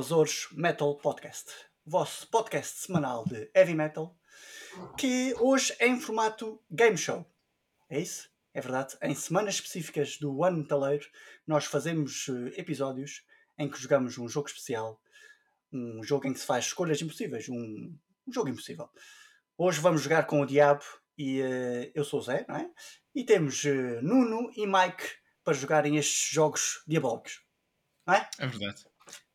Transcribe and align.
Azores 0.00 0.48
Metal 0.52 0.96
Podcast, 0.96 1.52
vosso 1.84 2.26
podcast 2.28 2.86
semanal 2.86 3.22
de 3.26 3.50
heavy 3.54 3.74
metal, 3.74 4.16
que 4.96 5.34
hoje 5.38 5.76
é 5.78 5.86
em 5.86 6.00
formato 6.00 6.58
game 6.70 6.96
show. 6.96 7.30
É 7.90 8.00
isso? 8.00 8.30
É 8.54 8.62
verdade. 8.62 8.96
Em 9.02 9.14
semanas 9.14 9.56
específicas 9.56 10.16
do 10.16 10.42
ano 10.42 10.56
metaleiro, 10.56 11.06
nós 11.46 11.66
fazemos 11.66 12.30
eh, 12.30 12.58
episódios 12.58 13.26
em 13.58 13.68
que 13.68 13.78
jogamos 13.78 14.16
um 14.16 14.26
jogo 14.26 14.48
especial, 14.48 14.98
um 15.70 16.02
jogo 16.02 16.26
em 16.26 16.32
que 16.32 16.40
se 16.40 16.46
faz 16.46 16.64
escolhas 16.64 17.02
impossíveis, 17.02 17.46
um, 17.50 17.94
um 18.26 18.32
jogo 18.32 18.48
impossível. 18.48 18.88
Hoje 19.58 19.82
vamos 19.82 20.00
jogar 20.00 20.26
com 20.26 20.40
o 20.40 20.46
Diabo 20.46 20.82
e 21.18 21.42
uh, 21.42 21.92
eu 21.94 22.06
sou 22.06 22.20
o 22.20 22.22
Zé, 22.22 22.46
não 22.48 22.56
é? 22.56 22.70
E 23.14 23.22
temos 23.22 23.62
uh, 23.64 24.00
Nuno 24.00 24.50
e 24.56 24.66
Mike 24.66 25.10
para 25.44 25.52
jogarem 25.52 25.98
estes 25.98 26.32
jogos 26.32 26.82
diabólicos. 26.86 27.42
Não 28.06 28.14
é? 28.14 28.30
É 28.38 28.46
verdade. 28.46 28.89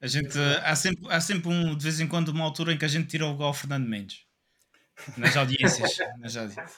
A 0.05 0.07
gente, 0.07 0.37
há, 0.63 0.75
sempre, 0.75 1.11
há 1.11 1.19
sempre 1.19 1.49
um, 1.49 1.75
de 1.75 1.83
vez 1.83 1.99
em 1.99 2.07
quando 2.07 2.27
uma 2.27 2.45
altura 2.45 2.71
em 2.71 2.77
que 2.77 2.85
a 2.85 2.87
gente 2.87 3.07
tira 3.07 3.25
o 3.25 3.31
lugar 3.31 3.45
ao 3.45 3.55
Fernando 3.55 3.89
Mendes. 3.89 4.19
Nas 5.17 5.35
audiências. 5.35 5.97
Nas 6.21 6.37
audiências. 6.37 6.77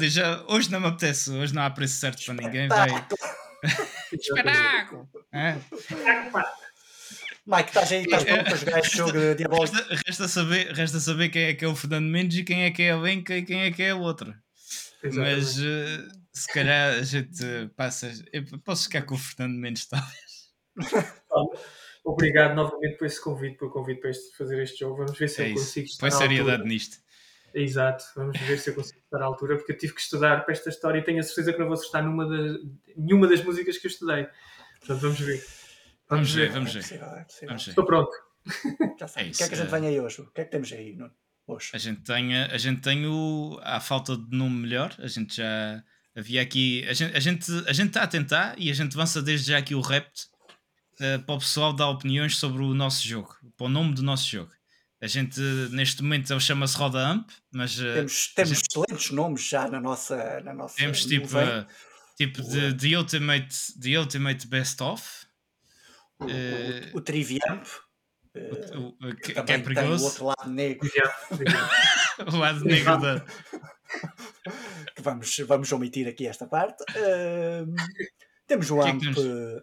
Digo, 0.00 0.20
hoje 0.48 0.72
não 0.72 0.80
me 0.80 0.88
apetece, 0.88 1.30
hoje 1.30 1.54
não 1.54 1.62
há 1.62 1.70
preço 1.70 2.00
certo 2.00 2.24
para 2.24 2.34
ninguém. 2.34 2.66
Vai. 2.66 2.88
Espetáculo! 4.12 5.08
É? 5.32 5.54
Mike, 7.46 7.68
estás 7.68 7.92
aí, 7.92 8.02
estás 8.02 8.24
pronto 8.24 8.44
para 8.44 8.56
jogar 8.56 8.78
este 8.80 8.96
jogo 8.96 9.34
diabólico? 9.36 9.76
Resta, 9.76 10.02
resta, 10.04 10.28
saber, 10.28 10.72
resta 10.72 10.98
saber 10.98 11.28
quem 11.28 11.44
é 11.44 11.54
que 11.54 11.64
é 11.64 11.68
o 11.68 11.76
Fernando 11.76 12.06
Mendes 12.06 12.38
e 12.38 12.42
quem 12.42 12.64
é 12.64 12.72
que 12.72 12.82
é 12.82 12.90
a 12.90 12.98
Benca 12.98 13.36
e 13.36 13.44
quem 13.44 13.60
é 13.60 13.70
que 13.70 13.84
é 13.84 13.90
a 13.90 13.96
outra. 13.96 14.36
Exatamente. 15.00 15.36
Mas 15.36 15.58
uh, 15.60 16.20
se 16.32 16.52
calhar 16.52 16.98
a 16.98 17.02
gente 17.02 17.44
passa. 17.76 18.12
Eu 18.32 18.44
posso 18.64 18.84
ficar 18.84 19.02
com 19.02 19.14
o 19.14 19.18
Fernando 19.18 19.56
Mendes, 19.56 19.86
talvez. 19.86 20.29
Obrigado 22.04 22.54
novamente 22.54 22.96
por 22.96 23.06
esse 23.06 23.20
convite, 23.22 23.56
por 23.58 23.70
convite 23.70 24.00
para 24.00 24.10
este, 24.10 24.36
fazer 24.36 24.62
este 24.62 24.80
jogo. 24.80 24.96
Vamos 24.96 25.18
ver 25.18 25.28
se 25.28 25.42
é 25.42 25.50
eu 25.50 25.54
consigo 25.54 25.86
estar 25.86 26.08
Põe 26.08 26.10
seriedade 26.10 26.64
nisto. 26.64 26.96
Exato, 27.52 28.04
vamos 28.14 28.38
ver 28.38 28.58
se 28.58 28.70
eu 28.70 28.74
consigo 28.74 29.00
estar 29.00 29.20
à 29.20 29.24
altura, 29.24 29.56
porque 29.56 29.72
eu 29.72 29.76
tive 29.78 29.94
que 29.94 30.00
estudar 30.00 30.44
para 30.44 30.52
esta 30.52 30.68
história 30.68 31.00
e 31.00 31.04
tenho 31.04 31.18
a 31.18 31.22
certeza 31.22 31.52
que 31.52 31.58
não 31.58 31.66
vou 31.66 31.74
acertar 31.74 32.04
numa 32.04 32.26
de, 32.26 32.60
nenhuma 32.96 33.26
das 33.26 33.42
músicas 33.42 33.76
que 33.76 33.86
eu 33.86 33.90
estudei. 33.90 34.28
Portanto, 34.78 35.00
vamos 35.00 35.20
ver. 35.20 35.44
Vamos, 36.08 36.32
vamos 36.32 36.32
ver, 36.32 36.50
vamos 36.50 36.72
ver. 36.72 36.84
É 36.92 36.96
é 36.96 37.46
vamos 37.46 37.64
ver. 37.64 37.70
Estou 37.70 37.84
pronto. 37.84 38.10
Já 38.98 39.08
sabe. 39.08 39.28
É 39.28 39.30
o 39.30 39.34
que 39.34 39.42
é 39.42 39.48
que 39.48 39.54
a 39.54 39.56
gente 39.56 39.70
vem 39.70 39.86
aí 39.86 40.00
hoje? 40.00 40.20
O 40.22 40.30
que 40.30 40.40
é 40.40 40.44
que 40.44 40.50
temos 40.50 40.72
aí 40.72 40.96
hoje? 41.46 41.70
A 41.74 41.78
gente 41.78 42.02
tem, 42.02 42.36
a 42.36 42.56
gente 42.56 42.80
tem 42.80 43.06
o, 43.06 43.58
a 43.62 43.80
falta 43.80 44.16
de 44.16 44.36
nome 44.36 44.62
melhor, 44.62 44.94
a 44.98 45.08
gente 45.08 45.36
já 45.36 45.82
havia 46.14 46.40
aqui, 46.40 46.84
a 46.88 46.92
gente, 46.92 47.16
a 47.16 47.20
gente, 47.20 47.50
a 47.66 47.72
gente 47.72 47.88
está 47.88 48.02
a 48.02 48.06
tentar 48.06 48.54
e 48.58 48.70
a 48.70 48.74
gente 48.74 48.96
avança 48.96 49.20
desde 49.20 49.50
já 49.50 49.58
aqui 49.58 49.74
o 49.74 49.80
Rept 49.80 50.30
uh, 51.00 51.22
para 51.24 51.34
o 51.34 51.38
pessoal 51.38 51.72
dar 51.72 51.88
opiniões 51.88 52.36
sobre 52.36 52.62
o 52.62 52.74
nosso 52.74 53.06
jogo, 53.06 53.34
para 53.56 53.66
o 53.66 53.70
nome 53.70 53.94
do 53.94 54.02
nosso 54.02 54.28
jogo. 54.28 54.52
A 55.02 55.06
gente, 55.06 55.40
neste 55.70 56.02
momento, 56.02 56.30
ele 56.30 56.40
chama-se 56.40 56.76
Roda 56.76 56.98
Amp, 56.98 57.30
mas. 57.50 57.78
Uh, 57.78 57.94
temos 57.94 58.32
temos 58.34 58.58
gente, 58.58 58.66
excelentes 58.68 59.10
nomes 59.10 59.42
já 59.48 59.66
na 59.68 59.80
nossa. 59.80 60.40
Na 60.40 60.52
nossa 60.52 60.76
temos 60.76 61.06
tipo, 61.06 61.26
uh, 61.26 61.66
tipo 62.16 62.42
de, 62.42 62.74
de, 62.74 62.96
Ultimate, 62.96 63.56
de 63.78 63.96
Ultimate 63.96 64.46
Best 64.46 64.82
Of. 64.82 65.26
O, 66.20 66.26
o, 66.26 66.98
o 66.98 67.00
Triviamp. 67.00 67.66
O, 68.34 69.08
o, 69.08 69.16
que, 69.16 69.32
que 69.32 69.52
é 69.52 69.58
perigoso. 69.58 70.04
o 70.04 70.06
outro 70.06 70.26
lado 70.26 70.50
negro. 70.50 70.88
o 72.32 72.36
lado 72.36 72.64
negro 72.64 73.00
da. 73.00 73.24
que 74.94 75.02
vamos, 75.02 75.36
vamos 75.46 75.72
omitir 75.72 76.06
aqui 76.06 76.26
esta 76.26 76.46
parte. 76.46 76.82
Uh, 76.90 77.74
temos 78.50 78.68
o 78.68 78.80
Amp, 78.80 79.00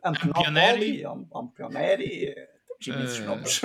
Amp, 0.01 0.17
Amp 0.23 0.33
Pioneri, 0.33 1.03
Amp 1.05 1.53
Pioneri, 1.53 2.33
temos 2.79 2.87
imensos 2.87 3.19
uh, 3.19 3.25
nomes. 3.25 3.61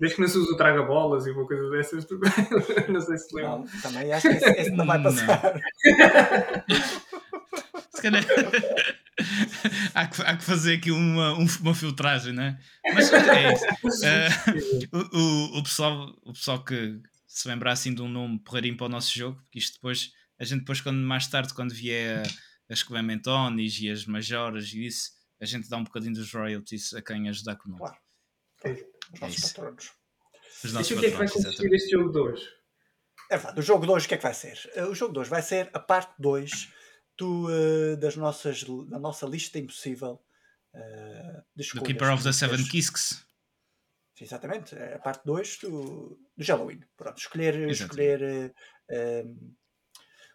Desde 0.00 0.16
que 0.16 0.22
não 0.22 0.28
se 0.28 0.38
usa 0.38 0.54
o 0.54 0.56
traga-bolas 0.56 1.26
e 1.26 1.30
uma 1.30 1.46
coisa 1.46 1.68
dessas, 1.68 2.06
não 2.88 3.00
sei 3.02 3.18
se 3.18 3.36
lembra. 3.36 3.58
Não, 3.58 3.66
também 3.82 4.10
acho 4.10 4.30
que 4.30 4.34
esse, 4.34 4.50
esse 4.52 4.70
não 4.70 4.86
vai 4.86 5.02
passar. 5.02 5.60
se 7.94 8.00
calhar. 8.00 8.24
há, 9.94 10.06
que, 10.06 10.22
há 10.22 10.36
que 10.38 10.42
fazer 10.42 10.76
aqui 10.76 10.90
uma, 10.90 11.34
uma 11.34 11.74
filtragem, 11.74 12.32
não 12.32 12.44
é? 12.44 12.58
Mas 12.94 13.12
é 13.12 13.52
isso. 13.52 13.66
Uh, 14.06 14.96
o, 14.96 15.18
o, 15.18 15.58
o, 15.58 15.62
pessoal, 15.62 16.18
o 16.24 16.32
pessoal 16.32 16.64
que 16.64 16.98
se 17.26 17.46
lembrar 17.46 17.72
assim 17.72 17.94
de 17.94 18.00
um 18.00 18.08
nome 18.08 18.38
porreirinho 18.38 18.78
para 18.78 18.86
o 18.86 18.90
nosso 18.90 19.14
jogo, 19.14 19.36
porque 19.42 19.58
isto 19.58 19.74
depois, 19.74 20.12
a 20.38 20.44
gente 20.44 20.60
depois, 20.60 20.80
quando 20.80 20.96
mais 20.96 21.26
tarde, 21.26 21.52
quando 21.52 21.74
vier 21.74 22.22
as 22.70 22.82
Clementones 22.82 23.80
e 23.80 23.90
as 23.90 24.06
Majoras 24.06 24.72
e 24.72 24.86
isso, 24.86 25.10
a 25.40 25.44
gente 25.44 25.68
dá 25.68 25.76
um 25.76 25.84
bocadinho 25.84 26.14
dos 26.14 26.32
royalties 26.32 26.94
a 26.94 27.02
quem 27.02 27.28
ajudar 27.28 27.56
com 27.56 27.68
nome. 27.68 27.80
Claro. 27.80 27.98
É, 28.64 28.72
os 29.14 29.20
nossos 29.20 29.44
é 29.44 29.48
patronos. 29.48 29.92
Os 30.64 30.72
nossos 30.72 30.90
e 30.90 30.94
o 30.94 31.00
que 31.00 31.06
é 31.06 31.10
que 31.10 31.16
vai 31.16 31.28
consistir 31.28 31.72
este 31.72 31.90
jogo 31.90 32.12
de 32.12 32.18
hoje? 32.18 32.48
É 33.30 33.36
verdade, 33.36 33.60
o 33.60 33.62
jogo 33.62 33.86
de 33.86 33.92
hoje 33.92 34.06
o 34.06 34.08
que 34.08 34.14
é 34.14 34.16
que 34.16 34.22
vai 34.22 34.34
ser? 34.34 34.58
O 34.88 34.94
jogo 34.94 35.12
de 35.12 35.20
hoje 35.20 35.30
vai 35.30 35.42
ser 35.42 35.70
a 35.72 35.80
parte 35.80 36.14
2 36.18 36.72
do, 37.18 37.46
uh, 37.46 37.96
das 37.96 38.16
nossas, 38.16 38.64
da 38.64 38.98
nossa 38.98 39.26
lista 39.26 39.58
impossível 39.58 40.22
uh, 40.74 41.42
de 41.54 41.62
escolhas. 41.62 41.82
Do 41.82 41.86
Keeper 41.86 42.12
of 42.12 42.22
the 42.22 42.32
Seven 42.32 42.64
Kisks. 42.68 43.24
Exatamente, 44.20 44.74
é 44.74 44.94
a 44.94 44.98
parte 44.98 45.24
2 45.24 45.58
do, 45.60 46.20
do 46.36 46.44
Halloween. 46.44 46.80
Pronto, 46.96 47.18
escolher, 47.18 47.68
escolher 47.70 48.52
uh, 48.90 49.56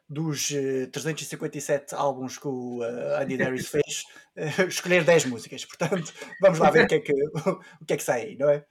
dos 0.07 0.49
357 0.91 1.95
álbuns 1.95 2.37
que 2.37 2.47
o 2.47 2.81
Andy 3.19 3.37
Darius 3.37 3.67
fez, 3.67 4.03
escolher 4.67 5.03
10 5.03 5.25
músicas. 5.25 5.65
Portanto, 5.65 6.13
vamos 6.41 6.59
lá 6.59 6.69
ver 6.69 6.85
o 6.85 6.87
que 6.87 6.95
é 6.95 6.99
que, 6.99 7.13
o 7.81 7.85
que, 7.85 7.93
é 7.93 7.97
que 7.97 8.03
sai 8.03 8.21
aí, 8.21 8.37
não 8.37 8.49
é? 8.49 8.65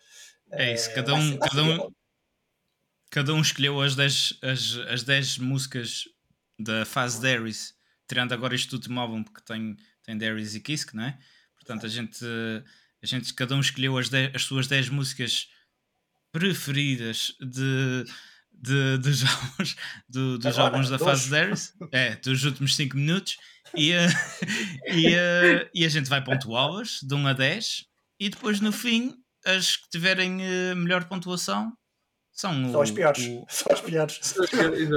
É 0.52 0.74
isso, 0.74 0.94
cada 0.94 1.14
um, 1.14 1.38
cada 1.38 1.64
um, 1.64 1.90
cada 3.10 3.34
um 3.34 3.40
escolheu 3.40 3.80
as 3.80 3.96
10, 3.96 4.38
as, 4.42 4.78
as 4.88 5.02
10 5.02 5.38
músicas 5.38 6.04
da 6.58 6.84
fase 6.84 7.20
Darius 7.20 7.74
tirando 8.06 8.32
agora 8.32 8.54
este 8.54 8.72
último 8.74 9.00
álbum 9.00 9.22
porque 9.22 9.40
tem, 9.40 9.76
tem 10.02 10.16
Darius 10.16 10.54
e 10.54 10.60
Kisk, 10.60 10.94
não 10.94 11.04
é? 11.04 11.18
Portanto, 11.56 11.86
a 11.86 11.88
gente, 11.88 12.24
a 13.02 13.06
gente 13.06 13.32
cada 13.34 13.54
um 13.54 13.60
escolheu 13.60 13.96
as, 13.96 14.08
dez, 14.08 14.34
as 14.34 14.44
suas 14.44 14.66
10 14.66 14.90
músicas 14.90 15.48
preferidas 16.30 17.34
de, 17.40 18.04
de, 18.64 18.98
dos 18.98 19.24
álbuns, 19.24 19.76
do, 20.08 20.38
dos 20.38 20.46
agora, 20.46 20.74
álbuns 20.74 20.90
da 20.90 20.96
dois. 20.96 21.10
fase 21.10 21.30
Darius, 21.30 21.72
é, 21.92 22.16
dos 22.16 22.44
últimos 22.44 22.74
5 22.74 22.96
minutos, 22.96 23.36
e, 23.74 23.92
uh, 23.92 23.96
e, 24.92 25.08
uh, 25.08 25.70
e 25.74 25.84
a 25.84 25.88
gente 25.88 26.08
vai 26.08 26.22
pontuá-las 26.22 27.00
de 27.02 27.14
1 27.14 27.26
a 27.26 27.32
10, 27.32 27.84
e 28.20 28.28
depois 28.28 28.60
no 28.60 28.72
fim, 28.72 29.14
as 29.44 29.76
que 29.76 29.88
tiverem 29.90 30.38
uh, 30.40 30.76
melhor 30.76 31.04
pontuação 31.04 31.72
são, 32.32 32.72
são 32.72 32.80
as 32.80 32.90
piores. 32.90 33.26
O... 33.28 33.46
São 33.48 33.72
as 33.72 33.80
piores. 33.80 34.34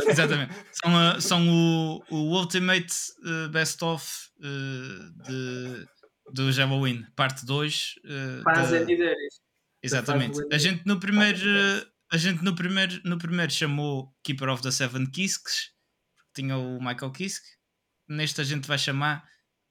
Exatamente. 0.07 0.53
São, 0.71 0.91
uh, 0.95 1.21
são 1.21 1.47
o, 1.47 2.03
o 2.09 2.35
Ultimate 2.35 2.93
Best 3.51 3.83
of 3.83 4.07
uh, 4.39 5.23
de, 5.23 5.85
do 6.33 6.51
Halloween, 6.51 7.05
parte 7.15 7.45
2. 7.45 7.93
Uh, 8.05 8.43
Faz 8.43 8.71
da... 8.71 8.77
Exatamente. 9.83 10.39
A 10.51 10.57
gente 10.57 10.83
no 10.85 10.99
primeiro. 10.99 11.39
A 12.11 12.17
gente 12.17 12.43
no 12.43 12.55
primeiro, 12.55 13.01
no 13.03 13.17
primeiro 13.17 13.51
chamou 13.51 14.13
Keeper 14.23 14.49
of 14.49 14.63
the 14.63 14.71
Seven 14.71 15.05
Kisks, 15.09 15.71
porque 16.15 16.41
tinha 16.41 16.57
o 16.57 16.79
Michael 16.79 17.11
Kisk. 17.11 17.43
Neste 18.07 18.39
a 18.39 18.43
gente 18.43 18.67
vai 18.67 18.77
chamar 18.77 19.27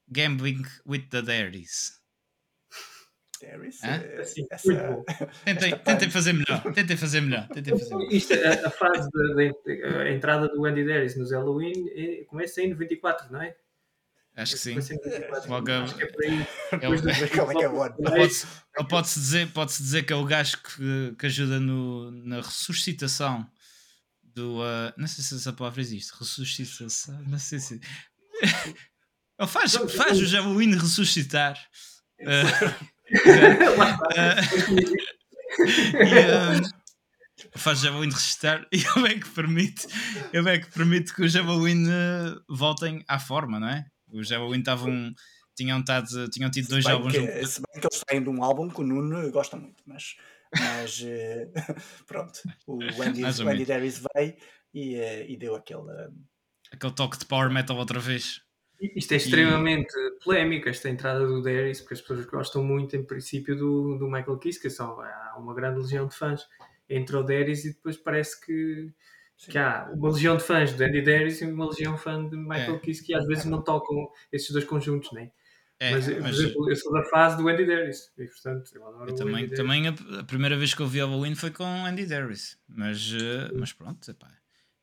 Gambling 0.09 0.63
with 0.87 1.09
the 1.09 1.23
Dairies. 1.23 1.97
Harris. 3.43 3.83
É, 3.83 4.21
assim, 4.21 4.47
essa, 4.51 5.05
tentem, 5.45 5.79
tentem 5.79 6.11
fazer 6.11 6.33
melhor. 6.33 6.63
Tentem 6.73 6.97
fazer 6.97 7.21
melhor. 7.21 7.49
Tentem 7.49 7.79
fazer 7.79 7.95
melhor. 7.95 8.13
Isto, 8.13 8.33
a, 8.35 8.67
a 8.67 8.71
fase 8.71 9.09
da 9.11 10.11
entrada 10.11 10.49
do 10.49 10.65
Andy 10.65 10.87
Darius 10.87 11.17
nos 11.17 11.33
Halloween 11.33 11.89
é, 11.95 12.25
começa 12.25 12.63
em 12.63 12.71
94, 12.71 13.31
não 13.33 13.43
é? 13.43 13.55
Acho 14.37 14.53
que 14.53 14.59
sim. 14.59 14.75
Logo, 15.49 15.71
Acho 15.71 15.97
que 15.97 16.03
é 16.03 16.07
por 16.07 16.25
aí. 16.25 16.47
Ele 18.79 18.89
pode-se 18.89 19.19
dizer, 19.19 19.51
pode 19.53 19.73
dizer 19.77 20.03
que 20.05 20.13
é 20.13 20.17
o 20.17 20.25
gajo 20.25 20.59
que, 20.59 21.17
que 21.19 21.27
ajuda 21.27 21.59
no, 21.59 22.11
na 22.11 22.37
ressuscitação 22.37 23.51
do. 24.23 24.61
Uh, 24.61 24.93
não 24.99 25.07
sei 25.07 25.25
se 25.25 25.35
essa 25.37 25.53
palavra 25.53 25.81
existe. 25.81 26.13
Ressuscitação. 26.19 27.19
Não 27.27 27.39
sei 27.39 27.59
se. 27.59 27.81
Ele 29.39 29.49
faz, 29.49 29.73
faz 29.97 30.21
o 30.21 30.27
Halloween 30.27 30.75
ressuscitar. 30.75 31.59
Uh, 32.21 32.47
uh, 36.55 37.59
faz 37.59 37.81
Javelin 37.81 38.11
resistar 38.11 38.67
e 38.73 38.79
ele 38.79 39.09
é 39.09 39.19
que 39.19 39.29
permite, 39.29 39.87
ele 40.33 40.49
é 40.51 40.59
que 40.59 40.71
permite 40.71 41.13
que 41.15 41.23
os 41.23 41.33
Javelin 41.33 41.87
uh, 41.87 42.43
voltem 42.49 43.05
à 43.07 43.19
forma, 43.19 43.61
não 43.61 43.69
é? 43.69 43.87
Os 44.19 44.29
Javelin 44.29 44.59
estavam. 44.59 45.15
Tinham, 45.57 45.83
tado, 45.83 46.29
tinham 46.29 46.51
tido 46.51 46.69
dois 46.69 46.85
álbuns. 46.85 47.15
Que, 47.15 47.47
se 47.47 47.63
bem 47.63 47.81
que 47.81 47.87
eles 47.87 48.03
saem 48.07 48.23
de 48.23 48.29
um 48.29 48.45
álbum 48.45 48.69
que 48.69 48.81
o 48.81 48.85
Nuno 48.85 49.31
gosta 49.31 49.57
muito, 49.57 49.83
mas, 49.87 50.15
mas 50.55 51.01
uh, 51.01 51.51
pronto, 52.07 52.41
o 52.67 52.79
Andy, 53.03 53.25
o 53.25 53.49
Andy 53.49 53.65
Darius 53.65 54.03
veio 54.15 54.37
e, 54.75 54.97
uh, 54.97 55.25
e 55.27 55.37
deu 55.39 55.55
aquele. 55.55 55.81
Aquele 56.71 56.93
toque 56.93 57.19
de 57.19 57.25
power 57.25 57.51
metal 57.51 57.77
outra 57.79 57.99
vez. 57.99 58.43
Isto 58.81 59.13
é 59.13 59.17
extremamente 59.17 59.95
e... 59.97 60.25
polémico, 60.25 60.69
esta 60.69 60.89
entrada 60.89 61.27
do 61.27 61.43
Darius, 61.43 61.81
porque 61.81 61.95
as 61.95 62.01
pessoas 62.01 62.27
gostam 62.27 62.63
muito, 62.63 62.95
em 62.95 63.05
princípio, 63.05 63.57
do, 63.57 63.97
do 63.97 64.07
Michael 64.07 64.39
Kiske, 64.39 64.63
que 64.63 64.71
são, 64.71 65.01
há 65.01 65.37
uma 65.39 65.55
grande 65.55 65.81
legião 65.81 66.07
de 66.07 66.15
fãs. 66.15 66.47
Entra 66.89 67.19
o 67.19 67.23
Darius 67.23 67.65
e 67.65 67.73
depois 67.73 67.97
parece 67.97 68.41
que, 68.41 68.93
que 69.45 69.59
há 69.59 69.91
uma 69.93 70.11
legião 70.11 70.37
de 70.37 70.43
fãs 70.43 70.73
do 70.73 70.83
Andy 70.83 71.03
Darius 71.03 71.41
e 71.41 71.45
uma 71.45 71.67
legião 71.67 71.95
de 71.95 72.01
fã 72.01 72.27
de 72.27 72.37
Michael 72.37 72.77
é. 72.77 72.79
Kiske, 72.79 73.07
que 73.07 73.15
às 73.15 73.27
vezes 73.27 73.45
não 73.45 73.63
tocam 73.63 74.09
esses 74.33 74.51
dois 74.51 74.65
conjuntos, 74.65 75.13
nem. 75.13 75.31
É, 75.79 75.91
mas, 75.91 76.09
mas, 76.09 76.17
por 76.17 76.29
exemplo, 76.29 76.71
eu 76.71 76.77
sou 76.77 76.93
da 76.93 77.05
fase 77.05 77.37
do 77.37 77.47
Andy 77.47 77.67
Darius 77.67 78.11
e 78.17 78.25
portanto 78.25 78.71
eu 78.75 78.89
adoro 78.89 79.11
eu 79.11 79.15
também, 79.15 79.45
Andy 79.45 79.55
também 79.55 79.89
a, 79.89 79.95
a, 80.21 80.25
primeira 80.25 80.57
vez 80.57 80.73
que 80.73 80.81
eu 80.81 80.87
vi 80.87 81.03
o 81.03 81.07
Halloween 81.07 81.35
foi 81.35 81.51
com 81.51 81.65
Andy 81.65 82.07
Darius, 82.07 82.57
mas, 82.67 83.13
uh, 83.13 83.53
mas 83.55 83.75
pronto, 83.75 84.11
epá. 84.11 84.27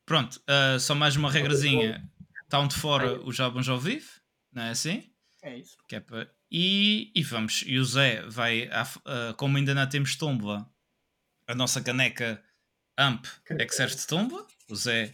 pronto, 0.05 0.39
uh, 0.41 0.79
só 0.79 0.94
mais 0.94 1.15
uma 1.15 1.31
regrazinha. 1.31 2.07
Está 2.44 2.59
onde 2.59 2.75
fora 2.75 3.19
os 3.23 3.39
álbuns 3.39 3.67
ao 3.67 3.79
vivo, 3.79 4.07
não 4.51 4.61
é 4.61 4.69
assim? 4.69 5.11
É 5.41 5.57
isso. 5.57 5.75
Que 5.88 5.95
é 5.95 6.00
para... 6.00 6.29
e, 6.51 7.11
e 7.15 7.23
vamos, 7.23 7.63
e 7.65 7.79
o 7.79 7.83
Zé 7.83 8.21
vai, 8.27 8.67
uh, 8.67 9.33
como 9.35 9.57
ainda 9.57 9.73
não 9.73 9.89
temos 9.89 10.15
tomba, 10.15 10.69
a 11.47 11.55
nossa 11.55 11.81
caneca 11.81 12.39
Amp 12.98 13.25
é 13.50 13.66
que 13.66 13.75
serve 13.75 13.95
de 13.95 14.07
tomba. 14.07 14.45
O 14.69 14.75
Zé 14.75 15.12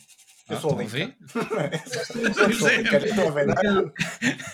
eu 0.49 0.57
ah, 0.57 0.61
sou 0.61 0.79
a 0.79 0.83
ver? 0.83 1.15
Estou 3.05 3.27
a 3.27 3.31
ver. 3.31 3.45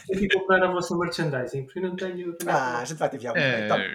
Tenho 0.07 0.19
que 0.19 0.30
comprar 0.30 0.62
a 0.62 0.68
vossa 0.68 0.98
merchandising, 0.98 1.63
porque 1.63 1.80
eu 1.80 1.83
não 1.83 1.95
tenho. 1.95 2.36
Ah, 2.45 2.80
a 2.80 2.86
gente 2.86 2.98
vai 2.98 3.10
te 3.10 3.16
enviar 3.16 3.38
é... 3.38 3.66
então. 3.66 3.80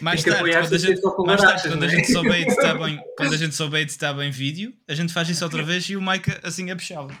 Mais 0.00 0.22
tarde, 0.22 0.50
quando 0.50 0.74
a 0.74 0.78
gente, 0.78 1.00
mais 1.26 1.42
tarde, 1.42 1.68
quando 1.68 1.84
a 1.84 1.88
gente 1.88 2.10
souber 2.10 2.40
editar 2.40 2.74
bem, 2.74 2.98
quando 3.16 3.34
a 3.34 3.36
gente 3.36 3.54
souber 3.54 3.82
editar 3.82 4.14
bem 4.14 4.30
vídeo, 4.30 4.72
a 4.88 4.94
gente 4.94 5.12
faz 5.12 5.28
isso 5.28 5.44
outra 5.44 5.62
vez 5.62 5.84
e 5.90 5.96
o 5.96 6.00
Mike 6.00 6.30
assim 6.42 6.70
apuxava. 6.70 7.12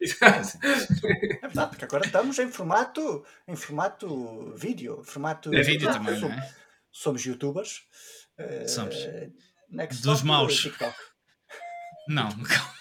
É 0.00 0.06
verdade, 1.42 1.70
porque 1.70 1.84
agora 1.84 2.06
estamos 2.06 2.38
em 2.38 2.50
formato, 2.50 3.22
em 3.46 3.56
formato 3.56 4.54
vídeo. 4.56 5.02
Formato, 5.04 5.54
é 5.54 5.60
vídeo 5.62 5.92
também, 5.92 6.18
não 6.20 6.30
é? 6.30 6.50
Somos 6.92 7.24
youtubers. 7.24 7.82
Somos. 8.66 8.96
Uh, 8.96 9.32
Next 9.70 10.02
Dos 10.02 10.22
maus. 10.22 10.68
Não, 12.08 12.28
calma. 12.42 12.74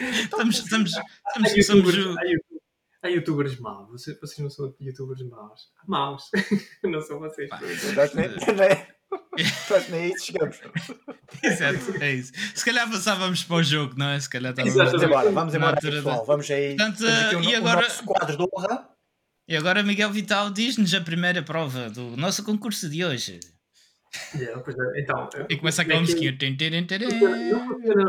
estamos, 0.00 0.58
estamos, 0.58 0.92
estamos, 0.92 1.52
há 1.52 1.62
somos. 1.64 1.94
Há 3.02 3.08
youtubers 3.08 3.58
maus. 3.58 3.90
Vocês, 3.90 4.18
vocês 4.20 4.38
não 4.38 4.50
são 4.50 4.74
youtubers 4.80 5.22
maus. 5.22 5.72
Maus. 5.86 6.30
não 6.84 7.00
são 7.00 7.18
vocês. 7.18 7.50
Nós 7.94 8.14
nem 9.88 10.12
isso 10.14 10.26
chegamos. 10.26 10.60
Exato, 11.42 12.02
é 12.02 12.12
isso. 12.14 12.32
Se 12.54 12.64
calhar 12.64 12.88
passávamos 12.88 13.42
para 13.42 13.56
o 13.56 13.62
jogo, 13.62 13.94
não 13.96 14.08
é? 14.10 14.20
Se 14.20 14.30
calhar 14.30 14.52
estávamos 14.52 14.76
Vamos 14.76 15.02
embora, 15.02 15.30
vamos 15.32 15.54
embora, 15.54 15.80
pessoal. 15.80 16.24
Vamos 16.24 16.50
aí. 16.50 16.76
Portanto, 16.76 17.04
aqui 17.06 17.36
um, 17.36 17.42
e 17.42 17.54
agora, 17.54 17.86
um 17.86 18.06
quadro 18.06 18.36
de 18.36 18.42
honra. 18.42 18.95
E 19.48 19.56
agora 19.56 19.82
Miguel 19.82 20.10
Vital 20.10 20.50
diz-nos 20.50 20.92
a 20.92 21.00
primeira 21.00 21.40
prova 21.40 21.88
do 21.88 22.16
nosso 22.16 22.44
concurso 22.44 22.88
de 22.88 23.04
hoje. 23.04 23.38
Yeah, 24.34 24.60
é. 24.94 25.00
Então, 25.00 25.28
e 25.48 25.56
começa 25.56 25.82
aquela 25.82 26.00
musiquinha. 26.00 26.36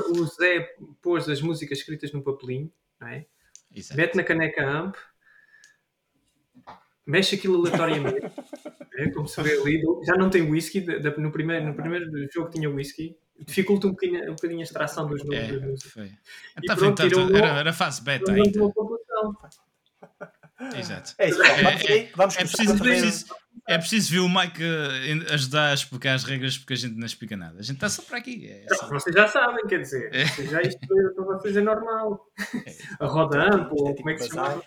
O 0.10 0.26
Zé 0.26 0.76
pôs 1.02 1.30
as 1.30 1.42
músicas 1.42 1.80
escritas 1.80 2.12
num 2.12 2.22
papelinho, 2.22 2.72
não 3.00 3.08
é? 3.08 3.26
Exato. 3.76 3.98
mete 3.98 4.16
na 4.16 4.24
caneca 4.24 4.66
AMP, 4.66 4.96
mexe 7.06 7.36
aquilo 7.36 7.60
aleatoriamente, 7.60 8.26
é? 8.98 9.10
como 9.12 9.28
se 9.28 9.42
vê 9.44 9.60
ali. 9.60 9.84
Já 10.06 10.16
não 10.16 10.30
tem 10.30 10.42
whisky, 10.42 10.86
no 11.18 11.32
primeiro, 11.32 11.66
no 11.66 11.76
primeiro 11.76 12.10
jogo 12.34 12.50
tinha 12.50 12.70
whisky, 12.70 13.16
dificulta 13.40 13.88
um 13.88 13.92
bocadinho, 13.92 14.24
um 14.24 14.36
bocadinho 14.36 14.62
a 14.62 14.64
extração 14.64 15.08
dos 15.08 15.24
nomes 15.24 15.50
é, 15.50 15.60
música. 15.60 16.10
Tá 16.66 16.76
pronto, 16.76 17.02
era, 17.36 17.60
era 17.60 17.74
fase 17.74 18.02
beta 18.02 18.32
ainda. 18.32 18.60
Exato. 20.76 21.14
É 21.18 21.30
isso, 21.30 21.40
vamos, 21.40 21.84
é, 21.84 22.12
vamos 22.16 22.38
é, 22.38 22.40
preciso, 22.40 22.78
preciso, 22.78 23.26
é 23.68 23.78
preciso 23.78 24.12
ver 24.12 24.20
o 24.20 24.30
Mike 24.30 24.64
eh, 24.64 25.34
ajudar 25.34 25.72
a 25.72 25.74
explicar 25.74 26.14
as 26.14 26.24
regras 26.24 26.58
porque 26.58 26.74
a 26.74 26.78
gente 26.78 26.96
não 26.96 27.06
explica 27.06 27.36
nada. 27.36 27.60
A 27.60 27.62
gente 27.62 27.76
está 27.76 27.90
só 27.90 28.02
para 28.02 28.18
aqui. 28.18 28.48
É 28.48 28.66
assim. 28.72 28.88
Vocês 28.88 29.16
já 29.16 29.28
sabem, 29.28 29.66
quer 29.68 29.82
dizer. 29.82 30.14
É. 30.14 30.26
Já 30.26 30.62
isto 30.62 30.80
para 30.88 31.26
vocês 31.26 31.58
é 31.58 31.62
normal. 31.62 32.26
É. 32.66 32.78
A 33.00 33.08
roda 33.08 33.44
ampla, 33.44 33.96
como 33.96 34.10
é 34.10 34.14
que 34.14 34.24
se 34.24 34.30
chama? 34.30 34.64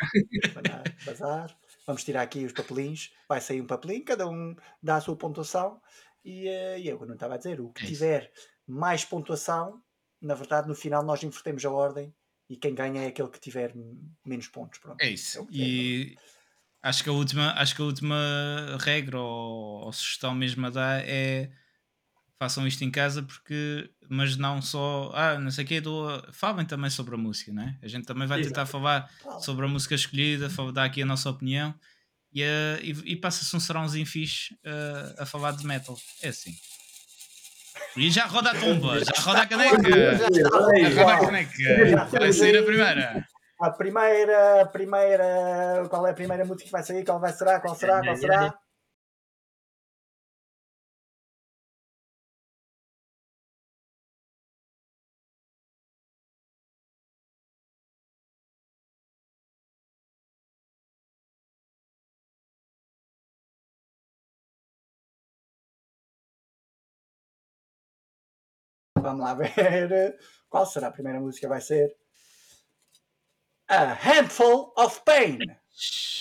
Bazar. 1.07 1.57
Vamos 1.87 2.05
tirar 2.05 2.23
aqui 2.23 2.45
os 2.45 2.53
papelinhos. 2.53 3.11
Vai 3.29 3.41
sair 3.41 3.61
um 3.61 3.67
papelinho, 3.67 4.05
cada 4.05 4.29
um 4.29 4.55
dá 4.83 4.97
a 4.97 5.01
sua 5.01 5.17
pontuação. 5.17 5.81
E, 6.25 6.49
uh, 6.49 6.79
e 6.79 6.89
eu 6.89 7.05
não 7.07 7.15
estava 7.15 7.35
a 7.35 7.39
dizer, 7.39 7.61
o 7.61 7.71
que 7.71 7.85
é 7.85 7.87
tiver 7.87 8.31
mais 8.67 9.05
pontuação, 9.05 9.81
na 10.21 10.35
verdade, 10.35 10.69
no 10.69 10.75
final 10.75 11.03
nós 11.03 11.23
invertemos 11.23 11.65
a 11.65 11.71
ordem 11.71 12.15
e 12.51 12.57
quem 12.57 12.75
ganha 12.75 13.05
é 13.05 13.07
aquele 13.07 13.29
que 13.29 13.41
tiver 13.41 13.73
menos 14.27 14.49
pontos. 14.49 14.81
Pronto. 14.81 15.01
É 15.01 15.09
isso. 15.09 15.39
É 15.41 15.47
e 15.53 16.17
Acho 16.83 17.05
que 17.05 17.11
a 17.11 17.13
última, 17.13 17.53
acho 17.53 17.77
que 17.77 17.83
a 17.83 17.85
última 17.85 18.17
regra 18.81 19.21
ou, 19.21 19.85
ou, 19.85 19.93
sugestão 19.93 20.35
mesmo 20.35 20.67
a 20.67 20.71
dar 20.71 21.07
é 21.07 21.51
façam 22.39 22.67
isto 22.67 22.83
em 22.83 22.91
casa 22.91 23.23
porque 23.23 23.91
mas 24.09 24.35
não 24.39 24.63
só 24.63 25.13
ah, 25.15 25.39
não 25.39 25.51
sei 25.51 25.65
o 25.65 25.69
que 25.69 25.83
falem 26.33 26.65
também 26.65 26.89
sobre 26.89 27.15
a 27.15 27.19
música, 27.19 27.53
não 27.53 27.63
é? 27.63 27.79
A 27.83 27.87
gente 27.87 28.07
também 28.07 28.27
vai 28.27 28.43
tentar 28.43 28.65
falar 28.65 29.11
sobre 29.41 29.67
a 29.67 29.69
música 29.69 29.95
escolhida, 29.95 30.49
dar 30.73 30.85
aqui 30.85 31.03
a 31.03 31.07
nossa 31.07 31.29
opinião 31.29 31.75
e, 32.33 32.43
uh, 32.43 32.81
e, 32.83 33.13
e 33.13 33.17
passa-se 33.17 33.55
um 33.55 33.61
serãozinho 33.61 34.07
fixe 34.07 34.55
uh, 34.55 35.23
a 35.23 35.27
falar 35.27 35.53
de 35.53 35.67
metal. 35.67 35.99
É 36.23 36.29
assim. 36.29 36.57
E 37.97 38.11
já 38.11 38.27
roda 38.27 38.51
a 38.51 38.55
tumba, 38.55 38.99
já 38.99 39.23
roda 39.23 39.43
a 39.43 39.47
caneca. 39.47 39.77
Já 40.33 40.49
roda 40.49 41.15
a 41.15 41.21
caneca. 41.21 42.19
Vai 42.19 42.33
sair 42.33 42.59
a 42.59 42.63
primeira. 42.63 43.25
A 43.61 43.71
primeira, 43.71 44.67
primeira, 44.73 45.87
qual 45.91 46.07
é 46.07 46.11
a 46.13 46.15
primeira 46.15 46.45
música 46.45 46.65
que 46.65 46.73
vai 46.73 46.83
sair? 46.83 47.05
Qual 47.05 47.21
vai 47.21 47.33
será? 47.33 47.61
Qual 47.61 47.75
será? 47.75 48.01
Qual 48.01 48.17
será? 48.17 48.55
Vamos 69.01 69.25
lá 69.25 69.35
ver 69.35 70.17
qual 70.49 70.67
será 70.67 70.89
a 70.89 70.93
primeira 70.93 71.21
música 71.21 71.49
vai 71.49 71.61
ser. 71.61 71.97
A 73.69 73.95
Handful 73.95 74.73
of 74.77 75.01
Pain. 75.05 75.39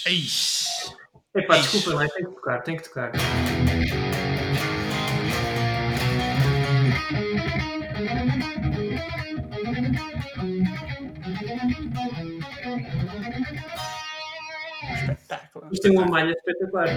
Ixi. 0.08 0.96
Epá, 1.36 1.58
desculpa, 1.58 1.96
mas 1.96 2.14
tem 2.14 2.26
que 2.26 2.32
tocar, 2.32 2.64
tem 2.64 2.78
que 2.78 2.84
tocar. 2.84 3.12
Espetáculo. 14.96 15.70
Isto 15.72 15.84
tem 15.84 15.92
uma 15.92 16.06
malha 16.08 16.32
espetacular. 16.32 16.88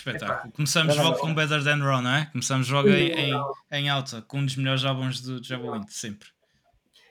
Espetáculo. 0.00 0.52
Começamos 0.52 0.96
logo 0.96 1.18
com 1.18 1.34
Better 1.34 1.62
Than 1.62 1.82
Raw, 1.82 2.00
não 2.00 2.10
é? 2.10 2.26
Começamos 2.26 2.68
logo 2.70 2.88
em, 2.88 3.10
em, 3.10 3.34
em, 3.70 3.88
alta, 3.90 4.22
com 4.22 4.38
um 4.38 4.44
dos 4.44 4.56
melhores 4.56 4.84
álbuns 4.84 5.20
do 5.20 5.42
Javelin, 5.42 5.86
sempre. 5.88 6.28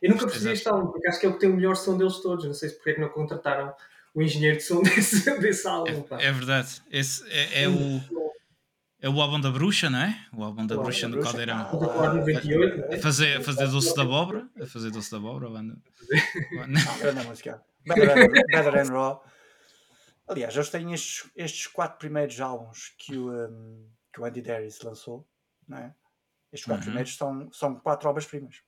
Eu 0.02 0.12
nunca 0.12 0.26
percebi 0.26 0.54
este 0.54 0.68
álbum, 0.68 0.88
porque 0.92 1.08
acho 1.08 1.20
que 1.20 1.26
é 1.26 1.30
o 1.30 1.34
que 1.34 1.40
tem 1.40 1.50
o 1.50 1.56
melhor 1.56 1.76
som 1.76 1.98
deles 1.98 2.18
todos. 2.18 2.46
Não 2.46 2.54
sei 2.54 2.70
se 2.70 2.76
porque 2.76 2.92
é 2.92 2.94
que 2.96 3.02
não 3.02 3.10
contrataram 3.10 3.74
o 4.14 4.22
engenheiro 4.22 4.58
de 4.58 4.64
som 4.64 4.82
desse, 4.84 5.40
desse 5.40 5.68
álbum. 5.68 6.06
É, 6.18 6.26
é, 6.26 6.32
verdade. 6.32 6.82
Esse 6.90 7.24
é, 7.30 7.64
é 7.64 7.70
o. 7.70 8.02
É 9.02 9.08
o 9.08 9.22
álbum 9.22 9.40
da 9.40 9.50
bruxa, 9.50 9.90
não 9.90 10.00
é? 10.00 10.26
O 10.34 10.44
álbum 10.44 10.68
da 10.68 10.78
o 10.78 10.84
bruxa 10.84 11.08
do 11.08 11.22
Caldeirão. 11.22 11.58
A 11.62 12.98
fazer, 13.02 13.38
a 13.38 13.42
fazer 13.42 13.68
doce 13.68 13.96
da 13.96 14.02
abóbora. 14.02 14.46
A 14.62 14.66
fazer 14.66 14.92
doce 14.92 15.10
da 15.10 15.18
abóbora. 15.18 15.50
Banda. 15.50 15.78
Não, 16.68 17.24
música. 17.24 17.62
Better 17.86 18.74
Than 18.74 18.92
Raw. 18.92 19.24
Aliás, 20.30 20.56
eles 20.56 20.70
têm 20.70 20.94
estes, 20.94 21.30
estes 21.36 21.68
quatro 21.68 21.98
primeiros 21.98 22.40
álbuns 22.40 22.94
que 23.00 23.18
o, 23.18 23.32
um, 23.32 23.92
que 24.14 24.22
o 24.22 24.26
Andy 24.26 24.42
Darius 24.42 24.80
lançou, 24.82 25.28
não 25.68 25.80
é? 25.80 25.96
Estes 26.54 26.66
quatro 26.66 26.82
uhum. 26.82 26.92
primeiros 26.92 27.16
são, 27.16 27.52
são 27.52 27.80
quatro 27.80 28.10
obras-primas. 28.10 28.62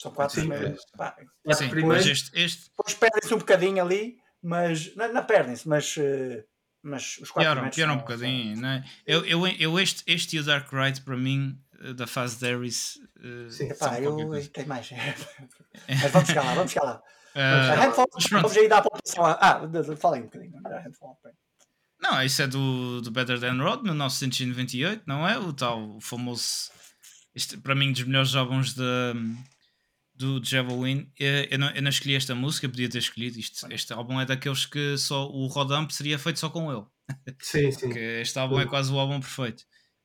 São 0.00 0.12
quatro 0.12 0.34
Sim, 0.34 0.48
primeiros. 0.48 0.82
É. 0.94 0.96
Pá, 0.96 1.16
Sim, 1.54 1.68
primeiros. 1.70 2.06
Este, 2.06 2.38
este... 2.38 2.70
Depois 2.70 2.94
perdem-se 2.94 3.34
um 3.34 3.38
bocadinho 3.38 3.82
ali, 3.82 4.18
mas. 4.42 4.94
Não, 4.94 5.12
não 5.12 5.24
perdem-se, 5.24 5.68
mas. 5.68 5.96
Uh, 5.96 6.44
mas 6.82 7.18
os 7.18 7.30
quatro 7.30 7.52
pioram, 7.52 7.70
pioram 7.70 7.94
um 7.94 7.98
bocadinho, 7.98 8.54
são... 8.54 8.62
não 8.62 8.68
é? 8.70 8.84
Eu, 9.06 9.26
eu, 9.26 9.46
eu 9.46 9.78
este, 9.78 10.02
este 10.06 10.36
e 10.36 10.40
o 10.40 10.44
Dark 10.44 10.72
Ride, 10.72 11.02
para 11.02 11.16
mim, 11.16 11.62
eh, 11.78 11.92
da 11.92 12.06
fase 12.06 12.40
Darius. 12.40 12.96
Uh, 13.18 13.50
Sim, 13.50 13.74
pá, 13.74 14.00
eu, 14.00 14.16
tenho 14.50 14.68
mais. 14.68 14.88
mas 15.88 16.10
vamos 16.10 16.28
chegar 16.28 16.44
lá, 16.44 16.54
vamos 16.54 16.72
chegar 16.72 16.84
lá. 16.84 17.02
Uh, 17.34 17.72
a 17.72 17.74
Handful, 17.76 18.06
vamos 18.30 18.56
aí 18.56 18.68
dar 18.68 18.78
a 18.78 18.82
pontuação. 18.82 19.24
Ah, 19.24 19.60
falei 19.96 20.22
um 20.22 20.24
bocadinho 20.24 20.60
Handful. 20.64 21.16
Não, 22.00 22.22
isso 22.24 22.40
é 22.42 22.46
do, 22.46 23.00
do 23.02 23.10
Better 23.10 23.38
Than 23.38 23.62
Road, 23.62 23.82
1998, 23.82 25.02
não 25.06 25.28
é? 25.28 25.38
O 25.38 25.52
tal 25.52 25.96
o 25.96 26.00
famoso. 26.00 26.70
Isto, 27.34 27.60
para 27.60 27.74
mim, 27.74 27.92
dos 27.92 28.02
melhores 28.04 28.34
álbuns 28.34 28.74
de, 28.74 28.82
do 30.14 30.42
Javelin. 30.42 31.10
Eu, 31.18 31.44
eu, 31.50 31.58
não, 31.58 31.70
eu 31.70 31.82
não 31.82 31.90
escolhi 31.90 32.14
esta 32.14 32.34
música, 32.34 32.68
podia 32.68 32.88
ter 32.88 32.98
escolhido. 32.98 33.38
Isto, 33.38 33.70
este 33.70 33.92
álbum 33.92 34.18
é 34.18 34.24
daqueles 34.24 34.64
que 34.64 34.96
só 34.96 35.28
o 35.28 35.46
Rodamp 35.46 35.90
seria 35.90 36.18
feito 36.18 36.38
só 36.38 36.48
com 36.48 36.72
ele. 36.72 36.84
Sim, 37.38 37.70
sim. 37.70 37.80
Porque 37.80 37.98
este 37.98 38.38
álbum 38.38 38.60
é 38.60 38.66
quase 38.66 38.92
o 38.92 38.98
álbum 38.98 39.20
perfeito. 39.20 39.62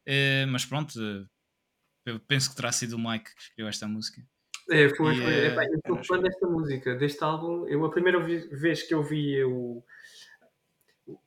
Uh, 0.07 0.47
mas 0.49 0.65
pronto, 0.65 0.99
eu 2.05 2.19
penso 2.19 2.49
que 2.49 2.55
terá 2.55 2.71
sido 2.71 2.95
o 2.95 2.99
Mike 2.99 3.33
que 3.33 3.41
escolheu 3.41 3.67
esta 3.67 3.87
música. 3.87 4.21
É, 4.69 4.89
foi, 4.89 5.15
foi. 5.15 5.33
É, 5.33 5.69
eu 5.69 5.77
estou 5.77 6.03
fã 6.03 6.19
desta 6.19 6.47
música, 6.47 6.95
deste 6.95 7.23
álbum. 7.23 7.67
Eu, 7.67 7.85
a 7.85 7.91
primeira 7.91 8.19
vez 8.19 8.83
que 8.83 8.93
eu 8.93 9.03
vi 9.03 9.43
o. 9.43 9.83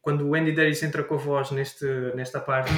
Quando 0.01 0.27
o 0.27 0.35
Andy 0.35 0.53
Darius 0.53 0.83
entra 0.83 1.05
com 1.05 1.15
a 1.15 1.19
voz 1.19 1.51
neste, 1.53 1.87
nesta 2.17 2.41
parte. 2.41 2.71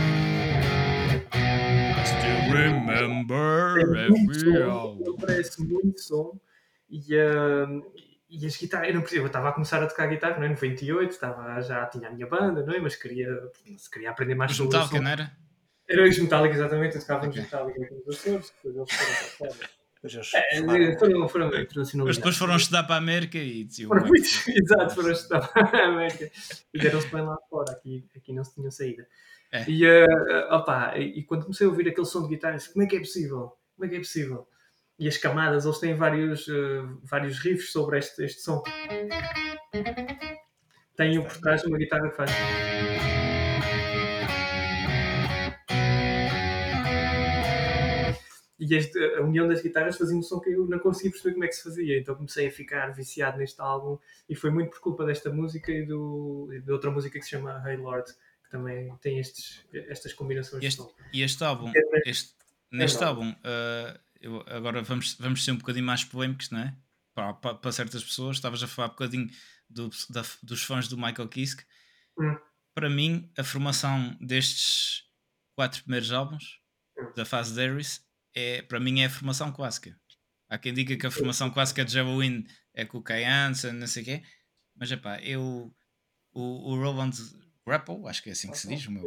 Still 2.05 2.53
remember 2.53 3.81
every 3.81 4.63
hour. 4.63 4.99
Parece 5.19 5.63
muito 5.65 6.01
som. 6.01 6.39
E, 6.91 7.15
uh, 7.17 7.93
e 8.29 8.47
as 8.47 8.57
guitarras, 8.57 8.89
eu 8.89 8.95
não 8.95 9.01
percebo, 9.01 9.23
eu 9.23 9.27
estava 9.29 9.49
a 9.49 9.53
começar 9.53 9.83
a 9.83 9.87
tocar 9.87 10.09
guitarra, 10.09 10.39
não 10.39 10.45
é? 10.45 10.49
98, 10.51 11.11
estava, 11.11 11.61
já 11.63 11.87
tinha 11.87 12.09
a 12.09 12.13
minha 12.13 12.27
banda, 12.27 12.65
não 12.65 12.75
é? 12.75 12.81
Mas 12.81 12.97
queria, 12.97 13.29
queria 13.91 14.11
aprender 14.11 14.35
mais 14.35 14.55
sobre 14.55 14.77
o 14.77 14.83
som. 14.83 15.01
não 15.01 15.09
era? 15.09 15.33
Era 15.89 16.09
os 16.09 16.19
Metallica, 16.19 16.55
exatamente, 16.55 16.95
eu 16.95 17.01
tocava 17.01 17.27
nos 17.27 17.35
okay. 17.35 17.43
Metallica 17.43 17.83
aqui 17.83 17.95
nos 17.95 18.17
Açores, 18.17 18.53
depois 18.63 18.77
eles 18.77 18.93
foram 18.93 19.51
para 19.51 19.80
é, 20.03 20.99
foram, 20.99 21.29
foram 21.29 21.51
Mas 22.07 22.17
depois 22.17 22.37
foram 22.37 22.57
estudar 22.57 22.85
para 22.85 22.95
a 22.95 22.99
América 22.99 23.37
e 23.37 23.65
diziam. 23.65 23.89
Foram 23.89 24.07
muito, 24.07 24.27
exato, 24.49 24.95
foram 24.95 25.13
estudar 25.13 25.47
para 25.49 25.79
a 25.79 25.89
América 25.89 26.31
e 26.73 26.79
deram-se 26.79 27.09
bem 27.09 27.23
lá 27.23 27.37
fora, 27.51 27.73
aqui, 27.73 28.05
aqui 28.17 28.33
não 28.33 28.43
se 28.43 28.55
tinha 28.55 28.71
saída. 28.71 29.07
É. 29.53 29.69
E, 29.69 29.85
uh, 29.85 30.55
opa, 30.55 30.97
e 30.97 31.23
quando 31.25 31.43
comecei 31.43 31.67
a 31.67 31.71
ouvir 31.71 31.89
aquele 31.89 32.07
som 32.07 32.23
de 32.23 32.29
guitarra, 32.29 32.57
como 32.73 32.85
é 32.85 32.89
que 32.89 32.97
é 32.97 33.01
possível? 33.01 33.53
Como 33.77 33.87
é 33.87 33.89
que 33.89 33.97
é 33.97 33.99
possível? 33.99 34.49
E 34.99 35.09
as 35.09 35.17
camadas, 35.19 35.65
eles 35.65 35.79
têm 35.79 35.95
vários, 35.95 36.47
uh, 36.49 37.01
vários 37.03 37.39
riffs 37.39 37.73
sobre 37.73 37.99
este, 37.99 38.25
este 38.25 38.41
som. 38.41 38.63
Tem 40.97 41.23
por 41.23 41.37
trás 41.39 41.65
uma 41.65 41.79
guitarra 41.79 42.09
que 42.11 42.17
faz. 42.17 42.31
E 48.61 48.75
este, 48.75 48.99
a 49.17 49.23
união 49.23 49.49
das 49.49 49.63
guitarras 49.63 49.97
fazia 49.97 50.15
um 50.15 50.23
som 50.23 50.39
que 50.39 50.51
eu 50.51 50.67
não 50.67 50.79
conseguia 50.79 51.11
perceber 51.11 51.33
como 51.33 51.45
é 51.45 51.49
que 51.49 51.55
se 51.55 51.63
fazia. 51.63 51.99
Então 51.99 52.15
comecei 52.15 52.47
a 52.47 52.53
ficar 52.53 52.91
viciado 52.91 53.39
neste 53.39 53.59
álbum 53.59 53.99
e 54.29 54.37
foi 54.37 54.51
muito 54.51 54.71
por 54.73 54.81
culpa 54.81 55.07
desta 55.07 55.33
música 55.33 55.73
e, 55.73 55.87
do, 55.87 56.51
e 56.53 56.61
de 56.61 56.71
outra 56.71 56.91
música 56.91 57.19
que 57.19 57.25
se 57.25 57.31
chama 57.31 57.63
Hey 57.67 57.79
Lord, 57.79 58.13
que 58.45 58.51
também 58.51 58.95
tem 59.01 59.19
estes, 59.19 59.65
estas 59.73 60.13
combinações 60.13 60.63
este, 60.63 60.77
de 60.77 60.89
som. 60.89 60.95
E 61.11 61.23
este 61.23 61.43
álbum, 61.43 61.73
este, 62.05 62.35
neste 62.71 63.03
é 63.03 63.07
álbum, 63.07 63.31
uh, 63.31 63.99
eu, 64.21 64.45
agora 64.47 64.83
vamos, 64.83 65.15
vamos 65.15 65.43
ser 65.43 65.53
um 65.53 65.57
bocadinho 65.57 65.87
mais 65.87 66.05
polémicos, 66.05 66.51
não 66.51 66.61
é? 66.61 66.77
Para, 67.15 67.33
para, 67.33 67.55
para 67.55 67.73
certas 67.73 68.05
pessoas, 68.05 68.37
estavas 68.37 68.63
a 68.63 68.69
falar 68.69 68.89
um 68.89 68.91
bocadinho 68.91 69.31
do, 69.71 69.89
da, 70.11 70.23
dos 70.43 70.63
fãs 70.63 70.87
do 70.87 70.99
Michael 70.99 71.29
Kiske. 71.29 71.65
Hum. 72.19 72.37
Para 72.75 72.91
mim, 72.91 73.33
a 73.39 73.43
formação 73.43 74.15
destes 74.21 75.09
quatro 75.57 75.83
primeiros 75.83 76.13
álbuns 76.13 76.61
hum. 76.99 77.11
da 77.17 77.25
fase 77.25 77.55
Darius 77.55 78.03
é, 78.35 78.63
para 78.63 78.81
mim 78.81 79.01
é 79.01 79.07
a 79.07 79.11
formação 79.11 79.53
clássica. 79.53 79.99
Há 80.49 80.59
quem 80.59 80.75
diga 80.75 80.97
que 80.97 81.07
a 81.07 81.11
formação 81.11 81.51
clássica 81.51 81.85
de 81.85 81.93
Javelin 81.93 82.45
é 82.75 82.85
com 82.85 82.99
o 82.99 83.03
Kai 83.03 83.25
Hansen, 83.25 83.73
não 83.73 83.87
sei 83.87 84.03
o 84.03 84.07
quê, 84.07 84.23
mas 84.77 84.91
é 84.91 84.97
pá, 84.97 85.21
eu 85.21 85.73
o, 86.33 86.73
o 86.73 86.77
Roland 86.77 87.13
Grapple, 87.67 88.07
acho 88.07 88.23
que 88.23 88.31
é 88.31 88.33
assim 88.33 88.51
que 88.51 88.59
se 88.59 88.69
diz, 88.69 88.87
o 88.87 88.91
meu, 88.91 89.05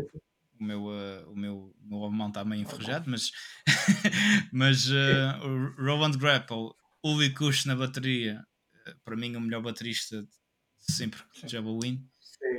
o 0.59 0.63
meu, 0.63 0.83
uh, 0.85 1.31
o 1.31 1.35
meu, 1.35 1.75
o 1.81 1.87
meu 1.87 2.03
alemão 2.03 2.27
está 2.29 2.45
meio 2.45 2.61
enferrujado, 2.61 3.09
mas, 3.09 3.31
mas 4.51 4.89
uh, 4.89 5.43
o 5.43 5.83
Roland 5.83 6.17
Grapple, 6.17 6.71
Uli 7.03 7.33
Kush 7.33 7.65
na 7.65 7.75
bateria, 7.75 8.41
uh, 8.87 8.99
para 9.03 9.15
mim 9.15 9.35
o 9.35 9.41
melhor 9.41 9.61
baterista 9.61 10.21
de 10.21 10.93
sempre 10.93 11.21
de 11.43 11.51
Javelin. 11.51 12.07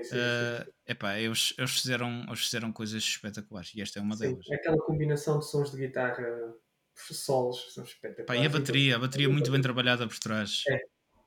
Uh, 0.03 0.73
epá, 0.87 1.19
eles, 1.19 1.55
eles, 1.59 1.71
fizeram, 1.81 2.25
eles 2.27 2.41
fizeram 2.41 2.73
coisas 2.73 3.03
espetaculares 3.03 3.73
e 3.75 3.83
esta 3.83 3.99
é 3.99 4.03
uma 4.03 4.17
sim, 4.17 4.29
delas. 4.29 4.51
Aquela 4.53 4.79
combinação 4.79 5.39
de 5.39 5.47
sons 5.47 5.71
de 5.71 5.79
guitarra 5.79 6.55
solos 6.95 7.73
são 7.75 7.85
espetaculares. 7.85 8.27
Pá, 8.27 8.37
e 8.37 8.47
a 8.47 8.49
bateria, 8.49 8.97
a 8.97 8.99
bateria 8.99 9.29
muito 9.29 9.51
bem 9.51 9.61
trabalhada 9.61 10.07
por 10.07 10.19
trás. 10.19 10.63
É, 10.69 10.81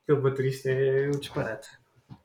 aquele 0.03 0.21
baterista 0.21 0.69
é 0.69 1.07
um 1.07 1.19
disparate. 1.19 1.69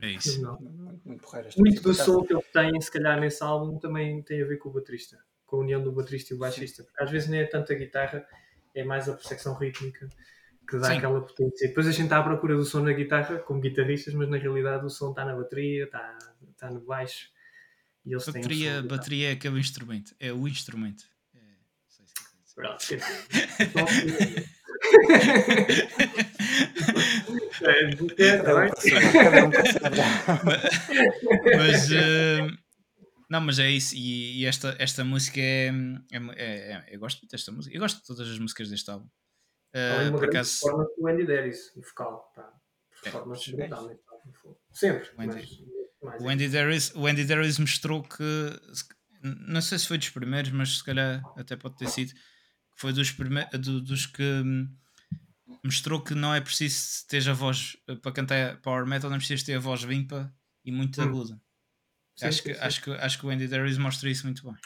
É 0.00 0.10
isso. 0.10 0.40
Não. 0.40 0.58
Muito, 1.04 1.28
muito 1.58 1.82
do 1.82 1.94
som 1.94 2.22
que 2.24 2.32
ele 2.32 2.42
tem, 2.52 2.80
se 2.80 2.90
calhar, 2.90 3.20
nesse 3.20 3.42
álbum 3.42 3.78
também 3.78 4.22
tem 4.22 4.42
a 4.42 4.46
ver 4.46 4.58
com 4.58 4.68
o 4.68 4.72
baterista, 4.72 5.18
com 5.44 5.56
a 5.56 5.60
união 5.60 5.82
do 5.82 5.90
baterista 5.90 6.32
e 6.32 6.36
o 6.36 6.38
baixista. 6.38 6.84
Porque 6.84 7.02
às 7.02 7.10
vezes 7.10 7.28
nem 7.28 7.40
é 7.40 7.46
tanto 7.46 7.72
a 7.72 7.76
guitarra, 7.76 8.26
é 8.74 8.84
mais 8.84 9.08
a 9.08 9.14
percepção 9.14 9.54
rítmica 9.54 10.08
que 10.68 10.78
dá 10.78 10.88
Sim. 10.88 10.98
aquela 10.98 11.20
potência. 11.20 11.68
Depois 11.68 11.86
a 11.86 11.90
gente 11.90 12.04
está 12.04 12.18
à 12.18 12.22
procura 12.22 12.56
do 12.56 12.64
som 12.64 12.80
na 12.80 12.92
guitarra, 12.92 13.38
como 13.38 13.60
guitarristas, 13.60 14.14
mas 14.14 14.28
na 14.28 14.38
realidade 14.38 14.84
o 14.84 14.90
som 14.90 15.10
está 15.10 15.24
na 15.24 15.34
bateria, 15.34 15.84
está, 15.84 16.18
está 16.50 16.70
no 16.70 16.80
baixo. 16.80 17.28
E 18.04 18.12
eles 18.12 18.26
bateria, 18.26 18.80
têm 18.80 18.88
bateria 18.88 19.28
é 19.30 19.32
aquele 19.32 19.60
instrumento, 19.60 20.14
é 20.18 20.32
o 20.32 20.48
instrumento. 20.48 21.04
É, 21.34 21.38
sei 21.88 22.06
se 22.06 22.14
Pronto, 22.54 22.84
mas 31.56 31.90
uh, 31.90 32.58
não, 33.32 33.40
mas 33.40 33.58
é 33.58 33.70
isso. 33.70 33.94
E, 33.96 34.40
e, 34.40 34.46
esta, 34.46 34.76
esta 34.78 35.02
música 35.04 35.40
é, 35.40 35.68
é, 36.12 36.18
é, 36.36 36.72
é, 36.72 36.84
Eu 36.90 37.00
gosto 37.00 37.20
muito 37.20 37.30
desta 37.30 37.50
música. 37.50 37.74
Eu 37.74 37.80
gosto 37.80 38.00
de 38.00 38.06
todas 38.06 38.28
as 38.28 38.38
músicas 38.38 38.68
deste 38.68 38.90
álbum. 38.90 39.08
Uh, 39.74 40.02
uma 40.02 40.10
por 40.12 40.20
grande 40.20 40.36
acaso... 40.36 40.60
performance 40.60 41.00
do 41.00 41.06
Andy 41.06 41.26
Darius, 41.26 41.76
o 41.76 41.80
vocal. 41.80 42.32
Pá. 42.34 42.52
Performance 43.02 43.50
é, 43.50 43.56
brutal. 43.56 43.90
É. 43.90 43.96
Sempre. 44.70 45.08
O 45.16 45.22
Andy, 45.22 45.66
mas, 46.02 46.22
o, 46.22 46.28
Andy 46.28 46.48
Darius, 46.48 46.94
o 46.94 47.06
Andy 47.06 47.24
Darius 47.24 47.58
mostrou 47.58 48.02
que. 48.02 48.60
Não 49.22 49.60
sei 49.60 49.78
se 49.78 49.86
foi 49.86 49.98
dos 49.98 50.10
primeiros, 50.10 50.50
mas 50.50 50.78
se 50.78 50.84
calhar 50.84 51.22
até 51.36 51.56
pode 51.56 51.76
ter 51.76 51.88
sido. 51.88 52.12
Foi 52.76 52.92
dos, 52.92 53.10
primeiros, 53.10 53.58
do, 53.60 53.80
dos 53.80 54.06
que 54.06 54.22
hum, 54.22 54.68
mostrou 55.64 56.02
que 56.02 56.14
não 56.14 56.34
é 56.34 56.40
preciso 56.40 57.06
ter 57.08 57.28
a 57.28 57.32
voz 57.32 57.76
para 58.02 58.12
cantar 58.12 58.60
power 58.60 58.86
metal, 58.86 59.08
não 59.08 59.16
é 59.16 59.18
preciso 59.18 59.44
ter 59.46 59.54
a 59.54 59.60
voz 59.60 59.82
limpa 59.82 60.34
e 60.64 60.72
muito 60.72 61.00
hum. 61.00 61.04
aguda. 61.04 61.40
Sim, 62.16 62.26
acho, 62.26 62.38
sim, 62.38 62.42
que, 62.44 62.54
sim. 62.54 62.60
Acho, 62.60 62.82
que, 62.82 62.90
acho 62.90 63.18
que 63.18 63.26
o 63.26 63.30
Andy 63.30 63.48
Darius 63.48 63.78
mostra 63.78 64.10
isso 64.10 64.26
muito 64.26 64.44
bem 64.44 64.56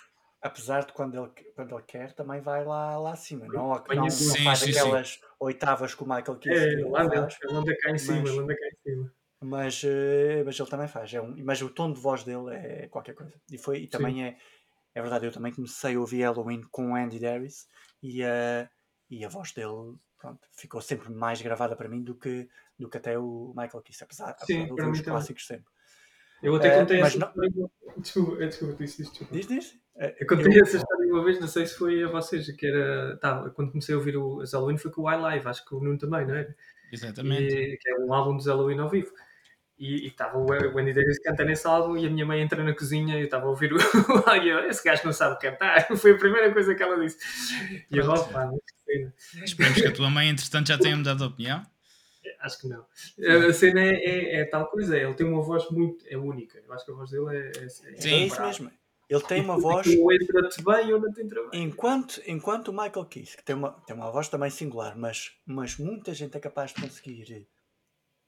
apesar 0.47 0.85
de 0.85 0.93
quando 0.93 1.17
ele, 1.17 1.53
quando 1.55 1.75
ele 1.75 1.85
quer, 1.87 2.13
também 2.13 2.41
vai 2.41 2.65
lá, 2.65 2.99
lá 2.99 3.13
acima. 3.13 3.47
Não, 3.47 3.69
não, 3.69 3.85
não 3.95 4.11
sim, 4.11 4.45
faz 4.45 4.61
sim, 4.61 4.71
aquelas 4.71 5.11
sim. 5.11 5.21
oitavas 5.41 5.95
que 5.95 6.03
o 6.03 6.07
Michael 6.07 6.39
Kiske 6.39 6.59
é, 6.59 6.73
ele 6.73 6.85
anda, 6.97 7.29
ele 7.43 7.57
anda 7.57 7.77
cá 7.79 7.91
em 7.91 7.99
cima, 7.99 8.21
mas, 8.21 8.31
ele 8.31 8.39
anda 8.41 8.57
cá 8.57 8.67
em 8.67 8.91
cima. 8.91 9.13
Mas, 9.43 9.83
uh, 9.83 10.45
mas 10.45 10.59
ele 10.59 10.71
também 10.71 10.89
faz. 10.89 11.13
É 11.13 11.21
um, 11.21 11.35
mas 11.45 11.61
o 11.61 11.69
tom 11.69 11.93
de 11.93 12.01
voz 12.01 12.25
dele 12.25 12.55
é 12.55 12.89
qualquer 12.89 13.15
coisa. 13.15 13.35
E, 13.51 13.59
foi, 13.59 13.81
e 13.81 13.87
também 13.87 14.25
é, 14.25 14.37
é 14.95 15.01
verdade, 15.01 15.27
eu 15.27 15.33
também 15.33 15.53
comecei 15.53 15.97
a 15.97 16.01
ouvir 16.01 16.23
Halloween 16.23 16.63
com 16.71 16.93
o 16.93 16.95
Andy 16.95 17.19
Darius 17.19 17.67
e, 18.03 18.23
uh, 18.23 18.69
e 19.11 19.25
a 19.25 19.29
voz 19.29 19.53
dele 19.53 19.97
pronto, 20.19 20.41
ficou 20.53 20.81
sempre 20.81 21.11
mais 21.11 21.43
gravada 21.43 21.77
para 21.77 21.89
mim 21.89 22.03
do 22.03 22.15
que, 22.15 22.49
do 22.79 22.89
que 22.89 22.97
até 22.97 23.19
o 23.19 23.53
Michael 23.57 23.83
Kiske, 23.83 24.05
apesar, 24.05 24.31
apesar 24.31 24.65
de 24.65 24.71
ouvir 24.71 24.89
os 24.89 25.01
clássicos 25.01 25.47
sempre. 25.47 25.67
Eu 26.43 26.55
até 26.55 26.79
contei 26.79 27.03
uh, 27.03 27.07
essa 27.07 27.19
não... 27.19 27.33
Desculpa, 27.99 28.37
desculpa, 28.37 28.75
disse 28.75 29.03
isto. 29.03 29.27
Diz, 29.31 29.47
diz. 29.47 29.86
Eu 30.19 30.27
contei 30.27 30.59
eu... 30.59 30.63
essa 30.63 30.77
história 30.77 31.07
uma 31.13 31.25
vez, 31.25 31.41
não 31.41 31.49
sei 31.49 31.67
se 31.67 31.75
foi 31.75 32.03
a 32.03 32.09
vocês, 32.09 32.51
que 32.55 32.67
era. 32.67 33.17
Tá, 33.17 33.49
quando 33.51 33.71
comecei 33.71 33.95
a 33.95 33.99
ouvir 33.99 34.17
o 34.17 34.43
Halloween 34.45 34.77
foi 34.77 34.91
com 34.91 35.03
o 35.03 35.13
iLive, 35.13 35.49
acho 35.49 35.65
que 35.65 35.75
o 35.75 35.81
Nuno 35.81 35.99
também, 35.99 36.27
não 36.27 36.35
é? 36.35 36.55
Exatamente. 36.93 37.55
E, 37.55 37.77
que 37.79 37.89
é 37.89 37.99
um 37.99 38.13
álbum 38.13 38.37
dos 38.37 38.47
Halloween 38.47 38.79
ao 38.79 38.91
vivo. 38.91 39.13
E 39.79 40.07
estava 40.07 40.39
o 40.39 40.47
Wendy 40.47 40.95
Davis 40.95 41.19
cantando 41.19 41.51
nesse 41.51 41.67
álbum 41.67 41.99
e 41.99 42.07
a 42.07 42.11
minha 42.11 42.25
mãe 42.25 42.41
entra 42.41 42.65
na 42.65 42.73
cozinha 42.73 43.17
e 43.17 43.21
eu 43.21 43.25
estava 43.27 43.45
a 43.45 43.51
ouvir 43.51 43.75
o 43.75 43.77
esse 44.71 44.83
gajo 44.83 45.03
não 45.05 45.13
sabe 45.13 45.39
cantar. 45.39 45.87
Foi 45.97 46.13
a 46.13 46.19
primeira 46.19 46.51
coisa 46.51 46.75
que 46.75 46.83
ela 46.83 46.99
disse. 46.99 47.19
E 47.91 47.99
eu, 47.99 48.09
opa, 48.09 48.51
Esperemos 49.45 49.79
que 49.79 49.87
a 49.87 49.93
tua 49.93 50.09
mãe, 50.09 50.31
entretanto, 50.31 50.69
já 50.69 50.79
tenha 50.79 50.97
mudado 50.97 51.19
de 51.19 51.25
opinião. 51.25 51.63
Acho 52.41 52.61
que 52.61 52.69
não. 52.69 52.87
A 53.49 53.53
cena 53.53 53.81
é, 53.81 53.95
é, 53.95 54.41
é, 54.41 54.45
tal 54.45 54.67
coisa, 54.69 54.97
ele 54.97 55.15
tem 55.15 55.27
uma 55.27 55.43
voz 55.43 55.69
muito 55.71 56.05
é 56.09 56.17
única. 56.17 56.59
Eu 56.67 56.73
acho 56.73 56.85
que 56.85 56.93
a 56.93 56.95
voz 56.95 57.11
dele 57.11 57.37
é. 57.37 57.53
é, 57.59 57.65
é 57.65 57.69
Sim, 57.69 58.15
é 58.15 58.27
isso 58.27 58.43
mesmo. 58.43 58.71
Ele 59.09 59.23
tem 59.23 59.43
uma 59.43 59.59
voz. 59.59 59.87
Ou 59.87 60.13
entra-te 60.13 60.63
bem 60.65 60.93
ou 60.93 61.01
não 61.01 61.13
te 61.13 61.23
entra 61.23 61.49
bem. 61.49 61.63
Enquanto, 61.63 62.21
enquanto 62.27 62.69
o 62.69 62.73
Michael 62.73 63.07
Kiske 63.07 63.43
tem 63.45 63.55
uma, 63.55 63.73
tem 63.87 63.95
uma 63.95 64.11
voz 64.11 64.29
também 64.29 64.51
singular, 64.51 64.97
mas, 64.99 65.33
mas 65.47 65.77
muita 65.79 66.13
gente 66.13 66.37
é 66.37 66.41
capaz 66.41 66.73
de 66.73 66.83
conseguir 66.83 67.49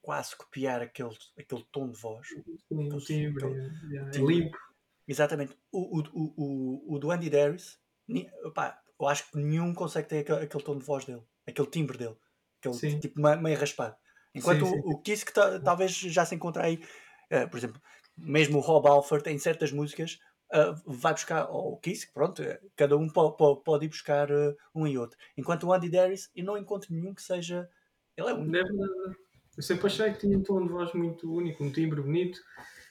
quase 0.01 0.35
copiar 0.35 0.81
aquele, 0.81 1.17
aquele 1.37 1.65
tom 1.71 1.89
de 1.89 1.99
voz. 1.99 2.27
Aquele, 2.31 2.99
timbre, 3.01 3.45
é, 3.45 4.17
limpo. 4.17 4.57
Exatamente. 5.07 5.57
O, 5.71 5.99
o, 5.99 6.03
o, 6.13 6.33
o, 6.37 6.95
o 6.95 6.99
do 6.99 7.11
Andy 7.11 7.29
Darius, 7.29 7.77
eu 8.07 9.07
acho 9.07 9.29
que 9.29 9.37
nenhum 9.37 9.73
consegue 9.73 10.07
ter 10.07 10.19
aquele, 10.19 10.43
aquele 10.43 10.63
tom 10.63 10.77
de 10.77 10.85
voz 10.85 11.03
dele, 11.03 11.23
aquele 11.45 11.67
timbre 11.67 11.97
dele 11.97 12.15
aquele 12.59 12.75
sim. 12.75 12.99
tipo 12.99 13.19
meio 13.19 13.57
raspado. 13.57 13.95
Enquanto 14.35 14.65
sim, 14.65 14.73
sim. 14.73 14.81
o, 14.83 14.91
o 14.91 15.01
Kiss 15.01 15.25
que 15.25 15.33
talvez 15.33 15.91
já 15.91 16.25
se 16.25 16.35
encontra 16.35 16.63
aí, 16.63 16.79
uh, 17.31 17.49
por 17.49 17.57
exemplo, 17.57 17.81
mesmo 18.17 18.57
o 18.57 18.61
Rob 18.61 18.87
Alford, 18.87 19.29
em 19.29 19.39
certas 19.39 19.71
músicas, 19.71 20.19
uh, 20.53 20.75
vai 20.85 21.13
buscar, 21.13 21.49
ou 21.49 21.73
o 21.73 21.77
Kiss, 21.77 22.11
pronto, 22.13 22.43
cada 22.75 22.97
um 22.97 23.07
pode, 23.09 23.37
pode, 23.37 23.63
pode 23.63 23.85
ir 23.85 23.89
buscar 23.89 24.31
uh, 24.31 24.55
um 24.73 24.87
e 24.87 24.97
outro. 24.97 25.17
Enquanto 25.37 25.63
o 25.63 25.73
Andy 25.73 25.89
Darius, 25.89 26.29
eu 26.35 26.45
não 26.45 26.57
encontro 26.57 26.93
nenhum 26.93 27.13
que 27.13 27.21
seja. 27.23 27.69
Ele 28.17 28.29
é 28.29 28.33
único. 28.33 28.55
É 28.55 28.63
verdade. 28.63 29.15
Eu 29.57 29.63
sempre 29.63 29.87
achei 29.87 30.13
que 30.13 30.19
tinha 30.19 30.37
um 30.37 30.43
tom 30.43 30.65
de 30.65 30.71
voz 30.71 30.93
muito 30.93 31.33
único, 31.33 31.63
um 31.63 31.71
timbre 31.71 32.01
bonito 32.01 32.39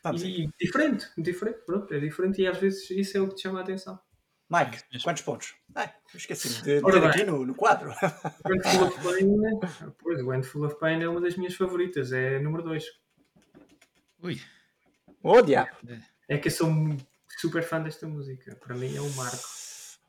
Vamos 0.03 0.23
e, 0.23 0.45
e 0.45 0.50
diferente, 0.61 1.07
diferente, 1.17 1.59
pronto, 1.65 1.93
é 1.93 1.99
diferente 1.99 2.41
e 2.41 2.47
às 2.47 2.59
vezes 2.59 2.88
isso 2.91 3.17
é 3.17 3.21
o 3.21 3.29
que 3.29 3.37
te 3.37 3.43
chama 3.43 3.61
a 3.61 3.62
atenção. 3.62 3.99
Mike, 4.50 4.83
Mesmo. 4.91 5.05
quantos 5.05 5.23
pontos? 5.23 5.55
Ai, 5.75 5.93
esqueci-me 6.15 6.62
de 6.62 6.81
bem. 6.81 7.07
aqui 7.07 7.25
no, 7.25 7.45
no 7.45 7.55
quadro. 7.55 7.91
When 8.47 8.62
Full 8.62 8.87
of 8.87 9.03
Pain, 9.03 9.95
pois, 9.99 10.23
o 10.23 10.27
When 10.27 10.43
Full 10.43 10.65
of 10.65 10.79
Pain 10.79 11.03
é 11.03 11.09
uma 11.09 11.21
das 11.21 11.37
minhas 11.37 11.55
favoritas, 11.55 12.12
é 12.12 12.38
número 12.38 12.62
2. 12.62 12.85
Ui. 14.23 14.41
Oh, 15.23 15.43
diabo. 15.43 15.77
É 16.29 16.38
que 16.38 16.49
eu 16.49 16.53
sou 16.53 16.71
super 17.40 17.62
fã 17.62 17.80
desta 17.83 18.07
música, 18.07 18.57
para 18.57 18.75
mim 18.76 18.95
é 18.97 19.00
um 19.00 19.11
marco. 19.11 19.38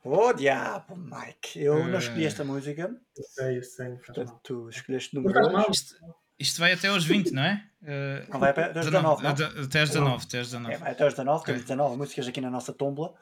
Oh, 0.02 0.32
diabo, 0.32 0.96
Mike. 0.96 1.60
Eu 1.62 1.86
não 1.86 1.98
escolhi 1.98 2.24
Eh. 2.24 2.26
esta 2.26 2.42
música, 2.42 2.82
Eu 3.16 3.24
sei, 3.24 3.58
eu 3.58 3.62
sei, 3.62 3.90
portanto 3.96 4.40
tu 4.42 4.68
escolheste 4.70 5.14
número 5.14 5.34
faz 5.34 5.46
2. 5.48 5.52
mal. 5.62 5.70
Isto, 5.70 5.94
isto 6.38 6.58
vai 6.60 6.72
até 6.72 6.88
aos 6.88 7.04
20, 7.04 7.32
não 7.32 7.42
é? 7.42 7.66
Uh, 7.82 8.32
Não 8.32 8.40
vai 8.40 8.50
até 8.50 8.64
aos 8.64 8.86
19, 8.86 9.22
não? 9.22 9.30
Até 9.30 9.44
aos 9.80 9.88
19, 9.90 10.24
até 10.24 10.38
aos 10.38 10.46
19. 10.48 10.74
É, 10.74 10.78
vai 10.78 10.92
até 10.92 11.04
aos 11.04 11.12
19, 11.12 11.44
temos 11.44 11.60
Ok. 11.62 11.68
19 11.74 11.96
músicas 11.98 12.28
aqui 12.28 12.40
na 12.40 12.50
nossa 12.50 12.72
tombola. 12.72 13.14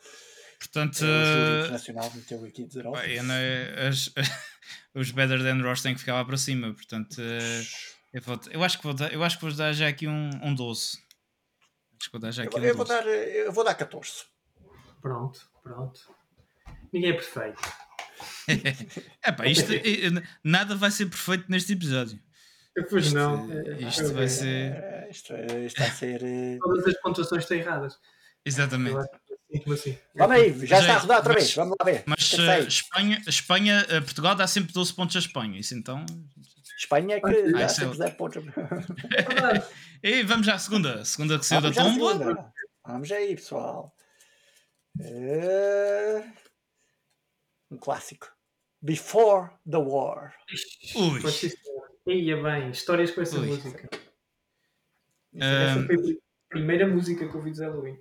Portanto, 0.61 0.99
júri 0.99 1.11
uh, 1.11 1.59
internacional 1.61 2.13
meteu 2.15 2.45
aqui 2.45 2.65
19. 2.65 2.97
pá, 2.97 3.07
eu 3.09 3.23
não- 3.25 3.35
as- 3.89 4.13
os 4.95 5.11
Better 5.13 5.41
Than 5.43 5.61
Ross 5.63 5.83
têm 5.83 5.95
que 5.95 6.01
ficar 6.01 6.15
lá 6.15 6.25
para 6.25 6.37
cima. 6.37 6.73
Portanto, 6.75 7.15
uh, 7.19 7.65
eu, 8.13 8.23
vou- 8.23 8.41
eu 8.51 8.63
acho 8.65 8.79
que 8.79 8.85
vou 8.85 8.95
dar, 8.95 9.13
eu 9.13 9.23
acho 9.25 9.37
que 9.39 9.45
vou 9.45 9.53
dar 9.55 9.73
já 9.73 9.89
aqui 9.89 10.07
um, 10.09 10.31
um 10.43 10.55
12. 10.55 10.99
Acho 12.01 12.07
que 12.11 12.13
vou 12.13 12.21
dar 12.21 12.31
já 12.31 12.45
eu, 12.45 12.49
aqui 12.49 12.57
vou- 12.59 12.65
um 12.65 12.69
eu 12.69 12.77
vou 12.77 12.85
12. 12.87 12.99
dar, 13.03 13.09
eh, 13.11 13.47
eu 13.49 13.53
vou 13.53 13.65
dar 13.65 13.75
14. 13.75 14.25
Pronto, 15.01 15.41
pronto. 15.63 16.01
Ninguém 16.93 17.11
é 17.11 17.15
perfeito. 17.15 17.61
Epá, 19.25 19.47
isto, 19.47 19.71
eh, 19.73 20.23
nada 20.43 20.75
vai 20.77 20.91
ser 20.91 21.07
perfeito 21.07 21.45
neste 21.49 21.73
episódio. 21.73 22.19
Pois 22.89 23.07
Isto, 23.07 23.15
não. 23.17 23.49
isto 23.89 24.03
eu- 24.03 24.15
vai 24.15 24.29
ser. 24.29 24.73
Eh, 24.73 25.09
Isto, 25.11 25.33
é- 25.33 25.67
isto 25.67 25.79
vai 25.81 25.91
ser. 25.91 26.23
eh, 26.23 26.59
Todas 26.61 26.87
as 26.87 27.01
pontuações 27.01 27.43
estão 27.43 27.57
erradas. 27.57 27.99
Exatamente. 28.45 28.95
Eu 28.97 29.03
que 29.05 29.57
sinto-me 29.59 29.75
assim. 29.75 29.99
Vamos 30.15 30.37
aí, 30.37 30.67
já 30.67 30.79
está 30.79 30.79
a 30.79 30.81
Gente, 30.95 31.01
rodar 31.03 31.17
outra 31.19 31.33
mas- 31.35 31.43
vez. 31.43 31.55
Vamos 31.57 31.77
lá 31.81 31.85
ver. 31.85 32.03
Mas 32.07 32.33
uh. 32.35 32.69
Espanha, 32.69 33.23
Espanha 33.27 33.87
uh, 33.87 34.03
Portugal 34.05 34.35
dá 34.37 34.47
sempre 34.47 34.73
12 34.73 34.93
pontos 34.95 35.17
a 35.17 35.19
Espanha. 35.19 35.59
Isso 35.59 35.75
então. 35.75 36.07
Espanha 36.79 37.17
é 37.17 37.21
que 37.21 37.53
dá 37.53 37.61
é 37.63 37.69
sempre 37.69 37.97
0 37.99 38.15
pontos. 38.17 38.45
É. 38.47 39.79
E 40.01 40.23
vamos 40.23 40.47
já 40.47 40.55
à 40.55 40.59
segunda. 40.61 41.05
Segunda 41.05 41.37
que 41.39 41.45
saiu 41.45 41.61
da 41.61 41.73
segunda. 41.73 42.53
Vamos 42.87 43.11
aí, 43.11 43.35
pessoal. 43.35 43.93
Eh, 45.01 46.23
Um 47.71 47.77
clássico. 47.79 48.29
Before 48.81 49.51
the 49.69 49.77
War. 49.79 50.35
Ui. 50.95 51.21
Ia 52.15 52.41
bem, 52.43 52.71
histórias 52.71 53.11
com 53.11 53.21
essa 53.23 53.39
Ui. 53.41 53.49
música. 53.49 53.89
Ah, 55.41 55.45
Essa 55.45 55.85
foi 55.87 56.13
a 56.13 56.49
primeira 56.49 56.87
música 56.87 57.29
que 57.29 57.37
ouvi 57.37 57.51
de 57.51 57.61
Halloween. 57.61 57.99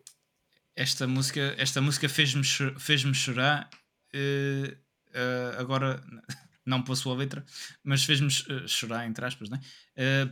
esta 0.76 1.08
música, 1.08 1.56
esta 1.58 1.82
música 1.82 2.08
fez-me 2.08 2.44
fez-me 2.80 3.13
chorar. 3.16 3.70
eh, 4.13 4.78
eh, 5.13 5.56
agora, 5.58 6.00
não 6.68 6.84
pela 6.84 6.96
sua 6.96 7.16
letra, 7.16 7.44
mas 7.84 8.04
fez-me 8.04 8.28
eh, 8.28 8.68
chorar, 8.68 9.08
entre 9.08 9.26
aspas, 9.26 9.50
né? 9.50 9.60
Eh, 9.96 10.28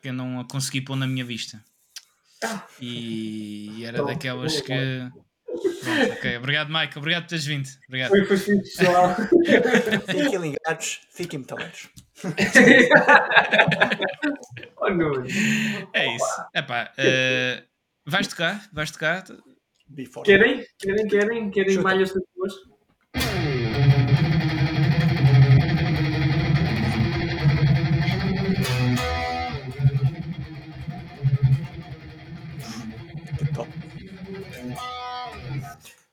que 0.00 0.08
eu 0.08 0.12
não 0.12 0.40
a 0.40 0.48
consegui 0.48 0.80
pôr 0.80 0.96
na 0.96 1.06
minha 1.06 1.24
vista. 1.24 1.62
Ah. 2.42 2.66
E 2.80 3.84
era 3.84 3.98
Pronto, 3.98 4.12
daquelas 4.12 4.60
que. 4.60 5.08
Pronto, 5.82 6.12
ok. 6.12 6.36
Obrigado, 6.38 6.72
Mike. 6.72 6.98
Obrigado 6.98 7.22
por 7.24 7.28
teres 7.28 7.46
vindo. 7.46 7.68
Obrigado. 7.86 8.10
Foi. 8.10 8.26
Fiquem 10.06 10.40
ligados, 10.40 11.00
fiquem 11.10 11.38
metaleros. 11.40 11.88
oh, 14.78 14.90
não. 14.90 15.24
É 15.92 16.14
isso. 16.14 16.44
Epá, 16.54 16.92
eh, 16.96 17.64
vais 18.06 18.26
tocar? 18.26 18.66
Vais 18.72 18.90
tocar? 18.90 19.24
Before. 19.88 20.26
Querem? 20.26 20.66
Querem? 20.78 21.08
Querem? 21.08 21.50
Querem 21.50 21.74
Chuta. 21.74 21.82
malhas 21.82 22.12
de 22.12 22.20
duas? 22.34 22.54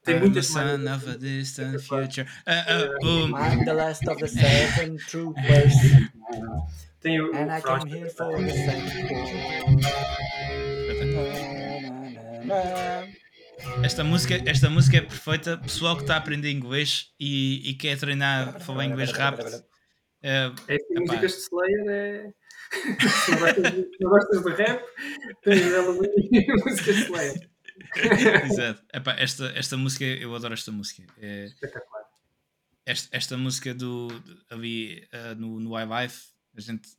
Tem 0.03 0.15
I'm 0.15 0.19
muitas 0.21 0.47
the 0.47 0.53
son 0.53 0.83
malhas. 0.83 1.03
of 1.03 1.09
a 1.09 1.17
distant 1.17 1.81
future. 1.81 2.25
Ah, 2.45 2.65
um, 3.03 3.33
I'm 3.35 3.63
the 3.65 3.73
last 3.73 4.05
of 4.07 4.17
the 4.19 4.27
seven 4.27 4.97
troopers, 4.97 5.73
Tem 7.01 7.19
o 7.21 7.31
and 7.33 7.49
I 7.51 7.61
Frost. 7.61 7.85
came 7.87 7.97
here 7.99 8.09
for 8.09 8.37
the 8.37 8.51
same 8.51 9.83
Esta 13.83 14.03
música, 14.03 14.41
esta 14.45 14.69
música 14.69 14.97
é 14.97 15.01
perfeita. 15.01 15.57
Pessoal 15.57 15.95
que 15.95 16.01
está 16.03 16.15
a 16.15 16.17
aprender 16.17 16.51
inglês 16.51 17.07
e, 17.19 17.69
e 17.69 17.73
quer 17.75 17.97
treinar 17.97 18.57
a 18.57 18.59
falar 18.59 18.85
inglês 18.85 19.11
rápido. 19.11 19.63
eh, 20.21 20.51
É 20.67 20.75
Epá. 20.75 20.85
músicas 20.99 21.31
de 21.31 21.37
Slayer 21.37 21.85
é. 21.89 22.29
não 24.01 24.09
gostas 24.09 24.43
de- 24.43 24.51
rap, 24.63 24.83
tens 25.43 25.61
músicas 26.65 26.95
de 26.95 27.01
Slayer. 27.03 27.49
exato. 28.45 28.83
Epá, 28.93 29.13
esta, 29.13 29.47
esta 29.57 29.77
música, 29.77 30.05
eu 30.05 30.35
adoro 30.35 30.53
esta 30.53 30.71
música. 30.71 31.03
É, 31.17 31.45
Espetacular. 31.45 32.03
esta, 32.85 33.17
esta 33.17 33.37
música 33.37 33.73
do 33.73 34.09
ali 34.49 35.07
ah, 35.11 35.35
no, 35.35 35.59
no 35.59 35.79
iLife, 35.79 36.29
a 36.55 36.61
gente 36.61 36.89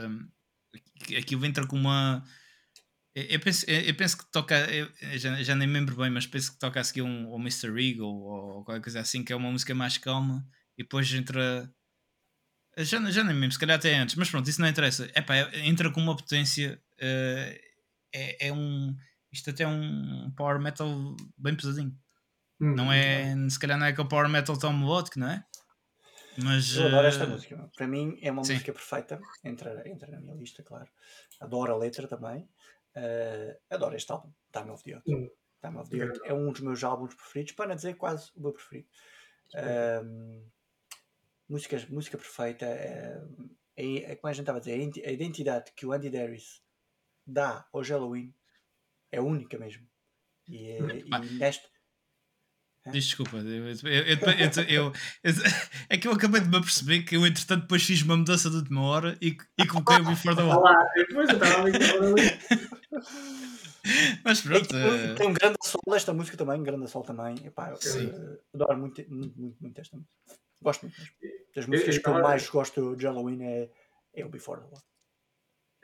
um, 0.00 0.28
aquilo 1.16 1.44
entra 1.44 1.66
com 1.66 1.76
uma. 1.76 2.24
Eu 3.14 3.40
penso, 3.40 3.64
eu 3.70 3.94
penso 3.94 4.18
que 4.18 4.30
toca, 4.30 4.54
já, 5.16 5.42
já 5.42 5.54
nem 5.54 5.66
me 5.66 5.72
lembro 5.72 5.96
bem, 5.96 6.10
mas 6.10 6.26
penso 6.26 6.52
que 6.52 6.58
toca 6.58 6.80
a 6.80 6.84
seguir 6.84 7.00
um, 7.00 7.28
ou 7.28 7.40
Mr. 7.40 7.68
Eagle 7.68 8.04
ou, 8.06 8.62
qualquer 8.62 8.82
coisa 8.82 9.00
assim, 9.00 9.24
que 9.24 9.32
é 9.32 9.36
uma 9.36 9.50
música 9.50 9.74
mais 9.74 9.96
calma 9.96 10.46
e 10.76 10.82
depois 10.82 11.10
entra. 11.14 11.72
Já, 12.76 13.10
já 13.10 13.24
nem 13.24 13.34
me 13.34 13.40
lembro, 13.40 13.52
se 13.54 13.58
calhar 13.58 13.78
até 13.78 13.96
antes, 13.96 14.16
mas 14.16 14.28
pronto, 14.28 14.50
isso 14.50 14.60
não 14.60 14.68
interessa. 14.68 15.10
Epá, 15.16 15.34
entra 15.54 15.90
com 15.90 16.00
uma 16.00 16.14
potência. 16.14 16.78
eh, 16.98 17.58
é, 18.12 18.48
é 18.48 18.52
um. 18.52 18.94
Isto 19.32 19.50
até 19.50 19.64
é 19.64 19.68
um 19.68 20.30
power 20.36 20.58
metal 20.60 21.16
bem 21.36 21.54
pesadinho. 21.56 21.96
Hum. 22.60 22.74
Não 22.74 22.92
é, 22.92 23.34
se 23.50 23.58
calhar 23.58 23.78
não 23.78 23.86
é 23.86 23.90
aquele 23.90 24.08
power 24.08 24.28
metal 24.28 24.58
tão 24.58 24.72
melódico, 24.72 25.18
não 25.18 25.28
é? 25.28 25.44
Mas 26.42 26.76
Eu 26.76 26.86
adoro 26.86 27.06
esta 27.06 27.24
eh, 27.24 27.26
música. 27.26 27.70
Para 27.76 27.86
mim 27.86 28.18
é 28.22 28.30
uma 28.30 28.44
sim. 28.44 28.54
música 28.54 28.72
perfeita. 28.72 29.20
Entra, 29.44 29.88
entra 29.88 30.10
na 30.10 30.20
minha 30.20 30.34
lista, 30.34 30.62
claro. 30.62 30.88
Adoro 31.40 31.74
a 31.74 31.76
letra 31.76 32.06
também. 32.06 32.48
Eh, 32.94 33.58
adoro 33.70 33.96
este 33.96 34.10
álbum, 34.12 34.32
Time 34.52 34.70
of 34.70 34.82
the 34.82 34.90
Earth. 34.92 35.08
Hum. 35.08 35.28
Time 35.62 35.78
of 35.78 35.90
the 35.90 35.96
Earth 35.96 36.20
é 36.24 36.32
um 36.32 36.52
dos 36.52 36.60
meus 36.60 36.82
álbuns 36.84 37.14
preferidos, 37.14 37.52
para 37.52 37.68
não 37.68 37.76
dizer 37.76 37.94
quase 37.94 38.30
o 38.34 38.40
meu 38.40 38.52
preferido. 38.52 38.88
Ahm, 39.54 40.42
músicas, 41.48 41.86
música 41.88 42.18
perfeita. 42.18 42.66
É, 42.66 43.22
é, 43.76 44.12
é 44.12 44.16
como 44.16 44.30
a 44.30 44.32
gente 44.32 44.42
estava 44.42 44.58
a 44.58 44.60
dizer, 44.60 44.72
a 44.72 44.76
identi- 44.76 45.04
a 45.06 45.10
identidade 45.12 45.72
que 45.72 45.86
o 45.86 45.92
Andy 45.92 46.10
Darius 46.10 46.62
dá 47.26 47.66
ao 47.72 47.80
Halloween 47.82 48.34
é 49.12 49.20
única 49.20 49.58
mesmo. 49.58 49.86
E, 50.48 50.70
é- 50.70 50.78
Ah. 51.12 51.20
e 51.24 51.30
neste. 51.34 51.66
diz 52.92 53.04
desculpa, 53.04 53.38
eu, 53.38 53.48
eu, 53.48 53.66
eu- 53.66 53.88
eu- 53.88 54.64
eu- 54.68 54.68
eu- 54.68 54.92
é 55.90 55.98
que 55.98 56.06
eu 56.06 56.12
acabei 56.12 56.40
de 56.40 56.48
me 56.48 56.56
aperceber 56.56 57.04
que 57.04 57.16
eu 57.16 57.26
entretanto 57.26 57.62
depois 57.62 57.82
fiz 57.82 58.00
uma 58.02 58.16
mudança 58.16 58.48
de 58.48 58.56
última 58.56 58.82
hora 58.82 59.18
e, 59.20 59.36
e 59.58 59.66
coloquei 59.66 59.96
o 59.96 60.04
Before 60.04 60.36
the 60.36 60.42
Wall. 60.42 60.62
depois 60.96 61.28
eu 61.28 61.34
estava. 61.34 61.64
Mas 64.24 64.40
pronto, 64.40 64.68
tem, 64.68 64.78
eh, 64.82 65.14
tem 65.14 65.28
um 65.28 65.32
grande 65.32 65.56
sol 65.64 65.80
esta 65.94 66.12
música 66.12 66.36
também, 66.36 66.60
um 66.60 66.64
grande 66.64 66.88
sol 66.90 67.02
também. 67.02 67.36
Epá, 67.44 67.70
eu, 67.70 67.76
Sim. 67.76 68.08
eh, 68.10 68.38
adoro 68.54 68.78
muito, 68.78 69.00
muito, 69.12 69.38
muito, 69.40 69.56
muito 69.60 69.80
esta 69.80 69.96
música. 69.96 70.16
Gosto 70.60 70.82
muito 70.86 70.98
mesmo. 70.98 71.14
Das 71.54 71.64
Eu- 71.64 71.70
músicas 71.70 71.96
eu 71.96 72.02
que 72.02 72.08
eu 72.08 72.22
mais 72.22 72.48
gosto 72.48 72.96
de 72.96 73.06
Halloween 73.06 73.42
é, 73.44 73.70
é 74.14 74.24
o 74.24 74.28
Before 74.28 74.60
the 74.60 74.66
War. 74.72 74.82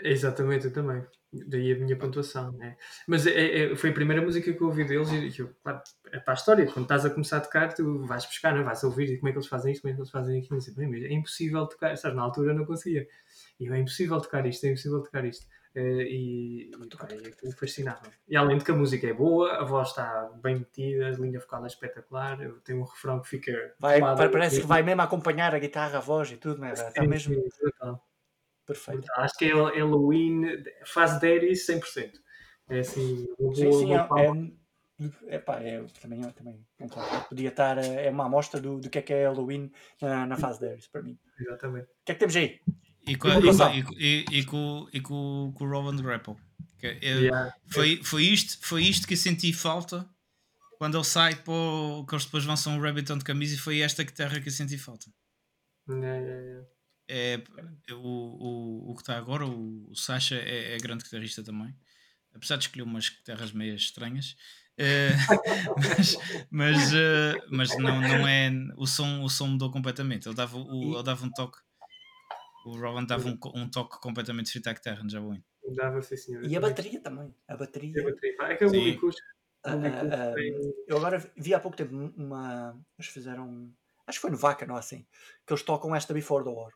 Exatamente, 0.01 0.67
eu 0.67 0.73
também. 0.73 1.05
Daí 1.33 1.73
a 1.73 1.79
minha 1.79 1.97
pontuação. 1.97 2.53
Né? 2.53 2.77
Mas 3.07 3.27
é, 3.27 3.73
é- 3.73 3.77
foi 3.77 3.91
a 3.91 3.93
primeira 3.95 4.21
música 4.23 4.53
que 4.53 4.61
eu 4.61 4.67
ouvi 4.67 4.85
deles 4.85 5.11
e 5.11 5.41
eu, 5.41 5.49
claro, 5.63 5.81
é 6.13 6.19
para 6.19 6.35
a 6.35 6.37
história. 6.37 6.67
Quando 6.67 6.85
estás 6.85 7.07
a 7.07 7.11
começar 7.11 7.39
a 7.39 7.41
tocar, 7.41 7.73
tu 7.73 8.05
vais 8.05 8.27
buscar, 8.27 8.55
não? 8.55 8.61
é? 8.61 8.65
vais 8.65 8.85
ouvir 8.85 9.17
como 9.19 9.29
é 9.29 9.33
que 9.33 9.39
eles 9.39 9.49
fazem 9.49 9.73
isto, 9.73 9.83
como 9.83 9.93
é 9.93 9.95
que 9.95 10.01
eles 10.01 10.11
fazem 10.11 10.41
aquilo. 10.41 10.59
E, 10.61 10.75
bem, 10.75 10.89
mas 10.89 11.03
é 11.03 11.13
impossível 11.13 11.67
tocar. 11.67 11.97
Sabes, 11.97 12.17
na 12.17 12.23
altura 12.23 12.53
eu 12.53 12.57
não 12.57 12.67
conseguia. 12.67 13.07
E 13.59 13.67
eu, 13.67 13.75
é 13.75 13.79
impossível 13.79 14.21
tocar 14.21 14.47
isto, 14.47 14.65
é 14.65 14.69
impossível 14.69 15.03
tocar 15.03 15.25
isto. 15.25 15.47
Eh, 15.75 16.03
e 16.03 16.71
e, 16.71 16.97
pá, 16.97 17.09
fascinava. 17.59 18.03
E 18.29 18.37
além 18.37 18.59
de 18.59 18.65
que 18.65 18.71
a 18.71 18.75
música 18.75 19.07
é 19.07 19.15
boa, 19.15 19.53
a 19.55 19.65
voz 19.65 19.89
está 19.89 20.31
bem 20.43 20.59
metida, 20.59 21.09
a 21.09 21.13
linha 21.13 21.41
vocal 21.41 21.65
é 21.65 21.67
espetacular, 21.67 22.39
tenho 22.63 22.81
um 22.81 22.85
refrão 22.85 23.21
que 23.21 23.29
fica. 23.29 23.75
Vai, 23.79 24.01
parece 24.01 24.61
que 24.61 24.67
vai 24.67 24.83
mesmo 24.83 25.01
acompanhar 25.01 25.55
a 25.55 25.59
guitarra, 25.59 25.99
a 25.99 26.01
voz 26.01 26.31
e 26.31 26.37
tudo, 26.37 26.61
né? 26.61 26.73
está 26.73 26.91
Sim, 27.03 27.09
mesmo 27.09 27.35
perfeito. 28.73 29.01
Brutal. 29.03 29.25
Acho 29.25 29.35
que 29.39 29.45
é 29.47 29.53
Halloween, 29.55 30.43
fase 30.85 31.15
Daddy 31.21 31.53
100%. 31.53 32.13
É 32.69 32.79
assim, 32.81 33.27
uma 33.39 33.55
Sim, 33.55 33.65
boa, 33.65 33.79
sim, 33.81 33.87
boa 33.87 34.01
é, 34.01 34.05
palma. 34.07 34.53
é, 35.29 35.35
epá, 35.37 35.61
é 35.61 35.85
também, 36.01 36.23
também 36.33 36.67
concordo. 36.79 37.29
Podia 37.29 37.49
estar, 37.49 37.77
eh, 37.79 38.07
é 38.07 38.11
uma 38.11 38.27
amostra 38.27 38.61
do, 38.61 38.81
do 38.81 38.89
que 38.89 38.99
é 38.99 39.03
que 39.03 39.13
é 39.13 39.25
Halloween 39.27 39.71
na, 40.01 40.27
na 40.27 40.37
fase 40.37 40.61
10, 40.61 40.87
para 40.89 41.03
mim. 41.03 41.19
Exatamente. 41.41 41.87
O 41.87 42.05
que 42.07 42.13
é 42.13 42.15
que 42.15 42.21
temos 42.21 42.37
aí? 42.37 42.61
E 43.07 43.17
com, 43.17 43.29
E 43.29 43.33
e, 43.33 43.79
e, 43.79 43.83
com- 43.83 43.93
e, 43.99 44.25
e 44.31 44.45
com, 44.45 44.89
e 44.93 45.01
com, 45.01 45.53
com 45.57 45.65
o 45.65 45.69
Rowan 45.69 45.97
Grapple. 45.97 46.37
Que 46.79 46.87
é- 46.87 46.99
Yeah. 47.03 47.55
foi, 47.69 48.01
foi, 48.03 48.25
isto, 48.25 48.65
foi 48.67 48.85
isto 48.85 49.07
que 49.07 49.15
eu 49.15 49.19
senti 49.19 49.53
falta 49.53 50.09
quando 50.79 50.97
ele 50.97 51.05
sai 51.05 51.35
para 51.37 51.53
o, 51.53 52.05
que 52.07 52.15
eles 52.15 52.25
depois 52.25 52.45
lançam 52.47 52.79
o 52.79 52.81
Rabbiton 52.83 53.19
de 53.19 53.25
camisa 53.25 53.55
e 53.55 53.59
foi 53.59 53.81
esta 53.81 54.03
guitarra 54.05 54.41
que 54.41 54.49
eu 54.49 54.53
senti 54.53 54.79
falta. 54.79 55.07
Yeah, 55.89 56.17
yeah, 56.17 56.43
yeah. 56.43 56.69
É, 57.09 57.43
o, 57.91 57.97
o, 57.97 58.91
o 58.91 58.95
que 58.95 59.03
está 59.03 59.17
agora, 59.17 59.47
o, 59.47 59.91
o 59.91 59.95
Sasha, 59.95 60.37
é, 60.37 60.75
é 60.75 60.79
grande 60.79 61.05
guitarrista 61.05 61.43
também. 61.43 61.75
Apesar 62.35 62.57
de 62.57 62.65
escolher 62.65 62.83
umas 62.83 63.09
guitarras 63.09 63.53
meio 63.53 63.75
estranhas. 63.75 64.37
Eh, 64.79 65.11
mas 65.77 66.17
mas, 66.51 66.95
eh, 66.95 67.35
mas 67.51 67.77
não, 67.79 68.01
não 68.01 68.27
é. 68.27 68.51
O 68.77 68.87
som, 68.87 69.23
o 69.23 69.29
som 69.29 69.49
mudou 69.49 69.71
completamente. 69.71 70.27
Ele 70.27 70.35
dava, 70.35 70.57
o, 70.57 70.95
ele 70.95 71.03
dava 71.03 71.25
um 71.25 71.31
toque. 71.31 71.59
O 72.65 72.77
Rowan 72.77 73.05
dava 73.05 73.29
um, 73.29 73.39
um 73.55 73.69
toque 73.69 74.01
completamente 74.01 74.47
diferente 74.47 74.69
à 74.69 74.73
guitarra 74.73 75.03
no 75.03 75.11
Jabouin. 75.11 75.43
Dava, 75.75 76.01
sim, 76.01 76.17
senhor. 76.17 76.45
E 76.45 76.57
a 76.57 76.61
bateria 76.61 77.01
também. 77.01 77.35
A 77.49 77.55
a 77.55 77.57
bateria. 77.57 77.93
É 78.41 78.55
que 78.57 78.65
é 78.65 78.67
o. 78.67 78.71
Bubicus. 78.71 79.17
Ah, 79.65 79.75
ah, 79.75 80.35
eu 80.89 80.97
agora 80.97 81.19
vi 81.37 81.55
há 81.55 81.61
pouco 81.61 81.77
tempo 81.77 81.95
uma. 82.17 82.77
Eles 82.99 83.11
fizeram. 83.11 83.73
Acho 84.07 84.19
que 84.19 84.23
foi 84.23 84.31
no 84.31 84.37
Vaca, 84.37 84.67
não 84.67 84.77
é 84.77 84.81
assim? 84.81 85.07
Que 85.47 85.53
eles 85.53 85.63
tocam 85.63 85.95
esta 85.95 86.13
Before 86.13 86.45
the 86.45 86.51
War. 86.51 86.73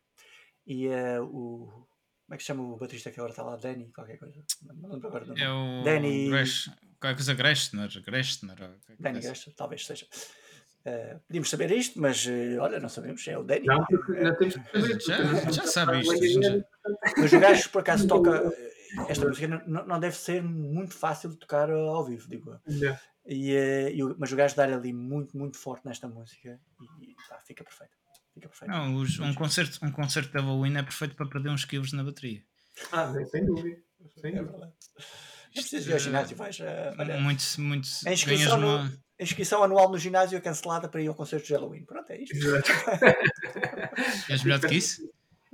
E 0.66 0.86
eh, 0.88 1.20
o. 1.20 1.86
Como 2.26 2.34
é 2.34 2.36
que 2.36 2.42
se 2.42 2.48
chama 2.48 2.62
o 2.64 2.76
baterista 2.76 3.10
que 3.12 3.20
agora 3.20 3.30
está 3.32 3.42
lá? 3.44 3.56
Danny, 3.56 3.92
qualquer 3.92 4.18
coisa. 4.18 4.42
Não 4.62 4.74
me 4.74 4.88
lembro 4.94 5.08
agora. 5.08 5.26
É 5.38 5.48
o. 5.48 5.84
Danny- 5.84 6.28
Gresh, 6.28 6.70
qualquer 7.00 7.14
coisa 7.16 7.34
ou 8.64 8.68
qualquer 8.78 8.96
Danny 8.98 9.14
coisa. 9.20 9.28
Gester, 9.34 9.54
talvez 9.54 9.86
seja. 9.86 10.06
Eh, 10.84 11.18
podíamos 11.26 11.48
saber 11.50 11.70
isto, 11.72 12.00
mas 12.00 12.26
eh, 12.26 12.58
olha, 12.58 12.80
não 12.80 12.88
sabemos. 12.88 13.26
É 13.28 13.38
o 13.38 13.44
Danny. 13.44 13.66
Não, 13.66 13.78
não 13.78 13.86
temos 14.36 14.54
que 14.56 14.80
saber. 14.80 15.00
Já- 15.00 15.50
já 15.52 15.66
sabe 15.66 16.00
isto, 16.00 16.42
já- 16.42 16.54
é- 16.56 16.64
Mas 17.16 17.32
o 17.32 17.40
gajo, 17.40 17.70
por 17.70 17.80
acaso, 17.80 18.06
toca. 18.08 18.30
eh, 18.56 18.76
Esta 19.08 19.26
música 19.28 19.46
não, 19.66 19.84
não 19.86 20.00
deve 20.00 20.16
ser 20.16 20.42
muito 20.42 20.94
fácil 20.94 21.28
de 21.30 21.36
tocar 21.36 21.68
ao 21.70 22.04
vivo, 22.04 22.28
digo 22.30 22.50
eu. 22.66 22.72
Yeah. 22.72 23.00
E, 23.92 24.02
o- 24.02 24.14
mas 24.18 24.30
o 24.32 24.36
gajo 24.36 24.54
dá 24.56 24.62
ali 24.64 24.92
muito, 24.92 25.36
muito 25.36 25.58
forte 25.58 25.84
nesta 25.86 26.08
música 26.08 26.58
e 27.00 27.14
pá, 27.28 27.38
fica 27.40 27.62
perfeito. 27.64 27.92
Fica 28.36 28.48
perfeito. 28.50 28.70
Não, 28.70 28.94
os- 28.96 29.18
um, 29.18 29.32
concerto, 29.32 29.78
um 29.82 29.90
concerto 29.90 30.30
de 30.30 30.38
Halloween 30.38 30.76
é 30.76 30.82
perfeito 30.82 31.16
para 31.16 31.26
perder 31.26 31.48
uns 31.48 31.64
quilos 31.64 31.92
na 31.94 32.04
bateria. 32.04 32.42
Ah, 32.92 33.10
sem 33.30 33.46
dúvida. 33.46 33.78
Sem 34.20 34.32
É 34.36 34.42
dúvida. 34.42 34.52
verdade. 34.58 34.72
Não 35.54 35.62
precisas 35.62 35.86
ir 35.86 35.92
ao 35.94 35.98
ginásio, 35.98 36.36
vais. 36.36 36.60
eh, 36.60 36.94
olha, 36.98 37.18
Muito, 37.18 37.42
muito. 37.58 37.88
a 38.06 38.12
inscrição, 38.12 38.58
no- 38.58 38.66
uma. 38.76 38.92
a 39.18 39.22
inscrição 39.22 39.62
anual 39.64 39.90
no 39.90 39.96
ginásio 39.96 40.36
é 40.36 40.40
cancelada 40.42 40.86
para 40.86 41.00
ir 41.00 41.06
ao 41.08 41.14
concerto 41.14 41.46
de 41.46 41.54
Halloween. 41.54 41.86
Pronto, 41.86 42.10
é 42.10 42.20
isto. 42.20 42.34
És 44.28 44.42
melhor 44.44 44.58
do 44.58 44.68
que 44.68 44.74
isso? 44.74 45.02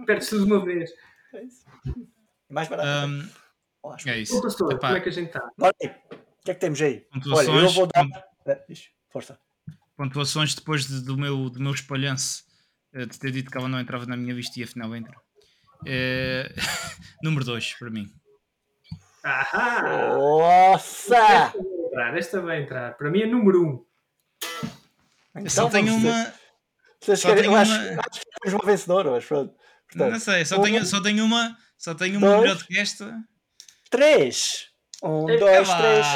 Perdes 0.05 0.29
tudo 0.29 0.45
de 0.47 0.53
uma 0.53 0.64
vez. 0.64 0.90
É 1.35 1.45
isso. 1.45 1.64
E 2.51 2.53
mais 2.53 2.68
barato. 2.68 3.12
acho. 3.95 4.09
é 4.09 4.18
isso. 4.21 4.42
Pastor, 4.42 4.79
como 4.79 4.97
é 4.97 5.01
que 5.01 5.09
a 5.09 5.12
gente 5.12 5.29
está? 5.29 5.40
Bora 5.57 5.73
aí. 5.83 5.88
O 5.88 6.45
que 6.45 6.51
é 6.51 6.55
que 6.55 6.61
temos 6.61 6.81
aí? 6.83 7.07
Olha, 7.14 7.21
eu 7.21 7.23
pontuações, 7.23 7.75
vou 7.75 7.87
dar. 7.87 8.07
Eh, 8.47 8.64
Força. 9.11 9.38
pontuações 9.97 10.55
depois 10.57 10.87
de- 10.88 11.01
do, 11.03 11.16
meu, 11.16 11.49
do 11.49 11.61
meu 11.61 11.73
espalhanço 11.73 12.42
eh, 12.49 12.52
de 12.93 13.19
ter 13.19 13.31
dito 13.31 13.51
que 13.51 13.57
ela 13.59 13.69
não 13.69 13.81
entrava 13.81 14.07
na 14.07 14.17
minha 14.17 14.35
vista 14.35 14.59
e 14.61 14.63
afinal 14.63 14.95
entra. 14.95 15.17
Eh, 15.87 16.53
número 17.23 17.45
2 17.45 17.75
para 17.79 17.91
mim. 17.91 18.07
Ahá! 19.25 20.09
Nossa! 20.17 21.53
Esta 22.17 22.41
vai 22.41 22.63
entrar. 22.63 22.97
Para 22.97 23.11
mim 23.11 23.23
é 23.23 23.27
número 23.27 23.63
1. 23.65 23.69
Um. 23.69 23.85
Eu 25.45 25.51
só 25.51 25.69
tenho 25.69 25.95
uma. 25.95 26.33
Vocês 27.01 27.21
só 27.21 27.29
querem- 27.29 27.45
tenho 27.45 27.57
acho, 27.57 27.73
uma- 27.73 28.01
acho 28.01 28.21
que 28.21 28.27
temos 28.43 28.61
uma 28.61 28.71
vencedora, 28.71 29.11
mas 29.11 29.25
pronto. 29.25 29.55
Portanto, 29.89 30.13
Não 30.13 30.21
sei, 30.21 30.45
só 30.45 30.59
um, 30.59 30.63
tenho, 30.63 30.85
só 30.87 31.01
tenho 31.03 31.25
uma. 31.25 31.57
Só 31.79 31.95
tenho 31.95 32.19
uma 32.19 32.27
dois. 32.29 32.41
melhor 32.43 32.57
do 32.57 32.65
que 32.65 32.79
esta. 32.79 33.15
Três! 33.91 34.69
Um, 35.03 35.27
dois, 35.27 35.69
três. 35.69 36.07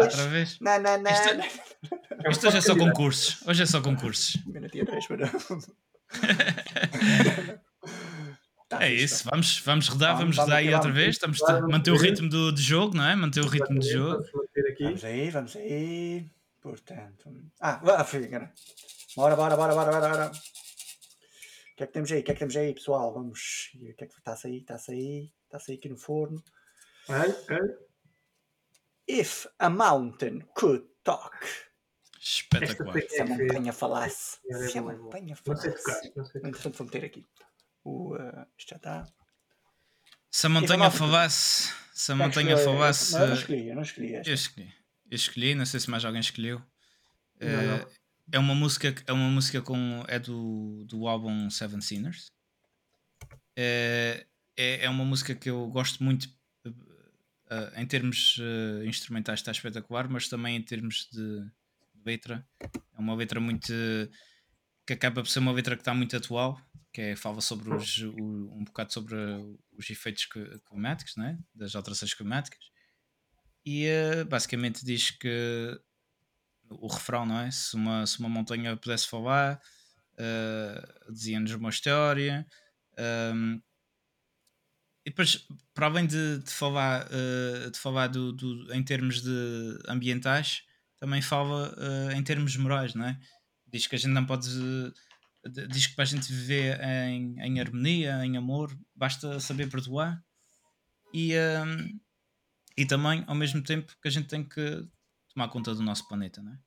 Outra 0.00 0.26
vez. 0.28 0.58
Na, 0.60 0.78
na, 0.78 0.96
na, 0.98 1.10
Isto- 1.12 1.34
na. 1.34 1.44
Isto 2.30 2.48
hoje 2.48 2.58
é 2.58 2.60
só 2.60 2.76
concursos. 2.76 3.42
Hoje 3.46 3.62
é 3.62 3.66
só 3.66 3.80
concursos. 3.80 4.36
Tá 8.68 8.84
É 8.86 8.92
isso, 8.92 9.24
vamos, 9.28 9.58
vamos 9.60 9.88
rodar, 9.88 10.16
Vamos, 10.16 10.36
vamos, 10.36 10.38
rodar 10.38 10.58
aí 10.58 10.66
outra 10.66 10.82
vamos. 10.90 10.96
vez. 10.96 11.16
Estamos 11.16 11.42
a 11.42 11.60
manter 11.62 11.90
o 11.90 11.96
ritmo 11.96 12.28
do, 12.28 12.52
de 12.52 12.62
jogo, 12.62 12.96
não 12.96 13.04
é? 13.04 13.16
Manter 13.16 13.40
o 13.40 13.48
ritmo 13.48 13.80
de 13.80 13.90
jogo. 13.90 14.24
Vamos 14.80 15.04
aí, 15.04 15.30
vamos 15.30 15.56
aí. 15.56 16.30
Portanto. 16.60 17.30
Ah, 17.60 17.80
engano. 18.14 18.48
Bora, 19.16 19.34
bora, 19.34 19.56
bora, 19.56 19.74
bora, 19.74 19.90
bora, 19.90 20.08
bora. 20.08 20.26
O 20.30 21.76
que 21.76 21.82
é 21.82 21.86
que 21.86 21.92
temos 21.92 22.12
aí? 22.12 22.20
O 22.20 22.22
que 22.22 22.30
é 22.30 22.34
que 22.34 22.38
temos 22.38 22.56
aí, 22.56 22.74
pessoal? 22.74 23.12
Vamos. 23.12 23.70
O 23.74 23.94
que 23.94 24.04
é 24.04 24.06
que 24.06 24.14
está-se 24.14 24.46
aí? 24.46 24.58
Está-se 24.58 24.92
aí? 24.92 25.32
Está-se 25.46 25.72
aí 25.72 25.78
aqui 25.78 25.88
no 25.88 25.96
forno. 25.96 26.42
Ai, 27.08 27.34
ai. 27.48 27.58
If 29.08 29.46
a 29.58 29.68
mountain 29.68 30.42
could 30.54 30.84
talk. 31.02 31.36
Espetacular. 32.22 32.96
Esta 32.98 33.14
Se 33.14 33.20
a 33.22 33.24
é 33.24 33.28
montanha 33.28 33.72
falasse. 33.72 34.38
É, 34.48 34.54
Se 34.68 34.78
a 34.78 34.80
é 34.80 34.84
montanha 34.84 35.36
Não 35.46 35.56
sei 35.56 35.72
falasse. 35.72 36.08
Entretanto, 36.36 36.76
vou 36.76 36.86
meter 36.86 37.04
aqui. 37.04 37.26
O, 37.82 38.14
uh, 38.14 38.46
isto 38.58 38.70
já 38.70 38.76
está. 38.76 39.06
Se 40.30 40.46
a 40.46 40.48
montanha 40.50 40.90
falasse. 40.90 41.72
Se 41.94 42.12
a 42.12 42.14
é 42.14 42.18
montanha 42.18 42.56
falasse. 42.58 43.12
Não, 43.14 43.20
eu 43.22 43.26
não 43.28 43.34
escolhi, 43.34 43.68
eu 43.68 43.74
não 43.74 43.82
escolhi 43.82 44.14
esta. 44.14 44.30
Eu 44.30 44.34
escolhi. 44.34 44.74
Eu 45.10 45.16
escolhi, 45.16 45.54
não 45.54 45.66
sei 45.66 45.80
se 45.80 45.90
mais 45.90 46.04
alguém 46.04 46.20
escolheu. 46.20 46.58
Não, 47.40 47.48
Eh, 47.48 47.78
não. 47.78 47.90
É 48.32 48.38
uma 48.38 48.54
música, 48.54 48.94
é 49.06 49.12
uma 49.12 49.28
música 49.28 49.60
com. 49.62 50.04
É 50.06 50.18
do, 50.18 50.84
do 50.86 51.08
álbum 51.08 51.48
Seven 51.50 51.80
Sinners. 51.80 52.30
Eh, 53.56 54.26
é, 54.56 54.84
é 54.84 54.90
uma 54.90 55.04
música 55.04 55.34
que 55.34 55.48
eu 55.50 55.66
gosto 55.68 56.04
muito. 56.04 56.28
eh, 57.50 57.72
em 57.82 57.86
termos 57.86 58.36
eh, 58.40 58.86
instrumentais 58.86 59.40
está 59.40 59.50
espetacular, 59.52 60.08
mas 60.08 60.28
também 60.28 60.54
em 60.56 60.62
termos 60.62 61.08
de 61.12 61.44
letra. 62.04 62.46
É 62.62 62.98
uma 62.98 63.14
letra 63.14 63.40
muito. 63.40 63.72
que 64.86 64.92
acaba 64.94 65.22
por 65.22 65.28
ser 65.28 65.38
uma 65.40 65.52
letra 65.52 65.76
que 65.76 65.82
está 65.82 65.94
muito 65.94 66.16
atual, 66.16 66.60
que 66.92 67.00
é, 67.00 67.16
fala 67.16 67.40
sobre 67.40 67.70
os, 67.72 67.98
o- 67.98 68.50
um 68.52 68.64
bocado 68.64 68.92
sobre 68.92 69.14
os 69.72 69.88
efeitos 69.88 70.26
cli- 70.26 70.58
climáticos, 70.68 71.16
né? 71.16 71.38
das 71.54 71.74
alterações 71.74 72.12
climáticas. 72.14 72.60
E 73.64 73.84
eh, 73.86 74.24
basicamente 74.24 74.84
diz 74.84 75.10
que 75.10 75.80
o 76.70 76.86
refrão, 76.88 77.26
não 77.26 77.38
é? 77.38 77.50
Se 77.50 77.76
uma, 77.76 78.06
se 78.06 78.18
uma 78.20 78.28
montanha 78.28 78.76
pudesse 78.76 79.06
falar, 79.08 79.60
eh, 80.18 80.82
dizia-nos 81.10 81.52
uma 81.52 81.70
história. 81.70 82.46
ehm, 82.98 83.60
e 85.04 85.10
depois, 85.10 85.46
para 85.72 85.86
além 85.86 86.06
de, 86.06 86.38
de 86.38 86.50
falar, 86.50 87.06
eh, 87.10 87.70
de 87.70 87.78
falar 87.78 88.08
do, 88.08 88.32
do- 88.32 88.72
em 88.72 88.82
termos 88.82 89.22
de 89.22 89.78
ambientais, 89.88 90.62
também 91.00 91.22
fala 91.22 91.74
eh, 92.12 92.16
em 92.16 92.22
termos 92.22 92.56
morais, 92.56 92.94
não 92.94 93.06
é? 93.06 93.18
Diz 93.66 93.86
que 93.88 93.96
a 93.96 93.98
gente 93.98 94.12
não 94.12 94.26
pode. 94.26 94.48
d- 95.44 95.66
Diz 95.68 95.86
que 95.88 95.94
para 95.94 96.04
a 96.04 96.06
gente 96.06 96.30
viver 96.32 96.78
em, 96.82 97.38
em 97.40 97.60
harmonia, 97.60 98.24
em 98.24 98.36
amor, 98.36 98.76
basta 98.94 99.40
saber 99.40 99.68
perdoar. 99.70 100.22
E, 101.12 101.32
ehm, 101.34 101.98
e 102.76 102.86
também, 102.86 103.24
ao 103.26 103.34
mesmo 103.34 103.62
tempo, 103.62 103.94
que 104.00 104.08
a 104.08 104.10
gente 104.10 104.28
tem 104.28 104.44
que 104.48 104.86
tomar 105.34 105.48
conta 105.48 105.74
do 105.74 105.82
nosso 105.82 106.06
planeta, 106.08 106.42
não 106.42 106.52
é? 106.52 106.58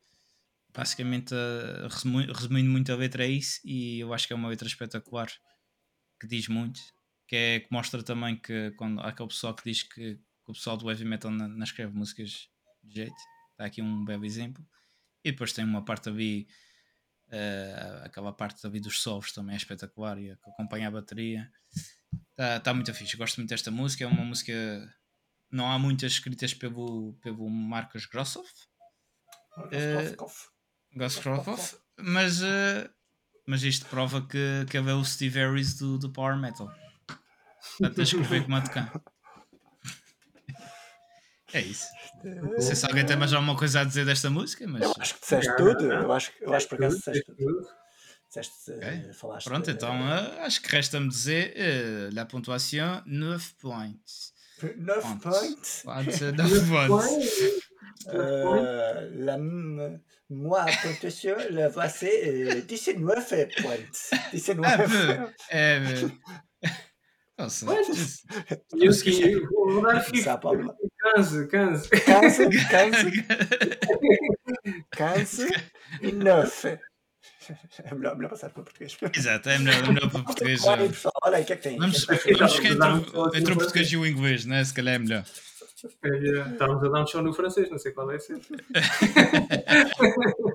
Basicamente, 0.73 1.33
eh, 1.35 1.87
resumi- 1.89 2.25
resumindo 2.31 2.69
muito 2.71 2.91
a 2.91 2.95
letra, 2.95 3.25
é 3.25 3.29
isso. 3.29 3.59
E 3.65 3.99
eu 3.99 4.13
acho 4.13 4.27
que 4.27 4.33
é 4.33 4.35
uma 4.35 4.49
letra 4.49 4.67
espetacular 4.67 5.29
que 6.19 6.27
diz 6.27 6.47
muito. 6.47 6.79
Que, 7.27 7.35
é, 7.35 7.59
que 7.61 7.67
mostra 7.71 8.03
também 8.03 8.35
que 8.35 8.71
quando 8.71 8.99
há 9.01 9.09
aquele 9.09 9.29
pessoal 9.29 9.55
que 9.55 9.63
diz 9.63 9.83
que, 9.83 10.15
que 10.15 10.51
o 10.51 10.53
pessoal 10.53 10.77
do 10.77 10.89
heavy 10.89 11.05
metal 11.05 11.31
não, 11.31 11.47
não 11.47 11.63
escreve 11.63 11.93
músicas 11.95 12.49
de 12.83 12.95
jeito. 12.95 13.15
Está 13.63 13.67
aqui 13.67 13.81
um 13.81 14.03
belo 14.03 14.25
exemplo. 14.25 14.65
E 15.23 15.31
depois 15.31 15.53
tem 15.53 15.63
uma 15.63 15.85
parte 15.85 16.09
ali, 16.09 16.47
eh, 17.31 18.01
aquela 18.03 18.33
parte 18.33 18.67
ali 18.67 18.77
dos 18.81 19.01
solos 19.01 19.31
também 19.31 19.53
é 19.53 19.57
espetacular 19.57 20.19
e 20.19 20.35
que 20.35 20.49
acompanha 20.49 20.89
a 20.89 20.91
bateria. 20.91 21.49
Está 22.31 22.59
tá 22.59 22.73
muito 22.73 22.93
fixe. 22.93 23.15
Gosto 23.15 23.37
muito 23.37 23.49
desta 23.49 23.71
música. 23.71 24.03
É 24.03 24.07
uma 24.07 24.25
música. 24.25 24.53
Não 25.49 25.71
há 25.71 25.79
muitas 25.79 26.11
escritas 26.11 26.53
pelo, 26.53 27.13
pelo 27.21 27.49
Marcos 27.49 28.05
Grossoff. 28.05 28.51
Eh, 29.71 30.13
Goskrokov, 30.93 31.75
mas, 31.97 32.41
eh, 32.41 32.89
mas 33.47 33.63
isto 33.63 33.85
prova 33.85 34.27
que, 34.27 34.65
que 34.69 34.75
é 34.75 34.81
o 34.81 35.05
Steve 35.05 35.39
Harris 35.39 35.77
do, 35.77 35.97
do 35.97 36.11
Power 36.11 36.35
Metal. 36.37 36.69
Tanto 37.79 38.01
a 38.01 38.03
escrever 38.03 38.43
como 38.43 38.57
a 38.57 38.61
tocar. 38.61 38.91
É 41.53 41.61
isso. 41.61 41.87
Não 42.23 42.59
sei 42.59 42.75
se 42.75 42.85
alguém 42.85 43.05
tem 43.05 43.15
mais 43.15 43.31
alguma 43.31 43.55
coisa 43.55 43.81
a 43.81 43.83
dizer 43.83 44.05
desta 44.05 44.29
música, 44.29 44.65
mas. 44.67 44.81
Eu 44.81 44.93
acho 44.97 45.13
que 45.15 45.21
disseste 45.21 45.55
tudo. 45.55 45.91
Eu 45.91 46.11
acho, 46.11 46.31
eu 46.41 46.53
acho 46.53 46.67
por 46.67 46.75
acaso 46.75 46.97
disseste 46.97 47.23
tudo. 47.25 47.67
Okay. 48.35 49.09
Eh, 49.09 49.13
falaste, 49.13 49.45
Pronto, 49.45 49.69
eh, 49.69 49.73
então 49.73 49.93
uh, 50.01 50.39
acho 50.39 50.59
que 50.59 50.71
resta-me 50.71 51.07
dizer 51.07 51.53
uh, 51.55 52.15
la 52.15 52.25
pontuação 52.25 53.03
9 53.05 53.53
points. 53.61 54.33
9 54.75 55.19
points? 55.19 55.83
9 55.85 56.07
points. 56.89 57.63
Euh, 58.07 59.09
la, 59.13 59.37
moi, 60.29 60.61
attention, 60.61 61.35
la 61.51 61.69
voici 61.69 62.07
euh, 62.07 62.61
19 62.61 63.47
points. 63.61 64.09
19 64.33 64.65
ah, 64.67 65.29
peu. 65.51 66.11
Nossa, 67.37 67.65
eu, 67.65 68.91
eu 68.91 69.73
vou 69.73 69.81
dar 69.81 70.03
50, 70.03 70.75
Canso, 71.03 71.47
canso. 71.49 71.89
Canso, 71.89 72.43
canso. 72.71 73.11
canso. 74.91 75.45
Enough. 76.01 76.79
É 77.83 77.93
melhor, 77.93 78.15
melhor 78.15 78.29
passar 78.29 78.51
para 78.51 78.61
o 78.61 78.63
português. 78.63 78.97
Exato, 79.13 79.49
é 79.49 79.59
melhor, 79.59 79.83
é 79.83 79.87
melhor 79.91 80.09
para 80.09 80.21
o 80.21 80.23
português. 80.23 80.63
Olha 80.63 80.83
aí, 81.35 81.43
o 81.43 81.45
que 81.45 81.51
é 81.51 81.57
que 81.57 81.63
tem? 81.63 81.77
Vamos, 81.77 82.05
vamos 82.05 82.55
ficar 82.55 82.95
entre, 82.95 83.37
entre 83.37 83.53
o 83.53 83.57
português 83.57 83.91
e 83.91 83.97
o 83.97 84.07
inglês, 84.07 84.45
né? 84.45 84.63
se 84.63 84.73
calhar 84.73 84.95
é 84.95 84.99
melhor. 84.99 85.25
É, 86.05 86.07
é. 86.07 86.53
Estávamos 86.53 86.85
a 86.85 86.87
dar 86.87 87.03
um 87.03 87.07
show 87.07 87.21
no 87.21 87.33
francês, 87.33 87.69
não 87.69 87.77
sei 87.77 87.91
qual 87.91 88.09
é 88.09 88.15
esse. 88.15 88.31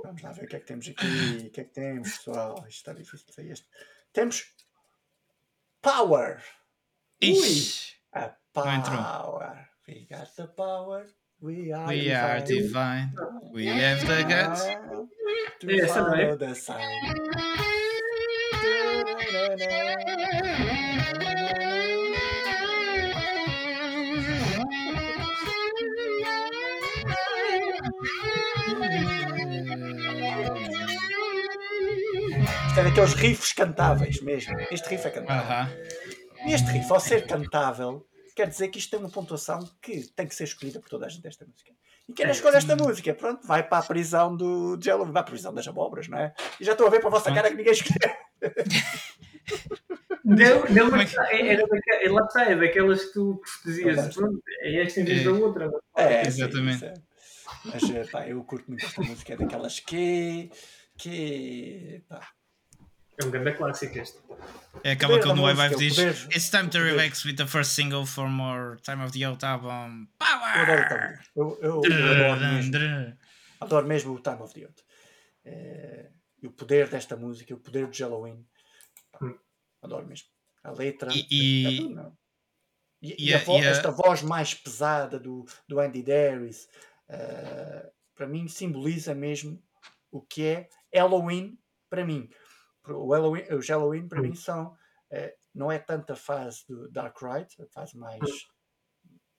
Vamos 0.02 0.22
lá 0.22 0.32
ver 0.32 0.44
o 0.44 0.48
que 0.48 0.56
é 0.56 0.61
que 0.61 0.66
temos 0.66 0.88
aqui. 0.88 1.46
O 1.46 1.50
que 1.50 1.61
é 1.61 1.64
que 1.64 1.74
temos, 1.74 2.16
pessoal? 2.16 2.54
Isto 2.66 2.78
está 2.78 2.94
difícil 2.94 3.26
de 3.26 3.34
sair. 3.34 3.50
Este. 3.50 3.68
Temos 4.14 4.46
Power. 5.82 6.42
Ixi, 7.20 7.96
Ui, 8.14 8.22
a 8.22 8.34
Power. 8.54 9.67
We 9.88 10.07
got 10.11 10.29
the 10.37 10.46
power. 10.48 11.07
We 11.40 11.72
are, 11.72 11.88
we 11.88 12.12
are 12.12 12.40
divine. 12.40 13.14
We 13.55 13.68
have 13.68 14.07
the 14.07 14.22
guts. 14.29 14.62
To 15.61 15.70
Essa 15.70 16.03
não 16.03 16.14
é? 16.14 16.27
follow 16.27 16.37
the 16.37 16.55
sign. 16.55 16.79
Isto 32.68 32.81
é 32.81 32.85
daqueles 32.85 33.14
riffs 33.14 33.53
cantáveis 33.55 34.20
mesmo. 34.20 34.55
Este 34.70 34.90
riff 34.90 35.07
é 35.07 35.11
cantável. 35.11 35.51
Aham. 35.51 35.70
E 36.46 36.53
este 36.53 36.70
riff, 36.72 36.92
ao 36.92 37.01
ser 37.01 37.27
cantável, 37.27 38.07
quer 38.38 38.46
dizer 38.48 38.68
que 38.68 38.79
isto 38.79 38.90
tem 38.90 39.01
uma 39.01 39.11
pontuação 39.11 39.59
que 39.83 40.07
tem 40.14 40.24
que 40.24 40.33
ser 40.33 40.44
escolhida 40.44 40.79
por 40.79 40.88
toda 40.88 41.07
a 41.07 41.09
gente 41.09 41.27
esta 41.27 41.44
música. 41.44 41.72
E 42.09 42.12
quem 42.12 42.24
não 42.24 42.31
escolhe 42.33 42.57
esta 42.57 42.77
música, 42.77 43.12
pronto, 43.12 43.44
vai 43.44 43.68
para 43.68 43.79
a 43.79 43.83
prisão 43.83 44.37
do 44.37 44.79
Jello, 44.81 45.03
vai 45.05 45.12
para 45.12 45.22
a 45.22 45.24
prisão 45.24 45.53
das 45.53 45.66
abóboras, 45.66 46.07
não 46.07 46.16
é? 46.16 46.33
E 46.61 46.64
já 46.64 46.70
estou 46.70 46.87
a 46.87 46.90
ver 46.90 47.01
para 47.01 47.09
a 47.09 47.11
vossa 47.11 47.35
cara 47.35 47.51
que 47.51 47.57
ninguém 47.57 47.72
escolheu. 47.72 48.16
Não, 50.24 50.64
não, 50.70 50.87
é 50.87 50.90
mas 50.98 51.14
é, 51.16 51.46
era 51.48 51.62
é, 51.62 52.09
lá 52.11 52.24
está, 52.27 52.44
é 52.44 52.55
daquelas 52.55 53.07
que 53.07 53.12
tu 53.12 53.40
dizias, 53.64 53.96
Verdade. 53.96 54.14
pronto, 54.14 54.42
é 54.61 54.83
esta 54.83 55.01
em 55.01 55.05
vez 55.05 55.20
É. 55.20 55.24
da 55.24 55.31
outra. 55.33 55.70
É, 55.96 56.27
Exatamente. 56.27 56.79
sim, 56.79 56.94
sim. 56.94 57.03
Mas 57.64 57.83
eh, 57.90 58.05
pá, 58.12 58.29
eu 58.29 58.44
curto 58.44 58.68
muito 58.68 58.85
esta 58.87 59.01
música, 59.03 59.33
é 59.33 59.37
daquelas 59.37 59.81
que. 59.81 60.51
que. 60.96 62.05
pá, 62.09 62.20
É 63.20 63.24
um 63.24 63.31
grande 63.31 63.52
clássico 63.57 63.98
este. 63.98 64.18
É 64.85 64.92
aquela 64.92 65.18
que 65.20 65.26
Wave 65.26 65.74
o 65.74 65.78
diz 65.78 65.96
poder- 65.96 66.14
It's 66.37 66.50
time 66.50 66.68
to 66.70 66.78
relax 66.78 67.24
with 67.24 67.35
the 67.35 67.46
first 67.46 67.72
single 67.72 68.07
for 68.07 68.28
more 68.28 68.76
time 68.83 69.02
of 69.04 69.12
the 69.12 69.26
old 69.28 69.44
album. 69.44 70.07
eu 70.20 70.26
adoro 70.62 70.83
o 70.83 70.88
Power! 70.88 71.18
Time 71.18 71.24
eu, 71.37 71.59
eu, 71.62 71.83
eu 71.85 72.33
adoro 72.33 72.40
mesmo. 72.54 73.18
Adoro 73.61 73.87
mesmo 73.88 74.14
o 74.14 74.20
Time 74.20 74.37
of 74.40 74.54
the 74.54 74.61
Youth. 74.61 74.78
Eh, 75.44 76.11
e 76.42 76.46
o 76.46 76.52
poder 76.52 76.88
desta 76.88 77.16
música, 77.16 77.52
o 77.54 77.59
poder 77.59 77.88
de 77.88 78.02
Halloween. 78.02 78.46
Hum. 79.20 79.37
adoro 79.83 80.07
mesmo. 80.07 80.28
A 80.62 80.70
letra. 80.70 81.11
E- 81.12 81.26
e- 81.31 81.87
é 81.87 81.88
não? 81.88 82.16
E, 83.02 83.11
e 83.26 83.31
e 83.31 83.35
a 83.35 83.38
e 83.44 83.64
a- 83.66 83.70
esta 83.70 83.90
voz 83.90 84.22
mais 84.22 84.54
pesada 84.54 85.18
do, 85.18 85.44
do 85.68 85.81
Andy 85.81 86.02
Darius, 86.04 86.68
eh, 87.09 87.90
para 88.14 88.26
mim, 88.28 88.46
simboliza 88.46 89.12
mesmo 89.14 89.61
o 90.12 90.20
que 90.22 90.44
é 90.44 90.68
Halloween 90.94 91.59
para 91.90 92.04
mim. 92.04 92.28
O 92.96 93.12
Halloween, 93.12 93.44
os 93.55 93.68
Halloween 93.68 94.09
para 94.09 94.20
mim 94.22 94.35
são. 94.35 94.77
eh, 95.11 95.37
não 95.55 95.72
é 95.72 95.79
tanta 95.79 96.14
fase 96.14 96.64
do 96.68 96.88
Dark 96.90 97.16
Ride, 97.20 97.55
a 97.62 97.66
fase 97.66 97.96
mais, 97.96 98.29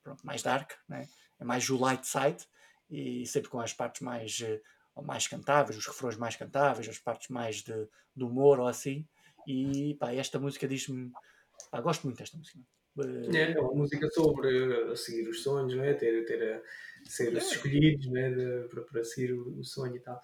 pronto, 0.04 0.26
mais 0.26 0.42
dark, 0.42 0.72
né? 0.88 1.08
é 1.40 1.44
mais 1.46 1.70
o 1.70 1.78
light 1.78 2.06
side, 2.06 2.46
e 2.90 3.26
sempre 3.26 3.50
com 3.50 3.60
as 3.60 3.74
partes 3.74 4.02
mais, 4.02 4.40
eh, 4.42 4.62
mais 5.04 5.28
cantáveis, 5.28 5.78
os 5.78 5.86
refrões 5.88 6.18
mais 6.18 6.36
cantáveis, 6.36 6.90
as 6.90 6.98
partes 7.00 7.30
mais 7.30 7.58
de, 7.58 7.88
de 8.16 8.24
humor 8.24 8.60
ou 8.60 8.68
assim. 8.68 9.08
E 9.48 9.96
pá, 9.96 10.14
esta 10.14 10.40
música 10.40 10.68
diz-me. 10.68 11.12
gosto 11.82 12.04
muito 12.06 12.18
desta 12.18 12.38
música. 12.38 12.60
Eh, 13.00 13.38
É, 13.38 13.52
é 13.54 13.60
uma 13.62 13.74
música 13.74 14.10
sobre 14.10 14.92
a 14.92 14.96
seguir 14.96 15.28
os 15.30 15.44
sonhos, 15.44 15.74
não 15.76 15.84
é? 15.84 15.94
Ter, 15.94 16.26
ter 16.26 16.56
a, 16.56 16.62
ser 17.10 17.34
os 17.34 17.44
É. 17.44 17.56
escolhidos 17.56 18.08
não 18.08 18.18
é? 18.18 18.30
De- 18.32 18.68
para, 18.68 18.82
para 18.84 19.04
seguir 19.04 19.34
o, 19.34 19.60
o 19.60 19.64
sonho 19.64 19.96
e 19.96 20.00
tal. 20.00 20.20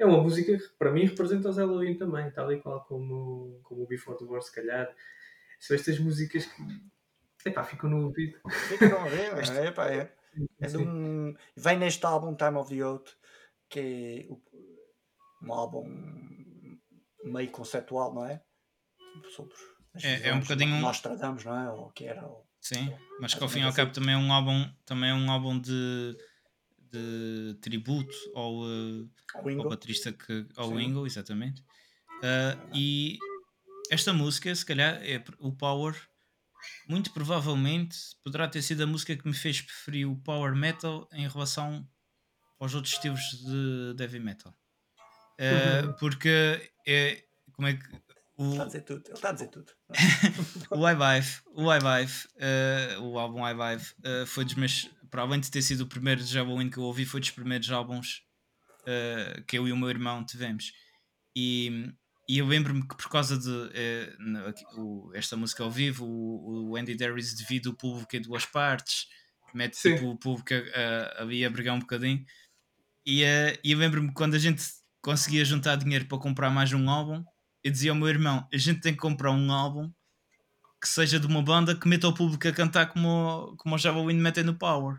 É 0.00 0.06
uma 0.06 0.22
música 0.22 0.56
que 0.56 0.68
para 0.78 0.90
mim 0.90 1.04
representa 1.04 1.50
os 1.50 1.58
Halloween 1.58 1.96
também, 1.98 2.30
tal 2.30 2.50
e 2.50 2.58
qual 2.60 2.82
como, 2.86 3.60
como 3.62 3.82
o 3.82 3.86
Before 3.86 4.16
the 4.18 4.24
War, 4.24 4.40
se 4.40 4.54
calhar. 4.54 4.88
São 5.58 5.76
estas 5.76 5.98
músicas 5.98 6.46
que 6.46 7.48
epá, 7.50 7.62
ficam 7.62 7.90
no 7.90 8.06
ouvido. 8.06 8.38
Fica 8.68 8.88
não 8.88 9.02
a 9.02 9.08
ver, 9.08 9.32
não 9.34 9.54
é? 9.54 9.66
É, 9.66 9.70
pá, 9.70 9.88
é. 9.90 10.10
É 10.58 10.66
de 10.68 10.78
um... 10.78 11.34
Vem 11.54 11.78
neste 11.78 12.06
álbum 12.06 12.34
Time 12.34 12.56
of 12.56 12.74
the 12.74 12.82
Oath, 12.82 13.10
que 13.68 14.26
é 14.28 14.32
o- 14.32 14.40
um 15.42 15.52
álbum 15.52 15.84
meio 17.24 17.50
conceptual, 17.50 18.14
não 18.14 18.24
é? 18.26 18.42
Sobre 19.36 19.54
É- 20.02 20.28
é 20.28 20.34
um 20.34 20.40
bocadinho- 20.40 20.76
que 20.76 20.80
Nós 20.82 21.00
tratamos, 21.00 21.44
não 21.44 21.58
é? 21.58 21.70
Ou 21.70 21.88
o 21.88 21.92
que 21.92 22.06
era. 22.06 22.26
ou- 22.26 22.46
Sim, 22.60 22.94
mas 23.20 23.34
que 23.34 23.42
ao 23.42 23.48
fim 23.48 23.60
e 23.60 23.62
ao 23.64 23.72
cabo 23.72 23.90
assim. 23.90 24.00
também 24.00 24.14
é 24.14 24.18
um 24.18 24.32
álbum, 24.32 24.66
também 24.86 25.10
é 25.10 25.14
um 25.14 25.30
álbum 25.30 25.58
de, 25.58 26.16
de 26.90 27.56
tributo 27.60 28.14
ao, 28.34 28.64
eh, 28.64 29.06
ao 29.34 29.62
ao 29.62 29.68
baterista 29.68 30.12
que 30.12 30.46
ao 30.56 30.68
Sim. 30.70 30.80
Ingo, 30.80 31.06
exatamente. 31.06 31.64
Ah, 32.22 32.56
e 32.74 33.18
esta 33.90 34.12
música, 34.12 34.54
se 34.54 34.64
calhar, 34.64 35.00
é 35.02 35.22
o 35.38 35.52
Power. 35.52 35.96
Muito 36.86 37.10
provavelmente 37.12 37.96
poderá 38.22 38.46
ter 38.46 38.60
sido 38.62 38.82
a 38.82 38.86
música 38.86 39.16
que 39.16 39.26
me 39.26 39.34
fez 39.34 39.62
preferir 39.62 40.08
o 40.08 40.16
Power 40.16 40.54
Metal 40.54 41.08
em 41.12 41.26
relação 41.26 41.88
aos 42.58 42.74
outros 42.74 42.92
estilos 42.92 43.20
de, 43.44 43.94
de 43.94 44.02
Heavy 44.02 44.20
Metal. 44.20 44.54
Uhum. 45.40 45.92
Porque 45.94 46.70
é 46.86 47.24
como 47.52 47.68
é 47.68 47.74
que 47.74 47.88
o, 48.40 48.52
Está 48.52 48.62
a 48.62 48.66
dizer 48.66 48.80
tudo. 48.80 49.02
Ele 49.04 49.14
está 49.14 49.28
a 49.28 49.32
dizer 49.32 49.48
tudo. 49.48 49.70
o 50.70 50.88
iVive, 50.88 51.40
o 51.54 51.74
iVive, 51.74 52.28
eh, 52.38 52.96
o 52.98 53.18
álbum 53.18 53.46
iVive, 53.46 53.92
eh, 54.02 54.24
foi 54.24 54.46
dos 54.46 54.54
meus, 54.54 54.88
para 55.10 55.22
além 55.22 55.40
de 55.40 55.50
ter 55.50 55.62
sido 55.62 55.82
o 55.82 55.86
primeiro 55.88 56.22
Halloween 56.24 56.70
que 56.70 56.78
eu 56.78 56.84
ouvi, 56.84 57.04
foi 57.04 57.20
dos 57.20 57.30
primeiros 57.30 57.70
álbuns 57.70 58.22
eh, 58.86 59.42
que 59.46 59.58
eu 59.58 59.68
e 59.68 59.72
o 59.72 59.76
meu 59.76 59.90
irmão 59.90 60.24
tivemos. 60.24 60.72
E, 61.36 61.92
e 62.28 62.38
eu 62.38 62.46
lembro-me 62.46 62.82
que 62.86 62.96
por 62.96 63.08
causa 63.10 63.38
de 63.38 63.50
aqui- 64.48 64.64
o- 64.76 65.10
esta 65.14 65.36
música 65.36 65.62
ao 65.64 65.70
vivo, 65.70 66.04
o, 66.06 66.70
o 66.70 66.76
Andy 66.76 66.94
Darius 66.96 67.34
divide 67.34 67.68
o 67.68 67.74
público 67.74 68.14
em 68.16 68.20
duas 68.22 68.46
partes, 68.46 69.06
mete 69.54 69.78
tipo, 69.80 70.06
o 70.10 70.18
público 70.18 70.54
a- 70.54 71.18
a- 71.20 71.22
ali 71.22 71.44
a 71.44 71.50
brigar 71.50 71.74
um 71.74 71.80
bocadinho. 71.80 72.24
E, 73.06 73.22
eh, 73.24 73.58
e 73.64 73.72
eu 73.72 73.78
lembro-me 73.78 74.12
quando 74.12 74.34
a 74.34 74.38
gente 74.38 74.62
conseguia 75.02 75.44
juntar 75.44 75.76
dinheiro 75.76 76.06
para 76.06 76.18
comprar 76.18 76.50
mais 76.50 76.72
um 76.72 76.88
álbum, 76.90 77.24
eu 77.64 77.70
dizia 77.72 77.90
ao 77.92 77.96
meu 77.96 78.08
irmão: 78.08 78.46
a 78.52 78.56
gente 78.56 78.80
tem 78.80 78.92
que 78.92 78.98
comprar 79.00 79.32
um 79.32 79.52
álbum 79.52 79.90
que 80.80 80.88
seja 80.88 81.20
de 81.20 81.26
uma 81.26 81.42
banda 81.42 81.74
que 81.74 81.86
meta 81.88 82.08
o 82.08 82.14
público 82.14 82.46
a 82.48 82.52
cantar 82.52 82.86
como, 82.92 83.54
como 83.58 83.74
os 83.74 83.84
Halloween 83.84 84.16
metem 84.18 84.44
no 84.44 84.54
Power. 84.58 84.98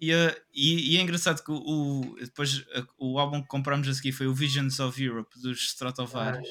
E, 0.00 0.12
eh, 0.12 0.40
e, 0.54 0.94
e 0.94 0.96
é 0.96 1.00
engraçado 1.00 1.42
que 1.42 1.50
o, 1.50 1.56
o- 1.56 2.16
depois 2.20 2.64
eh, 2.70 2.84
o 2.98 3.18
álbum 3.18 3.42
que 3.42 3.48
compramos 3.48 3.88
a 3.88 3.92
seguir 3.94 4.12
foi 4.12 4.26
o 4.28 4.34
Visions 4.34 4.78
of 4.80 5.02
Europe 5.02 5.38
dos 5.40 5.60
Stratovarius. 5.66 6.48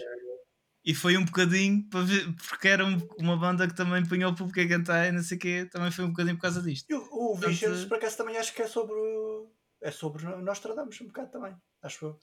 E 0.83 0.93
foi 0.93 1.17
um 1.17 1.25
bocadinho 1.25 1.83
para 1.89 2.01
ver, 2.01 2.33
porque 2.47 2.67
era 2.67 2.85
um- 2.85 3.07
uma 3.17 3.35
banda 3.37 3.67
que 3.67 3.75
também 3.75 4.05
punha 4.05 4.27
o 4.29 4.35
público 4.35 4.59
a 4.61 4.67
cantar 4.67 5.07
e 5.07 5.11
não 5.11 5.21
sei 5.23 5.37
o 5.37 5.39
quê, 5.39 5.65
também 5.71 5.91
foi 5.91 6.05
um 6.05 6.09
bocadinho 6.09 6.35
por 6.35 6.43
causa 6.43 6.61
disto. 6.61 6.85
E 6.89 6.93
o, 6.93 6.99
o 6.99 7.31
Portanto, 7.31 7.49
Visions, 7.49 7.85
por 7.85 7.97
acaso, 7.97 8.17
também 8.17 8.37
acho 8.37 8.53
que 8.53 8.61
é 8.61 8.67
sobre. 8.67 8.93
o- 8.93 9.51
É 9.81 9.91
sobre 9.91 10.25
Nostradamus, 10.41 10.99
um 11.01 11.07
bocado 11.07 11.31
também. 11.31 11.53
Acho 11.81 12.05
eu. 12.05 12.19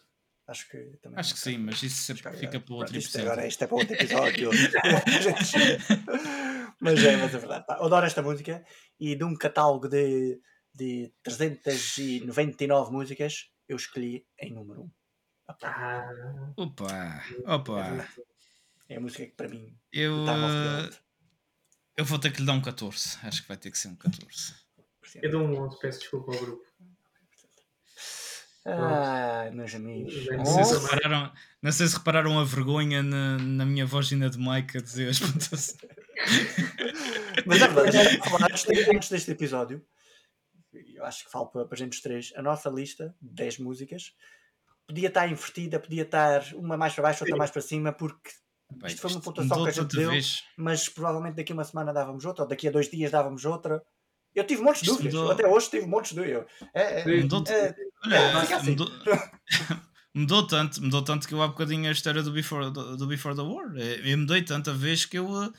Acho 0.46 0.68
que 0.70 0.78
também. 1.00 1.18
Acho 1.18 1.34
que 1.34 1.40
sim, 1.40 1.58
mas 1.58 1.82
isso 1.82 2.12
Acho 2.12 2.22
que 2.22 2.28
é- 2.28 2.32
fica 2.32 2.60
para 2.60 2.74
outro 2.74 2.92
pronto, 2.92 2.96
isto 2.96 3.08
episódio. 3.16 3.32
agora 3.32 3.46
isto 3.48 3.64
é 3.64 3.66
para 3.66 3.76
outro 3.76 3.94
episódio. 3.94 4.50
mas 6.80 7.02
é, 7.04 7.16
mas 7.16 7.34
é 7.34 7.38
verdade. 7.38 7.66
pá, 7.66 7.76
eu 7.78 7.84
adoro 7.84 8.06
esta 8.06 8.22
música 8.22 8.64
e 9.00 9.14
de 9.16 9.24
um 9.24 9.34
catálogo 9.34 9.88
de, 9.88 10.40
de 10.74 11.12
399 11.22 12.92
músicas, 12.92 13.50
eu 13.68 13.76
escolhi 13.76 14.26
em 14.38 14.52
número 14.52 14.82
1. 14.82 14.90
Ah, 15.62 16.52
Opa, 16.56 17.22
opa. 17.46 18.08
É 18.88 18.96
a 18.96 19.00
música 19.00 19.24
que 19.26 19.32
para 19.32 19.48
mim. 19.48 19.76
Eu, 19.92 20.24
eu 21.96 22.04
vou 22.04 22.18
ter 22.18 22.32
que 22.32 22.40
lhe 22.40 22.46
dar 22.46 22.54
um 22.54 22.62
14. 22.62 23.18
Acho 23.22 23.42
que 23.42 23.48
vai 23.48 23.56
ter 23.56 23.70
que 23.70 23.78
ser 23.78 23.88
um 23.88 23.96
14. 23.96 24.54
por 25.00 25.06
exemplo. 25.06 25.28
eu 25.28 25.30
dou 25.30 25.42
um 25.42 25.62
11, 25.66 25.78
peço 25.80 26.00
desculpa 26.00 26.32
ao 26.34 26.38
grupo. 26.40 26.64
Ah, 28.66 29.50
meus 29.52 29.74
amigos. 29.74 30.26
Não 30.26 30.44
sei, 30.44 30.64
se 30.64 30.74
Onze. 30.76 30.86
repararam, 30.86 31.32
não 31.60 31.72
sei 31.72 31.86
se 31.86 31.96
repararam 31.96 32.38
a 32.38 32.44
vergonha 32.44 33.02
na, 33.02 33.36
na 33.38 33.66
minha 33.66 33.84
voz 33.84 34.10
e 34.10 34.16
na 34.16 34.28
de 34.28 34.38
Mike 34.38 34.78
a 34.78 34.80
dizer 34.80 35.10
as 35.10 35.18
pontuações. 35.18 35.76
Mas 37.46 37.60
é 37.60 37.68
verdade, 37.68 38.20
antes, 38.94 39.08
deste 39.10 39.32
episódio, 39.32 39.84
eu 40.72 41.04
acho 41.04 41.24
que 41.24 41.30
falo 41.30 41.46
para, 41.48 41.66
para 41.66 41.76
a 41.76 41.78
gente 41.78 41.92
os 41.92 42.00
três, 42.00 42.32
a 42.36 42.42
nossa 42.42 42.70
lista 42.70 43.14
de 43.20 43.34
10 43.34 43.58
músicas 43.58 44.14
podia 44.86 45.08
estar 45.08 45.28
invertida, 45.28 45.80
podia 45.80 46.02
estar 46.02 46.42
uma 46.54 46.76
mais 46.76 46.94
para 46.94 47.02
baixo, 47.02 47.24
outra 47.24 47.36
mais 47.36 47.50
para 47.50 47.62
cima, 47.62 47.92
porque 47.92 48.30
Bem, 48.70 48.88
isto 48.88 49.00
foi 49.00 49.10
uma 49.10 49.20
pontuação 49.20 49.62
que 49.62 49.68
a 49.68 49.72
gente 49.72 49.96
deu, 49.96 50.10
vez. 50.10 50.42
mas 50.56 50.88
provavelmente 50.88 51.36
daqui 51.36 51.52
a 51.52 51.54
uma 51.54 51.64
semana 51.64 51.92
dávamos 51.92 52.24
outra, 52.24 52.44
ou 52.44 52.48
daqui 52.48 52.68
a 52.68 52.70
dois 52.70 52.90
dias 52.90 53.10
dávamos 53.10 53.44
outra. 53.44 53.82
Eu 54.34 54.44
tive 54.44 54.62
montes 54.62 54.82
de 54.82 54.88
dúvidas, 54.88 55.14
mudou... 55.14 55.30
até 55.30 55.46
hoje 55.46 55.70
tive 55.70 55.86
montes 55.86 56.10
de 56.10 56.16
dúvidas. 56.16 56.46
É, 56.74 56.82
é, 56.82 57.00
é, 57.00 57.74
olha, 58.04 58.14
é, 58.16 58.54
assim. 58.54 58.70
mudou, 58.70 58.92
mudou, 60.14 60.46
tanto, 60.46 60.82
mudou 60.82 61.02
tanto 61.02 61.26
que 61.26 61.34
eu 61.34 61.42
há 61.42 61.48
bocadinho 61.48 61.88
a 61.88 61.92
história 61.92 62.22
do 62.22 62.32
Before, 62.32 62.70
do, 62.70 62.96
do 62.96 63.06
Before 63.06 63.34
the 63.34 63.42
War. 63.42 63.72
É, 63.76 64.12
eu 64.12 64.18
mudei 64.18 64.42
tanta 64.42 64.72
vez 64.72 65.04
que 65.04 65.18
eu 65.18 65.42
eh, 65.42 65.50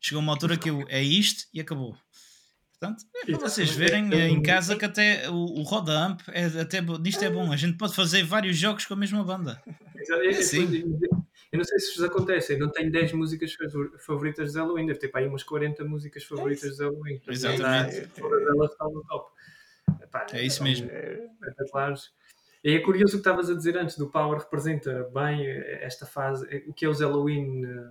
chegou 0.00 0.22
uma 0.22 0.32
altura 0.32 0.56
que 0.56 0.70
eu 0.70 0.84
é 0.88 1.02
isto 1.02 1.46
e 1.52 1.60
acabou. 1.60 1.96
Portanto, 2.78 3.04
é 3.14 3.26
para 3.26 3.48
vocês 3.48 3.70
verem 3.70 4.12
eh, 4.12 4.28
em 4.28 4.42
casa 4.42 4.74
que 4.74 4.84
até 4.84 5.30
o, 5.30 5.34
o 5.34 5.62
Roda 5.62 5.92
Amp 5.92 6.20
é, 6.28 6.46
até, 6.60 6.80
nisto 6.80 7.24
é 7.24 7.30
bom. 7.30 7.52
A 7.52 7.56
gente 7.56 7.78
pode 7.78 7.94
fazer 7.94 8.24
vários 8.24 8.56
jogos 8.56 8.84
com 8.84 8.94
a 8.94 8.96
mesma 8.96 9.22
banda. 9.22 9.62
É 9.96 10.32
sim. 10.32 10.98
Eu 11.52 11.58
não 11.58 11.64
sei 11.64 11.78
se 11.78 11.94
vos 11.94 12.02
acontece, 12.02 12.54
eu 12.54 12.58
não 12.58 12.70
tenho 12.70 12.90
10 12.90 13.12
músicas 13.12 13.54
favoritas 14.04 14.52
de 14.52 14.58
Halloween, 14.58 14.86
deve 14.86 14.98
ter 14.98 15.08
para 15.08 15.20
aí 15.20 15.28
umas 15.28 15.42
40 15.42 15.84
músicas 15.84 16.24
favoritas 16.24 16.76
de 16.76 16.82
Halloween. 16.82 17.20
Exatamente. 17.28 18.08
Todas 18.18 18.42
elas 18.42 18.72
estão 18.72 18.90
no 18.90 19.04
top. 19.04 19.30
Epá, 20.02 20.26
é 20.32 20.42
isso 20.42 20.62
mesmo. 20.62 20.90
É, 20.90 21.28
é, 22.64 22.74
é 22.74 22.78
curioso 22.80 23.14
o 23.14 23.16
que 23.16 23.28
estavas 23.28 23.50
a 23.50 23.54
dizer 23.54 23.76
antes, 23.76 23.96
do 23.96 24.10
Power 24.10 24.38
representa 24.38 25.08
bem 25.14 25.46
esta 25.80 26.06
fase, 26.06 26.64
o 26.66 26.72
que 26.72 26.84
é 26.84 26.88
os 26.88 27.00
Halloween, 27.00 27.64
eh, 27.64 27.90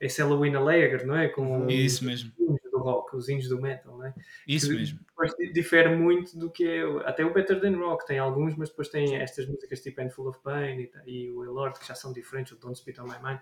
esse 0.00 0.22
Halloween 0.22 0.54
alegre, 0.54 1.04
não 1.04 1.16
é? 1.16 1.28
Com 1.28 1.68
é 1.68 1.72
isso 1.72 2.04
mesmo 2.04 2.32
rock, 2.80 3.14
os 3.14 3.28
índios 3.28 3.48
do 3.48 3.60
metal, 3.60 3.96
né? 3.98 4.14
Isso 4.46 4.68
que 4.68 4.76
mesmo. 4.76 4.98
Depois 5.06 5.52
difere 5.52 5.94
muito 5.94 6.38
do 6.38 6.50
que 6.50 6.66
é. 6.66 6.82
Até 7.06 7.24
o 7.24 7.32
Better 7.32 7.60
Than 7.60 7.76
Rock 7.76 8.06
tem 8.06 8.18
alguns, 8.18 8.56
mas 8.56 8.70
depois 8.70 8.88
tem 8.88 9.16
estas 9.16 9.46
músicas 9.46 9.80
tipo 9.80 10.08
Full 10.10 10.28
of 10.28 10.40
Pain 10.42 10.80
e, 10.80 10.90
e 11.06 11.30
o 11.30 11.42
Lord, 11.52 11.78
que 11.78 11.86
já 11.86 11.94
são 11.94 12.12
diferentes, 12.12 12.52
o 12.52 12.58
Don't 12.58 12.76
Spit 12.76 13.00
on 13.00 13.04
My 13.04 13.18
Mind. 13.22 13.38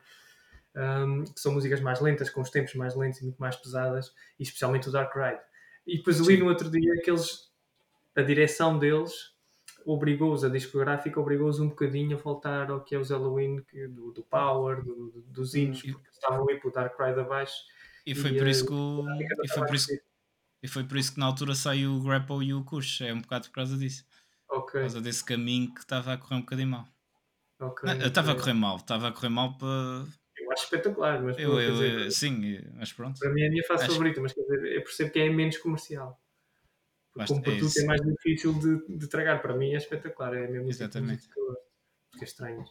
Um, 0.76 1.24
que 1.24 1.40
são 1.40 1.52
músicas 1.52 1.80
mais 1.80 2.00
lentas, 2.00 2.30
com 2.30 2.40
os 2.40 2.50
tempos 2.50 2.74
mais 2.74 2.94
lentos 2.94 3.20
e 3.20 3.24
muito 3.24 3.38
mais 3.38 3.56
pesadas, 3.56 4.12
e 4.38 4.42
especialmente 4.42 4.88
o 4.88 4.92
Dark 4.92 5.14
Ride. 5.14 5.40
E 5.86 5.96
depois 5.96 6.20
ali 6.20 6.36
no 6.36 6.46
outro 6.46 6.70
dia 6.70 7.00
que 7.02 7.10
eles, 7.10 7.47
a 8.18 8.22
direção 8.22 8.78
deles 8.78 9.36
obrigou-os, 9.84 10.44
a 10.44 10.48
discográfica 10.48 11.18
obrigou-os 11.20 11.60
um 11.60 11.68
bocadinho 11.68 12.16
a 12.16 12.20
voltar 12.20 12.70
ao 12.70 12.82
que 12.82 12.94
é 12.94 12.98
os 12.98 13.10
Halloween 13.10 13.64
do, 13.90 14.12
do 14.12 14.22
Power, 14.22 14.82
do, 14.82 15.08
do, 15.08 15.20
dos 15.22 15.54
hinos, 15.54 15.80
porque 15.80 16.08
estavam 16.10 16.48
aí 16.48 16.60
pelo 16.60 16.72
Dark 16.72 16.98
Ride 16.98 17.20
abaixo 17.20 17.62
e 18.08 18.14
foi 18.14 18.32
por 18.32 18.48
isso 18.48 18.64
que 18.64 18.72
o, 18.72 19.04
e 19.44 19.48
foi 19.48 19.66
por 19.66 19.74
isso, 19.74 20.00
e 20.62 20.68
foi 20.68 20.84
por 20.84 20.96
isso 20.96 21.12
que 21.12 21.20
na 21.20 21.26
altura 21.26 21.54
saiu 21.54 21.92
o 21.92 22.02
Grapple 22.02 22.46
e 22.46 22.54
o 22.54 22.64
Kush. 22.64 23.02
É 23.02 23.12
um 23.12 23.20
bocado 23.20 23.48
por 23.48 23.54
causa 23.56 23.76
disso. 23.76 24.02
Okay. 24.48 24.80
Por 24.80 24.80
causa 24.80 25.00
desse 25.02 25.22
caminho 25.22 25.74
que 25.74 25.80
estava 25.80 26.14
a 26.14 26.16
correr 26.16 26.36
um 26.36 26.40
bocadinho 26.40 26.68
mal. 26.68 26.88
Okay, 27.60 27.90
estava 28.06 28.30
okay. 28.30 28.40
a 28.40 28.42
correr 28.42 28.54
mal, 28.54 28.76
estava 28.76 29.08
a 29.08 29.12
correr 29.12 29.28
mal 29.28 29.58
para. 29.58 30.06
Eu 30.38 30.52
acho 30.52 30.64
espetacular, 30.64 31.22
mas 31.22 31.38
eu, 31.38 31.60
eu, 31.60 31.72
dizer, 31.72 32.10
sim, 32.12 32.62
mas 32.76 32.92
pronto. 32.94 33.18
Para 33.18 33.30
mim 33.30 33.42
é 33.42 33.48
a 33.48 33.50
minha 33.50 33.64
fase 33.64 33.82
acho... 33.82 33.92
favorita, 33.92 34.22
mas 34.22 34.32
quer 34.32 34.40
dizer, 34.40 34.72
eu 34.72 34.82
percebo 34.82 35.10
que 35.10 35.18
é 35.18 35.28
menos 35.28 35.58
comercial. 35.58 36.18
Porque 37.18 37.32
como 37.32 37.42
produto 37.42 37.78
é, 37.78 37.82
é, 37.82 37.86
mais 37.86 38.00
difícil 38.00 38.52
de, 38.54 38.96
de 38.96 39.08
tragar. 39.08 39.42
Para 39.42 39.56
mim 39.56 39.72
é 39.72 39.76
espetacular, 39.76 40.34
é 40.34 40.46
mesmo 40.46 40.68
Exatamente. 40.68 41.28
Que 41.28 41.40
eu 41.40 41.46
gosto. 41.46 41.62
Porque 42.10 42.24
é 42.24 42.28
estranho. 42.28 42.64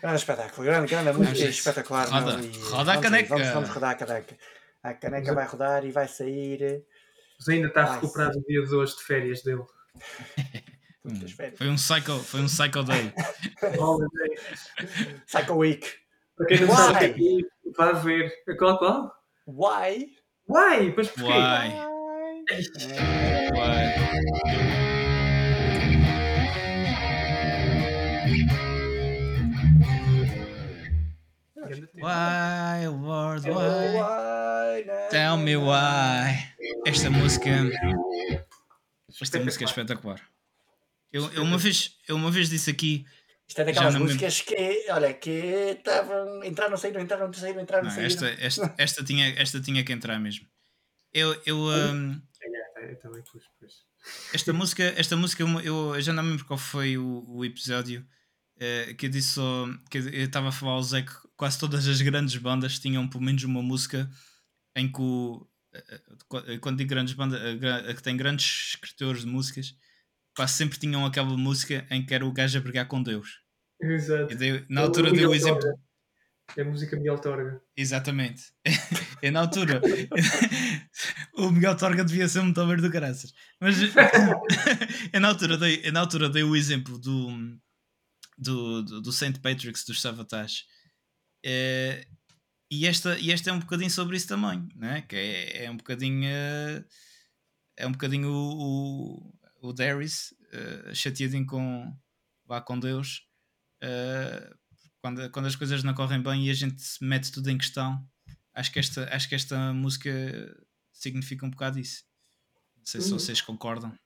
Grande 0.00 0.16
espetáculo, 0.18 0.64
grande, 0.64 0.90
grande 0.90 1.12
música 1.18 1.48
espetacular. 1.48 2.08
Roda, 2.08 2.36
não, 2.36 2.44
e 2.44 2.58
roda 2.58 2.92
a 2.92 3.00
caneca. 3.00 3.28
Vamos, 3.28 3.48
vamos, 3.48 3.68
rodar 3.70 3.90
a 3.90 3.94
caneca. 3.96 4.38
A 4.82 4.94
caneca 4.94 5.34
vai 5.34 5.46
rodar 5.46 5.84
e 5.84 5.90
vai 5.90 6.06
sair. 6.06 6.84
Mas 7.38 7.48
ainda 7.48 7.66
está 7.66 7.94
recuperado 7.94 8.38
o 8.38 8.42
dia 8.44 8.62
de 8.62 8.74
hoje 8.74 8.96
de 8.96 9.02
férias 9.02 9.42
dele. 9.42 9.64
foi 11.56 11.68
um 11.68 11.78
cycle, 11.78 12.20
foi 12.20 12.40
um 12.40 12.48
cycle 12.48 12.84
day. 12.84 13.12
cycle 15.26 15.56
week. 15.56 15.88
Para 16.36 16.46
quem 16.46 16.60
não 16.60 16.68
Why? 16.68 16.76
sabe, 16.76 17.46
vai 17.76 17.94
ver. 17.94 18.32
Qual, 18.56 18.78
qual? 18.78 19.12
Why? 19.48 20.14
Why? 20.48 20.92
Pois 20.94 21.08
porquê? 21.08 21.32
Why? 21.32 21.87
Why? 22.48 22.56
World, 32.88 33.44
why? 33.50 34.86
Tell 35.10 35.36
me 35.36 35.56
why. 35.58 36.54
Esta 36.86 37.10
música. 37.10 37.50
Esta 39.20 39.40
música 39.40 39.64
é 39.64 39.66
espetacular. 39.66 40.22
Eu, 41.12 41.30
eu, 41.34 41.42
uma 41.42 41.58
vez, 41.58 41.98
eu 42.08 42.16
uma 42.16 42.30
vez 42.30 42.48
disse 42.48 42.70
aqui. 42.70 43.04
Isto 43.46 43.60
é 43.60 43.64
daquelas 43.64 43.94
músicas 43.96 44.38
me... 44.38 44.44
que, 44.46 44.90
olha, 44.90 45.12
que 45.12 45.76
estavam. 45.76 46.42
Entraram, 46.42 46.78
saíram, 46.78 47.02
entraram, 47.02 47.30
saíram, 47.30 47.60
entraram, 47.60 47.84
não, 47.84 47.90
saíram. 47.90 48.06
Esta, 48.06 48.26
esta, 48.40 48.74
esta, 48.78 49.04
tinha, 49.04 49.34
esta 49.36 49.60
tinha 49.60 49.84
que 49.84 49.92
entrar 49.92 50.18
mesmo. 50.18 50.46
Eu. 51.12 51.38
eu 51.44 51.58
um, 51.58 52.18
esta 54.32 54.52
música, 54.52 54.82
esta 54.96 55.16
música 55.16 55.42
eu, 55.42 55.94
eu 55.94 56.00
já 56.00 56.12
não 56.12 56.22
me 56.22 56.30
lembro 56.30 56.44
qual 56.44 56.58
foi 56.58 56.96
o, 56.96 57.24
o 57.28 57.44
episódio 57.44 58.06
uh, 58.56 58.94
que 58.94 59.06
eu 59.06 59.10
disse 59.10 59.30
só. 59.30 59.66
Que 59.90 59.98
eu 59.98 60.24
estava 60.24 60.48
a 60.48 60.52
falar 60.52 60.72
ao 60.72 60.82
Zé 60.82 61.02
que 61.02 61.12
quase 61.36 61.58
todas 61.58 61.86
as 61.86 62.00
grandes 62.00 62.36
bandas 62.36 62.78
tinham 62.78 63.08
pelo 63.08 63.24
menos 63.24 63.42
uma 63.44 63.62
música 63.62 64.08
em 64.76 64.90
que 64.90 65.00
o. 65.00 65.46
Eh, 65.74 66.58
quando 66.60 66.78
digo 66.78 66.90
grandes 66.90 67.14
bandas, 67.14 67.40
que 67.94 68.02
tem 68.02 68.16
grandes 68.16 68.70
escritores 68.74 69.22
de 69.22 69.26
músicas, 69.26 69.74
quase 70.34 70.54
sempre 70.54 70.78
tinham 70.78 71.04
aquela 71.04 71.36
música 71.36 71.86
em 71.90 72.04
que 72.04 72.14
era 72.14 72.24
o 72.24 72.32
gajo 72.32 72.58
a 72.58 72.60
brigar 72.60 72.86
com 72.88 73.02
Deus. 73.02 73.40
Exato. 73.80 74.34
Dei, 74.34 74.64
na 74.68 74.82
altura 74.82 75.12
deu 75.12 75.30
o 75.30 75.34
exemplo. 75.34 75.62
É 76.56 76.64
música 76.64 76.96
Miguel 76.96 77.18
Torga. 77.18 77.60
Exatamente. 77.76 78.52
é 79.22 79.30
na 79.30 79.40
altura. 79.40 79.80
o 81.34 81.50
Miguel 81.50 81.76
Torga 81.76 82.04
devia 82.04 82.28
ser 82.28 82.42
muito 82.42 82.60
over 82.60 82.80
do 82.80 82.90
caraças. 82.90 83.32
Mas 83.60 83.76
é 85.12 85.20
na 85.20 85.28
altura 85.28 85.58
dei, 85.58 85.82
é 85.84 85.90
na 85.90 86.00
altura 86.00 86.28
dei 86.28 86.42
o 86.42 86.56
exemplo 86.56 86.98
do, 86.98 87.58
do, 88.36 88.82
do, 88.82 89.00
do 89.02 89.12
St. 89.12 89.38
Patrick's 89.40 89.84
dos 89.84 90.00
Savatage. 90.00 90.64
É, 91.44 92.06
e, 92.70 92.86
esta, 92.86 93.18
e 93.18 93.30
esta 93.30 93.50
é 93.50 93.52
um 93.52 93.60
bocadinho 93.60 93.90
sobre 93.90 94.16
isso 94.16 94.28
também, 94.28 94.68
né? 94.74 95.02
que 95.02 95.16
é, 95.16 95.64
é 95.64 95.70
um 95.70 95.76
bocadinho. 95.76 96.28
É 97.76 97.86
um 97.86 97.92
bocadinho 97.92 98.28
o, 98.28 99.30
o, 99.62 99.68
o 99.68 99.72
Darius 99.72 100.34
uh, 100.52 100.94
chateadinho 100.94 101.46
com, 101.46 101.96
vá 102.44 102.60
com 102.60 102.78
Deus. 102.78 103.22
Uh, 103.80 104.58
quando, 105.00 105.30
quando 105.30 105.46
as 105.46 105.56
coisas 105.56 105.82
não 105.82 105.94
correm 105.94 106.22
bem 106.22 106.46
e 106.46 106.50
a 106.50 106.54
gente 106.54 106.82
mete 107.00 107.32
tudo 107.32 107.50
em 107.50 107.58
questão, 107.58 108.04
acho 108.54 108.72
que 108.72 108.78
esta, 108.78 109.08
acho 109.14 109.28
que 109.28 109.34
esta 109.34 109.72
música 109.72 110.10
significa 110.92 111.46
um 111.46 111.50
bocado 111.50 111.78
isso. 111.78 112.04
Não 112.76 112.86
sei 112.86 113.00
se 113.00 113.12
uhum. 113.12 113.18
vocês 113.18 113.40
concordam. 113.40 113.96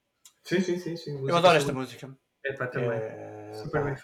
Sim, 0.45 0.61
sim, 0.61 0.79
sim. 0.79 0.97
sim. 0.97 1.29
Eu 1.29 1.37
adoro 1.37 1.57
esta 1.57 1.73
música. 1.73 2.17
É 2.45 2.53
para 2.53 2.67
também. 2.67 2.99
É, 2.99 3.53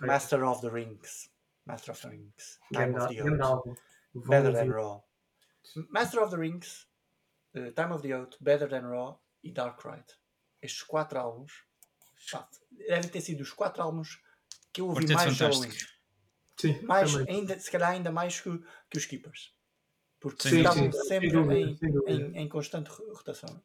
Master 0.07 0.45
of 0.45 0.61
the 0.61 0.69
Rings. 0.69 1.29
Master 1.67 1.93
of 1.93 2.03
the 2.03 2.09
Rings. 2.09 2.59
Time 2.73 2.97
of 2.97 3.15
the 3.15 3.23
Oath. 3.25 3.79
Better 4.15 4.53
Than 4.53 4.71
Raw. 4.71 5.03
Master 5.91 6.23
of 6.23 6.31
the 6.31 6.39
Rings, 6.39 6.87
uh, 7.57 7.71
Time 7.73 7.93
of 7.93 8.03
the 8.03 8.15
Oath, 8.15 8.37
Better 8.41 8.69
Than 8.69 8.87
Raw 8.87 9.21
e 9.43 9.53
Dark 9.53 9.85
Ride. 9.85 10.15
Estes 10.63 10.83
quatro 10.83 11.19
álbuns 11.19 11.53
devem 12.89 13.09
ter 13.11 13.21
sido 13.21 13.43
os 13.43 13.53
quatro 13.53 13.83
álbuns 13.83 14.19
que 14.73 14.81
eu 14.81 14.89
ouvi 14.89 15.07
mais 15.13 15.39
Halloween. 15.39 15.71
Sim, 16.61 16.81
mais, 16.83 17.15
ainda, 17.17 17.59
se 17.59 17.71
calhar 17.71 17.91
ainda 17.91 18.11
mais 18.11 18.41
que, 18.41 18.51
que 18.91 18.99
os 18.99 19.07
Keepers. 19.07 19.55
Porque 20.21 20.49
sim, 20.49 20.59
estavam 20.59 20.91
sim, 20.91 21.03
sempre 21.05 21.29
em, 21.29 21.79
em, 22.09 22.39
em, 22.39 22.49
constante 22.49 22.91
rotação. 22.91 23.63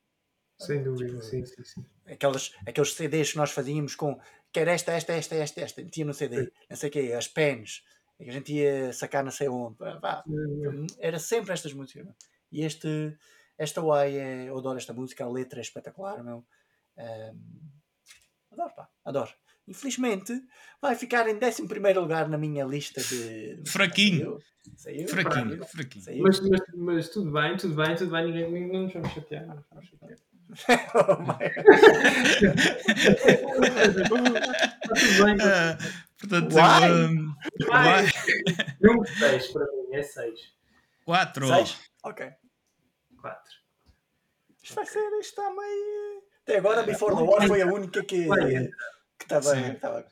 Sem 0.59 0.83
dúvida, 0.83 1.09
tipo, 1.09 1.23
sim, 1.23 1.43
sim, 1.45 1.63
sim. 1.63 1.85
Aqueles, 2.05 2.53
aqueles 2.67 2.93
CDs 2.93 3.31
que 3.31 3.37
nós 3.37 3.51
fazíamos 3.51 3.95
com 3.95 4.19
quer 4.51 4.67
esta, 4.67 4.91
esta, 4.91 5.13
esta, 5.13 5.35
esta, 5.35 5.61
esta, 5.61 5.83
tinha 5.85 6.05
no 6.05 6.13
CD, 6.13 6.51
não 6.69 6.77
sei 6.77 6.89
o 6.89 6.91
quê, 6.91 7.13
as 7.17 7.27
pens, 7.27 7.83
que 8.17 8.29
a 8.29 8.33
gente 8.33 8.53
ia 8.53 8.93
sacar 8.93 9.23
não 9.23 9.31
sei 9.31 9.47
onde, 9.49 9.77
pá, 9.77 10.23
era 10.99 11.17
sempre 11.17 11.53
estas 11.53 11.73
músicas. 11.73 12.05
Meu. 12.05 12.15
E 12.51 12.63
este, 12.63 13.17
esta 13.57 13.81
Way, 13.81 14.17
é, 14.17 14.49
eu 14.49 14.57
adoro 14.57 14.77
esta 14.77 14.93
música, 14.93 15.23
a 15.23 15.29
letra 15.29 15.59
é 15.59 15.63
espetacular, 15.63 16.23
meu. 16.23 16.45
Um, 16.97 17.71
adoro, 18.51 18.75
pá, 18.75 18.89
adoro. 19.03 19.31
Infelizmente, 19.67 20.33
vai 20.81 20.95
ficar 20.95 21.27
em 21.27 21.35
11 21.35 21.63
lugar 21.95 22.27
na 22.27 22.37
minha 22.37 22.65
lista 22.65 23.01
de. 23.01 23.63
Fraquinho. 23.65 24.37
Saiu, 24.75 25.07
fraquinho, 25.07 25.65
fraquinho. 25.65 26.03
Saiu. 26.05 26.23
Mas, 26.23 26.39
mas, 26.41 26.61
mas, 26.75 27.09
tudo 27.09 27.31
bem, 27.31 27.57
tudo 27.57 27.75
bem, 27.75 27.95
tudo 27.95 28.11
bem, 28.11 28.25
ninguém, 28.25 28.51
ninguém 28.51 28.71
não 28.71 28.83
nos 28.83 28.93
vamos 28.93 29.11
chatear. 29.11 29.45
Não 29.45 29.55
nos 29.55 29.65
vamos 29.69 29.89
chatear. 29.89 30.19
oh, 30.95 31.15
tudo 34.93 35.25
bem. 35.25 35.37
Portanto, 36.19 36.53
Why? 36.53 36.91
Um, 36.91 37.35
why? 37.67 38.07
Número 38.81 39.17
6 39.17 39.47
para 39.47 39.65
mim, 39.65 39.95
é 39.95 40.03
6. 40.03 40.39
4. 41.05 41.47
6? 41.47 41.79
Ok. 42.03 42.31
4. 43.21 43.39
Isto 44.61 44.75
vai 44.75 44.85
ser, 44.85 44.99
isto 44.99 45.41
está 45.41 45.49
meio. 45.49 46.23
Até 46.43 46.57
agora, 46.57 46.83
Before 46.83 47.15
the 47.15 47.23
War 47.23 47.47
foi 47.47 47.61
a 47.61 47.65
única 47.65 48.03
que 48.03 48.27
que 49.25 49.33
estava. 49.33 50.05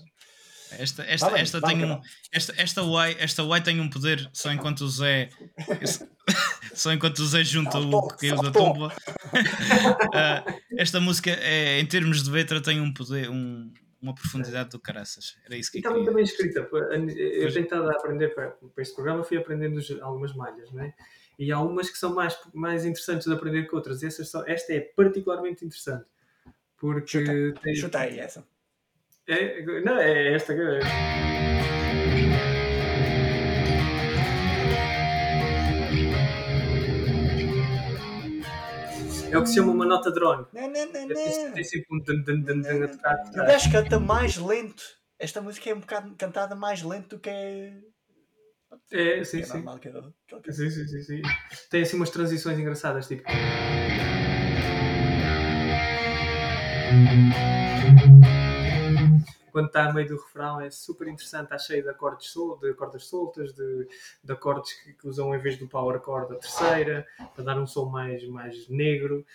Esta, 0.77 1.03
esta, 1.03 1.29
vale, 1.29 1.41
esta, 1.41 1.59
vale, 1.59 1.75
tem 1.75 1.85
um, 1.85 2.01
esta, 2.31 2.53
esta, 2.57 2.81
y, 2.81 3.15
esta 3.19 3.43
Y 3.43 3.61
tem 3.61 3.81
um 3.81 3.89
poder 3.89 4.29
só 4.31 4.53
enquanto 4.53 4.81
o 4.81 4.89
Zé 4.89 5.29
só 6.73 6.93
enquanto 6.93 7.19
o 7.19 7.25
Zé 7.25 7.43
junta 7.43 7.77
o 7.77 8.07
que 8.07 8.29
caiu 8.29 8.41
da 8.41 8.51
tumba. 8.51 8.87
uh, 8.87 10.61
esta 10.79 11.01
música 11.01 11.31
é, 11.31 11.79
em 11.79 11.85
termos 11.85 12.23
de 12.23 12.31
letra 12.31 12.61
tem 12.61 12.79
um 12.79 12.93
poder, 12.93 13.29
um, 13.29 13.69
uma 14.01 14.15
profundidade 14.15 14.69
do 14.69 14.79
caraças. 14.79 15.35
Era 15.45 15.57
isso 15.57 15.71
que 15.71 15.79
e 15.79 15.81
também, 15.81 16.05
também 16.05 16.23
escrita. 16.23 16.67
Eu 16.71 17.51
tenho 17.53 17.65
estado 17.65 17.89
a 17.89 17.93
aprender 17.93 18.29
para, 18.29 18.51
para 18.51 18.81
este 18.81 18.95
programa, 18.95 19.23
fui 19.23 19.37
aprendendo 19.37 19.79
algumas 20.01 20.33
malhas, 20.33 20.71
não 20.71 20.83
é? 20.83 20.93
E 21.37 21.51
há 21.51 21.59
umas 21.59 21.89
que 21.89 21.97
são 21.97 22.13
mais, 22.13 22.37
mais 22.53 22.85
interessantes 22.85 23.27
de 23.27 23.33
aprender 23.33 23.67
que 23.67 23.75
outras. 23.75 24.03
Essas 24.03 24.29
são, 24.29 24.47
esta 24.47 24.73
é 24.73 24.79
particularmente 24.79 25.65
interessante. 25.65 26.05
Porque 26.77 27.25
chuta, 27.25 27.61
tem... 27.61 27.75
chuta 27.75 27.99
aí 27.99 28.19
essa. 28.19 28.45
É, 29.27 29.81
não, 29.81 29.97
é 29.99 30.33
esta 30.33 30.53
que 30.53 30.61
É 39.31 39.37
o 39.37 39.43
que 39.43 39.47
se 39.47 39.55
chama 39.55 39.71
uma 39.71 39.85
nota 39.85 40.11
drone. 40.11 40.45
Não, 40.51 40.63
não, 40.63 40.91
não, 40.91 41.07
não. 41.07 41.53
Tem 41.53 41.63
sempre 41.63 41.87
um 41.89 42.03
a 42.83 42.87
tocar. 42.89 43.15
O 43.29 43.45
gajo 43.45 43.71
canta 43.71 43.99
mais 43.99 44.35
lento. 44.35 44.83
Esta 45.17 45.41
música 45.41 45.69
é 45.69 45.73
um 45.73 45.79
bocado 45.79 46.13
cantada 46.17 46.53
mais 46.53 46.83
lento 46.83 47.15
do 47.15 47.19
que 47.19 47.29
é. 47.29 47.77
É, 48.91 49.23
sim, 49.23 49.39
é 49.39 49.41
é, 49.41 50.51
sim, 50.51 50.69
sim, 50.69 50.87
sim, 50.87 51.01
sim. 51.01 51.21
Tem 51.69 51.83
assim 51.83 51.95
umas 51.95 52.09
transições 52.09 52.59
engraçadas, 52.59 53.07
tipo. 53.07 53.23
Quando 59.51 59.67
está 59.67 59.85
a 59.89 59.93
meio 59.93 60.07
do 60.07 60.15
refrão 60.15 60.61
é 60.61 60.69
super 60.69 61.07
interessante, 61.07 61.43
está 61.43 61.57
cheio 61.57 61.83
de 61.83 61.89
acordes, 61.89 62.29
sol, 62.29 62.57
de 62.57 62.73
cordas 62.73 63.05
soltas, 63.05 63.53
de, 63.53 63.87
de 64.23 64.31
acordes 64.31 64.73
que, 64.73 64.93
que, 64.93 65.07
usam 65.07 65.33
em 65.35 65.39
vez 65.39 65.57
do 65.57 65.67
power 65.67 66.01
chord 66.03 66.33
a 66.33 66.37
terceira, 66.37 67.05
para 67.35 67.43
dar 67.43 67.59
um 67.59 67.67
som 67.67 67.85
mais, 67.85 68.25
mais 68.27 68.67
negro, 68.69 69.25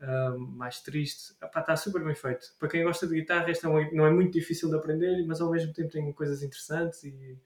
um, 0.00 0.38
mais 0.38 0.80
triste. 0.80 1.34
Epá, 1.42 1.60
está 1.60 1.76
super 1.76 2.02
bem 2.04 2.14
feito. 2.14 2.54
Para 2.58 2.68
quem 2.68 2.84
gosta 2.84 3.06
de 3.06 3.14
guitarra, 3.14 3.50
esta 3.50 3.68
é 3.68 3.90
não 3.92 4.06
é 4.06 4.10
muito 4.10 4.32
difícil 4.32 4.68
de 4.68 4.76
aprender, 4.76 5.24
mas 5.26 5.40
ao 5.40 5.50
mesmo 5.50 5.72
tempo 5.72 5.90
tem 5.90 6.12
coisas 6.12 6.42
interessantes 6.42 7.04
e 7.04 7.38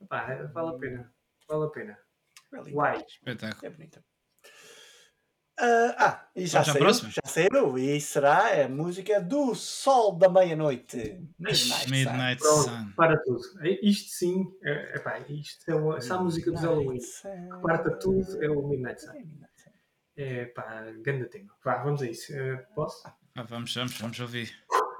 epá, 0.00 0.44
vale 0.52 0.76
a 0.76 0.78
pena. 0.78 1.12
Vale 1.48 1.64
a 1.64 1.68
pena. 1.68 1.98
Uai. 2.72 3.04
Espetáculo. 3.08 3.66
É 3.66 3.70
bonita. 3.70 4.11
Uh, 5.62 5.94
ah, 5.96 6.26
e 6.34 6.44
já 6.44 6.64
saiu, 6.64 6.92
já 6.92 7.22
saiu, 7.24 7.78
e 7.78 8.00
será 8.00 8.64
a 8.64 8.68
música 8.68 9.20
do 9.20 9.54
Sol 9.54 10.18
da 10.18 10.28
Meia-Noite. 10.28 11.20
Midnight, 11.38 11.88
Midnight 11.88 12.42
Sun. 12.42 12.62
Sun. 12.64 12.92
Para 12.96 13.16
tudo. 13.22 13.42
Isto 13.80 14.10
sim, 14.10 14.44
é, 14.64 14.96
epá, 14.96 15.20
isto 15.28 15.70
é 15.70 15.74
uma, 15.76 15.98
essa 15.98 16.14
é 16.14 16.16
a 16.16 16.20
música 16.20 16.50
dos 16.50 16.62
Halloween. 16.62 16.98
Que 16.98 17.62
parta 17.62 17.92
tudo 17.92 18.42
é 18.42 18.50
o 18.50 18.66
Midnight 18.66 19.02
Sun. 19.02 19.12
É 20.16 20.46
pá, 20.46 20.84
ganda 21.00 21.26
tema. 21.26 21.54
Vá, 21.64 21.80
vamos 21.84 22.02
a 22.02 22.06
isso. 22.06 22.32
Uh, 22.32 22.58
posso? 22.74 23.06
Ah, 23.36 23.44
vamos, 23.44 23.72
vamos, 23.72 23.96
vamos 23.98 24.18
ouvir. 24.18 24.52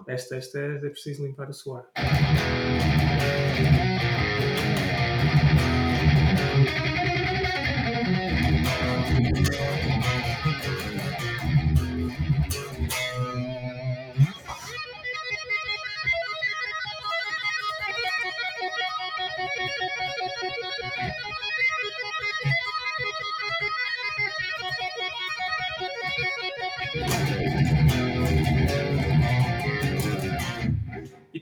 Esta, 0.06 0.36
esta 0.36 0.60
é 0.60 0.78
preciso 0.90 1.26
limpar 1.26 1.50
o 1.50 1.52
suor. 1.52 1.90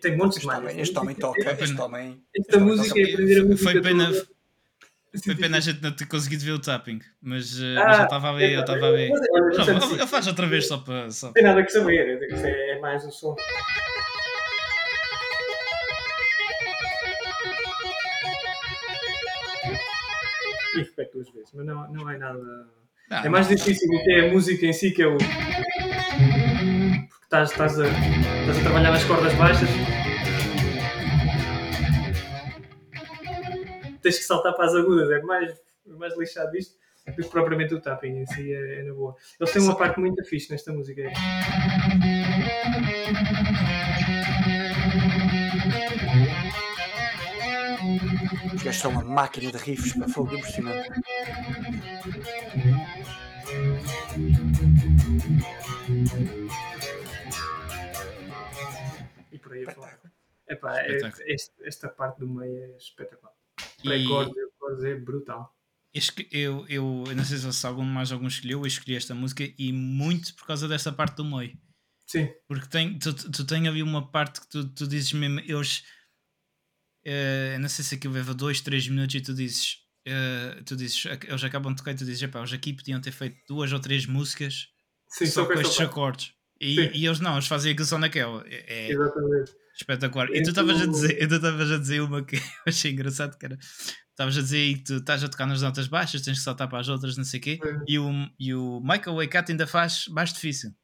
Tem 0.00 0.16
montes 0.16 0.40
de 0.40 0.46
malhas. 0.46 0.76
Este 0.76 0.98
homem 0.98 1.14
toca, 1.14 1.56
este 1.62 1.80
homem. 1.80 2.22
Esta 2.34 2.58
música 2.58 2.98
é 2.98 3.12
aprender 3.12 3.40
a 3.40 3.44
música. 3.44 3.70
Foi 3.70 3.80
pena. 3.80 4.10
Foi 5.24 5.34
pena 5.34 5.56
a 5.56 5.60
gente 5.60 5.82
não 5.82 5.90
ter 5.90 6.06
conseguido 6.06 6.44
ver 6.44 6.52
o 6.52 6.60
tapping, 6.60 7.00
mas, 7.20 7.58
uh, 7.58 7.64
ah, 7.78 7.84
mas 7.84 7.98
eu 7.98 8.04
estava 8.04 8.28
a 8.28 8.32
ver, 8.32 8.52
eu 8.52 8.60
estava 8.60 8.86
a 8.86 8.90
ver. 8.92 9.10
Não, 9.10 9.96
eu 9.96 10.06
faço 10.06 10.28
outra 10.28 10.46
vez 10.46 10.68
só 10.68 10.78
para. 10.78 11.10
Só. 11.10 11.26
Não 11.26 11.32
tem 11.32 11.42
nada 11.42 11.64
que 11.64 11.72
saber, 11.72 12.22
é 12.32 12.78
mais 12.78 13.04
o 13.04 13.10
som. 13.10 13.34
E 20.76 20.78
repete 20.78 21.12
duas 21.12 21.28
vezes, 21.30 21.50
mas 21.54 21.66
não, 21.66 21.92
não 21.92 22.08
é 22.08 22.16
nada. 22.16 22.38
Não, 23.10 23.18
é 23.18 23.28
mais 23.28 23.48
difícil 23.48 23.88
do 23.90 24.04
que 24.04 24.12
é 24.12 24.28
a 24.28 24.32
música 24.32 24.64
em 24.64 24.72
si, 24.72 24.92
que 24.92 25.02
é 25.02 25.08
o. 25.08 25.18
Estás, 27.30 27.52
estás, 27.52 27.78
a, 27.78 27.86
estás 27.86 28.58
a 28.58 28.60
trabalhar 28.60 28.90
nas 28.90 29.04
cordas 29.04 29.32
baixas 29.34 29.68
tens 34.02 34.18
que 34.18 34.24
saltar 34.24 34.52
para 34.56 34.64
as 34.64 34.74
agudas, 34.74 35.08
é 35.12 35.22
mais, 35.22 35.54
mais 35.86 36.18
lixado 36.18 36.56
isto 36.56 36.74
do 37.06 37.22
que 37.22 37.28
propriamente 37.28 37.72
o 37.72 37.80
tapping 37.80 38.22
em 38.22 38.26
si, 38.26 38.52
é, 38.52 38.80
é 38.80 38.82
na 38.82 38.92
boa. 38.94 39.14
Eles 39.38 39.52
têm 39.52 39.62
uma 39.62 39.76
parte 39.76 40.00
muito 40.00 40.24
fixe 40.24 40.50
nesta 40.50 40.72
música. 40.72 41.02
Os 48.52 48.62
gajos 48.64 48.80
são 48.80 48.90
uma 48.90 49.04
máquina 49.04 49.52
de 49.52 49.58
riffs 49.58 49.92
para 49.92 50.08
fogo 50.08 50.34
impressionante. 50.34 50.90
E 55.78 56.39
aí 59.60 59.74
fora. 59.74 60.00
Epá, 60.48 60.80
é, 60.80 60.98
esta 61.60 61.88
parte 61.88 62.18
do 62.18 62.28
meio 62.28 62.56
é 62.56 62.76
espetacular. 62.76 63.32
Pré-cordes 63.82 64.84
é 64.84 64.96
brutal. 64.96 65.54
Eu, 66.30 66.66
eu, 66.68 67.04
eu 67.08 67.16
não 67.16 67.24
sei 67.24 67.38
se 67.38 67.66
algum 67.66 67.82
mais 67.82 68.12
algum 68.12 68.28
escolheu, 68.28 68.60
eu 68.60 68.66
escolhi 68.66 68.96
esta 68.96 69.14
música 69.14 69.44
e 69.58 69.72
muito 69.72 70.34
por 70.36 70.46
causa 70.46 70.68
desta 70.68 70.92
parte 70.92 71.16
do 71.16 71.24
meio. 71.24 71.58
Sim. 72.06 72.28
Porque 72.46 72.68
tem, 72.68 72.98
tu, 72.98 73.12
tu 73.12 73.44
tens 73.44 73.66
ali 73.66 73.82
uma 73.82 74.10
parte 74.10 74.40
que 74.40 74.48
tu, 74.48 74.68
tu 74.68 74.86
dizes 74.86 75.12
mesmo, 75.12 75.40
eles 75.40 75.84
uh, 77.06 77.58
não 77.60 77.68
sei 77.68 77.84
se 77.84 77.94
aquilo 77.94 78.14
leva 78.14 78.34
2, 78.34 78.60
3 78.60 78.88
minutos 78.88 79.14
e 79.14 79.20
tu 79.20 79.34
dizes, 79.34 79.78
uh, 80.06 80.62
tu 80.64 80.76
dizes, 80.76 81.04
eles 81.06 81.44
acabam 81.44 81.72
de 81.72 81.78
tocar 81.78 81.92
e 81.92 81.96
tu 81.96 82.04
dizes, 82.04 82.22
eles 82.22 82.52
aqui 82.52 82.72
podiam 82.72 83.00
ter 83.00 83.12
feito 83.12 83.36
duas 83.48 83.72
ou 83.72 83.80
três 83.80 84.06
músicas 84.06 84.68
Sim, 85.08 85.26
só 85.26 85.44
com 85.44 85.54
estes 85.54 85.80
acordes. 85.80 86.32
E, 86.60 86.90
e, 86.94 87.06
eles 87.06 87.20
não, 87.20 87.32
eles 87.34 87.46
fazem 87.46 87.72
aquilo 87.72 87.86
só 87.86 87.98
naquela. 87.98 88.44
É, 88.46 88.88
é 88.88 88.92
Exatamente. 88.92 89.52
Espetacular. 89.74 90.28
E 90.30 90.42
tu 90.42 90.50
estavas 90.50 90.82
a 90.82 90.86
dizer, 90.86 91.26
tu 91.26 91.34
estavas 91.36 91.72
a 91.72 91.78
dizer 91.78 92.02
uma 92.02 92.22
que 92.22 92.36
eu 92.36 92.42
achei 92.66 92.92
engraçado, 92.92 93.38
que 93.38 93.46
era 93.46 93.58
estavas 94.10 94.36
a 94.36 94.42
dizer 94.42 94.74
que 94.74 94.84
tu 94.84 94.96
estás 94.96 95.24
a 95.24 95.28
tocar 95.28 95.46
nas 95.46 95.62
notas 95.62 95.88
baixas, 95.88 96.20
tens 96.20 96.38
que 96.38 96.44
saltar 96.44 96.68
para 96.68 96.78
as 96.78 96.88
outras, 96.88 97.16
não 97.16 97.24
sei 97.24 97.40
o 97.40 97.42
quê, 97.42 97.58
e 97.88 97.98
o, 97.98 98.10
e 98.38 98.54
o 98.54 98.80
Michael 98.80 99.16
Waikato 99.16 99.50
ainda 99.50 99.66
faz 99.66 100.06
mais 100.08 100.30
difícil. 100.30 100.74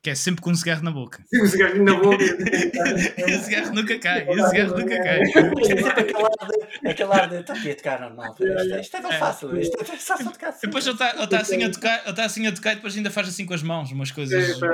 Porque 0.00 0.10
é 0.10 0.14
sempre 0.14 0.40
com 0.40 0.50
um 0.50 0.54
cigarro 0.54 0.82
na 0.82 0.90
boca. 0.90 1.22
Sim, 1.26 1.42
um 1.42 1.46
cigarro 1.46 1.84
na 1.84 1.94
boca. 1.94 2.24
e 3.18 3.34
o 3.34 3.38
cigarro 3.38 3.74
nunca 3.74 3.98
cai. 3.98 4.26
E 4.26 4.40
o 4.40 4.48
cigarro 4.48 4.78
nunca 4.78 4.96
cai. 4.96 5.20
Aquele 6.90 7.12
ar 7.12 7.28
de. 7.28 7.40
Estou 7.40 7.54
aqui 7.54 7.70
a 7.70 7.76
tocar 7.76 8.00
normal. 8.00 8.34
Isto 8.80 8.96
é 8.96 9.00
tão 9.02 9.12
fácil. 9.12 9.60
Isto 9.60 9.78
é 9.78 9.84
fácil 9.84 10.32
tocar 10.32 10.48
assim. 10.48 10.66
Depois 10.66 10.86
ele 10.86 10.96
está 10.96 11.38
assim 11.38 11.62
a 11.64 11.70
tocar, 11.70 12.00
ele 12.00 12.10
está 12.10 12.24
assim 12.24 12.46
a 12.46 12.52
tocar 12.52 12.72
e 12.72 12.76
depois 12.76 12.96
ainda 12.96 13.10
faz 13.10 13.28
assim 13.28 13.44
com 13.44 13.52
as 13.52 13.62
mãos, 13.62 13.92
umas 13.92 14.10
coisas. 14.10 14.48
Isto 14.48 14.64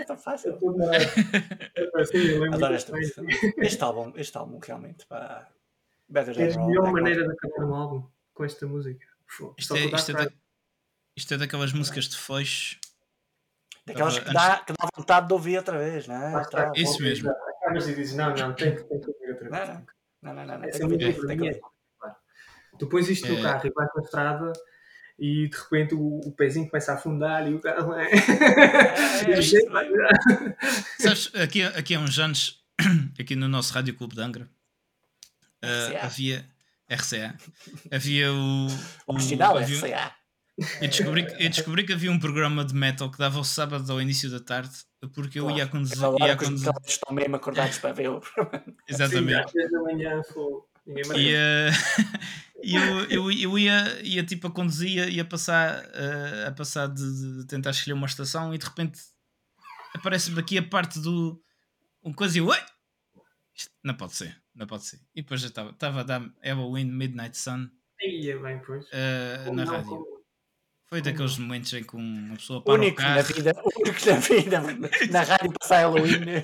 é 0.00 0.04
tão 0.06 0.16
fácil. 0.16 0.58
Adoro 2.54 2.74
esta 2.74 2.96
música. 2.96 3.22
Este 3.58 3.84
álbum, 3.84 4.14
este 4.16 4.38
álbum 4.38 4.58
realmente. 4.66 5.04
Pá, 5.04 5.46
é 6.14 6.54
a 6.54 6.66
melhor 6.66 6.90
maneira 6.90 7.26
de 7.26 7.32
acabar 7.34 7.66
um 7.66 7.74
álbum 7.74 8.02
com 8.32 8.46
esta 8.46 8.66
música. 8.66 9.06
Isto 9.58 9.76
é, 9.76 9.84
isto, 9.84 10.10
é 10.10 10.14
da, 10.14 10.32
isto 11.14 11.34
é 11.34 11.36
daquelas 11.36 11.74
músicas 11.74 12.08
de 12.08 12.16
fecho 12.16 12.80
Daquelas 13.86 14.18
que 14.18 14.32
dá, 14.32 14.58
que 14.58 14.72
dá 14.72 14.88
vontade 14.96 15.26
de 15.26 15.32
ouvir 15.32 15.56
outra 15.56 15.78
vez, 15.78 16.06
não 16.06 16.14
é? 16.14 16.34
Ah, 16.34 16.72
Isso 16.74 17.02
mesmo. 17.02 17.30
Acabas 17.30 17.88
e 17.88 17.94
dizes, 17.94 18.14
não, 18.14 18.34
não, 18.34 18.54
tem 18.54 18.74
que, 18.74 18.82
tem 18.84 19.00
que 19.00 19.08
ouvir 19.08 19.30
outra 19.30 19.50
vez. 19.50 19.68
Não, 20.22 20.34
não, 20.34 20.46
não, 20.46 20.58
não, 20.58 20.60
tem 20.60 20.72
que 20.72 20.82
ouvir, 20.82 21.26
tem 21.26 21.38
que 21.38 21.44
ouvir. 21.44 21.60
Tu 22.78 22.86
pões 22.88 23.08
isto 23.08 23.26
no 23.28 23.38
é. 23.38 23.42
carro 23.42 23.66
e 23.66 23.70
vais 23.70 23.92
para 23.92 24.00
a 24.00 24.04
estrada 24.04 24.52
e 25.18 25.48
de 25.48 25.56
repente 25.56 25.94
o, 25.94 26.20
o 26.20 26.32
pezinho 26.32 26.68
começa 26.68 26.92
a 26.92 26.94
afundar 26.94 27.46
e 27.46 27.54
o 27.54 27.60
carro 27.60 27.94
é. 27.94 28.10
é 28.10 28.16
Sabes, 30.98 31.30
aqui, 31.34 31.62
aqui 31.62 31.94
há 31.94 32.00
uns 32.00 32.18
anos, 32.18 32.64
aqui 33.20 33.36
no 33.36 33.46
nosso 33.46 33.74
Rádio 33.74 33.94
Clube 33.94 34.14
de 34.14 34.22
Angra, 34.22 34.48
uh, 35.62 36.04
havia 36.04 36.48
RCA, 36.90 37.36
havia 37.92 38.32
o. 38.32 38.66
O 39.06 39.14
original 39.14 39.58
havia, 39.58 39.76
RCA. 39.76 40.19
Eu 40.80 40.88
descobri, 40.88 41.26
que- 41.26 41.42
eu 41.44 41.48
descobri 41.48 41.84
que 41.86 41.92
havia 41.92 42.10
um 42.12 42.18
programa 42.18 42.64
de 42.64 42.74
metal 42.74 43.10
que 43.10 43.18
dava 43.18 43.38
o 43.40 43.44
sábado 43.44 43.90
ao 43.90 44.00
início 44.00 44.30
da 44.30 44.40
tarde 44.40 44.70
porque 45.14 45.40
eu 45.40 45.50
ia 45.50 45.64
a 45.64 45.66
conduzir. 45.66 45.96
Ia 45.96 46.02
os 46.04 46.14
conduzir 46.36 46.66
metaleiros 46.66 46.92
estão 46.92 47.14
mesmo 47.14 47.36
acordados 47.36 47.78
para 47.78 47.92
ver 47.94 48.10
o 48.10 48.20
exatamente. 48.86 49.32
Sim, 49.36 49.44
às 49.46 49.52
10 49.52 49.70
da 49.70 49.80
manhã, 49.80 50.22
E, 51.16 51.34
e 52.62 52.74
eu, 52.76 53.00
eu, 53.10 53.32
eu 53.32 53.58
ia, 53.58 54.02
ia 54.02 54.22
tipo 54.24 54.48
a 54.48 54.50
conduzir, 54.50 55.08
ia 55.08 55.24
passar, 55.24 55.82
eh, 55.94 56.46
a 56.48 56.52
passar 56.52 56.88
de, 56.88 57.38
de 57.38 57.46
tentar 57.46 57.70
escolher 57.70 57.94
uma 57.94 58.06
estação 58.06 58.52
e 58.54 58.58
de 58.58 58.64
repente 58.66 59.00
aparece-me 59.94 60.40
aqui 60.40 60.58
a 60.58 60.62
parte 60.62 61.00
do 61.00 61.42
um 62.02 62.12
coisa 62.12 62.36
e 62.36 62.40
eu, 62.40 62.46
"Ué, 62.46 62.66
isto 63.54 63.70
não 63.82 63.94
pode 63.94 64.14
ser, 64.14 64.36
não 64.54 64.66
pode 64.66 64.84
ser. 64.84 65.00
E 65.14 65.22
depois 65.22 65.40
já 65.40 65.48
estava, 65.48 65.70
estava 65.70 66.00
a 66.00 66.02
dar 66.02 66.22
Evelyn 66.42 66.86
Midnight 66.86 67.36
Sun 67.36 67.70
Ia 68.02 68.38
bem, 68.38 68.58
pois. 68.66 68.86
Como 69.44 69.56
na 69.56 69.64
não, 69.64 69.72
rádio. 69.74 69.88
como- 69.90 70.19
Foi 70.92 71.00
daqueles 71.00 71.38
momentos 71.38 71.72
em 71.72 71.84
que 71.84 71.94
uma 71.94 72.34
pessoa 72.34 72.64
para 72.64 72.72
o 72.72 72.74
único 72.74 73.00
na 73.00 73.14
carro. 73.22 73.32
vida, 73.32 73.52
único 73.64 74.06
na 74.06 74.16
vida, 74.16 74.60
na 75.12 75.22
rádio 75.22 75.52
passar 75.52 75.82
Halloween. 75.82 76.42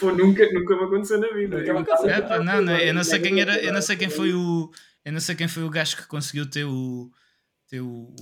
Pô, 0.00 0.12
nunca, 0.12 0.50
nunca 0.50 0.76
me 0.76 0.84
aconteceu 0.84 1.20
na 1.20 1.28
vida. 1.28 1.58
Eu- 1.58 1.78
aconteceu. 1.78 2.08
É, 2.08 2.22
pá, 2.22 2.38
não, 2.38 2.62
não, 2.62 2.74
eu 2.78 2.94
não 2.94 3.04
sei 3.04 3.20
quem 3.20 3.38
era, 3.38 3.62
eu 3.62 3.70
não 3.70 3.82
sei 3.82 3.96
quem 3.98 4.08
foi 4.08 4.32
o, 4.32 4.70
eu 5.04 5.12
não 5.12 5.20
sei 5.20 5.34
quem 5.34 5.46
foi 5.46 5.62
o 5.62 5.68
gajo 5.68 5.98
que 5.98 6.06
conseguiu 6.06 6.48
ter 6.48 6.64
o, 6.64 7.10
ter 7.68 7.82
o, 7.82 8.14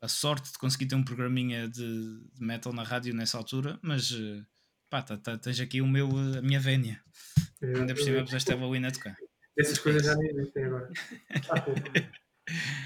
a 0.00 0.08
sorte 0.08 0.50
de 0.50 0.58
conseguir 0.58 0.86
ter 0.86 0.94
um 0.94 1.04
programinha 1.04 1.68
de, 1.68 1.82
de 2.32 2.42
metal 2.42 2.72
na 2.72 2.82
rádio 2.82 3.12
nessa 3.14 3.36
altura, 3.36 3.78
mas 3.82 4.12
eh, 4.12 4.40
pá, 4.88 5.02
tá, 5.02 5.18
tá, 5.18 5.36
tens 5.36 5.60
aqui 5.60 5.82
o 5.82 5.86
meu, 5.86 6.08
eh, 6.08 6.38
a 6.38 6.42
minha 6.42 6.58
vénia. 6.58 7.02
Ainda 7.62 7.94
por 7.94 8.02
cima 8.02 8.24
puseste 8.24 8.50
a 8.50 8.56
Halloween 8.56 8.86
a 8.86 8.90
tocar. 8.90 9.14
Essas 9.58 9.78
coisas 9.78 10.06
já 10.06 10.14
nem 10.16 10.30
existem 10.30 10.64
agora. 10.64 10.88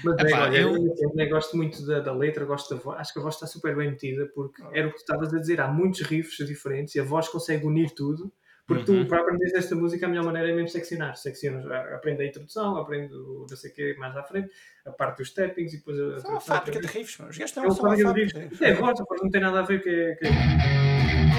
Mas 0.03 0.17
é, 0.31 0.33
olha, 0.35 0.57
eu- 0.57 0.75
eu, 0.75 0.95
também 1.09 1.29
gosto 1.29 1.55
muito 1.57 1.85
da, 1.85 1.99
da 1.99 2.13
letra, 2.13 2.45
gosto 2.45 2.73
da 2.75 2.81
voz. 2.81 2.99
Acho 2.99 3.13
que 3.13 3.19
a 3.19 3.21
voz 3.21 3.35
está 3.35 3.47
super 3.47 3.75
bem 3.75 3.89
metida, 3.91 4.25
porque 4.33 4.61
era 4.73 4.87
o 4.87 4.91
que 4.91 4.97
tu 4.97 5.01
estavas 5.01 5.33
a 5.33 5.39
dizer. 5.39 5.59
Há 5.61 5.67
muitos 5.67 6.01
riffs 6.01 6.45
diferentes 6.47 6.95
e 6.95 6.99
a 6.99 7.03
voz 7.03 7.27
consegue 7.27 7.65
unir 7.65 7.91
tudo. 7.91 8.31
Porque 8.65 8.91
Uhum. 8.91 9.03
tu, 9.05 9.07
para 9.09 9.21
aprender 9.21 9.49
esta 9.55 9.73
música, 9.75 10.05
a 10.05 10.09
melhor 10.09 10.25
maneira 10.25 10.49
é 10.49 10.53
mesmo 10.53 10.67
seccionar. 10.67 11.15
Seccionas, 11.15 11.65
a- 11.71 11.95
aprende 11.95 12.21
a 12.23 12.25
introdução, 12.27 12.75
aprende 12.75 13.13
o 13.13 13.45
não 13.49 13.55
sei 13.55 13.71
o 13.71 13.73
quê 13.73 13.95
mais 13.97 14.13
à 14.17 14.23
frente, 14.23 14.49
a 14.85 14.91
parte 14.91 15.19
dos 15.19 15.33
tappings 15.33 15.73
e 15.73 15.77
depois 15.77 15.97
a. 15.97 16.03
a 16.03 16.17
É 16.17 16.31
uma 16.31 16.41
fábrica 16.41 16.81
de 16.81 16.87
riffs, 16.87 17.17
mano. 17.17 17.31
Os 17.31 17.37
gajos 17.37 17.55
É 17.55 17.59
uma 17.61 17.69
uma 17.69 17.75
fábrica 17.75 18.13
de 18.13 18.19
riffs. 18.23 18.61
É 18.61 18.73
voz, 18.73 18.99
a 18.99 19.03
voz 19.05 19.21
não 19.21 19.29
tem 19.29 19.39
nada 19.39 19.59
a 19.59 19.63
ver 19.63 19.77
com. 19.79 19.85
que- 19.85 21.37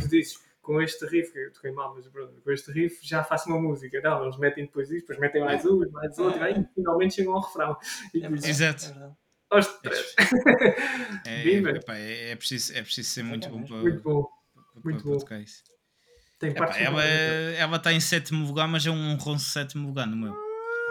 tu 0.00 0.08
dizes 0.08 0.38
com 0.66 0.82
este 0.82 1.06
riff, 1.06 1.32
que 1.32 1.38
eu 1.38 1.52
toquei 1.52 1.70
mal, 1.70 1.94
mas 1.94 2.08
pronto, 2.08 2.34
com 2.42 2.50
este 2.50 2.72
riff 2.72 2.98
já 3.06 3.22
faço 3.22 3.48
uma 3.48 3.60
música. 3.60 4.00
Não, 4.00 4.24
eles 4.24 4.36
metem 4.36 4.64
depois 4.64 4.90
isto, 4.90 5.02
depois 5.02 5.18
metem 5.20 5.44
mais 5.44 5.64
um, 5.64 5.88
mais 5.92 6.18
outro, 6.18 6.40
e 6.40 6.42
aí 6.42 6.66
finalmente 6.74 7.14
chegam 7.14 7.34
ao 7.34 7.40
refrão. 7.40 7.76
E 8.12 8.24
É 8.24 8.26
Exato. 8.28 8.84
É 8.86 9.56
ostras! 9.56 10.14
É, 11.24 11.42
Viva! 11.44 11.70
epá, 11.70 11.96
é, 11.96 12.30
é 12.32 12.36
preciso, 12.36 12.76
é 12.76 12.82
preciso 12.82 13.08
ser 13.10 13.22
muito 13.22 13.48
bom 13.48 13.62
para, 13.62 13.76
Muito 13.76 14.00
bom. 14.02 14.24
para- 14.24 14.80
muito 14.84 15.02
para 15.02 15.12
bom. 15.12 15.18
tocar 15.18 15.40
isso. 15.40 15.62
Tem 16.38 16.52
partes 16.52 16.78
ela, 16.80 17.02
ela 17.04 17.76
está 17.76 17.92
em 17.92 18.00
sétimo 18.00 18.44
lugar, 18.44 18.66
mas 18.68 18.84
é 18.84 18.90
um 18.90 19.12
honroso 19.12 19.44
sétimo 19.44 19.86
lugar 19.86 20.06
no 20.06 20.16
meu. 20.16 20.34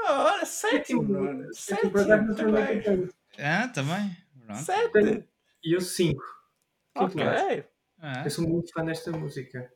Ah, 0.08 0.34
Olha, 0.36 0.46
sétimo, 0.46 1.02
Sétimo, 1.02 1.20
mano. 1.24 1.54
sétimo, 1.54 1.98
Sétimo 1.98 2.58
é 2.58 2.80
também. 2.82 3.10
Ah, 3.38 3.68
também. 3.68 4.18
Pronto. 4.46 4.62
Sete. 4.62 5.28
E 5.64 5.74
eu 5.74 5.82
5. 5.82 6.24
Ok. 6.96 7.24
Ah, 8.08 8.24
Eu 8.26 8.30
sou 8.32 8.48
muito 8.48 8.72
fã 8.72 8.84
desta 8.86 9.12
música. 9.12 9.72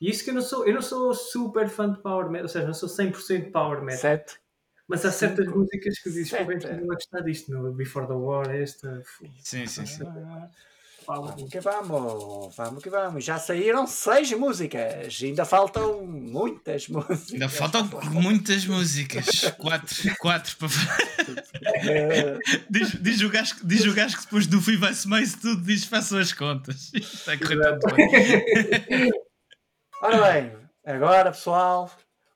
E 0.00 0.10
isso 0.10 0.24
que 0.24 0.30
eu 0.30 0.34
não 0.34 0.42
sou, 0.42 0.66
eu 0.66 0.74
não 0.74 0.82
sou 0.82 1.14
super 1.14 1.68
fã 1.68 1.90
de 1.92 2.00
power 2.02 2.28
metal, 2.30 2.44
ou 2.44 2.48
seja, 2.48 2.66
não 2.66 2.74
sou 2.74 2.88
100% 2.88 3.52
power 3.52 3.82
metal. 3.82 4.00
Sete. 4.00 4.40
Mas 4.88 5.04
há 5.04 5.12
certas 5.12 5.46
Cinco, 5.46 5.58
músicas 5.58 5.98
que 5.98 6.10
dizes, 6.10 6.30
pô, 6.30 6.44
bem, 6.44 6.58
não 6.58 6.92
a 6.92 6.94
gostar 6.94 7.20
disto, 7.22 7.50
no 7.52 7.72
Before 7.72 8.06
the 8.06 8.14
War, 8.14 8.50
esta. 8.54 9.02
sim, 9.42 9.66
sim, 9.66 9.86
sim. 9.86 10.04
Vamos 11.06 11.50
que 11.50 11.60
vamos, 11.60 12.54
vamos 12.56 12.82
que 12.82 12.88
vamos. 12.90 13.24
Já 13.24 13.38
saíram 13.38 13.86
seis 13.86 14.32
músicas, 14.32 15.18
ainda 15.22 15.44
faltam 15.44 16.04
muitas 16.06 16.88
músicas. 16.88 17.32
Ainda 17.32 17.48
faltam 17.48 17.88
muitas 18.10 18.64
músicas. 18.66 19.26
Quatro, 19.58 20.16
quatro 20.18 20.56
para 20.56 20.68
Eh, 21.86 22.38
diz, 22.70 22.92
diz, 23.00 23.20
o 23.20 23.28
gajo, 23.30 23.56
que- 23.56 23.66
diz 23.66 23.84
o 23.84 23.92
gajo 23.94 24.16
que 24.16 24.24
depois 24.24 24.46
do 24.46 24.60
fim 24.60 24.76
vai-se 24.76 25.06
mais 25.08 25.34
tudo, 25.34 25.62
diz 25.62 25.84
façam 25.84 26.18
as 26.18 26.32
contas. 26.32 26.90
Isto 26.94 27.26
vai 27.26 27.38
correr 27.38 27.78
bem. 27.96 29.10
Ora 30.02 30.32
bem, 30.32 30.52
agora 30.86 31.30
pessoal, 31.30 31.90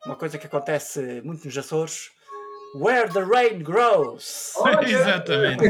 uma 0.07 0.16
coisa 0.16 0.39
que 0.39 0.47
acontece 0.47 1.21
muito 1.25 1.45
nos 1.47 1.57
Açores: 1.59 2.11
Where 2.77 3.11
the 3.12 3.21
Rain 3.23 3.62
Grows. 3.62 4.53
Olha! 4.57 4.87
Exatamente. 4.87 5.64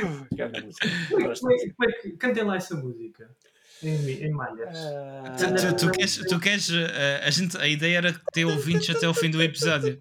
É, 0.38 0.42
é- 0.42 1.88
é 1.88 1.92
que- 2.02 2.10
Cantem 2.16 2.44
lá 2.44 2.56
essa 2.56 2.74
música. 2.76 3.28
Em, 3.82 4.24
em 4.26 4.30
malhas. 4.30 4.76
Ah, 4.76 5.34
Tu, 5.38 5.54
tu- 5.54 5.76
tu 5.86 5.90
queres, 5.90 6.16
tu 6.28 6.38
queres 6.38 6.70
eh, 6.70 7.22
a, 7.24 7.30
gente, 7.30 7.56
a 7.56 7.66
ideia 7.66 7.96
era 7.98 8.12
ter 8.32 8.44
ouvintes 8.44 8.94
até 8.94 9.08
o 9.08 9.14
fim 9.14 9.30
do 9.30 9.42
episódio. 9.42 9.98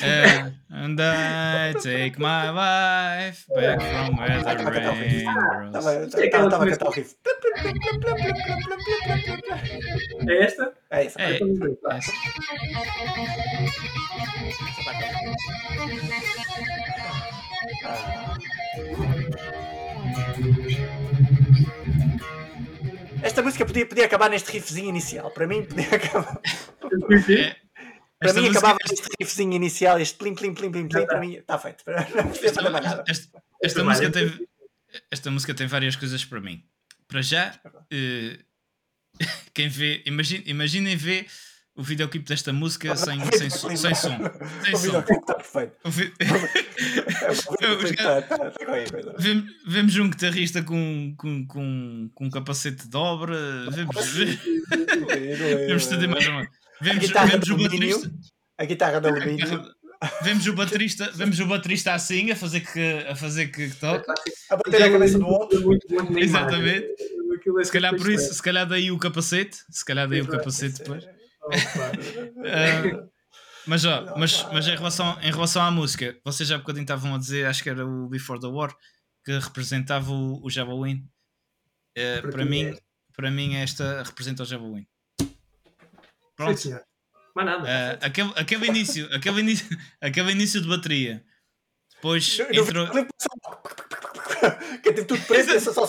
Eh, 0.00 0.52
and 0.70 0.96
I 1.00 1.74
take 1.74 2.18
my 2.18 2.48
life 2.50 3.44
back 3.54 3.82
from 3.82 4.16
where 4.16 4.42
the 4.42 4.54
rain 4.64 5.24
grows. 5.34 5.66
Estava 5.66 5.92
é 5.92 6.26
a 6.26 6.30
cantar 6.30 6.86
o 6.88 6.90
riff. 6.90 7.14
É 10.28 10.44
esta? 10.44 10.72
É 10.90 11.04
isso. 11.04 11.18
É, 11.20 11.38
lá. 11.82 11.98
Esta 23.22 23.42
música 23.42 23.64
podia, 23.66 23.86
podia 23.86 24.06
acabar 24.06 24.30
neste 24.30 24.50
riffzinho 24.52 24.88
inicial. 24.88 25.30
Para 25.30 25.46
mim, 25.46 25.64
podia 25.64 25.88
acabar. 25.94 26.40
É, 27.28 27.56
Para 28.18 28.28
esta 28.28 28.40
mim, 28.40 28.46
música- 28.48 28.58
acabava 28.58 28.78
neste 28.88 29.08
riffzinho 29.20 29.52
inicial, 29.52 30.00
este 30.00 30.16
plim, 30.18 30.34
plim, 30.34 30.54
plim, 30.54 30.70
plim, 30.72 30.88
plim. 30.88 31.06
Para 31.06 31.20
mim, 31.20 31.34
está 31.34 31.58
feito. 31.58 31.84
Esta, 32.42 33.02
esta, 33.06 33.42
esta 33.62 33.84
música 33.84 34.10
tem, 34.10 34.46
esta 35.10 35.30
música 35.30 35.54
tem 35.54 35.66
várias 35.66 35.96
coisas 35.96 36.24
para 36.24 36.40
mim. 36.40 36.64
Para 37.06 37.22
já, 37.22 37.60
eh, 37.90 38.38
quem 39.54 39.68
vê, 39.68 40.02
imagine, 40.06 40.42
imaginem 40.46 40.96
ver 40.96 41.26
o 41.80 41.82
videoclipe 41.82 42.28
desta 42.28 42.52
música 42.52 42.94
sem, 42.94 43.18
sem, 43.32 43.48
som- 43.50 43.74
sem 43.74 43.94
som. 43.94 44.16
Sem 44.64 44.74
O 44.74 44.78
videoclipe 44.78 45.20
está 45.20 45.34
perfeito. 45.34 45.72
Vi- 45.86 46.12
qualquer 47.46 48.90
coisa. 48.90 49.14
Vemos, 49.18 49.44
vemos 49.66 49.96
um 49.96 50.10
guitarrista 50.10 50.62
com, 50.62 51.14
com, 51.16 51.46
com, 51.46 52.10
com 52.14 52.24
um 52.26 52.30
capacete 52.30 52.86
de 52.88 52.96
obra, 52.96 53.36
vemos, 53.70 53.96
vemos 55.66 55.86
tudo 55.86 56.04
e 56.04 56.08
mais 56.08 56.26
uma. 56.28 56.46
Vemos, 56.80 57.08
vemos 57.08 57.48
o 57.50 57.56
baterista. 57.56 58.10
A 58.58 58.64
guitarra 58.64 59.00
de 59.00 59.08
alumínio. 59.08 59.80
Vemos 60.22 60.46
o 60.46 60.54
baterista, 60.54 61.10
vemos 61.14 61.38
o 61.40 61.46
baterista 61.46 61.92
assim 61.92 62.30
a 62.30 62.36
fazer 62.36 62.60
que, 62.60 63.06
a 63.06 63.14
fazer 63.14 63.48
que, 63.48 63.68
que 63.68 63.76
toca. 63.76 64.14
A 64.50 64.56
bater 64.56 64.82
a 64.82 64.90
cabeça 64.92 65.18
do 65.18 65.26
outro. 65.26 65.78
Exatamente. 66.18 66.86
é 67.60 67.64
Se 67.64 67.70
calhar 67.72 67.94
por 67.94 68.10
isso, 68.10 68.32
se 68.32 68.42
calhar 68.42 68.66
daí 68.66 68.90
o 68.90 68.98
capacete, 68.98 69.58
se 69.70 69.84
calhar 69.84 70.08
daí 70.08 70.22
o 70.22 70.26
capacete 70.26 70.78
depois. 70.78 71.04
Ah, 72.46 73.08
mas, 73.66 73.84
ó, 73.84 74.16
mas, 74.16 74.42
mas 74.52 74.66
em, 74.66 74.76
relação, 74.76 75.18
em 75.20 75.30
relação 75.30 75.62
à 75.62 75.70
música, 75.70 76.18
vocês 76.24 76.48
já 76.48 76.56
há 76.56 76.58
bocadinho 76.58 76.82
estavam 76.82 77.14
a 77.14 77.18
dizer, 77.18 77.46
acho 77.46 77.62
que 77.62 77.68
era 77.70 77.86
o 77.86 78.08
Before 78.08 78.40
the 78.40 78.46
War, 78.46 78.74
que 79.24 79.38
representava 79.38 80.10
o, 80.10 80.44
o 80.44 80.50
Javelin. 80.50 81.06
Eh, 81.94 82.20
Para 82.20 82.32
para, 82.32 82.44
mim, 82.44 82.64
é. 82.64 82.78
para 83.14 83.30
mim, 83.30 83.54
esta 83.56 84.02
representa 84.02 84.42
o 84.42 84.46
Javelin. 84.46 84.86
Sim, 85.20 85.36
Pronto. 86.36 86.58
senhor. 86.58 86.82
Mais 87.34 87.46
nada. 87.46 87.68
Ah, 87.68 88.06
aquele, 88.06 88.32
aquele, 88.34 88.66
início, 88.66 89.14
aquele, 89.14 89.40
início, 89.40 89.66
aquele 90.00 90.32
início 90.32 90.60
de 90.60 90.68
bateria. 90.68 91.24
Depois 91.94 92.38
entrou. 92.50 92.88
Que 94.82 94.92
tudo 95.04 95.20
preto 95.26 95.50
e 95.50 95.56
essa 95.56 95.72
só. 95.72 95.86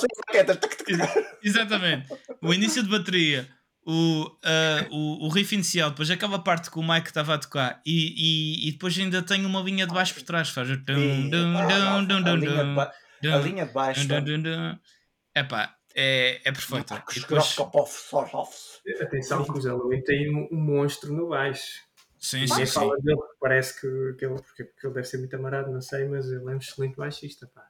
Exatamente. 1.41 2.13
O 2.41 2.53
início 2.53 2.83
de 2.83 2.89
bateria, 2.89 3.49
o, 3.85 4.37
ah, 4.43 4.87
o, 4.91 5.25
o 5.25 5.29
riff 5.29 5.53
inicial, 5.55 5.89
depois 5.89 6.09
aquela 6.11 6.39
parte 6.39 6.69
que 6.69 6.77
o 6.77 6.83
Mike 6.83 7.07
estava 7.07 7.33
a 7.33 7.37
tocar 7.37 7.81
e, 7.85 8.13
e, 8.15 8.69
e 8.69 8.71
depois 8.73 8.97
ainda 8.97 9.21
tem 9.23 9.45
uma 9.45 9.61
linha 9.61 9.87
de 9.87 9.93
baixo 9.93 10.13
por 10.13 10.23
trás. 10.23 10.49
Faz 10.49 10.69
o. 10.69 10.77
dum, 10.77 11.29
dum, 11.29 11.29
dum, 11.29 11.57
A 11.57 12.01
dum, 12.01 12.21
dum, 13.21 13.33
a 13.33 13.37
linha 13.39 13.65
de 13.65 13.73
baixo. 13.73 14.07
dum, 14.07 14.23
dum, 14.23 14.41
dum. 14.41 14.77
Epá, 15.35 15.75
é, 15.95 16.41
é 16.43 16.51
perfeita. 16.51 17.03
E 17.15 17.19
depois, 17.19 17.55
Atenção 19.01 19.43
que 19.43 19.51
o 19.51 19.61
Zé 19.61 19.71
Louis 19.71 20.03
tem 20.03 20.33
um, 20.35 20.47
um 20.51 20.57
monstro 20.57 21.13
no 21.13 21.29
baixo. 21.29 21.81
sim, 22.19 22.45
sim, 22.45 22.65
sim. 22.65 22.73
fala 22.73 22.97
dele, 22.97 23.17
porque 23.17 23.37
parece 23.39 23.79
que, 23.79 24.15
que, 24.17 24.25
ele, 24.25 24.35
porque, 24.35 24.63
porque 24.63 24.87
ele 24.87 24.93
deve 24.93 25.07
ser 25.07 25.17
muito 25.17 25.35
amarado, 25.35 25.71
não 25.71 25.81
sei, 25.81 26.07
mas 26.07 26.27
ele 26.27 26.43
é 26.43 26.55
um 26.55 26.57
excelente 26.57 26.95
baixista. 26.95 27.47
Pá. 27.47 27.67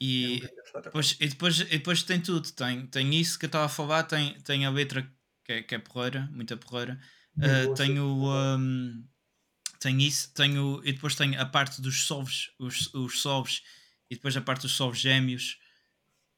E 0.00 0.42
depois, 0.82 1.16
e, 1.20 1.28
depois, 1.28 1.60
e 1.60 1.64
depois 1.64 2.02
tem 2.02 2.20
tudo. 2.20 2.50
Tem, 2.52 2.86
tem 2.86 3.14
isso 3.14 3.38
que 3.38 3.46
eu 3.46 3.48
estava 3.48 3.66
a 3.66 3.68
falar, 3.68 4.02
tem, 4.02 4.38
tem 4.40 4.66
a 4.66 4.70
letra 4.70 5.08
que 5.44 5.52
é, 5.52 5.62
que 5.62 5.74
é 5.74 5.78
porreira, 5.78 6.28
muita 6.32 6.56
porreira. 6.56 6.98
Uh, 7.36 7.74
tenho, 7.74 8.04
um, 8.04 9.04
tenho 9.78 10.00
isso, 10.00 10.32
tenho, 10.34 10.80
e 10.84 10.92
depois 10.92 11.14
tenho 11.14 11.40
a 11.40 11.44
parte 11.44 11.80
dos 11.82 12.04
solves, 12.04 12.50
os, 12.58 12.92
os 12.94 13.20
solves, 13.20 13.62
e 14.10 14.14
depois 14.14 14.36
a 14.36 14.40
parte 14.40 14.62
dos 14.62 14.72
solves 14.72 15.00
gêmeos. 15.00 15.58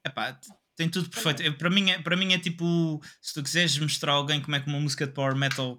Epá, 0.05 0.39
tem 0.75 0.89
tudo 0.89 1.09
perfeito. 1.09 1.43
É, 1.43 1.51
para, 1.51 1.71
mim 1.71 1.91
é, 1.91 2.03
para 2.03 2.17
mim 2.17 2.33
é 2.33 2.39
tipo, 2.39 3.01
se 3.21 3.35
tu 3.35 3.43
quiseres 3.43 3.79
mostrar 3.79 4.13
a 4.13 4.17
alguém 4.17 4.41
como 4.41 4.57
é 4.57 4.61
que 4.61 4.69
uma 4.69 4.81
música 4.81 5.07
de 5.07 5.13
power 5.13 5.37
metal 5.37 5.79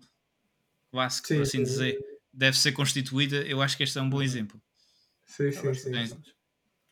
clássico, 0.92 1.28
por 1.28 1.42
assim 1.42 1.64
dizer, 1.64 1.98
deve 2.34 2.58
ser 2.58 2.72
constituída, 2.72 3.38
eu 3.38 3.62
acho 3.62 3.76
que 3.76 3.84
este 3.84 3.98
é 3.98 4.02
um 4.02 4.10
bom 4.10 4.22
exemplo. 4.22 4.62
Sim, 5.26 5.52
sim, 5.52 5.74
sim. 5.74 6.22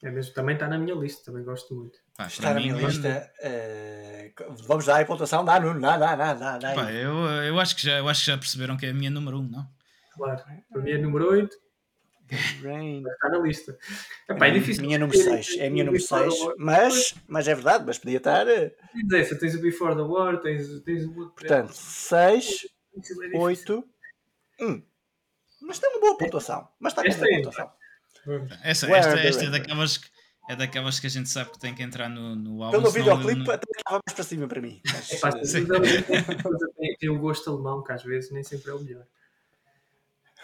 É 0.03 0.11
mesmo, 0.11 0.33
também 0.33 0.55
está 0.55 0.67
na 0.67 0.77
minha 0.77 0.93
lista, 0.93 1.23
também 1.23 1.43
gosto 1.43 1.73
muito. 1.73 1.97
Pá, 2.17 2.27
está 2.27 2.53
na 2.53 2.59
minha 2.61 2.75
lista. 2.75 3.31
Uh, 3.43 4.55
vamos 4.67 4.85
dar 4.85 5.01
a 5.01 5.05
pontuação, 5.05 5.43
dá, 5.43 5.59
não, 5.59 5.77
dá, 5.79 5.97
dá, 5.97 6.15
dá, 6.15 6.33
dá, 6.33 6.57
dá. 6.57 6.73
Pá, 6.73 6.91
eu, 6.91 7.13
eu, 7.43 7.59
acho 7.59 7.75
que 7.75 7.83
já, 7.83 7.97
eu 7.97 8.07
acho 8.07 8.21
que 8.21 8.27
já 8.27 8.37
perceberam 8.37 8.77
que 8.77 8.85
é 8.85 8.89
a 8.89 8.93
minha 8.93 9.09
número 9.09 9.37
1, 9.37 9.41
um, 9.41 9.49
não? 9.49 9.67
Claro, 10.13 10.41
para 10.71 10.81
mim 10.81 10.91
é 10.91 10.97
número 10.97 11.29
8. 11.29 11.55
Rain. 12.63 13.03
Está 13.05 13.29
na 13.29 13.37
lista. 13.39 13.77
Epá, 14.29 14.47
é, 14.47 14.49
é 14.49 14.53
difícil. 14.53 14.83
Minha 14.83 14.97
número 14.97 15.17
6. 15.17 15.57
É 15.57 15.67
a 15.67 15.69
minha 15.69 15.83
número 15.83 16.03
6. 16.03 16.33
Mas, 16.57 17.15
mas 17.27 17.47
é 17.47 17.53
verdade, 17.53 17.83
mas 17.85 17.99
podia 17.99 18.17
estar. 18.17 18.47
Eh, 18.47 18.73
tens 18.93 19.13
essa, 19.13 19.37
tens 19.37 19.55
o 19.55 19.61
Before 19.61 19.95
the 19.95 20.01
War, 20.01 20.39
tens, 20.39 20.79
tens 20.81 21.05
o 21.05 21.13
Portanto, 21.13 21.73
6, 21.73 22.67
8, 23.35 23.83
1. 24.61 24.83
Mas 25.61 25.79
tem 25.79 25.89
uma 25.89 25.99
boa 25.99 26.17
pontuação. 26.17 26.67
Mas 26.79 26.93
está 26.93 27.03
com 27.03 27.09
uma 27.09 27.17
boa 27.17 27.35
pontuação. 27.35 27.71
Essa, 28.63 28.91
esta, 28.91 29.19
esta 29.19 29.45
é 29.45 29.49
daquelas 29.49 29.97
que 29.97 30.14
é 30.47 30.55
daquelas 30.55 30.99
que 30.99 31.07
a 31.07 31.09
gente 31.09 31.29
sabe 31.29 31.51
que 31.51 31.59
tem 31.59 31.73
que 31.73 31.81
entrar 31.81 32.09
no, 32.09 32.35
no 32.35 32.63
álbum. 32.63 32.79
Pelo 32.79 32.91
videoclipe 32.91 33.43
não... 33.43 33.53
até 33.53 33.67
estava 33.75 34.01
mais 34.05 34.15
para 34.15 34.23
cima 34.23 34.47
para 34.47 34.61
mim. 34.61 34.81
Mas... 34.85 35.11
É, 35.11 35.17
pá, 35.19 35.31
tem, 35.31 36.95
tem 36.99 37.09
o 37.09 37.19
gosto 37.19 37.49
alemão 37.49 37.83
que 37.83 37.91
às 37.91 38.03
vezes 38.03 38.31
nem 38.31 38.43
sempre 38.43 38.71
é 38.71 38.73
o 38.73 38.79
melhor. 38.79 39.05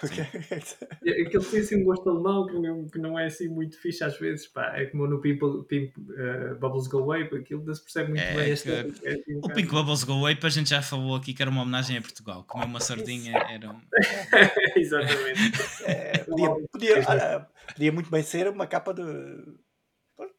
É 1.05 1.21
Aquele 1.21 1.45
tem 1.45 1.59
assim 1.59 1.81
um 1.81 1.83
gosto 1.83 2.09
alemão 2.09 2.47
que 2.47 2.59
não, 2.59 2.87
que 2.87 2.97
não 2.97 3.19
é 3.19 3.25
assim 3.25 3.47
muito 3.47 3.79
fixe 3.79 4.03
às 4.03 4.17
vezes, 4.19 4.47
pá. 4.47 4.73
É 4.75 4.85
como 4.85 5.05
no 5.05 5.21
Pimp, 5.21 5.41
Pimp 5.67 5.95
uh, 5.97 6.55
Bubbles 6.59 6.87
Go 6.87 6.99
Away, 6.99 7.23
aquilo 7.23 7.63
não 7.63 7.73
se 7.73 7.83
percebe 7.83 8.09
muito 8.09 8.23
é, 8.23 8.35
bem. 8.35 8.51
Este, 8.51 8.71
é, 8.71 8.79
é 9.03 9.13
assim 9.13 9.35
um 9.35 9.39
o 9.39 9.53
Pink 9.53 9.69
Bubbles 9.69 10.03
Go 10.03 10.13
Away, 10.13 10.37
a 10.41 10.49
gente 10.49 10.69
já 10.71 10.81
falou 10.81 11.15
aqui 11.15 11.33
que 11.33 11.41
era 11.41 11.51
uma 11.51 11.61
homenagem 11.61 11.97
a 11.97 12.01
Portugal. 12.01 12.43
Comer 12.45 12.65
uma 12.65 12.79
sardinha 12.79 13.37
era 13.37 13.69
um... 13.69 13.79
Exatamente. 14.75 15.51
É, 15.85 16.17
podia, 16.19 16.49
podia, 16.71 16.99
uh, 16.99 17.45
podia 17.73 17.91
muito 17.91 18.09
bem 18.09 18.23
ser 18.23 18.47
uma 18.47 18.65
capa 18.65 18.93
de 18.93 19.03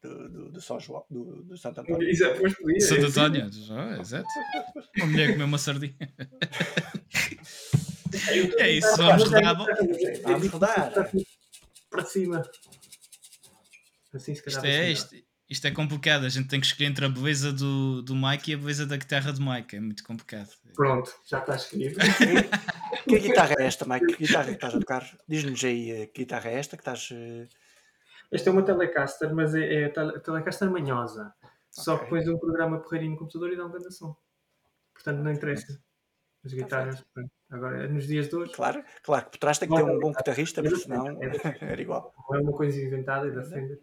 do, 0.02 0.28
do, 0.28 0.50
do 0.50 0.60
São 0.60 0.78
João, 0.78 1.04
do, 1.10 1.42
do 1.42 1.56
Santo 1.56 1.80
António. 1.80 2.08
Exato, 2.08 2.40
pois 2.40 2.54
podia. 2.54 2.80
Santo 2.80 3.06
António, 3.06 3.50
ah, 3.70 3.98
exato. 4.00 4.28
Uma 4.96 5.06
mulher 5.06 5.32
comeu 5.32 5.46
uma 5.46 5.58
sardinha. 5.58 5.96
é 8.58 8.70
isso, 8.70 8.96
vamos 8.96 9.24
rodar. 9.24 9.56
Vamos 10.22 10.48
rodar. 10.48 10.92
Para 11.90 12.04
cima. 12.04 12.42
Assim, 14.14 14.34
se 14.34 14.42
calhar. 14.42 14.64
Isto 14.64 14.66
é, 14.66 14.90
isto, 14.90 15.16
isto 15.48 15.66
é 15.66 15.70
complicado. 15.70 16.24
A 16.24 16.28
gente 16.28 16.48
tem 16.48 16.60
que 16.60 16.66
escolher 16.66 16.88
entre 16.88 17.04
a 17.04 17.08
beleza 17.08 17.52
do, 17.52 18.02
do 18.02 18.14
Mike 18.14 18.50
e 18.50 18.54
a 18.54 18.58
beleza 18.58 18.86
da 18.86 18.96
guitarra 18.96 19.32
do 19.32 19.42
Mike. 19.42 19.76
É 19.76 19.80
muito 19.80 20.04
complicado. 20.04 20.50
Pronto, 20.74 21.12
já 21.26 21.38
está 21.38 21.56
escrito. 21.56 21.98
que 23.08 23.18
guitarra 23.18 23.54
é 23.58 23.66
esta, 23.66 23.84
Mike? 23.86 24.06
Que 24.06 24.26
guitarra 24.26 24.46
que 24.46 24.52
estás 24.52 24.74
a 24.74 24.78
tocar? 24.78 25.18
Diz-nos 25.28 25.62
aí 25.64 25.90
eh, 25.90 26.06
que 26.06 26.22
guitarra 26.22 26.50
é 26.50 26.58
esta 26.58 26.76
que 26.76 26.82
estás. 26.82 27.10
Uh... 27.10 27.46
Esta 28.32 28.48
é 28.48 28.52
uma 28.52 28.62
Telecaster, 28.62 29.34
mas 29.34 29.54
é, 29.54 29.82
é 29.82 29.84
a 29.84 30.20
Telecaster 30.20 30.70
manhosa. 30.70 31.34
Só 31.70 31.98
que 31.98 32.06
pões 32.06 32.26
um 32.26 32.38
programa 32.38 32.80
porreirinho 32.80 33.12
no 33.12 33.18
computador 33.18 33.52
e 33.52 33.56
dá 33.56 33.66
um 33.66 33.70
grande 33.70 33.92
som. 33.92 34.16
Portanto, 34.94 35.18
não 35.18 35.30
interessa. 35.30 35.80
As 36.44 36.52
guitarras, 36.52 37.04
agora 37.50 37.86
nos 37.88 38.06
dias 38.06 38.28
de 38.28 38.34
hoje. 38.34 38.52
Claro, 38.52 38.82
claro 39.02 39.26
que 39.26 39.30
por 39.32 39.38
trás 39.38 39.58
tem 39.58 39.68
que 39.68 39.76
ter 39.76 39.84
um 39.84 40.00
bom 40.00 40.12
guitarrista, 40.12 40.60
porque 40.60 40.76
senão 40.76 41.06
era 41.60 41.80
igual. 41.80 42.12
Não 42.28 42.38
é 42.38 42.42
uma 42.42 42.52
coisa 42.52 42.80
inventada 42.80 43.28
e 43.28 43.30
da 43.30 43.44
Fender. 43.44 43.78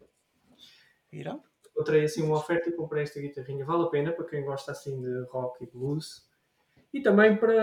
Irão? 1.12 1.42
Encontrei 1.72 2.04
assim 2.04 2.22
uma 2.24 2.38
oferta 2.38 2.70
e 2.70 2.74
comprei 2.74 3.04
esta 3.04 3.22
guitarrinha. 3.22 3.64
Vale 3.64 3.84
a 3.84 3.88
pena 3.88 4.12
para 4.12 4.26
quem 4.26 4.44
gosta 4.44 4.74
assim 4.74 5.00
de 5.00 5.26
rock 5.30 5.64
e 5.64 5.68
blues. 5.68 6.28
E 6.94 7.02
também 7.02 7.38
para. 7.38 7.54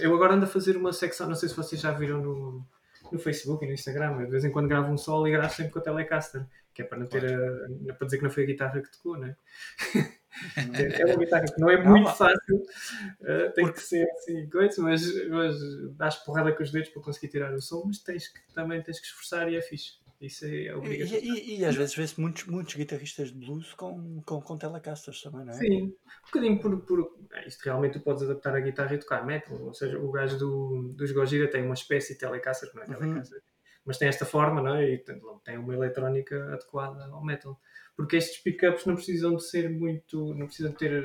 Eu 0.00 0.14
agora 0.14 0.34
ando 0.34 0.44
a 0.44 0.48
fazer 0.48 0.76
uma 0.76 0.92
secção, 0.92 1.26
não 1.26 1.34
sei 1.34 1.48
se 1.48 1.56
vocês 1.56 1.80
já 1.80 1.90
viram 1.90 2.20
no, 2.20 2.64
no 3.12 3.18
Facebook 3.18 3.64
e 3.64 3.68
no 3.68 3.74
Instagram. 3.74 4.20
Eu 4.20 4.26
de 4.26 4.30
vez 4.30 4.44
em 4.44 4.50
quando 4.50 4.68
gravo 4.68 4.92
um 4.92 4.98
solo 4.98 5.26
e 5.26 5.30
gravo 5.30 5.54
sempre 5.54 5.72
com 5.72 5.78
a 5.78 5.82
Telecaster, 5.82 6.46
que 6.72 6.82
é 6.82 6.84
para 6.84 6.98
não 6.98 7.06
ter 7.06 7.24
a, 7.24 7.94
para 7.94 8.04
dizer 8.06 8.18
que 8.18 8.24
não 8.24 8.30
foi 8.30 8.42
a 8.44 8.46
guitarra 8.46 8.80
que 8.80 8.92
tocou, 8.92 9.16
né? 9.16 9.36
é 10.56 11.06
uma 11.06 11.16
guitarra 11.16 11.44
que 11.44 11.60
não 11.60 11.70
é 11.70 11.82
muito 11.82 12.10
fácil, 12.10 12.56
uh, 12.56 13.52
tem 13.54 13.72
que 13.72 13.80
ser 13.80 14.06
assim, 14.10 14.48
coisa, 14.50 14.82
mas, 14.82 15.28
mas 15.28 15.56
dás 15.92 16.16
porrada 16.16 16.52
com 16.52 16.62
os 16.62 16.70
dedos 16.70 16.90
para 16.90 17.02
conseguir 17.02 17.28
tirar 17.28 17.54
o 17.54 17.60
som, 17.60 17.82
mas 17.86 17.98
tens 17.98 18.28
que, 18.28 18.40
também 18.52 18.82
tens 18.82 19.00
que 19.00 19.06
esforçar 19.06 19.50
e 19.50 19.56
é 19.56 19.62
fixe. 19.62 19.94
Isso 20.20 20.46
é 20.46 20.74
obrigatório. 20.74 21.24
E, 21.24 21.56
e, 21.56 21.60
e, 21.60 21.64
às 21.64 21.76
vezes 21.76 21.94
vê-se 21.94 22.18
muitos, 22.18 22.44
muitos 22.44 22.74
guitarristas 22.74 23.30
de 23.30 23.38
blues 23.38 23.74
com, 23.74 24.22
com, 24.22 24.40
com 24.40 24.56
telecasters 24.56 25.20
também, 25.20 25.44
não 25.44 25.52
é? 25.52 25.56
Sim, 25.56 25.82
um 25.84 26.26
bocadinho 26.26 26.58
por, 26.58 26.80
por. 26.80 27.18
É, 27.34 27.46
isto 27.46 27.62
realmente 27.64 27.98
tu 27.98 28.00
podes 28.00 28.22
adaptar 28.22 28.56
a 28.56 28.60
guitarra 28.60 28.94
e 28.94 28.98
tocar 28.98 29.26
metal. 29.26 29.60
Ou 29.60 29.74
seja, 29.74 29.98
o 29.98 30.10
gajo 30.10 30.38
do, 30.38 30.94
dos 30.94 31.12
Gojira 31.12 31.50
tem 31.50 31.62
uma 31.62 31.74
espécie 31.74 32.14
de 32.14 32.20
telecaster, 32.20 32.70
não 32.74 32.82
é 32.82 32.86
uhum. 32.86 32.98
telecaster, 32.98 33.38
uhum. 33.38 33.44
mas 33.84 33.98
tem 33.98 34.08
esta 34.08 34.24
forma, 34.24 34.62
não 34.62 34.76
é? 34.76 34.90
E 34.90 34.98
tem, 34.98 35.20
tem 35.44 35.58
uma 35.58 35.74
eletrónica 35.74 36.54
adequada 36.54 37.04
ao 37.04 37.22
metal. 37.22 37.60
Porque 37.94 38.16
estes 38.16 38.42
pickups 38.42 38.86
não 38.86 38.94
precisam 38.94 39.36
de 39.36 39.44
ser 39.44 39.68
muito. 39.68 40.34
não 40.34 40.46
precisam 40.46 40.72
de 40.72 40.78
ter 40.78 41.04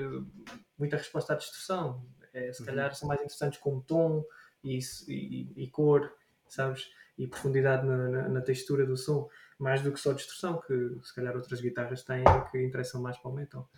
muita 0.78 0.96
resposta 0.96 1.34
à 1.34 1.36
distorção. 1.36 2.06
É, 2.34 2.54
se 2.54 2.62
uhum. 2.62 2.66
calhar 2.66 2.96
são 2.96 3.10
mais 3.10 3.20
interessantes 3.20 3.60
com 3.60 3.82
tom 3.82 4.24
e, 4.64 4.80
e, 5.10 5.64
e 5.64 5.70
cor, 5.70 6.14
sabes? 6.48 6.90
E 7.18 7.28
profundidade 7.28 7.86
na, 7.86 8.10
na, 8.10 8.30
na, 8.30 8.42
textura 8.42 8.86
do 8.86 8.98
som, 8.98 9.30
mais 9.60 9.82
do 9.82 9.92
que 9.92 10.00
só 10.00 10.14
distorção, 10.14 10.62
que 10.62 10.98
se 11.04 11.14
calhar 11.14 11.36
outras 11.36 11.62
guitarras 11.62 12.04
têm 12.04 12.24
que 12.52 12.64
interessam 12.64 13.02
mais 13.02 13.18
para 13.18 13.32
o 13.32 13.34
metal. 13.34 13.70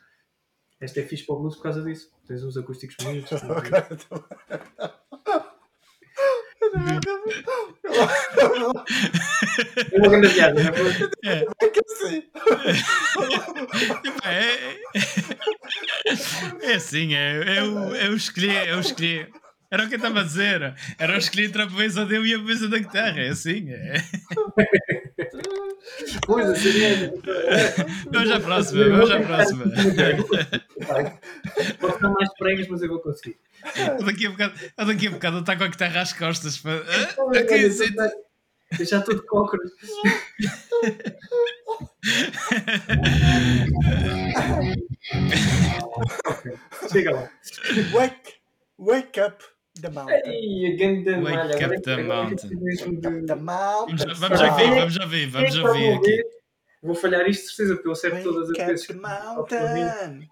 Esta 0.79 0.99
é 0.99 1.03
fixe 1.03 1.25
para 1.25 1.35
o 1.35 1.39
blues 1.39 1.55
por 1.55 1.63
causa 1.63 1.83
disso. 1.83 2.11
Tens 2.27 2.43
uns 2.43 2.57
acústicos 2.57 2.97
bonitos. 3.03 3.41
É 9.91 9.99
uma 9.99 10.07
grande 10.07 10.29
viagem, 10.29 10.63
não 10.63 10.71
é? 11.29 11.45
É 11.61 11.67
que 11.67 11.81
assim. 11.85 12.23
É, 14.25 14.79
é 16.71 16.75
assim, 16.75 17.13
é, 17.13 17.59
eu, 17.59 17.93
eu 17.95 18.15
escolhi, 18.15 18.55
eu 18.67 18.79
escolhi. 18.79 19.27
Era 19.73 19.85
o 19.85 19.87
que 19.87 19.95
eu 19.95 19.97
estava 19.97 20.19
a 20.19 20.23
dizer. 20.23 20.75
Era 20.99 21.15
o 21.15 21.17
escolhi 21.17 21.45
entre 21.45 21.63
a 21.63 21.65
beleza 21.65 22.05
dele 22.05 22.29
e 22.29 22.35
a 22.35 22.37
beleza 22.37 22.69
da 22.69 22.77
guitarra. 22.77 23.19
É 23.19 23.29
assim. 23.29 23.71
É. 23.71 23.95
Pois, 26.27 26.47
assim 26.47 26.69
Vamos 28.11 28.31
à 28.31 28.39
próxima. 28.39 28.87
Vamos 28.87 29.09
à 29.09 29.19
próxima. 29.21 29.63
Pode 31.79 31.93
ficar 31.93 32.09
mais 32.09 32.29
pregos, 32.37 32.67
mas 32.67 32.83
eu 32.83 32.89
vou 32.89 32.99
conseguir. 32.99 33.39
Daqui 34.05 34.27
a 34.27 34.29
bocado, 34.29 34.53
daqui 34.77 35.07
a 35.07 35.11
bocado 35.11 35.39
está 35.39 35.55
com 35.55 35.63
a 35.63 35.67
guitarra 35.67 36.01
às 36.01 36.13
costas. 36.13 36.59
Para... 36.59 36.83
Eu 38.79 38.85
já 38.85 38.99
estou 38.99 39.15
de 39.15 39.25
cócoras. 39.25 39.71
Chega 46.91 47.11
lá. 47.11 47.27
Wake, 47.91 48.33
wake 48.77 49.19
up. 49.19 49.43
The 49.81 49.89
Mountain. 49.89 50.21
Ei, 50.25 50.75
grande 50.77 51.15
Wake 51.19 51.65
up 51.65 51.81
the 51.81 52.03
mountain. 52.03 52.49
The 53.25 53.35
mountain. 53.35 54.13
Vamos 54.15 54.39
já 54.39 54.49
ver, 54.55 54.69
vamos 54.69 54.93
já 54.93 55.05
ver, 55.05 55.27
vamos 55.27 55.53
já 55.53 55.71
ver 55.71 55.93
aqui. 55.95 56.23
Vou 56.83 56.95
falhar 56.95 57.27
isto, 57.27 57.47
certeza, 57.51 57.75
porque 57.75 57.87
eu 57.87 57.93
acerto 57.93 58.23
todas 58.23 58.49
as 58.51 58.57
vezes. 58.57 58.87
The 58.87 58.93
mountain. 58.93 60.29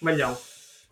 Malhão. 0.00 0.47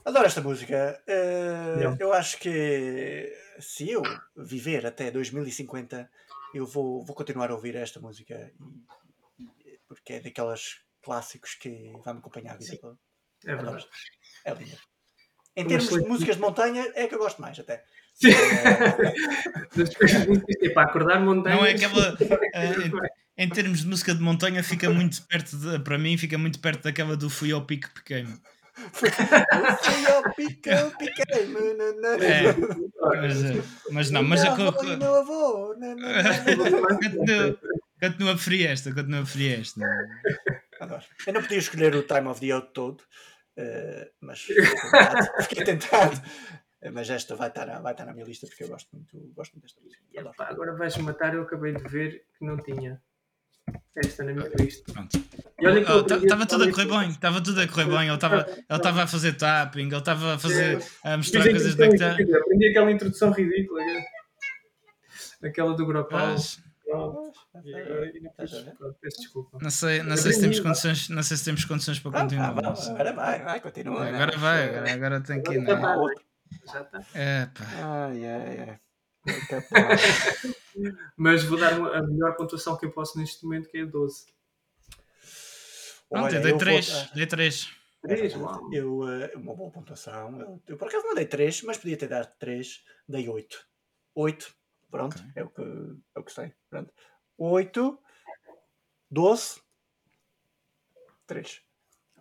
Adoro 0.06 0.24
esta 0.24 0.40
música. 0.40 1.02
Uh, 1.08 1.96
eu 1.98 2.12
acho 2.12 2.38
que 2.38 3.32
se 3.58 3.90
eu 3.90 4.02
viver 4.36 4.86
até 4.86 5.10
2050, 5.10 6.08
eu 6.54 6.64
vou, 6.64 7.04
vou 7.04 7.16
continuar 7.16 7.50
a 7.50 7.54
ouvir 7.54 7.74
esta 7.74 7.98
música 7.98 8.52
porque 9.88 10.12
é 10.12 10.20
daquelas 10.20 10.76
clássicos 11.02 11.56
que 11.56 11.92
vai 12.04 12.14
me 12.14 12.20
acompanhar 12.20 12.54
a 12.54 12.56
vida 12.56 12.78
toda. 12.80 12.96
É 13.44 13.56
verdade. 13.56 13.84
É 14.44 14.54
linda. 14.54 14.78
Em 15.56 15.66
termos 15.66 15.88
de 15.88 16.08
músicas 16.08 16.36
de 16.36 16.40
montanha, 16.40 16.92
é 16.94 17.08
que 17.08 17.14
eu 17.14 17.18
gosto 17.18 17.42
mais 17.42 17.58
até. 17.58 17.84
Sim. 18.14 18.28
É 20.62 20.70
para 20.70 20.88
acordar 20.88 21.20
montanha. 21.20 21.56
Não 21.56 21.66
é 21.66 21.72
aquela. 21.72 22.16
Uh, 22.56 23.06
em, 23.36 23.44
em, 23.44 23.48
termos 23.50 23.80
de 23.80 23.86
música 23.86 24.14
de 24.14 24.22
montanha, 24.22 24.62
fica 24.62 24.88
muito 24.88 25.20
perto 25.26 25.56
de, 25.58 25.78
para 25.80 25.98
mim, 25.98 26.16
fica 26.16 26.38
muito 26.38 26.58
perto 26.58 26.84
daquela 26.84 27.16
do 27.16 27.28
Fui 27.28 27.52
ao 27.52 27.66
Pico 27.66 27.90
Pequeno. 27.92 28.40
Fui 28.92 30.06
ao 30.12 30.34
pica, 30.34 30.92
piquei. 30.98 31.24
É, 32.20 32.54
mas, 33.16 33.44
eh, 33.44 33.62
mas 33.90 34.10
não, 34.10 34.22
mas 34.22 34.42
Meu 34.42 34.52
a 34.52 34.56
co- 34.72 34.82
meu 34.96 35.14
avô. 35.16 35.74
na. 35.78 35.94
continua, 36.88 37.58
continua 38.00 38.30
a 38.32 38.34
preferir 38.34 38.70
esta, 38.70 38.92
continua 38.94 39.20
a 39.20 39.22
preferir 39.22 39.60
esta. 39.60 39.80
Adoro. 40.80 41.02
Eu 41.26 41.32
não 41.32 41.42
podia 41.42 41.58
escolher 41.58 41.94
o 41.94 42.02
Time 42.02 42.28
of 42.28 42.40
the 42.40 42.50
Out 42.52 42.70
todo, 42.74 43.02
eh, 43.56 44.10
mas 44.20 44.40
fiquei 45.48 45.64
tentado. 45.64 46.20
Mas 46.92 47.08
esta 47.10 47.34
vai 47.34 47.48
estar, 47.48 47.66
na, 47.66 47.80
vai 47.80 47.92
estar 47.94 48.04
na 48.04 48.12
minha 48.12 48.26
lista 48.26 48.46
porque 48.46 48.62
eu 48.62 48.68
gosto 48.68 48.88
muito, 48.94 49.18
gosto 49.34 49.52
muito 49.54 49.64
desta 49.64 49.80
música. 49.80 50.04
Agora 50.38 50.76
vais-me 50.76 51.02
matar, 51.02 51.34
eu 51.34 51.42
acabei 51.42 51.72
de 51.74 51.82
ver 51.88 52.26
que 52.38 52.44
não 52.44 52.58
tinha 52.62 53.02
esta 53.96 54.24
na 54.24 54.32
minha 54.32 54.48
lista. 54.60 54.92
Pronto. 54.92 55.16
Estava 55.16 56.44
aprendi 56.44 56.46
tudo 56.46 56.64
a 56.64 56.70
correr 56.70 56.86
bem, 56.86 57.10
estava 57.10 57.40
tudo 57.40 57.60
a 57.60 57.66
correr 57.68 57.86
bem. 57.86 58.08
Ele 58.08 58.14
estava 58.14 59.02
a 59.02 59.06
fazer 59.06 59.32
tapping, 59.36 59.86
ele 59.86 59.96
estava 59.96 60.34
a 60.34 60.38
fazer 60.38 60.82
a 61.02 61.16
mostrar 61.16 61.42
coisas 61.44 61.74
da 61.74 61.86
introdução, 61.86 62.16
guitarra. 62.16 62.40
Aprendi 62.42 62.66
aquela 62.68 62.90
introdução 62.92 63.30
ridícula. 63.32 63.80
né? 63.84 64.04
Aquela 65.42 65.74
do 65.74 65.86
Gropal. 65.86 66.36
Não 69.60 69.70
sei, 69.70 70.02
não 70.02 70.16
sei 70.16 70.32
se 70.32 70.40
temos 70.40 70.60
condições, 70.60 71.08
não 71.08 71.22
sei 71.22 71.36
se 71.36 71.44
temos 71.44 71.64
condições 71.64 71.98
para 71.98 72.18
Ah, 72.18 72.22
continuar. 72.22 72.48
agora 72.50 73.12
vai, 73.12 73.42
vai, 73.42 73.60
continua. 73.60 74.06
Agora 74.06 74.36
vai, 74.38 74.68
agora, 74.68 74.92
agora 74.92 75.20
tem 75.20 75.42
que 75.42 75.52
ir, 75.54 75.62
é? 75.62 75.76
tá. 75.76 75.96
Já 76.72 76.80
está. 76.82 77.00
É, 77.14 77.46
pá. 77.46 77.64
Ai, 78.08 78.26
ai, 78.26 78.58
ai. 78.68 78.78
É. 79.26 79.34
Mas 81.16 81.42
vou 81.44 81.58
dar 81.58 81.72
a 81.72 82.02
melhor 82.02 82.36
pontuação 82.36 82.76
que 82.76 82.84
eu 82.86 82.92
posso 82.92 83.18
neste 83.18 83.42
momento, 83.44 83.68
que 83.68 83.78
é 83.78 83.86
12. 83.86 84.26
Pronto, 86.08 86.24
Olha, 86.26 86.36
eu 86.36 86.42
dei 86.42 86.50
vou 86.52 86.58
3, 86.58 86.88
dar- 86.88 87.10
dei 87.14 87.26
3. 87.26 87.68
Três, 88.02 88.34
É 88.34 88.36
uau. 88.36 88.72
Eu, 88.72 89.08
eh, 89.08 89.32
uma 89.34 89.54
boa 89.54 89.70
pontuação. 89.72 90.38
Eu, 90.40 90.62
eu 90.68 90.76
por 90.76 90.86
acaso 90.86 91.04
não 91.06 91.14
dei 91.14 91.26
3, 91.26 91.62
mas 91.62 91.78
podia 91.78 91.96
ter 91.96 92.08
dado 92.08 92.30
3. 92.38 92.84
Dei 93.08 93.28
8. 93.28 93.66
8. 94.14 94.54
Pronto, 94.90 95.16
Ok. 95.18 95.32
é, 95.34 95.42
o 95.42 95.48
que, 95.50 95.62
é 96.14 96.20
o 96.20 96.22
que 96.22 96.32
sei. 96.32 96.52
Pronto. 96.70 96.92
8, 97.36 97.98
12, 99.10 99.60
3. 101.26 101.60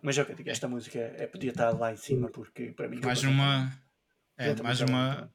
Mas 0.02 0.18
é 0.18 0.22
o 0.22 0.26
que 0.26 0.32
eu 0.32 0.36
digo, 0.36 0.50
esta 0.50 0.66
música 0.66 0.98
é, 0.98 1.26
podia 1.26 1.50
estar 1.50 1.70
lá 1.70 1.92
em 1.92 1.96
cima 1.96 2.28
porque 2.28 2.72
para 2.72 2.88
mim. 2.88 3.00
Mais 3.02 3.22
uma. 3.22 3.70
É, 4.36 4.54
mais 4.62 4.80
uma. 4.80 5.32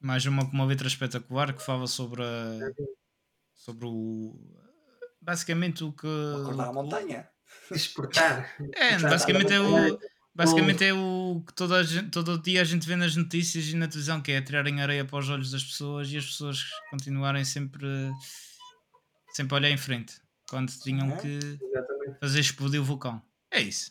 Mais 0.00 0.24
uma 0.26 0.44
com 0.46 0.52
uma 0.52 0.64
letra 0.64 0.88
espetacular 0.88 1.52
que 1.52 1.62
fala 1.62 1.86
sobre 1.86 2.22
a, 2.22 2.72
sobre 3.54 3.86
o. 3.86 4.34
Basicamente 5.20 5.84
o 5.84 5.92
que. 5.92 6.06
Acordar 6.40 6.68
à 6.68 6.72
montanha. 6.72 7.28
Exportar. 7.70 8.54
É, 8.74 8.98
basicamente 8.98 9.52
é 9.52 9.60
o. 9.60 9.98
Basicamente 10.32 10.84
é 10.84 10.94
o 10.94 11.42
que 11.46 11.52
toda 11.52 11.76
a 11.76 11.82
gente, 11.82 12.08
todo 12.10 12.32
o 12.34 12.38
dia 12.40 12.62
a 12.62 12.64
gente 12.64 12.86
vê 12.86 12.96
nas 12.96 13.14
notícias 13.16 13.66
e 13.66 13.76
na 13.76 13.88
televisão, 13.88 14.22
que 14.22 14.30
é 14.32 14.40
tirarem 14.40 14.80
areia 14.80 15.04
para 15.04 15.18
os 15.18 15.28
olhos 15.28 15.50
das 15.50 15.62
pessoas 15.64 16.10
e 16.10 16.16
as 16.16 16.24
pessoas 16.24 16.64
continuarem 16.88 17.44
sempre, 17.44 17.84
sempre 19.32 19.54
a 19.54 19.58
olhar 19.58 19.70
em 19.70 19.76
frente 19.76 20.20
quando 20.48 20.72
tinham 20.72 21.10
É. 21.10 21.16
que 21.16 21.28
Exatamente. 21.28 22.18
fazer 22.20 22.40
explodir 22.40 22.80
o 22.80 22.84
vulcão. 22.84 23.20
É 23.50 23.60
isso. 23.60 23.90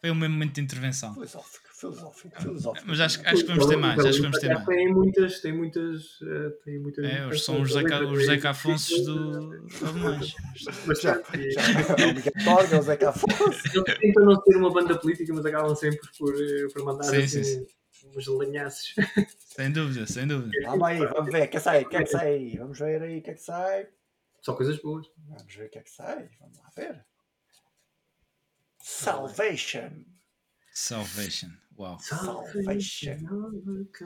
Foi 0.00 0.10
o 0.10 0.14
meu 0.14 0.28
momento 0.30 0.54
de 0.54 0.62
intervenção. 0.62 1.12
Filosófico, 1.12 1.68
filosófico, 1.80 2.40
filosófico. 2.42 2.86
Mas 2.86 3.00
acho, 3.00 3.20
acho 3.26 3.36
que 3.42 3.48
vamos 3.48 3.66
ter 3.66 3.76
mais, 3.76 3.98
acho 4.04 4.16
que 4.16 4.22
vamos 4.22 4.38
ter 4.38 4.52
mais. 4.54 4.66
Tem 4.66 4.92
muitas, 4.92 5.40
tem 5.40 5.52
muitas, 5.52 6.18
eh, 6.22 6.50
tem 6.64 6.78
muitas. 6.78 7.04
É, 7.04 7.26
os- 7.26 7.44
são 7.44 7.60
os 7.62 7.72
Zeca, 7.72 8.04
os 8.06 8.26
Zeca 8.26 8.50
Afonsos 8.50 9.04
do 9.04 9.66
Alemães. 9.86 10.34
Já, 10.56 10.72
Bastante. 10.86 11.50
já. 11.52 12.78
O 12.78 12.82
Zeca 12.82 13.08
Afonso. 13.10 13.60
Eles 13.74 13.98
tentam 13.98 14.24
não 14.24 14.42
ser 14.42 14.56
uma 14.56 14.72
banda 14.72 14.98
política, 14.98 15.32
mas 15.34 15.44
acabam 15.46 15.74
sempre 15.74 16.00
por, 16.18 16.34
eh, 16.34 16.66
por 16.72 16.84
mandar 16.84 17.04
Sim, 17.04 17.22
assim, 17.22 17.42
sim, 17.44 17.66
uns 18.16 18.26
lanhaços. 18.26 18.94
Sem 19.38 19.72
dúvida, 19.72 20.06
sem 20.06 20.26
dúvida. 20.26 20.50
Vamos 20.64 20.86
aí, 20.86 20.98
vamos 20.98 21.30
ver. 21.30 21.30
O 21.30 21.32
que 21.32 21.36
é 21.42 21.46
que 21.46 21.60
sai? 21.60 21.82
O 21.82 21.88
que 21.88 21.96
é 21.96 22.02
que 22.04 22.10
sai 22.10 22.26
aí? 22.34 22.56
Vamos 22.58 22.78
ver 22.78 23.02
aí 23.02 23.18
o 23.18 23.22
que 23.22 23.30
é 23.30 23.34
que 23.34 23.40
sai. 23.42 23.88
Só 24.42 24.54
coisas 24.54 24.78
boas. 24.80 25.06
Vamos 25.28 25.54
ver 25.54 25.66
o 25.66 25.70
que 25.70 25.78
é 25.78 25.82
que 25.82 25.90
sai. 25.90 26.28
Vamos 26.40 26.58
lá 26.58 26.70
ver. 26.76 27.04
Salvation. 28.82 30.04
Salvation. 30.72 31.50
Uau. 31.80 31.96
Salvation. 31.98 33.16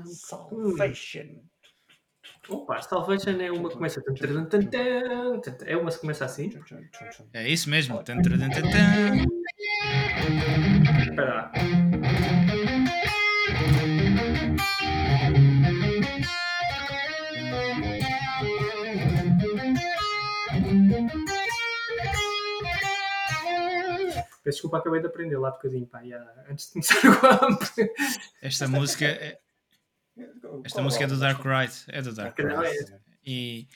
Salvation. 0.04 1.42
Opa, 2.48 2.80
Salvation 2.80 3.40
é 3.40 3.50
uma 3.50 3.68
que 3.68 3.74
começa. 3.74 4.00
É 5.66 5.76
uma 5.76 5.90
que 5.90 5.98
começa 5.98 6.24
assim. 6.24 6.50
É 7.32 7.48
isso 7.48 7.68
mesmo. 7.68 8.00
Espera 11.00 11.34
lá. 11.34 11.52
Peço 24.54 24.62
desculpa, 24.62 24.78
acabei 24.78 25.00
de 25.00 25.06
aprender 25.06 25.36
lá 25.36 25.48
um 25.48 25.52
bocadinho, 25.52 25.86
pá, 25.86 26.04
já, 26.04 26.44
antes 26.48 26.66
de 26.66 26.72
começar 26.72 26.98
o 27.10 27.20
campo. 27.20 27.64
Esta 28.40 28.68
música 28.68 29.04
é, 29.04 29.40
esta 30.64 30.82
música 30.82 31.04
é 31.04 31.06
do 31.06 31.18
Dark 31.18 31.42
Ride. 31.44 31.74
É 31.88 32.00
do 32.02 32.12
Dark 32.14 32.38
Ride. 32.38 32.92
é- 32.92 33.00
E 33.26 33.68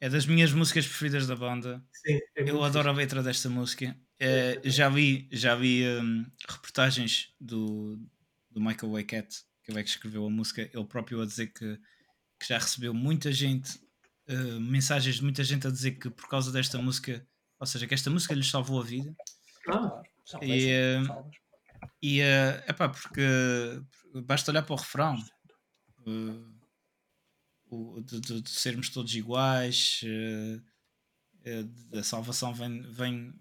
é 0.00 0.08
das 0.08 0.26
minhas 0.26 0.52
músicas 0.52 0.86
preferidas 0.86 1.26
da 1.26 1.34
banda. 1.34 1.82
Sim, 1.92 2.20
é 2.36 2.50
Eu 2.50 2.62
adoro 2.62 2.88
a 2.90 2.92
letra 2.92 3.22
desta 3.22 3.48
música. 3.48 3.96
Eh, 4.18 4.60
já 4.64 4.88
vi, 4.88 5.28
já 5.32 5.54
vi 5.54 5.84
hum, 5.86 6.26
reportagens 6.48 7.34
do, 7.40 7.98
do 8.50 8.60
Michael 8.60 8.92
Waycat, 8.92 9.42
que 9.64 9.72
é 9.72 9.82
que 9.82 9.88
escreveu 9.88 10.26
a 10.26 10.30
música, 10.30 10.62
ele 10.62 10.84
próprio 10.84 11.22
a 11.22 11.26
dizer 11.26 11.48
que, 11.48 11.76
que 12.38 12.46
já 12.48 12.58
recebeu 12.58 12.92
muita 12.94 13.32
gente, 13.32 13.80
eh, 14.26 14.34
mensagens 14.60 15.16
de 15.16 15.22
muita 15.22 15.42
gente 15.42 15.66
a 15.66 15.70
dizer 15.70 15.92
que 15.92 16.10
por 16.10 16.28
causa 16.28 16.52
desta 16.52 16.78
música, 16.78 17.26
ou 17.58 17.66
seja, 17.66 17.86
que 17.86 17.94
esta 17.94 18.10
música 18.10 18.34
lhes 18.34 18.50
salvou 18.50 18.80
a 18.80 18.84
vida. 18.84 19.14
Ah, 19.68 19.99
E, 20.42 20.68
eh. 20.70 21.00
E 22.02 22.20
é 22.20 22.64
epá, 22.68 22.88
porque 22.88 23.22
basta 24.26 24.50
olhar 24.50 24.62
para 24.62 24.74
o 24.74 24.76
refrão 24.78 25.16
eh, 26.06 26.60
o, 27.70 28.00
de, 28.00 28.20
de- 28.20 28.40
de 28.42 28.50
sermos 28.50 28.88
todos 28.90 29.14
iguais, 29.14 30.00
eh, 30.04 30.60
eh, 31.44 31.98
a 31.98 32.02
salvação 32.02 32.52
vem, 32.52 32.82
vem, 32.90 33.32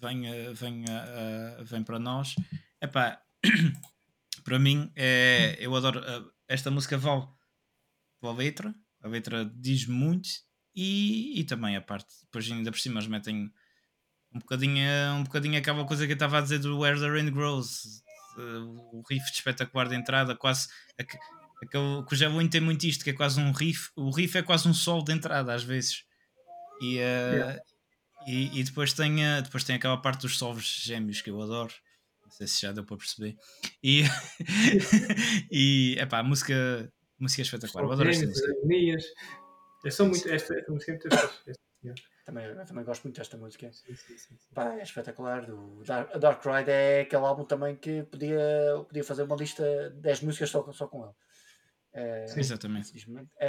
vem, 0.00 0.26
eh, 0.28 0.52
vem, 0.52 0.84
eh, 0.84 1.56
eh, 1.60 1.64
vem 1.64 1.82
para 1.82 1.98
nós. 1.98 2.34
Epá, 2.80 3.20
para 4.44 4.58
mim, 4.58 4.90
é, 4.96 5.56
eu 5.60 5.74
adoro 5.74 6.00
eh, 6.00 6.24
esta 6.48 6.70
música 6.70 6.98
vale 6.98 7.26
pela 8.20 8.34
letra, 8.34 8.74
a 9.02 9.08
letra 9.08 9.44
diz 9.56 9.86
muito 9.86 10.28
e, 10.74 11.40
e 11.40 11.44
também 11.44 11.74
a 11.76 11.80
parte, 11.80 12.12
depois 12.22 12.50
ainda 12.50 12.70
por 12.70 12.78
cima 12.78 13.00
eles 13.00 13.08
metem 13.08 13.50
um 14.34 14.38
bocadinho, 14.38 14.82
um 15.16 15.24
bocadinho 15.24 15.58
aquela 15.58 15.84
coisa 15.84 16.06
que 16.06 16.12
eu 16.12 16.14
estava 16.14 16.38
a 16.38 16.40
dizer 16.40 16.58
do 16.60 16.78
Where 16.78 16.98
the 17.00 17.08
Rain 17.08 17.30
Grows, 17.30 18.02
o 18.92 19.02
riff 19.08 19.24
de 19.30 19.36
espetacular 19.38 19.88
de 19.88 19.96
entrada, 19.96 20.34
quase 20.36 20.68
aque- 20.98 21.18
aquele, 21.62 22.04
que 22.06 22.14
o 22.14 22.16
Javelin 22.16 22.48
tem 22.48 22.60
muito 22.60 22.84
isto, 22.86 23.02
que 23.04 23.10
é 23.10 23.12
quase 23.12 23.40
um 23.40 23.52
riff, 23.52 23.90
o 23.96 24.10
riff 24.10 24.36
é 24.38 24.42
quase 24.42 24.68
um 24.68 24.74
sol 24.74 25.02
de 25.04 25.12
entrada 25.12 25.52
às 25.54 25.62
vezes. 25.64 26.04
E, 26.80 26.98
eh, 26.98 27.34
Yeah. 27.34 27.60
e, 28.26 28.60
e 28.60 28.64
depois, 28.64 28.92
tem, 28.92 29.22
eh, 29.24 29.42
depois 29.42 29.64
tem 29.64 29.76
aquela 29.76 30.00
parte 30.00 30.22
dos 30.22 30.38
solves 30.38 30.64
gêmeos 30.84 31.20
que 31.20 31.30
eu 31.30 31.40
adoro. 31.42 31.72
Não 32.22 32.30
sei 32.30 32.46
se 32.46 32.62
já 32.62 32.72
deu 32.72 32.84
para 32.84 32.96
perceber. 32.96 33.36
E, 33.82 34.02
e 35.50 35.96
epá, 35.98 36.20
a 36.20 36.22
música, 36.22 36.54
a 36.88 37.22
música 37.22 37.42
é 37.42 37.44
espetacular. 37.44 37.84
Eu 37.84 37.92
adoro 37.92 38.08
esta 38.08 38.26
música. 38.26 38.48
harmonias. 38.52 39.04
Eu 39.84 39.90
sou 39.90 40.06
muito. 40.08 40.28
Esta, 40.28 40.54
esta 40.54 40.72
música 40.72 40.92
é 40.92 40.94
muito 40.94 41.08
senhor. 41.80 41.94
Também, 42.24 42.44
eu 42.46 42.64
também 42.66 42.84
gosto 42.84 43.02
muito 43.04 43.16
desta 43.16 43.36
música. 43.36 43.70
Sim, 43.72 43.94
sim, 43.94 44.16
sim, 44.16 44.36
sim. 44.36 44.54
Pá, 44.54 44.74
é 44.74 44.82
espetacular. 44.82 45.48
O 45.50 45.82
Dark, 45.84 46.14
a 46.14 46.18
Dark 46.18 46.44
Ride 46.44 46.70
é 46.70 47.00
aquele 47.00 47.24
álbum 47.24 47.44
também 47.44 47.74
que 47.76 48.02
podia, 48.04 48.38
podia 48.86 49.02
fazer 49.04 49.22
uma 49.24 49.34
lista 49.36 49.90
de 49.90 50.00
10 50.00 50.20
músicas 50.22 50.50
só, 50.50 50.70
só 50.72 50.86
com 50.86 51.04
ele. 51.04 51.12
É, 51.92 52.24
Sim. 52.28 52.38
Exatamente. 52.38 52.92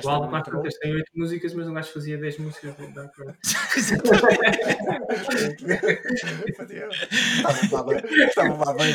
O 0.04 0.10
álbum 0.10 0.24
não 0.24 0.30
quase 0.32 0.42
entrou. 0.48 0.64
tantas 0.64 0.80
tem 0.80 0.96
8 0.96 1.12
músicas, 1.14 1.54
mas 1.54 1.68
um 1.68 1.74
gajo 1.76 1.92
fazia 1.92 2.18
10 2.18 2.40
músicas 2.40 2.76
de 2.76 2.88
Dark 2.88 3.16
Ride. 3.20 3.38
Fazia- 6.58 6.90
Estavam 6.90 7.70
lá 7.72 7.84
bem. 7.84 8.02
Estavam 8.28 8.58
lá 8.58 8.74
bem. 8.74 8.94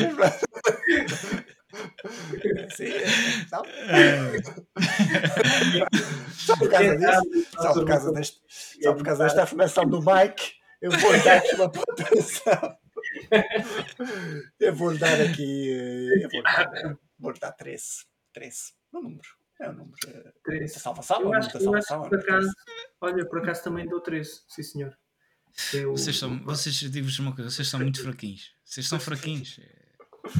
Sim, 2.75 2.89
não? 3.51 3.63
Só 6.33 6.55
por 6.57 6.69
causa 6.69 6.95
disso. 6.97 7.51
Só 7.61 7.73
por 7.73 7.85
causa, 7.85 8.11
deste, 8.11 8.41
só 8.83 8.93
por 8.93 9.03
causa 9.03 9.23
desta 9.23 9.43
afirmação 9.43 9.85
do 9.89 9.99
Mike, 9.99 10.53
eu 10.81 10.91
vou 10.91 11.23
dar 11.23 11.37
aqui 11.37 11.55
uma 11.55 11.71
pontuação. 11.71 12.77
Eu 14.59 14.75
vou 14.75 14.97
dar 14.97 15.19
aqui. 15.21 15.71
eh, 15.71 16.25
Eu 16.25 16.29
vou 16.29 16.43
dar, 16.43 16.97
vou 17.19 17.33
dar 17.39 17.51
13. 17.53 18.05
13. 18.33 18.73
No 18.93 19.01
número. 19.01 19.29
É 19.59 19.69
o 19.69 19.73
número. 19.73 19.97
eh, 20.07 20.31
Três. 20.43 20.61
Muita 20.61 20.79
salvação. 20.79 21.21
Eu 21.21 21.33
acho, 21.33 21.57
eu 21.57 21.73
acho 21.75 21.87
que 21.87 22.09
por 22.09 22.19
acaso, 22.19 22.51
olha, 23.01 23.25
por 23.25 23.39
acaso 23.39 23.63
também 23.63 23.87
dou 23.87 23.99
13, 24.01 24.41
sim 24.47 24.63
senhor. 24.63 24.95
É 25.73 25.85
o- 25.87 25.91
Vocês 25.97 26.17
são, 26.19 26.43
vocês, 26.43 26.75
digo-vos 26.75 27.17
uma 27.17 27.33
coisa, 27.35 27.49
vocês 27.49 27.67
são 27.67 27.79
muito 27.79 28.01
fraquinhos. 28.03 28.51
Vocês 28.63 28.87
são 28.87 28.99
fraquinhos. 28.99 29.59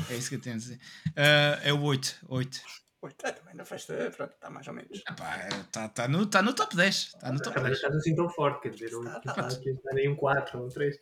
É 0.10 0.16
isso 0.16 0.30
que 0.30 0.36
eu 0.36 0.42
tenho 0.42 0.56
a 0.56 0.60
dizer. 0.60 0.80
Uh, 1.10 1.60
é 1.64 1.74
o 1.74 1.82
8. 1.82 2.18
8. 2.28 2.62
8. 3.02 3.26
É, 3.28 3.32
também 3.32 3.54
na 3.56 3.64
festa, 3.64 4.12
pronto, 4.16 4.34
está 4.34 4.50
mais 4.50 4.68
ou 4.68 4.74
menos. 4.74 4.98
Está 4.98 5.90
tá 5.90 6.08
no, 6.08 6.26
tá 6.26 6.42
no 6.42 6.54
top 6.54 6.76
10. 6.76 6.96
Está 6.96 7.32
no 7.32 7.40
top 7.40 7.54
Também 7.56 7.72
10. 7.72 7.82
não 7.84 7.90
estás 7.90 7.96
assim 7.96 8.16
tão 8.16 8.30
forte, 8.30 8.62
quer 8.64 8.70
dizer, 8.70 8.86
Está, 8.88 9.18
está 9.20 9.48
está. 9.48 9.70
está 9.72 9.94
nem 9.94 10.10
um 10.10 10.16
4 10.16 10.60
ou 10.60 10.66
um 10.66 10.70
3. 10.70 10.98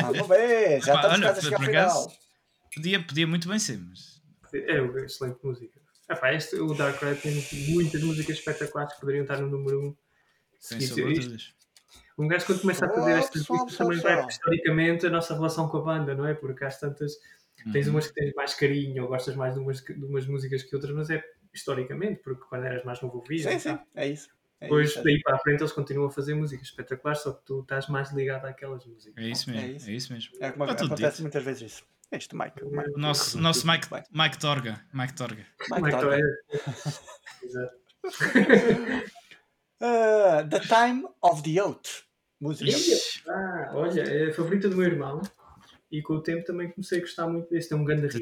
Vamos 0.00 0.28
ver, 0.28 0.80
já 0.82 0.92
Epá, 0.94 1.02
estamos 1.02 1.20
quase 1.20 1.38
a 1.38 1.42
chegar 1.42 1.58
ao 1.58 1.64
final. 1.64 2.12
Podia, 2.74 3.02
podia 3.04 3.26
muito 3.26 3.48
bem 3.48 3.58
ser, 3.58 3.78
mas. 3.78 4.18
É 4.52 4.80
uma 4.80 5.00
excelente 5.00 5.38
música. 5.44 5.80
Epá, 6.10 6.32
este, 6.32 6.56
o 6.56 6.72
Dark 6.74 7.02
Ride 7.02 7.20
tem 7.20 7.74
muitas 7.74 8.02
músicas 8.02 8.38
espetaculares 8.38 8.94
que 8.94 9.00
poderiam 9.00 9.22
estar 9.22 9.38
no 9.40 9.48
número 9.50 9.88
1. 9.90 9.96
Sem 10.58 10.80
sombra 10.80 11.04
de 11.04 11.12
isto- 11.12 11.22
dúvidas. 11.30 11.54
Um 12.18 12.26
gajo 12.28 12.46
quando 12.46 12.60
começa 12.62 12.84
a 12.86 12.88
fazer 12.88 13.12
estas 13.12 13.48
listas 13.48 13.76
também 13.76 13.98
vai 14.00 14.26
historicamente 14.26 15.06
a 15.06 15.10
nossa 15.10 15.34
relação 15.34 15.68
com 15.68 15.76
a 15.78 15.82
banda, 15.82 16.14
não 16.14 16.26
é? 16.26 16.34
Porque 16.34 16.64
às 16.64 16.78
tantas 16.78 17.12
tens 17.72 17.86
Uhum. 17.86 17.94
umas 17.94 18.08
que 18.08 18.14
tens 18.14 18.34
mais 18.34 18.54
carinho 18.54 19.02
ou 19.04 19.08
gostas 19.08 19.36
mais 19.36 19.54
de 19.54 19.60
umas, 19.60 19.80
de 19.82 20.04
umas 20.04 20.26
músicas 20.26 20.62
que 20.62 20.74
outras, 20.74 20.94
mas 20.94 21.10
é 21.10 21.22
historicamente, 21.54 22.20
porque 22.22 22.42
quando 22.48 22.64
eras 22.66 22.84
mais 22.84 23.00
novo 23.00 23.18
ouvias. 23.18 23.42
Sim, 23.42 23.58
sim, 23.58 23.76
tal. 23.76 23.86
é 23.94 24.08
isso. 24.08 24.28
É 24.60 24.64
Depois 24.64 24.90
isso, 24.90 24.98
é. 24.98 25.02
daí 25.04 25.22
para 25.22 25.36
a 25.36 25.38
frente 25.38 25.60
eles 25.60 25.72
continuam 25.72 26.08
a 26.08 26.10
fazer 26.10 26.34
músicas 26.34 26.66
espetaculares, 26.66 27.22
só 27.22 27.32
que 27.32 27.44
tu 27.44 27.60
estás 27.60 27.86
mais 27.88 28.10
ligado 28.12 28.44
àquelas 28.46 28.84
músicas. 28.84 29.24
É 29.24 29.28
isso 29.28 29.50
É 29.50 29.52
mesmo. 29.54 29.76
isso. 29.76 29.88
É 29.88 29.92
isso 29.92 30.12
mesmo. 30.12 30.34
É 30.40 30.50
como 30.50 30.66
tudo 30.74 30.86
acontece 30.86 31.10
dito. 31.12 31.22
muitas 31.22 31.44
vezes 31.44 31.72
isso. 31.72 31.84
Este 32.10 32.34
Mike. 32.34 32.64
o 32.64 32.70
Mike 32.70 32.92
nosso, 32.96 33.38
nosso 33.38 33.66
Mike. 33.66 33.86
Mike 34.10 34.38
Torga. 34.38 34.80
Mike 34.92 35.14
Torga. 35.14 35.46
Mike 35.70 35.88
é 35.88 35.90
Torga. 35.90 36.16
é? 36.16 36.20
Exato. 37.44 37.78
Ah, 39.80 40.42
the 40.48 40.58
Time 40.60 41.04
of 41.22 41.42
the 41.42 41.60
Oath. 41.62 42.07
Música. 42.40 42.70
Ah, 43.28 43.70
olha, 43.74 44.02
é 44.02 44.28
a 44.30 44.32
favorita 44.34 44.68
do 44.68 44.76
meu 44.76 44.86
irmão 44.86 45.20
e 45.90 46.00
com 46.02 46.14
o 46.14 46.22
tempo 46.22 46.44
também 46.44 46.70
comecei 46.70 46.98
a 46.98 47.00
gostar 47.00 47.26
muito 47.28 47.50
desse. 47.50 47.68
Tem 47.68 47.78
um 47.78 47.84
grande 47.84 48.06
riff. 48.06 48.20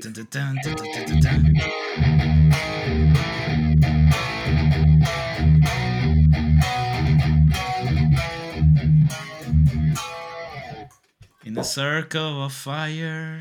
In 11.45 11.57
a 11.59 11.63
circle 11.65 12.43
of 12.43 12.53
fire 12.53 13.41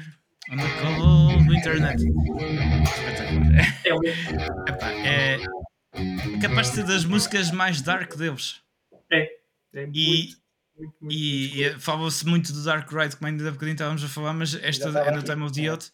on 0.51 0.57
the 0.57 0.69
cold 0.79 1.47
winter 1.49 1.79
night. 1.79 1.99
Espetacular. 1.99 3.65
É 3.85 3.93
um- 3.93 4.03
Epá, 4.69 4.91
é 4.91 5.37
capaz 6.41 6.69
de 6.69 6.75
ser 6.75 6.83
das 6.83 7.03
músicas 7.05 7.49
mais 7.51 7.81
dark 7.81 8.15
deles. 8.15 8.61
é 9.11 9.29
muito, 9.85 9.97
E, 9.97 10.29
muito, 10.77 10.95
muito, 11.01 11.13
e, 11.15 11.63
e 11.63 11.79
fala-se 11.79 12.25
muito 12.25 12.51
do 12.53 12.63
Dark 12.63 12.91
Ride, 12.91 13.15
como 13.15 13.27
ainda 13.27 13.47
há 13.47 13.51
bocadinho 13.51 13.73
estávamos 13.75 14.03
a 14.03 14.07
falar, 14.07 14.33
mas 14.33 14.53
esta 14.55 14.89
é 14.89 15.11
no. 15.11 15.23
Time 15.23 15.43
of 15.43 15.53
the 15.53 15.71
Oath 15.71 15.85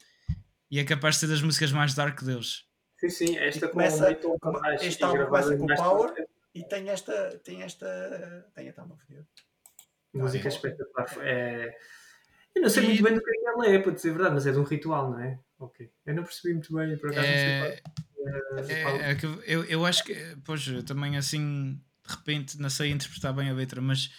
e 0.69 0.79
é 0.79 0.83
capaz 0.83 1.15
de 1.15 1.21
ser 1.21 1.27
das 1.27 1.41
músicas 1.41 1.71
mais 1.71 1.93
dark 1.93 2.21
deles. 2.23 2.63
Sim, 2.99 3.09
sim, 3.09 3.37
esta 3.37 3.65
E 3.65 3.67
com 3.67 3.73
começa- 3.73 4.11
o 4.11 4.39
come- 4.39 4.59
Baixo 4.61 4.85
este 4.85 5.03
álbum 5.03 5.17
gravada 5.17 5.57
começa 5.57 5.57
com 5.57 5.65
mais 5.67 5.79
Power. 5.79 6.27
E 6.53 6.63
tem 6.63 6.89
esta. 6.89 7.39
Tem 7.43 7.61
esta. 7.63 7.87
Tem 8.53 8.69
a 8.69 8.73
Time 8.73 8.91
of 8.91 9.05
the. 9.07 9.23
Música 10.13 10.47
Ah, 10.47 10.51
é. 10.51 10.53
espetacular. 10.53 11.07
É... 11.25 11.77
Eu 12.53 12.61
não 12.63 12.69
sei 12.69 12.83
E- 12.83 12.87
muito 12.87 13.03
bem 13.03 13.13
do 13.13 13.21
que 13.23 13.29
é 13.29 13.33
que 13.33 13.47
ela 13.47 13.67
é, 13.67 13.79
para 13.79 13.91
dizer 13.93 14.09
verdade, 14.11 14.33
mas 14.35 14.45
é 14.45 14.51
de 14.51 14.59
um 14.59 14.63
ritual, 14.63 15.11
não 15.11 15.19
é? 15.19 15.39
Ok. 15.57 15.89
Eu 16.05 16.13
não 16.15 16.23
percebi 16.23 16.53
muito 16.53 16.73
bem, 16.75 16.97
por 16.97 17.09
acaso 17.11 17.25
É, 17.27 17.81
não 18.55 18.63
sei 18.63 18.83
qual. 18.83 18.95
é, 18.97 19.11
é 19.11 19.15
que 19.15 19.25
eu, 19.25 19.63
eu 19.65 19.85
acho 19.85 20.03
que, 20.03 20.13
pois, 20.43 20.67
eu 20.67 20.83
também 20.83 21.15
assim, 21.17 21.81
de 22.05 22.13
repente, 22.15 22.59
não 22.59 22.69
sei 22.69 22.91
interpretar 22.91 23.33
bem 23.33 23.49
a 23.49 23.53
letra, 23.53 23.79
mas 23.81 24.09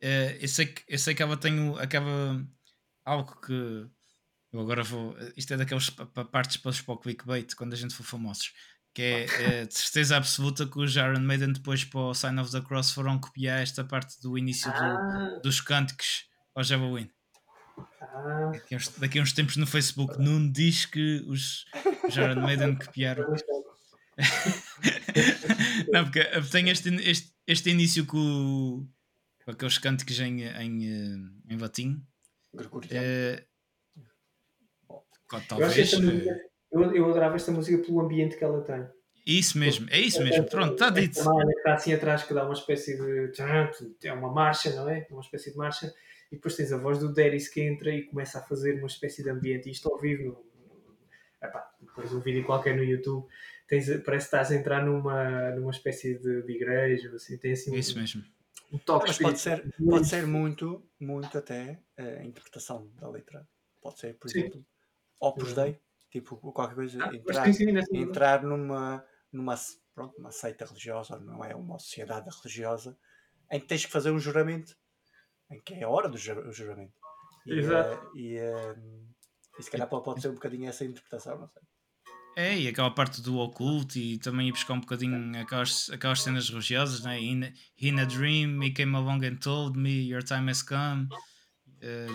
eh, 0.00 0.38
eu, 0.40 0.48
sei 0.48 0.66
que, 0.66 0.82
eu 0.88 0.98
sei 0.98 1.14
que 1.14 1.22
ela 1.22 1.36
tem 1.36 1.58
o- 1.70 1.78
acaba 1.78 2.44
algo 3.04 3.40
que 3.40 3.52
eu 4.52 4.60
agora 4.60 4.82
vou. 4.82 5.16
Isto 5.36 5.54
é 5.54 5.56
pa- 6.06 6.24
partes 6.24 6.56
para 6.56 6.72
para 6.72 6.94
o 6.94 6.98
clickbait 6.98 7.54
quando 7.54 7.72
a 7.72 7.76
gente 7.76 7.94
for 7.94 8.04
famosos. 8.04 8.52
Que 8.94 9.02
é, 9.02 9.26
eh, 9.60 9.66
de 9.66 9.74
certeza 9.78 10.16
absoluta 10.16 10.66
que 10.66 10.78
os 10.78 10.96
Iron 10.96 11.20
Maiden 11.20 11.52
depois 11.52 11.84
para 11.84 12.00
o 12.00 12.14
Sign 12.14 12.40
of 12.40 12.50
the 12.50 12.60
Cross 12.62 12.92
foram 12.92 13.18
copiar 13.20 13.60
esta 13.62 13.84
parte 13.84 14.20
do 14.22 14.36
início 14.38 14.70
do- 14.72 14.76
Ah, 14.76 15.40
dos 15.42 15.60
cânticos 15.60 16.24
ao 16.54 16.64
Halloween. 16.64 17.10
ah, 18.00 18.50
Daqui 18.52 18.74
uns, 18.76 18.88
daqui 18.98 19.18
a 19.18 19.22
uns 19.22 19.32
tempos 19.32 19.56
no 19.56 19.66
Facebook, 19.66 20.18
Nuno 20.18 20.50
diz 20.52 20.86
que 20.86 21.22
os, 21.28 21.64
os 22.08 22.16
Iron 22.16 22.40
Maiden 22.42 22.76
copiaram. 22.76 23.24
Não, 25.92 26.04
porque 26.04 26.20
tem 26.50 26.68
este, 26.70 26.88
este, 27.08 27.32
este 27.46 27.70
início 27.70 28.04
com, 28.06 28.18
o- 28.18 28.88
com 29.48 29.52
aqueles 29.52 29.78
cânticos 29.78 30.20
em, 30.20 30.42
em, 30.42 30.84
eh, 30.84 31.54
em 31.54 31.56
latim. 31.56 32.02
Gregoriano. 32.52 33.06
Eu, 34.90 35.02
acho 35.32 35.48
talvez. 35.48 35.78
esta 35.78 35.96
eh, 35.96 36.00
música, 36.00 36.40
eu, 36.70 36.94
eu 36.94 37.10
adorava 37.10 37.36
esta 37.36 37.50
música 37.50 37.82
pelo 37.82 38.00
ambiente 38.00 38.36
que 38.36 38.44
ela 38.44 38.62
tem. 38.62 38.86
isso 39.26 39.58
mesmo, 39.58 39.88
é 39.90 39.98
isso 39.98 40.22
mesmo. 40.22 40.44
Pronto, 40.44 40.74
está 40.74 40.90
dito. 40.90 41.18
Está 41.18 41.72
assim 41.72 41.94
atrás 41.94 42.24
que 42.24 42.34
dá 42.34 42.44
uma 42.44 42.52
espécie 42.52 42.98
de. 42.98 43.32
É 44.04 44.12
uma 44.12 44.30
marcha, 44.30 44.70
não 44.74 44.86
é? 44.86 45.06
É 45.08 45.12
uma 45.12 45.22
espécie 45.22 45.52
de 45.52 45.56
marcha. 45.56 45.94
E 46.30 46.36
depois 46.36 46.54
tens 46.54 46.70
a 46.70 46.76
voz 46.76 46.98
do 46.98 47.10
Deris 47.10 47.48
que 47.48 47.62
entra 47.62 47.90
e 47.90 48.02
começa 48.02 48.40
a 48.40 48.42
fazer 48.42 48.74
uma 48.74 48.86
espécie 48.86 49.22
de 49.22 49.30
ambiente. 49.30 49.70
E 49.70 49.72
isto 49.72 49.90
ao 49.90 49.98
vivo, 49.98 50.44
epá, 51.42 51.70
depois 51.80 52.12
um 52.12 52.20
vídeo 52.20 52.44
qualquer 52.44 52.76
no 52.76 52.84
YouTube, 52.84 53.26
tens, 53.66 53.86
parece 53.86 54.28
que 54.28 54.36
estás 54.36 54.52
a 54.52 54.54
entrar 54.54 54.84
numa, 54.84 55.52
numa 55.52 55.70
espécie 55.70 56.18
de, 56.18 56.42
de 56.42 56.52
igreja. 56.52 57.10
Assim, 57.14 57.38
tem 57.38 57.52
assim 57.52 57.70
um, 57.70 57.76
Isso 57.76 57.98
mesmo. 57.98 58.22
Toque 58.84 59.08
Mas 59.08 59.18
pode 59.18 59.38
ser, 59.38 59.58
espiritual. 59.64 59.88
pode 59.90 60.06
ser 60.06 60.26
muito, 60.26 60.88
muito 61.00 61.38
até 61.38 61.82
eh, 61.96 62.18
a 62.20 62.24
interpretação 62.24 62.90
da 62.94 63.08
letra. 63.08 63.48
Pode 63.80 63.98
ser, 63.98 64.18
por 64.18 64.28
Sim. 64.28 64.40
exemplo, 64.40 64.66
Opus 65.20 65.54
Dei, 65.54 65.80
tipo 66.10 66.36
qualquer 66.52 66.74
coisa, 66.74 67.00
Ah, 67.00 67.10
entrar, 67.12 67.44
sim, 67.44 67.52
sim, 67.52 67.66
entrar 67.94 68.42
numa, 68.42 69.04
numa, 69.32 69.54
pronto, 69.94 70.18
uma 70.18 70.32
seita 70.32 70.66
religiosa, 70.66 71.18
não 71.18 71.44
é 71.44 71.54
uma 71.54 71.78
sociedade 71.78 72.28
religiosa, 72.42 72.98
em 73.50 73.60
que 73.60 73.66
tens 73.66 73.86
que 73.86 73.92
fazer 73.92 74.10
um 74.12 74.18
juramento, 74.18 74.76
em 75.50 75.60
que 75.62 75.74
é 75.74 75.84
a 75.84 75.88
hora 75.90 76.08
do 76.08 76.18
juramento. 76.18 76.94
E, 77.46 77.52
Exato. 77.54 77.64
eh, 77.64 78.00
e, 78.14 78.36
eh, 78.38 78.76
e 79.58 79.62
se 79.62 79.70
calhar 79.70 79.88
pode, 79.88 80.04
pode 80.04 80.22
ser 80.22 80.28
um 80.30 80.34
bocadinho 80.34 80.68
essa 80.68 80.84
interpretação, 80.84 81.38
não 81.38 81.48
sei. 81.48 81.62
É, 82.38 82.56
e 82.56 82.68
aquela 82.68 82.92
parte 82.92 83.20
do 83.20 83.36
oculto 83.38 83.98
e 83.98 84.16
também 84.16 84.46
ir 84.46 84.52
buscar 84.52 84.74
um 84.74 84.80
bocadinho 84.80 85.36
aquelas, 85.40 85.90
aquelas 85.90 86.22
cenas 86.22 86.48
religiosas, 86.48 87.02
né? 87.02 87.20
In, 87.20 87.52
in 87.80 87.98
a 87.98 88.04
dream, 88.04 88.62
he 88.62 88.70
came 88.70 88.94
along 88.94 89.26
and 89.26 89.34
told 89.40 89.76
me 89.76 90.08
your 90.08 90.22
time 90.22 90.48
has 90.48 90.62
come. 90.62 91.08
Uh, 91.82 92.14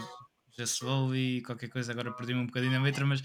just 0.57 0.77
slowly, 0.77 1.41
qualquer 1.41 1.67
coisa, 1.67 1.91
agora 1.91 2.09
perdi-me 2.13 2.39
um 2.39 2.45
bocadinho 2.45 2.71
na 2.71 2.81
letra, 2.81 3.05
mas. 3.05 3.21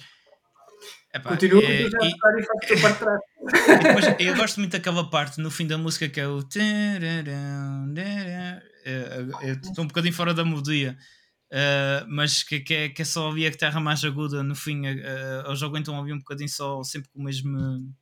Epá, 1.15 1.31
Continua 1.31 1.63
é, 1.63 1.67
a 1.67 1.71
e- 1.71 1.87
e 4.19 4.21
a 4.21 4.21
e 4.21 4.27
eu 4.27 4.35
gosto 4.35 4.59
muito 4.59 4.73
daquela 4.73 5.09
parte 5.09 5.41
no 5.41 5.53
fim 5.53 5.69
da 5.69 5.79
música 5.79 6.09
que 6.09 6.19
é 6.19 6.27
o. 6.27 6.41
É, 8.85 9.49
Eu 9.49 9.55
estou 9.55 9.85
um 9.85 9.87
bocadinho 9.87 10.15
fora 10.15 10.35
da 10.35 10.45
melodia, 10.45 10.99
eh, 11.51 12.05
mas 12.09 12.43
que, 12.43 12.61
que, 12.61 12.75
é, 12.75 12.89
que 12.89 13.03
é 13.03 13.05
só 13.05 13.31
ali 13.31 13.47
a 13.47 13.51
guitarra 13.51 13.81
mais 13.81 14.05
aguda 14.05 14.43
no 14.43 14.55
fim. 14.55 14.87
eh, 14.87 15.43
Eles 15.47 15.63
aguentam 15.63 15.99
ali 16.01 16.13
um 16.13 16.19
bocadinho 16.19 16.49
só, 16.49 16.83
sempre 16.83 17.09
com 17.11 17.21
o 17.21 17.25
mesmo. 17.25 17.93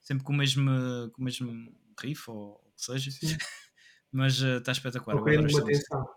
Sempre 0.00 0.24
com 0.24 0.32
o 0.32 0.36
mesmo, 0.36 0.70
com 1.12 1.20
o 1.20 1.24
mesmo 1.24 1.72
riff 2.00 2.30
ou 2.30 2.52
o 2.66 2.72
que 2.74 2.82
seja. 2.82 3.10
Sim. 3.10 3.36
Mas 4.12 4.42
eh, 4.42 4.56
está 4.56 4.72
espetacular. 4.72 5.20
Uma 5.20 5.42
música. 5.42 5.62
atenção. 5.62 6.08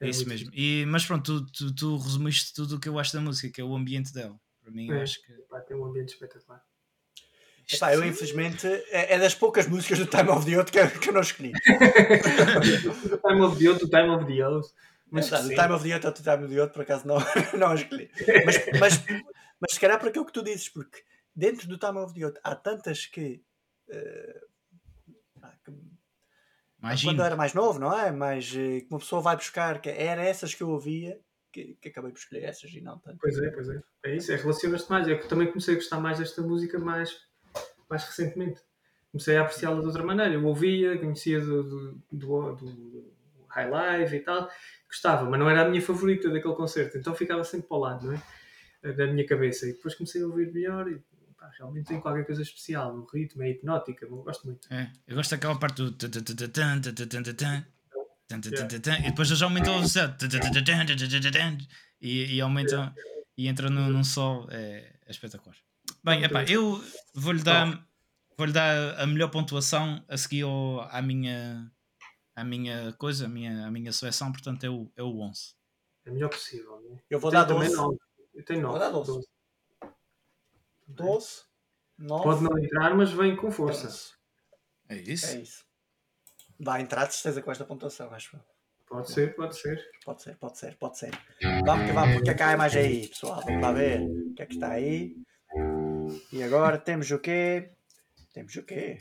É 0.00 0.08
isso 0.08 0.26
muito 0.26 0.30
mesmo. 0.30 0.50
E, 0.54 0.86
mas 0.86 1.04
pronto, 1.04 1.44
tu, 1.46 1.52
tu, 1.52 1.74
tu 1.74 1.96
resumiste 1.98 2.54
tudo 2.54 2.76
o 2.76 2.80
que 2.80 2.88
eu 2.88 2.98
acho 2.98 3.12
da 3.12 3.20
música, 3.20 3.50
que 3.52 3.60
é 3.60 3.64
o 3.64 3.74
ambiente 3.76 4.12
dela. 4.14 4.34
Para 4.62 4.72
mim, 4.72 4.90
É. 4.90 5.02
acho 5.02 5.20
que. 5.22 5.32
Pá, 5.48 5.60
Tem 5.60 5.76
um 5.76 5.84
ambiente 5.84 6.14
espetacular. 6.14 6.62
Epá, 7.70 7.94
eu 7.94 8.02
infelizmente 8.04 8.66
é, 8.66 9.14
é 9.14 9.18
das 9.18 9.34
poucas 9.34 9.66
músicas 9.68 9.98
do 9.98 10.06
Time 10.06 10.28
of 10.30 10.44
the 10.44 10.58
Oath 10.58 10.70
que, 10.70 10.78
eu- 10.78 10.90
que 10.98 11.08
eu 11.10 11.12
não 11.12 11.20
escolhi. 11.20 11.52
o 13.12 13.18
Time 13.18 13.40
of 13.42 13.58
the 13.58 13.68
Oath, 13.70 13.82
o 13.82 13.88
Time 13.88 14.08
of 14.10 14.24
the 14.26 14.46
Oath. 14.48 14.66
Mas 15.10 15.30
o 15.32 15.36
sim. 15.36 15.54
Time 15.54 15.72
of 15.72 15.88
the 15.88 15.94
Oath 15.94 16.04
ou 16.04 16.10
o 16.10 16.14
Time 16.14 16.44
of 16.44 16.54
the 16.54 16.62
Oath, 16.62 16.72
por 16.72 16.82
acaso, 16.82 17.06
não, 17.06 17.16
não 17.58 17.68
a 17.68 17.74
escolhi. 17.74 18.10
Mas, 18.44 18.56
mas, 18.78 19.04
mas 19.60 19.72
se 19.72 19.80
calhar 19.80 19.98
para 19.98 20.08
aquilo 20.08 20.24
que 20.24 20.32
tu 20.32 20.42
dizes, 20.42 20.68
porque 20.68 21.02
dentro 21.34 21.68
do 21.68 21.78
Time 21.78 21.98
of 21.98 22.14
the 22.14 22.26
Oath 22.26 22.38
há 22.42 22.54
tantas 22.54 23.06
que. 23.06 23.42
pá, 25.40 25.56
que 25.64 25.72
quando 27.04 27.18
eu 27.18 27.24
era 27.24 27.36
mais 27.36 27.52
novo, 27.52 27.78
não 27.78 27.98
é? 27.98 28.10
Mas 28.10 28.54
eh, 28.56 28.80
que 28.80 28.86
uma 28.90 28.98
pessoa 28.98 29.20
vai 29.20 29.36
buscar, 29.36 29.80
que 29.80 29.90
era 29.90 30.22
essas 30.22 30.54
que 30.54 30.62
eu 30.62 30.70
ouvia, 30.70 31.20
que, 31.52 31.76
que 31.80 31.88
acabei 31.88 32.10
por 32.10 32.18
escolher 32.18 32.44
essas 32.44 32.70
e 32.70 32.80
não 32.80 32.98
tanto. 32.98 33.18
Pois 33.20 33.38
é, 33.38 33.50
pois 33.50 33.68
é. 33.68 33.82
É 34.04 34.16
isso, 34.16 34.32
é 34.32 34.36
relacionas-te 34.36 34.90
mais. 34.90 35.06
Eu 35.06 35.26
também 35.28 35.48
comecei 35.48 35.74
a 35.74 35.76
gostar 35.76 36.00
mais 36.00 36.18
desta 36.18 36.40
música 36.42 36.78
mais, 36.78 37.14
mais 37.88 38.04
recentemente. 38.04 38.60
Comecei 39.10 39.36
a 39.36 39.42
apreciá-la 39.42 39.80
de 39.80 39.86
outra 39.86 40.04
maneira. 40.04 40.34
Eu 40.34 40.44
ouvia, 40.46 40.96
conhecia 40.98 41.40
do, 41.40 41.62
do, 41.62 42.02
do, 42.12 42.54
do 42.54 43.14
High 43.48 43.68
Live 43.68 44.16
e 44.16 44.20
tal, 44.20 44.48
gostava, 44.90 45.28
mas 45.28 45.38
não 45.38 45.48
era 45.48 45.62
a 45.62 45.68
minha 45.68 45.80
favorita 45.80 46.28
daquele 46.28 46.54
concerto, 46.54 46.98
então 46.98 47.14
ficava 47.14 47.44
sempre 47.44 47.68
para 47.68 47.76
o 47.76 47.80
lado, 47.80 48.06
não 48.06 48.14
é? 48.14 48.92
Da 48.92 49.06
minha 49.06 49.26
cabeça. 49.26 49.66
E 49.66 49.72
depois 49.72 49.94
comecei 49.94 50.22
a 50.22 50.26
ouvir 50.26 50.52
melhor 50.52 50.90
e 50.90 50.98
pá, 51.38 51.50
realmente 51.56 51.86
tem 51.86 52.00
qualquer 52.00 52.26
coisa 52.26 52.42
especial. 52.42 52.94
O 52.96 53.06
ritmo 53.06 53.42
é 53.42 53.50
hipnótica, 53.50 54.06
eu 54.06 54.22
gosto 54.22 54.46
muito. 54.46 54.66
É, 54.72 54.90
eu 55.06 55.16
gosto 55.16 55.30
daquela 55.30 55.58
parte 55.58 55.76
do. 55.76 55.90
E 59.00 59.10
depois 59.10 59.28
eles 59.28 59.42
aumentam 59.42 59.80
o 59.80 59.88
céu 59.88 60.08
e, 62.00 62.40
aumentam 62.40 62.94
e 63.36 63.48
entram 63.48 63.70
num, 63.70 64.04
sol. 64.04 64.48
É, 64.50 64.92
espetacular. 65.08 65.56
Bem, 66.04 66.22
epá, 66.22 66.44
eu 66.44 66.82
vou-lhe 67.12 67.42
dar, 67.42 67.84
vou 68.38 68.50
dar 68.50 68.98
a 68.98 69.06
melhor 69.06 69.28
pontuação 69.28 70.02
a 70.08 70.16
seguir 70.16 70.44
à 70.90 71.02
minha 71.02 71.70
à 72.34 72.44
minha 72.44 72.92
coisa, 72.94 73.26
a 73.26 73.28
minha, 73.28 73.66
a 73.66 73.70
minha 73.70 73.92
seleção, 73.92 74.32
portanto 74.32 74.64
é 74.64 74.70
o, 74.70 74.90
é 74.96 75.02
o 75.02 75.20
11. 75.20 75.54
É 76.04 76.10
melhor 76.10 76.30
possível. 76.30 76.80
Né? 76.80 76.98
Eu 77.08 77.20
vou 77.20 77.30
dar 77.30 77.44
12. 77.44 77.74
Eu 78.34 78.44
tenho 78.44 78.62
9. 78.62 78.78
Vou 78.78 78.78
dar 78.78 78.90
12. 78.90 79.28
12. 80.88 81.42
9. 81.98 82.24
Pode 82.24 82.42
não 82.42 82.58
entrar, 82.58 82.94
mas 82.94 83.12
vem 83.12 83.36
com 83.36 83.50
força. 83.50 83.86
12. 83.86 84.14
É 84.88 84.96
isso? 84.96 85.26
É 85.26 85.40
isso. 85.40 85.64
Vai 86.58 86.82
entrar 86.82 87.06
de 87.06 87.14
certeza 87.14 87.42
com 87.42 87.50
esta 87.50 87.64
pontuação, 87.64 88.12
acho 88.12 88.36
eu. 88.36 88.40
Pode 88.86 89.12
ser, 89.12 89.36
pode 89.36 89.56
ser. 89.56 89.88
Pode 90.04 90.22
ser, 90.22 90.36
pode 90.36 90.58
ser, 90.58 90.76
pode 90.76 90.98
ser. 90.98 91.10
Vamos 91.64 91.86
que 91.86 91.92
vamos, 91.92 92.16
porque 92.16 92.34
cá 92.34 92.52
é 92.52 92.56
mais 92.56 92.74
aí, 92.74 93.06
pessoal. 93.06 93.40
Vamos 93.46 93.62
lá 93.62 93.72
ver 93.72 94.00
o 94.00 94.34
que 94.34 94.42
é 94.42 94.46
que 94.46 94.54
está 94.54 94.72
aí. 94.72 95.16
E 96.32 96.42
agora 96.42 96.76
temos 96.76 97.08
o 97.12 97.18
quê? 97.20 97.70
Temos 98.32 98.56
o 98.56 98.64
quê? 98.64 98.98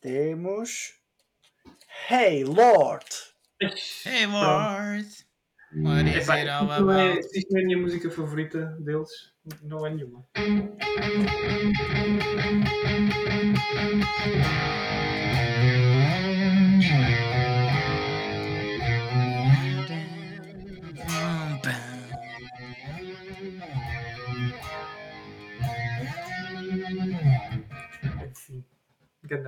Temos. 0.00 1.00
Hey 2.08 2.44
Lord! 2.44 3.04
Hey 4.04 4.26
Lord! 4.26 5.06
What 5.74 6.06
is 6.06 6.28
it 6.28 6.48
all 6.48 6.70
é, 6.70 6.78
about? 6.78 7.24
se 7.24 7.38
isto 7.38 7.52
não 7.52 7.60
é 7.60 7.62
a 7.62 7.66
minha 7.66 7.78
música 7.78 8.10
favorita 8.10 8.76
deles, 8.80 9.08
não 9.62 9.86
é 9.86 9.90
nenhuma. 9.90 10.22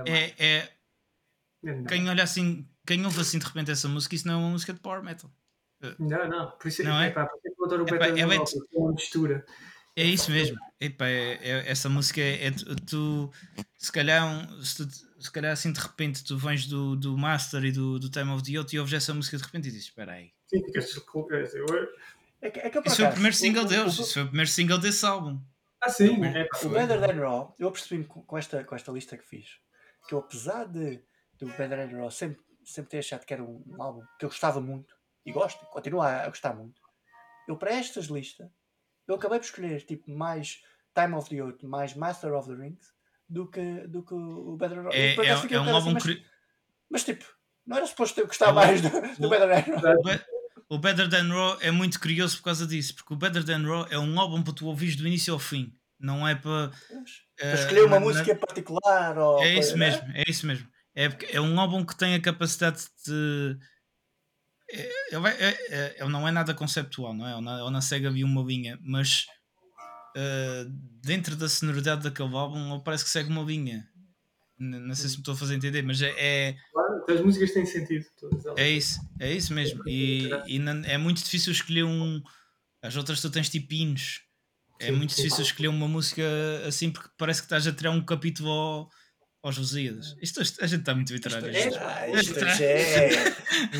É, 0.07 0.33
é, 0.39 0.69
Quem 1.87 2.09
olha 2.09 2.23
assim, 2.23 2.67
quem 2.85 3.03
ouve 3.05 3.21
assim 3.21 3.39
de 3.39 3.45
repente 3.45 3.71
essa 3.71 3.87
música, 3.87 4.15
isso 4.15 4.27
não 4.27 4.33
é 4.35 4.37
uma 4.37 4.49
música 4.49 4.73
de 4.73 4.79
power 4.79 5.03
metal. 5.03 5.31
Não, 5.99 6.27
não. 6.29 6.51
Por 6.51 6.67
isso, 6.67 6.83
Não 6.83 6.99
é? 7.01 7.09
por 7.11 7.21
isso 7.23 7.29
é 7.45 7.49
que 7.51 7.61
eu 7.61 7.65
adoro 7.65 7.81
o 7.83 7.85
Better 7.85 8.07
é 8.09 8.25
bem- 8.27 8.37
Rock, 8.37 8.53
é 8.73 8.77
uma 8.79 8.91
mistura. 8.93 9.45
É 9.95 10.03
isso 10.03 10.29
mesmo. 10.31 10.57
Epá, 10.79 11.07
é- 11.07 11.39
é- 11.41 11.69
essa 11.71 11.87
música 11.87 12.19
é, 12.19 12.47
é 12.47 12.51
tu, 12.89 13.31
se 13.77 13.91
calhar 13.91 14.25
um- 14.25 14.61
se, 14.63 14.85
tu- 14.85 15.21
se 15.23 15.31
calhar 15.31 15.51
assim 15.53 15.71
de 15.71 15.79
repente 15.79 16.23
tu 16.23 16.37
vens 16.37 16.65
do, 16.67 16.95
do 16.95 17.17
Master 17.17 17.63
e 17.63 17.71
do, 17.71 17.97
do 17.99 18.09
Time 18.09 18.31
of 18.31 18.43
the 18.43 18.51
Youth 18.51 18.73
e 18.73 18.79
ouves 18.79 18.93
essa 18.93 19.13
música 19.13 19.37
de 19.37 19.43
repente 19.43 19.67
e 19.69 19.71
dizes, 19.71 19.85
espera 19.85 20.13
aí. 20.13 20.31
Sim, 20.47 20.63
ficas 20.65 20.93
eu- 20.95 21.65
É 22.41 22.49
que, 22.51 22.59
é 22.59 22.69
que 22.69 22.77
eu, 22.77 22.83
foi 22.83 23.05
o 23.05 23.11
primeiro 23.11 23.35
single 23.35 23.63
o- 23.63 23.65
o- 23.65 23.69
deles, 23.69 23.97
o- 23.99 24.01
isso 24.01 24.13
foi 24.13 24.23
o 24.23 24.27
primeiro 24.27 24.49
single 24.49 24.77
desse 24.77 25.05
álbum. 25.05 25.39
Ah, 25.81 25.89
sim. 25.89 26.17
Foi. 26.17 26.27
epá, 26.27 26.57
O 26.63 26.69
Better 26.69 26.99
Than 26.99 27.19
Raw, 27.21 27.55
eu 27.59 27.67
apercebi-me 27.67 28.05
com, 28.05 28.21
com 28.23 28.37
esta, 28.37 28.63
com 28.63 28.75
esta 28.75 28.91
lista 28.91 29.17
que 29.17 29.25
fiz, 29.25 29.47
que 30.07 30.13
eu 30.13 30.19
apesar 30.19 30.65
de 30.65 31.01
do 31.39 31.47
Better 31.47 31.89
Than 31.89 31.97
Raw 31.97 32.11
sempre, 32.11 32.43
sempre 32.63 32.91
ter 32.91 32.99
achado 32.99 33.25
que 33.25 33.33
era 33.33 33.43
um, 33.43 33.63
um 33.67 33.81
álbum 33.81 34.01
que 34.19 34.25
eu 34.25 34.29
gostava 34.29 34.59
muito, 34.61 34.95
e 35.25 35.31
gosto, 35.31 35.65
continuo 35.67 36.01
a, 36.01 36.23
a 36.23 36.27
gostar 36.29 36.53
muito, 36.55 36.81
eu 37.47 37.57
para 37.57 37.71
estas 37.73 38.05
listas, 38.05 38.49
eu 39.07 39.15
acabei 39.15 39.39
por 39.39 39.45
escolher 39.45 39.81
tipo 39.85 40.09
mais 40.11 40.61
Time 40.93 41.13
of 41.15 41.29
the 41.29 41.35
Youth, 41.35 41.63
mais 41.63 41.93
Master 41.93 42.33
of 42.33 42.47
the 42.49 42.55
Rings, 42.55 42.93
do 43.27 43.47
que, 43.47 43.87
do 43.87 44.03
que 44.03 44.13
o 44.13 44.55
Better 44.57 44.77
Than 44.77 44.83
Raw. 44.83 44.91
É, 44.93 45.15
é, 45.15 45.27
é 45.27 45.37
um 45.37 45.41
bocado 45.41 45.69
álbum. 45.69 45.77
assim, 45.77 45.93
mas, 45.93 46.03
curi- 46.03 46.25
mas, 46.89 47.03
tipo, 47.03 47.25
não 47.65 47.77
era 47.77 47.85
suposto 47.87 48.19
eu 48.19 48.27
gostar 48.27 48.51
O- 48.51 48.53
mais 48.55 48.81
do, 48.81 48.89
do 48.89 49.27
o- 49.27 49.29
Better 49.29 49.65
Than 49.65 49.75
Raw. 49.81 49.93
o 49.99 50.03
Be- 50.03 50.25
O 50.67 50.77
Better 50.79 51.07
Than 51.09 51.27
Raw 51.29 51.57
é 51.61 51.69
muito 51.69 51.99
curioso 51.99 52.37
por 52.37 52.45
causa 52.45 52.65
disso, 52.65 52.95
porque 52.95 53.13
o 53.13 53.17
Better 53.17 53.43
Than 53.45 53.61
Raw 53.67 53.85
é 53.91 53.99
um 53.99 54.19
álbum 54.19 54.41
para 54.41 54.53
tu 54.53 54.65
ouvires 54.65 54.95
do 54.95 55.05
início 55.07 55.31
ao 55.33 55.37
fim, 55.39 55.77
não 55.99 56.27
é 56.27 56.33
para. 56.33 56.69
Para 56.69 57.49
eh, 57.49 57.53
escolher 57.53 57.81
uma 57.81 57.89
na- 57.89 57.99
na- 57.99 58.05
música 58.05 58.31
em 58.31 58.35
particular. 58.35 59.15
Ou, 59.17 59.43
É 59.43 59.53
isso 59.59 59.77
né? 59.77 59.89
mesmo, 59.91 60.11
é 60.15 60.23
isso 60.27 60.47
mesmo. 60.47 60.67
É, 60.95 61.35
é 61.35 61.41
um 61.41 61.59
álbum 61.59 61.85
que 61.85 61.95
tem 61.97 62.15
a 62.15 62.21
capacidade 62.21 62.85
de. 63.05 63.57
é- 64.69 65.15
Ele, 65.15 65.27
é- 65.27 65.95
é- 65.99 66.07
não 66.09 66.27
é 66.27 66.31
nada 66.31 66.53
conceptual, 66.53 67.13
não 67.13 67.27
é? 67.27 67.39
Não, 67.41 67.61
ele 67.61 67.71
não 67.71 67.81
segue 67.81 68.07
ali 68.07 68.23
uma 68.23 68.41
linha, 68.41 68.79
mas 68.81 69.25
eh, 70.15 70.65
dentro 71.03 71.35
da 71.35 71.49
sonoridade 71.49 72.03
daquele 72.03 72.33
álbum 72.35 72.73
ele 72.73 72.83
parece 72.83 73.03
que 73.03 73.09
segue 73.09 73.29
uma 73.29 73.43
linha. 73.43 73.85
N- 74.57 74.79
Não 74.79 74.95
sei 74.95 75.09
se 75.09 75.15
me 75.15 75.21
estou 75.21 75.33
a 75.33 75.37
fazer 75.37 75.55
entender, 75.55 75.81
mas 75.81 76.01
é, 76.01 76.13
é, 76.17 76.55
Claro, 76.71 77.03
as 77.09 77.21
músicas 77.21 77.51
têm 77.51 77.65
sentido. 77.65 78.05
É 78.55 78.69
isso, 78.69 79.01
é 79.19 79.33
isso 79.33 79.53
mesmo. 79.53 79.83
E, 79.87 80.29
e 80.47 80.57
não- 80.59 80.83
é 80.85 80.97
muito 80.97 81.21
difícil 81.21 81.51
escolher 81.51 81.83
um. 81.83 82.21
As 82.81 82.95
outras 82.95 83.19
tu 83.21 83.29
tens 83.29 83.53
hinos. 83.53 84.21
É 84.79 84.87
Sim, 84.87 84.91
muito 84.93 85.13
sim. 85.13 85.23
difícil 85.23 85.43
escolher 85.43 85.67
uma 85.69 85.87
música 85.87 86.23
assim 86.67 86.91
porque 86.91 87.09
parece 87.17 87.41
que 87.41 87.45
estás 87.45 87.65
a 87.67 87.71
tirar 87.73 87.91
um 87.91 88.03
capítulo 88.03 88.49
ao, 88.49 88.89
aos 89.45 89.57
Lusíadas. 89.57 90.17
Isto, 90.21 90.41
isto- 90.41 90.63
a 90.63 90.67
gente 90.67 90.79
está 90.79 90.95
muito 90.95 91.13
literário. 91.13 91.47
é- 91.47 91.67
isto. 92.11 92.39
Isto 92.39 92.63
é 92.63 93.09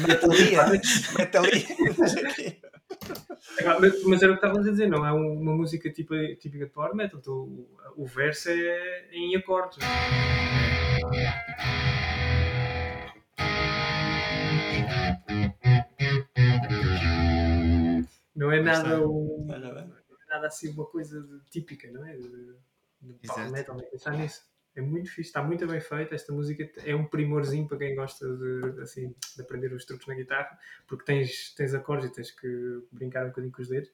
metalia, 0.08 0.66
metalia. 1.18 1.66
não 1.98 2.08
sei 2.08 2.24
o 2.24 2.34
quê. 2.36 2.58
Epá, 3.58 3.80
Mas, 3.80 4.04
mas 4.04 4.22
era 4.22 4.32
o 4.32 4.36
que 4.38 4.46
estavas 4.46 4.68
a 4.68 4.72
dizer, 4.72 4.88
não 4.88 5.06
é 5.06 5.12
um- 5.12 5.40
uma 5.42 5.54
música 5.56 5.90
tipo, 5.92 6.14
típica 6.38 6.66
de 6.66 6.72
power 6.72 6.94
metal. 6.96 7.20
então 7.20 7.34
o, 7.34 7.68
o 7.98 8.06
verso 8.06 8.50
é 8.50 9.08
em 9.12 9.36
acordes. 9.36 9.80
Não 18.36 18.52
é 18.52 18.62
nada, 18.62 19.08
um, 19.08 19.48
Olha 19.50 19.74
bem. 19.74 19.94
nada 20.28 20.48
assim 20.48 20.70
uma 20.72 20.86
coisa 20.86 21.26
típica, 21.50 21.90
não 21.92 22.06
é? 22.06 22.16
De, 22.18 22.56
de 23.02 23.28
power 23.28 23.50
metal, 23.52 23.76
nem 23.78 23.90
pensar 23.90 24.12
nisso. 24.12 24.42
É 24.76 24.82
muito 24.82 25.10
fixe, 25.10 25.30
está 25.30 25.42
muito 25.42 25.66
bem 25.66 25.80
feita. 25.80 26.14
Esta 26.14 26.34
música 26.34 26.70
é 26.84 26.96
um 26.96 27.06
primorzinho 27.06 27.68
para 27.68 27.78
quem 27.78 27.96
gosta 27.96 28.28
de, 28.28 28.82
assim, 28.82 29.16
de 29.36 29.42
aprender 29.42 29.72
os 29.72 29.86
truques 29.86 30.06
na 30.08 30.16
guitarra, 30.16 30.58
porque 30.86 31.06
tens, 31.06 31.54
tens 31.56 31.74
acordes 31.74 32.10
e 32.10 32.14
tens 32.14 32.32
que 32.32 32.84
brincar 32.92 33.26
um 33.26 33.30
bocadinho 33.30 33.54
com 33.54 33.62
os 33.62 33.70
dedos. 33.70 33.90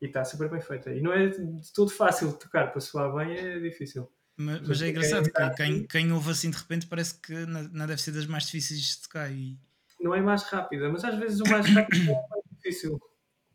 E 0.00 0.06
está 0.06 0.24
super 0.24 0.50
bem 0.50 0.60
feita. 0.60 0.92
E 0.92 1.00
não 1.00 1.12
é 1.12 1.28
de 1.28 1.72
todo 1.72 1.90
fácil 1.90 2.28
de 2.28 2.38
tocar, 2.40 2.72
para 2.72 2.80
soar 2.80 3.14
bem 3.14 3.36
é 3.36 3.58
difícil. 3.60 4.10
Mas, 4.36 4.66
Mas 4.66 4.82
é 4.82 4.86
quem 4.86 4.90
engraçado 4.90 5.26
está 5.26 5.50
que 5.50 5.56
quem, 5.56 5.86
quem 5.86 6.12
ouve 6.12 6.30
assim 6.30 6.50
de 6.50 6.56
repente 6.56 6.86
parece 6.88 7.20
que 7.20 7.32
não, 7.46 7.86
deve 7.86 8.02
ser 8.02 8.10
das 8.10 8.26
mais 8.26 8.44
difíceis 8.44 8.80
de 8.80 9.02
tocar. 9.02 9.30
E... 9.30 9.56
Não 10.00 10.14
é 10.14 10.20
mais 10.20 10.42
rápida, 10.42 10.90
mas 10.90 11.04
às 11.04 11.16
vezes 11.18 11.40
o 11.40 11.48
mais 11.48 11.66
rápido 11.70 12.10
é 12.10 12.14
mais 12.14 12.44
difícil. 12.52 13.00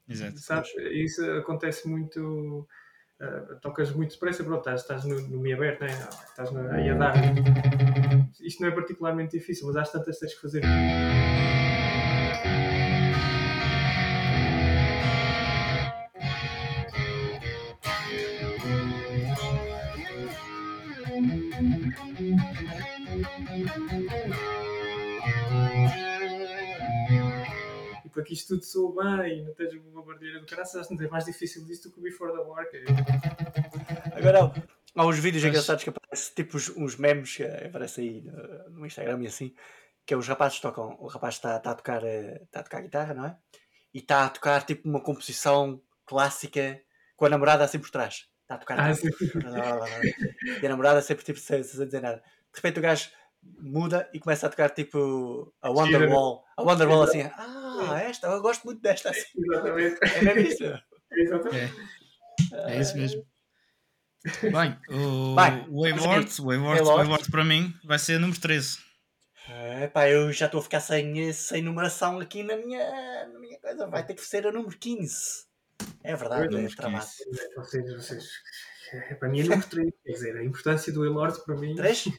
Exato. 0.08 0.40
Sabes? 0.40 0.72
Isso 0.92 1.24
acontece 1.34 1.88
muito. 1.88 2.68
Ah, 3.22 3.56
tocas 3.62 3.92
muito 3.92 4.14
depressa, 4.14 4.44
pronto, 4.44 4.60
estás, 4.60 4.82
estás 4.82 5.06
no, 5.06 5.20
no 5.22 5.40
meio 5.40 5.56
aberto, 5.56 5.82
né? 5.82 5.88
estás 6.28 6.52
no, 6.52 6.70
aí 6.72 6.90
a 6.90 6.94
dar. 6.94 7.14
Isto 8.40 8.62
não 8.62 8.70
é 8.70 8.72
particularmente 8.72 9.38
difícil, 9.38 9.68
mas 9.68 9.76
às 9.76 9.92
tantas 9.92 10.20
tens 10.20 10.34
que 10.34 10.42
fazer. 10.42 10.64
Que 28.30 28.36
isto 28.36 28.54
tudo 28.54 28.64
soa 28.64 29.22
bem 29.24 29.40
e 29.40 29.44
não 29.44 29.54
tens 29.56 29.74
uma 29.74 30.04
barulheira 30.04 30.40
do 30.40 30.46
caraças, 30.46 30.88
não 30.90 31.02
é 31.04 31.08
mais 31.08 31.26
difícil 31.26 31.66
disso 31.66 31.90
do 31.90 31.94
que 31.94 32.00
o 32.00 32.04
Before 32.04 32.32
the 32.32 32.40
War. 32.40 32.64
é- 32.72 34.18
Agora, 34.18 34.54
há 34.96 35.06
uns 35.06 35.18
vídeos 35.18 35.44
Mas- 35.44 35.50
engraçados 35.52 35.84
que 35.84 35.90
aparecem, 35.90 36.34
tipo 36.36 36.56
uns, 36.58 36.70
uns 36.78 36.96
memes 36.96 37.36
que 37.36 37.44
aparecem 37.44 38.08
aí 38.08 38.22
no, 38.22 38.70
no 38.80 38.86
Instagram 38.86 39.24
e 39.24 39.28
assim, 39.28 39.54
que 40.06 40.14
é 40.14 40.18
os 40.18 40.28
rapazes 40.28 40.60
tocam, 40.60 40.96
o 41.00 41.08
rapaz 41.08 41.36
está 41.36 41.56
a, 41.56 41.60
tocar, 41.74 42.04
eh, 42.04 42.42
está 42.44 42.60
a 42.60 42.64
tocar 42.64 42.82
guitarra, 42.82 43.14
não 43.14 43.26
é? 43.26 43.38
E 43.94 43.98
está 44.00 44.26
a 44.26 44.30
tocar 44.30 44.64
tipo 44.64 44.88
uma 44.88 45.02
composição 45.02 45.82
clássica 46.06 46.80
com 47.16 47.26
a 47.26 47.30
namorada 47.30 47.64
assim 47.64 47.80
por 47.80 47.90
trás. 47.90 48.28
Está 48.44 48.56
a 48.56 48.58
tocar. 48.60 48.80
Ah, 48.80 48.94
e 50.62 50.66
a 50.66 50.70
namorada 50.70 51.02
sempre 51.02 51.24
tipo 51.26 51.40
sem, 51.40 51.64
sem 51.64 51.86
dizer 51.86 52.02
nada. 52.02 52.18
De 52.18 52.56
repente 52.56 52.80
o 52.80 52.82
gajo 52.82 53.10
muda 53.42 54.10
e 54.14 54.20
começa 54.20 54.48
a 54.48 54.50
tocar 54.50 54.70
tipo 54.72 55.54
a 55.62 55.70
Wonderwall. 55.70 56.44
A 56.58 56.64
Wonderwall 56.64 57.04
assim, 57.04 57.22
ah, 57.22 57.59
esta, 57.98 58.28
eu 58.28 58.42
gosto 58.42 58.66
muito 58.66 58.82
desta 58.82 59.10
assim. 59.10 59.28
Exatamente. 59.38 60.00
É 60.04 60.42
isso? 60.42 60.64
Exatamente. 61.12 61.74
É, 62.54 62.76
é 62.76 62.80
isso 62.80 62.98
mesmo. 62.98 63.26
Bem, 64.42 64.78
o, 64.90 65.32
o 65.32 65.36
Wayward, 65.36 66.42
o 66.42 66.46
Wayward, 66.46 66.82
Wayward. 66.82 66.84
Wayward 66.84 67.32
para 67.32 67.46
mim 67.46 67.74
vai 67.84 67.98
ser 67.98 68.20
número 68.20 68.40
13. 68.40 68.78
É, 69.50 69.88
pá, 69.88 70.08
eu 70.08 70.32
já 70.32 70.46
estou 70.46 70.60
a 70.60 70.64
ficar 70.64 70.80
sem, 70.80 71.34
sem 71.34 71.62
numeração 71.62 72.20
aqui 72.20 72.44
na 72.44 72.56
minha, 72.56 73.28
na 73.28 73.40
minha 73.40 73.60
coisa. 73.60 73.88
Vai 73.88 74.06
ter 74.06 74.14
que 74.14 74.22
ser 74.22 74.46
a 74.46 74.52
número 74.52 74.78
15. 74.78 75.48
É 76.04 76.16
verdade, 76.16 76.56
é. 76.56 76.68
15. 76.68 76.76
Vocês, 77.56 77.94
vocês. 77.94 78.30
É, 78.94 79.16
para 79.16 79.30
mim 79.30 79.40
é 79.40 79.44
número 79.44 79.68
3. 79.68 79.92
Quer 80.06 80.12
dizer, 80.12 80.38
a 80.38 80.44
importância 80.44 80.94
do 80.94 81.06
Elord 81.06 81.44
para 81.46 81.56
mim. 81.56 81.76
3? 81.76 82.10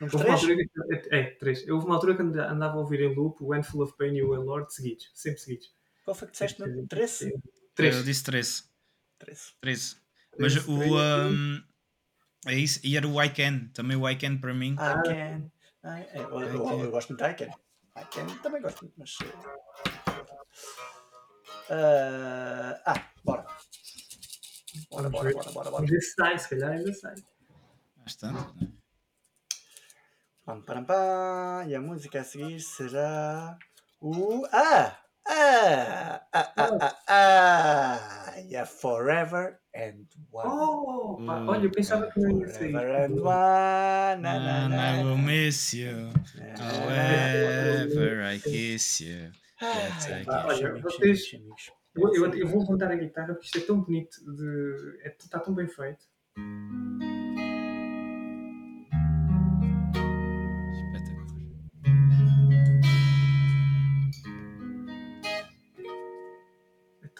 Houve 0.00 0.16
uma 0.16 0.24
3? 0.24 0.34
altura 0.34 0.56
que, 0.56 1.14
é, 1.14 1.22
3. 1.34 1.68
Houve 1.68 1.86
uma 1.86 1.94
altura 1.96 2.16
que 2.16 2.22
anda- 2.22 2.50
andava 2.50 2.74
a 2.74 2.78
ouvir 2.80 3.00
em 3.00 3.14
loop 3.14 3.42
o 3.42 3.52
Handful 3.52 3.82
of 3.82 3.94
Pain 3.98 4.14
e 4.16 4.22
o 4.22 4.34
Elord 4.34 4.72
seguidos. 4.72 5.10
Sempre 5.14 5.40
seguidos. 5.40 5.74
Qual 6.04 6.14
foi 6.14 6.26
que 6.28 6.32
disseste? 6.32 6.60
Número 6.60 6.86
13? 6.86 7.30
Eu 7.32 7.40
3. 7.74 8.04
disse 8.04 8.24
13. 8.24 8.64
13. 9.18 9.40
13. 9.60 9.96
Mas 10.38 10.52
13, 10.54 10.70
o. 10.70 10.78
13. 10.78 10.94
um, 11.34 11.62
é 12.46 12.54
isso. 12.54 12.80
E 12.82 12.96
era 12.96 13.06
o 13.06 13.22
I 13.22 13.28
Can. 13.30 13.68
Também 13.74 13.96
o 13.96 14.08
I 14.08 14.16
Can 14.16 14.38
para 14.38 14.54
mim. 14.54 14.72
I 14.74 15.02
can. 15.04 15.50
I, 15.84 16.02
é, 16.12 16.18
eu, 16.18 16.40
eu, 16.40 16.40
eu, 16.66 16.80
eu 16.84 16.90
gosto 16.90 17.10
muito 17.10 17.22
de 17.24 17.30
I 17.30 17.34
can. 17.34 17.50
I 18.00 18.04
can 18.10 18.26
também 18.42 18.62
gosto 18.62 18.80
muito, 18.82 18.94
mas. 18.98 19.16
eh, 21.68 22.82
ah, 22.86 23.10
bora. 23.24 23.46
Bora, 24.90 25.08
bora, 25.10 25.32
bora, 25.32 25.50
bora, 25.52 25.70
bora. 25.70 25.86
Se 25.86 26.00
sai, 26.14 26.38
se 26.38 26.48
calhar 26.48 26.70
ainda 26.72 26.92
sai. 26.94 27.14
Bastante. 27.96 28.62
né? 28.64 28.68
Pam, 30.44 30.62
pam, 30.62 30.84
pam. 30.84 31.64
E 31.68 31.74
a 31.74 31.80
música 31.80 32.20
a 32.20 32.24
seguir 32.24 32.60
será 32.60 33.56
o. 34.00 34.44
Ah! 34.52 34.96
Ah! 35.28 36.22
Ah! 36.32 36.52
Ah! 36.56 36.78
Ah! 36.80 36.96
ah. 37.08 38.36
Yeah, 38.48 38.64
Forever 38.66 39.60
and 39.74 40.06
One. 40.32 40.48
Oh, 40.48 41.16
Hum, 41.20 41.48
olha, 41.48 41.64
eu 41.66 41.70
pensava 41.70 42.10
que 42.10 42.18
não 42.18 42.40
ia 42.40 42.48
sair. 42.48 42.72
Forever 42.72 43.04
and 43.04 43.20
One. 43.20 44.22
Na, 44.22 44.38
na, 44.40 44.66
And 44.66 44.74
I 44.74 45.04
will 45.04 45.16
na. 45.18 45.22
miss 45.22 45.72
you. 45.74 46.10
However 46.58 48.22
I 48.24 48.38
kiss 48.40 49.04
you. 49.04 49.30
I 49.60 50.12
amigos, 50.12 50.34
Olha, 50.46 50.74
vocês-. 50.82 51.32
Eu, 51.94 52.14
eu, 52.14 52.34
eu 52.34 52.46
vou 52.48 52.64
montar 52.64 52.90
a 52.90 52.96
guitarra 52.96 53.34
porque 53.34 53.46
isto 53.46 53.58
é 53.58 53.60
tão 53.60 53.80
bonito, 53.80 54.16
de, 54.24 54.98
é, 55.02 55.08
está 55.08 55.38
tão 55.38 55.54
bem 55.54 55.66
feito. 55.66 56.06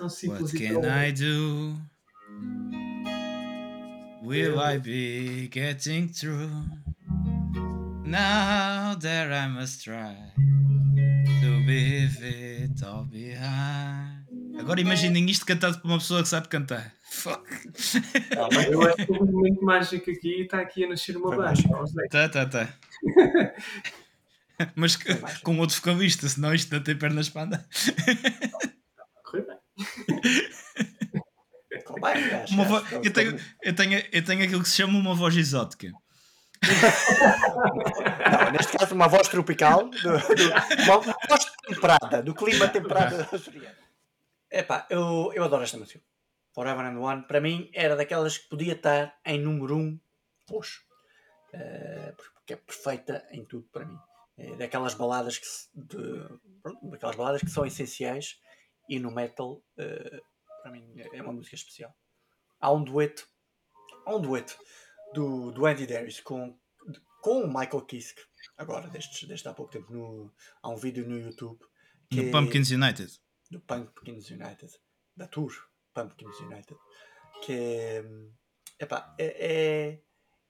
Tão 0.01 0.09
simples 0.09 0.53
What 0.53 0.57
e 0.57 0.69
can 0.69 0.81
tão... 0.81 0.91
I 0.91 1.13
do? 1.13 1.77
Will 4.23 4.59
I 4.59 4.79
be 4.79 5.49
getting 5.53 6.09
through? 6.09 6.51
Now 8.05 8.97
that 8.99 9.31
I 9.31 9.47
must 9.49 9.85
try 9.85 10.17
to 11.43 11.49
leave 11.67 12.19
it 12.23 12.83
all 12.83 13.05
behind. 13.05 14.25
Agora 14.59 14.81
imaginem 14.81 15.29
isto 15.29 15.45
cantado 15.45 15.79
por 15.81 15.89
uma 15.89 15.99
pessoa 15.99 16.23
que 16.23 16.29
sabe 16.29 16.49
cantar. 16.49 16.95
Fuck. 17.11 17.43
Mas 18.53 18.67
Eu 18.71 18.83
acho 18.83 18.97
que 19.07 19.13
um 19.13 19.27
momento 19.27 19.65
mágico 19.65 20.11
aqui 20.11 20.41
e 20.41 20.43
está 20.43 20.61
aqui 20.61 20.85
a 20.85 20.89
nascer 20.89 21.17
uma 21.17 21.37
banda. 21.37 21.53
Tá, 22.11 22.29
tá, 22.29 22.47
tá. 22.47 22.69
Mas 24.77 24.97
que- 24.97 25.15
com 25.43 25.59
outro 25.59 25.77
vocalista, 25.77 26.29
senão 26.29 26.55
isto 26.55 26.75
não 26.75 26.83
tem 26.83 26.97
pernas 26.97 27.29
para 27.29 27.43
andar. 27.43 27.67
Acho, 32.03 32.35
acho 32.43 32.65
vo- 32.65 32.83
que 33.01 33.09
eu, 33.09 33.13
tenho, 33.13 33.41
eu, 33.63 33.75
tenho, 33.75 34.05
eu 34.13 34.25
tenho 34.25 34.45
aquilo 34.45 34.63
que 34.63 34.69
se 34.69 34.77
chama 34.77 34.99
uma 34.99 35.15
voz 35.15 35.37
exótica. 35.37 35.91
Não, 38.33 38.51
neste 38.53 38.77
caso, 38.77 38.95
uma 38.95 39.09
voz 39.09 39.29
tropical, 39.29 39.89
do, 39.89 39.99
do- 39.99 40.85
uma 40.85 41.01
voz 41.01 41.45
temperada, 41.67 42.23
do 42.23 42.35
clima 42.35 42.69
temperado 42.69 43.17
açoriano. 43.35 43.77
Epá, 44.51 44.87
eu, 44.91 45.33
eu 45.35 45.45
adoro 45.45 45.63
esta 45.63 45.79
música. 45.79 46.01
Forever 46.53 46.85
and 46.85 46.99
One, 46.99 47.23
para 47.23 47.41
mim, 47.41 47.71
era 47.73 47.95
daquelas 47.95 48.37
que 48.39 48.49
podia 48.49 48.73
estar 48.73 49.15
em 49.25 49.39
número 49.41 49.77
1 49.77 49.81
um 49.81 50.01
roxo. 50.51 50.81
Eh, 51.53 52.13
porque 52.17 52.53
é 52.55 52.57
perfeita 52.57 53.25
em 53.31 53.45
tudo 53.45 53.69
para 53.73 53.85
mim. 53.85 53.97
É 54.37 54.57
daquelas 54.57 54.95
baladas 54.95 55.39
que, 55.39 55.47
se- 55.47 55.69
de, 55.75 55.97
pronto, 56.63 56.91
daquelas 56.91 57.15
baladas 57.17 57.41
que 57.41 57.51
são 57.51 57.65
essenciais 57.65 58.39
e 58.91 58.99
no 58.99 59.13
metal, 59.13 59.65
eh, 59.79 60.21
para 60.63 60.73
mim, 60.73 60.93
é 60.97 61.23
uma 61.23 61.33
música 61.33 61.55
especial. 61.55 61.97
Há 62.61 62.73
um 62.73 62.83
dueto, 62.83 63.27
há 64.05 64.17
um 64.17 64.21
dueto 64.21 64.59
do, 65.15 65.53
do 65.53 65.65
Andy 65.65 65.87
Darius 65.87 66.21
com, 66.21 66.59
com 67.23 67.45
o 67.45 67.47
Michael 67.47 67.87
Kiske, 67.87 68.21
agora, 68.59 68.89
desde, 68.89 69.29
desde 69.29 69.49
há 69.49 69.55
pouco 69.55 69.71
tempo, 69.71 69.93
no, 69.93 70.35
há 70.61 70.69
um 70.69 70.77
vídeo 70.77 71.09
no 71.09 71.17
YouTube 71.17 71.65
No 72.11 72.23
é 72.23 72.31
Pumpkins 72.33 72.71
United. 72.73 73.13
do 73.49 73.61
Pumpkins 73.61 74.29
United, 74.29 74.73
da 75.17 75.29
tour 75.29 75.53
Pumpkins 75.95 76.41
United, 76.41 76.79
que 77.45 77.53
é, 77.53 78.05
epá, 78.81 79.15
é, 79.19 79.25
é, 79.25 80.03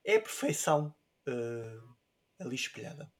é 0.02 0.16
a 0.16 0.20
perfeição 0.22 0.96
eh, 1.28 1.78
ali 2.40 2.56
espelhada. 2.56 3.12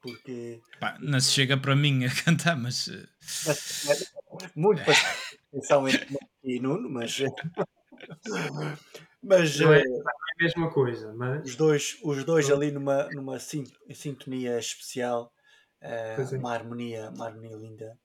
Porque 0.00 0.62
Pá, 0.80 0.98
não 0.98 1.20
se 1.20 1.30
chega 1.30 1.58
para 1.58 1.76
mim 1.76 2.06
a 2.06 2.08
cantar, 2.24 2.56
mas 2.56 2.88
eh, 2.88 3.06
mas, 3.46 3.84
mas, 3.86 4.12
muito 4.54 4.82
perfeição 4.84 5.88
entre 5.88 6.16
e 6.42 6.60
Nuno, 6.60 6.90
mas, 6.90 7.18
mas 9.22 9.58
Não 9.58 9.72
é 9.72 9.80
eh, 9.80 9.82
a 9.82 10.42
mesma 10.42 10.72
coisa, 10.72 11.12
mas 11.14 11.44
os 11.44 11.56
dois, 11.56 11.98
os 12.02 12.24
dois 12.24 12.50
ali 12.50 12.70
numa, 12.70 13.08
numa 13.10 13.38
sin- 13.38 13.70
sintonia 13.94 14.58
especial, 14.58 15.32
eh, 15.80 16.16
é. 16.32 16.36
uma, 16.36 16.52
harmonia, 16.52 17.10
uma 17.10 17.26
harmonia 17.26 17.56
linda. 17.56 17.98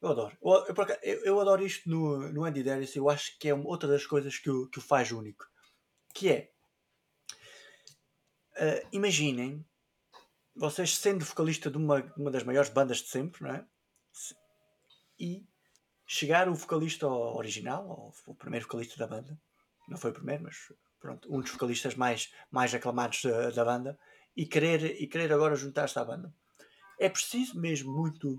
Eu 0.00 0.10
adoro. 0.10 0.36
Eu, 0.42 0.74
eu, 1.02 1.24
eu- 1.24 1.40
adoro 1.40 1.64
isto 1.64 1.88
no, 1.88 2.32
no 2.32 2.44
Andy 2.44 2.62
Darius. 2.62 2.94
Eu 2.96 3.08
acho 3.08 3.38
que 3.38 3.48
é 3.48 3.54
outra 3.54 3.88
das 3.88 4.06
coisas 4.06 4.38
que 4.38 4.50
o, 4.50 4.68
que 4.68 4.78
o 4.78 4.82
faz 4.82 5.12
único. 5.12 5.44
Que 6.14 6.28
é, 6.30 6.50
eh, 8.56 8.86
imaginem, 8.92 9.64
vocês 10.54 10.96
sendo 10.96 11.24
vocalista 11.24 11.70
de 11.70 11.76
uma, 11.78 12.02
de 12.02 12.20
uma 12.20 12.30
das 12.30 12.44
maiores 12.44 12.70
bandas 12.70 12.98
de 12.98 13.08
sempre, 13.08 13.42
não 13.42 13.54
é? 13.54 13.66
E 15.22 15.46
chegar 16.04 16.48
o 16.48 16.54
vocalista 16.54 17.06
original, 17.06 18.12
o 18.26 18.34
primeiro 18.34 18.66
vocalista 18.66 18.96
da 18.98 19.06
banda, 19.06 19.38
não 19.88 19.96
foi 19.96 20.10
o 20.10 20.14
primeiro, 20.14 20.42
mas 20.42 20.56
pronto, 20.98 21.32
um 21.32 21.40
dos 21.40 21.52
vocalistas 21.52 21.94
mais, 21.94 22.32
mais 22.50 22.74
aclamados 22.74 23.22
da, 23.22 23.50
da 23.50 23.64
banda, 23.64 23.96
e 24.36 24.44
querer, 24.46 25.00
e 25.00 25.06
querer 25.06 25.32
agora 25.32 25.54
juntar-se 25.54 25.96
à 25.98 26.04
banda. 26.04 26.34
É 26.98 27.08
preciso 27.08 27.60
mesmo 27.60 27.92
muito. 27.92 28.36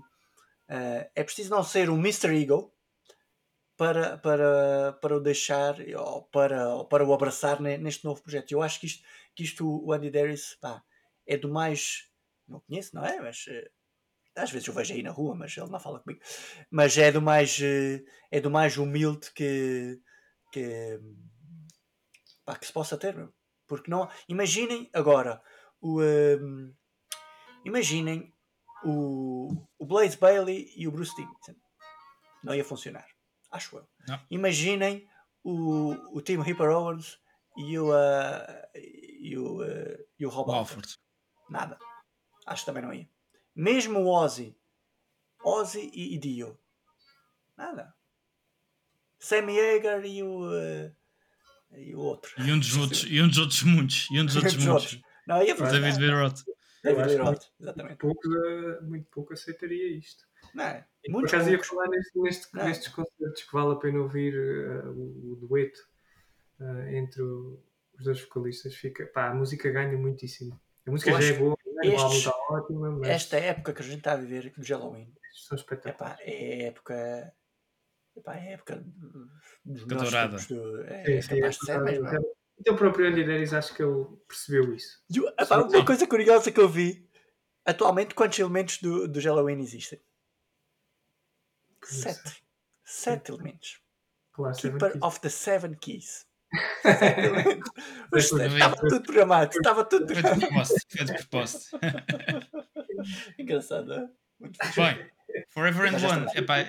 eh, 0.68 1.10
é 1.14 1.24
preciso 1.24 1.50
não 1.50 1.62
ser 1.62 1.88
um 1.88 1.98
Mr. 1.98 2.34
Ego 2.42 2.74
para, 3.76 4.18
para, 4.18 4.92
para 5.00 5.16
o 5.16 5.20
deixar 5.20 5.76
ou 5.96 6.22
para, 6.24 6.68
ou 6.76 6.84
para 6.86 7.04
o 7.04 7.12
abraçar 7.14 7.60
ne- 7.60 7.78
neste 7.78 8.04
novo 8.04 8.22
projeto. 8.22 8.52
Eu 8.52 8.62
acho 8.62 8.78
que 8.80 8.86
isto, 8.86 9.02
que 9.34 9.42
isto 9.42 9.66
o 9.66 9.92
Andy 9.92 10.10
Darius 10.10 10.56
pá, 10.60 10.82
é 11.26 11.36
do 11.36 11.48
mais. 11.48 12.08
Não 12.46 12.60
conheço, 12.60 12.94
não 12.94 13.04
é? 13.04 13.20
Mas 13.20 13.46
eh, 13.48 13.70
às 14.36 14.50
vezes 14.50 14.66
eu 14.66 14.74
vejo 14.74 14.92
aí 14.92 15.02
na 15.02 15.10
rua, 15.10 15.34
mas 15.34 15.56
ele 15.56 15.70
não 15.70 15.80
fala 15.80 16.00
comigo. 16.00 16.20
Mas 16.70 16.96
é 16.98 17.12
do 17.12 17.22
mais, 17.22 17.58
eh, 17.60 18.02
é 18.30 18.40
do 18.40 18.50
mais 18.50 18.76
humilde 18.76 19.32
que, 19.32 20.00
que, 20.52 21.00
pá, 22.44 22.56
que 22.56 22.66
se 22.66 22.72
possa 22.72 22.96
ter. 22.96 23.14
meu. 23.14 23.32
Porque 23.66 23.90
não. 23.90 24.08
Imaginem 24.28 24.90
agora 24.92 25.42
o. 25.80 26.02
ehm, 26.02 26.72
imaginem 27.64 28.32
o, 28.84 29.66
o 29.78 29.86
Blaze 29.86 30.16
Bailey 30.16 30.72
e 30.76 30.86
o 30.86 30.92
Bruce 30.92 31.14
Dickinson. 31.16 31.54
Não 32.42 32.54
ia 32.54 32.64
funcionar. 32.64 33.06
Acho 33.50 33.76
eu. 33.76 33.88
Não. 34.06 34.20
Imaginem 34.30 35.08
o, 35.42 35.92
o 36.16 36.20
Tim 36.20 36.40
Hipper 36.42 36.70
Owens 36.70 37.18
e 37.56 37.78
o, 37.78 37.94
eh, 37.96 38.70
e 39.20 39.38
o, 39.38 39.62
eh, 39.62 40.04
e 40.18 40.26
o 40.26 40.28
Rob 40.28 40.52
Alford. 40.52 40.98
Nada. 41.48 41.78
Acho 42.46 42.62
que 42.62 42.66
também 42.66 42.82
não 42.82 42.92
ia. 42.92 43.08
Mesmo 43.54 44.00
o 44.00 44.06
Ozzy. 44.08 44.56
Ozzy 45.44 45.90
e, 45.92 46.14
e 46.14 46.18
Dio. 46.18 46.58
Nada. 47.56 47.94
Sammy 49.18 49.58
Hagar 49.60 50.04
e 50.04 50.22
o. 50.22 50.52
eh, 50.54 50.92
e 51.76 51.94
o 51.94 52.00
outro. 52.00 52.32
E 52.38 52.52
um 52.52 52.58
dos 52.58 52.76
outros, 52.76 53.04
e 53.08 53.20
um 53.20 53.28
dos 53.28 53.38
outros 53.38 53.62
muitos. 53.62 54.08
E 54.10 54.20
um 54.20 54.26
dos 54.26 54.36
outros 54.36 54.56
muitos. 54.56 55.00
Não, 55.26 55.42
ia 55.42 55.56
funcionar. 55.56 55.80
David 55.80 55.98
B. 55.98 56.10
Roth. 56.12 56.40
David 56.82 57.16
Roth, 57.16 57.44
exatamente. 57.58 57.96
pouco, 57.96 58.20
eh, 58.46 58.80
muito 58.82 59.08
pouco 59.10 59.32
aceitaria 59.32 59.96
isto. 59.96 60.24
Não 60.54 60.64
é? 60.64 60.86
E 61.02 61.10
por 61.10 61.26
acaso 61.26 61.50
ia 61.50 61.62
falar 61.64 61.88
neste, 61.88 62.18
neste- 62.20 62.54
Não. 62.54 62.64
nestes 62.66 62.88
concertos 62.88 63.42
que 63.42 63.52
vale 63.52 63.72
a 63.72 63.76
pena 63.76 64.00
ouvir 64.00 64.34
eh, 64.34 64.88
o, 64.88 65.32
o 65.32 65.36
dueto 65.36 65.80
eh, 66.60 66.98
entre 66.98 67.22
o- 67.22 67.58
os 67.98 68.04
dois 68.04 68.20
vocalistas. 68.20 68.74
Fica, 68.74 69.06
pá, 69.06 69.30
a 69.30 69.34
música 69.34 69.70
ganha 69.70 69.96
muitíssimo. 69.96 70.60
A 70.86 70.90
música 70.90 71.10
Eu 71.10 71.20
já 71.22 71.26
é 71.26 71.30
acho 71.30 71.38
boa, 71.38 71.48
o 71.48 71.52
álbum 71.52 71.63
estes- 71.92 72.18
está 72.18 72.32
ótima, 72.50 72.90
mas 72.92 73.08
Esta 73.08 73.36
época 73.36 73.72
que 73.72 73.82
a 73.82 73.84
gente 73.84 73.98
está 73.98 74.12
a 74.12 74.16
viver 74.16 74.52
do 74.56 74.64
Halloween 74.66 75.12
epá, 75.86 76.16
é 76.20 76.64
época. 76.66 77.34
Epá, 78.16 78.36
é 78.36 78.48
a 78.48 78.50
época 78.52 78.84
dos 79.64 79.84
dourada. 79.86 80.36
tempos 80.38 80.46
do, 80.46 80.82
é, 80.84 81.04
Sim, 81.04 81.12
é 81.12 81.22
sim, 81.22 81.28
capaz 81.36 81.56
de 81.58 81.66
ser 81.66 81.80
mesmo. 81.82 82.06
é? 82.08 82.18
Então 82.60 82.74
o 82.74 82.78
próprio 82.78 83.08
Andy 83.08 83.24
Darius 83.24 83.52
acho 83.52 83.74
que 83.74 83.82
ele 83.82 84.04
percebeu 84.28 84.72
isso. 84.74 85.02
E 85.10 85.18
epá, 85.42 85.58
uma 85.62 85.84
coisa 85.84 86.06
curiosa 86.06 86.52
que 86.52 86.60
eu 86.60 86.68
vi 86.68 87.10
atualmente 87.64 88.14
quantos 88.14 88.38
elementos 88.38 88.78
do, 88.78 89.08
do 89.08 89.18
Halloween 89.20 89.60
existem? 89.60 90.00
Sete. 91.82 92.44
Sete 92.84 93.30
elementos. 93.32 93.80
Claro, 94.32 94.56
Keeper 94.56 94.98
of 95.02 95.20
the 95.20 95.28
Seven 95.28 95.74
Keys. 95.74 96.26
Mas. 98.10 98.32
Estava 98.32 98.76
tudo 98.76 99.02
programado. 99.02 99.50
Estava 99.56 99.84
tudo 99.84 100.14
Foi 100.14 100.22
de 100.22 100.46
propósito. 100.46 100.80
Foi 100.96 101.04
de 101.04 101.14
propósito. 101.14 101.78
engraçado. 103.38 103.86
não 103.86 103.96
é? 103.96 104.08
Muito. 104.40 104.58
Bem, 104.76 105.10
Forever 105.50 105.94
and 105.94 106.06
One. 106.06 106.26
Epá, 106.34 106.66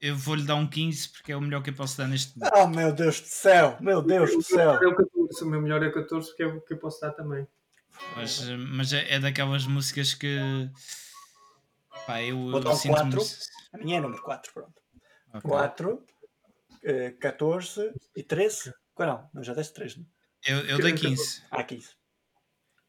eu 0.00 0.16
vou-lhe 0.16 0.44
dar 0.44 0.54
um 0.54 0.68
15 0.68 1.08
porque 1.10 1.32
é 1.32 1.36
o 1.36 1.40
melhor 1.40 1.62
que 1.62 1.70
eu 1.70 1.74
posso 1.74 1.98
dar 1.98 2.06
neste 2.06 2.38
momento. 2.38 2.54
Oh 2.56 2.66
meu 2.68 2.92
Deus 2.92 3.20
do 3.20 3.26
céu, 3.26 3.76
meu 3.80 4.02
Deus 4.02 4.30
do 4.32 4.42
céu. 4.42 4.74
É 4.74 4.86
o 4.86 4.94
14, 4.94 5.44
o 5.44 5.46
meu 5.46 5.60
melhor 5.60 5.82
é 5.82 5.90
14 5.90 6.28
porque 6.28 6.42
é 6.42 6.46
o 6.46 6.60
que 6.60 6.74
eu 6.74 6.78
posso 6.78 7.00
dar 7.00 7.12
também. 7.12 7.46
Mas, 8.16 8.48
mas 8.48 8.92
é, 8.92 9.14
é 9.14 9.18
daquelas 9.18 9.66
músicas 9.66 10.14
que. 10.14 10.38
Pá, 12.06 12.22
eu, 12.22 12.50
Vou 12.50 12.60
dar 12.60 12.70
eu 12.70 12.74
um 12.74 12.76
sinto-me. 12.76 13.14
4. 13.14 13.28
A 13.72 13.78
minha 13.78 13.98
é 13.98 14.00
número 14.00 14.22
4, 14.22 14.52
pronto. 14.52 14.82
Ok. 15.34 15.50
4, 15.50 16.06
eh, 16.84 17.10
14 17.20 17.92
e 18.16 18.22
13. 18.22 18.72
Qual 18.98 19.08
não? 19.08 19.30
Não, 19.32 19.44
já 19.44 19.54
deste 19.54 19.74
3, 19.74 19.96
não? 19.96 20.06
Eu, 20.44 20.58
eu 20.66 20.78
dei 20.80 20.92
15. 20.92 21.42
Ah, 21.52 21.62
15. 21.62 21.90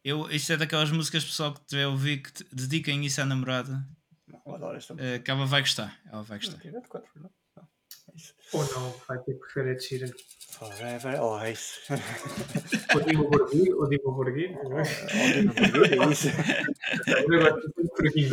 Eu, 0.03 0.27
isto 0.31 0.51
é 0.53 0.57
daquelas 0.57 0.89
músicas, 0.89 1.23
pessoal, 1.23 1.53
que 1.53 1.61
tiver 1.67 1.83
a 1.83 1.89
ouvir, 1.89 2.23
que 2.23 2.33
te- 2.33 2.47
dediquem 2.51 3.05
isso 3.05 3.21
à 3.21 3.25
namorada, 3.25 3.85
Não, 4.27 4.41
eu 4.47 4.55
adoro 4.55 4.75
esta 4.77 4.95
música. 4.95 5.13
eh, 5.15 5.19
que 5.19 5.29
ela 5.29 5.45
vai 5.45 5.61
gostar. 5.61 5.99
Ela 6.11 6.23
vai 6.23 6.39
gostar. 6.39 6.59
Não, 6.65 6.81
4, 6.81 7.09
não? 7.21 7.29
Não, 7.55 7.63
é 8.11 8.15
isso. 8.15 8.33
Ou 8.53 8.65
não, 8.73 8.89
vai 9.07 9.19
ter 9.19 9.33
que 9.33 9.39
preferir 9.39 9.73
Ed 9.73 9.83
Sheeran. 9.83 10.11
Forever, 10.49 11.21
oh, 11.21 11.39
é 11.39 11.51
isso. 11.51 11.79
Ou 12.95 13.01
Dimo 13.01 13.29
Borgir, 13.29 13.75
ou 13.77 13.87
Dimo 13.87 14.11
Borgir. 14.13 14.49
é 14.57 16.11
isso. 16.11 16.27
Agora 17.17 17.59
estou 17.59 17.87
por 17.89 18.07
aqui. 18.07 18.29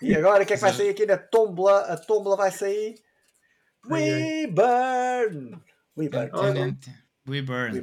E 0.00 0.14
agora 0.14 0.44
o 0.44 0.46
que 0.46 0.52
é 0.52 0.56
que 0.56 0.62
vai 0.62 0.72
sair 0.72 0.90
aqui 0.90 1.06
na 1.06 1.18
Tombola? 1.18 1.80
A 1.80 1.96
Tombola 1.96 2.36
vai 2.36 2.52
sair. 2.52 3.02
We 3.90 4.46
Burn! 4.46 5.60
We 5.96 7.42
Burn. 7.42 7.72
We. 7.72 7.82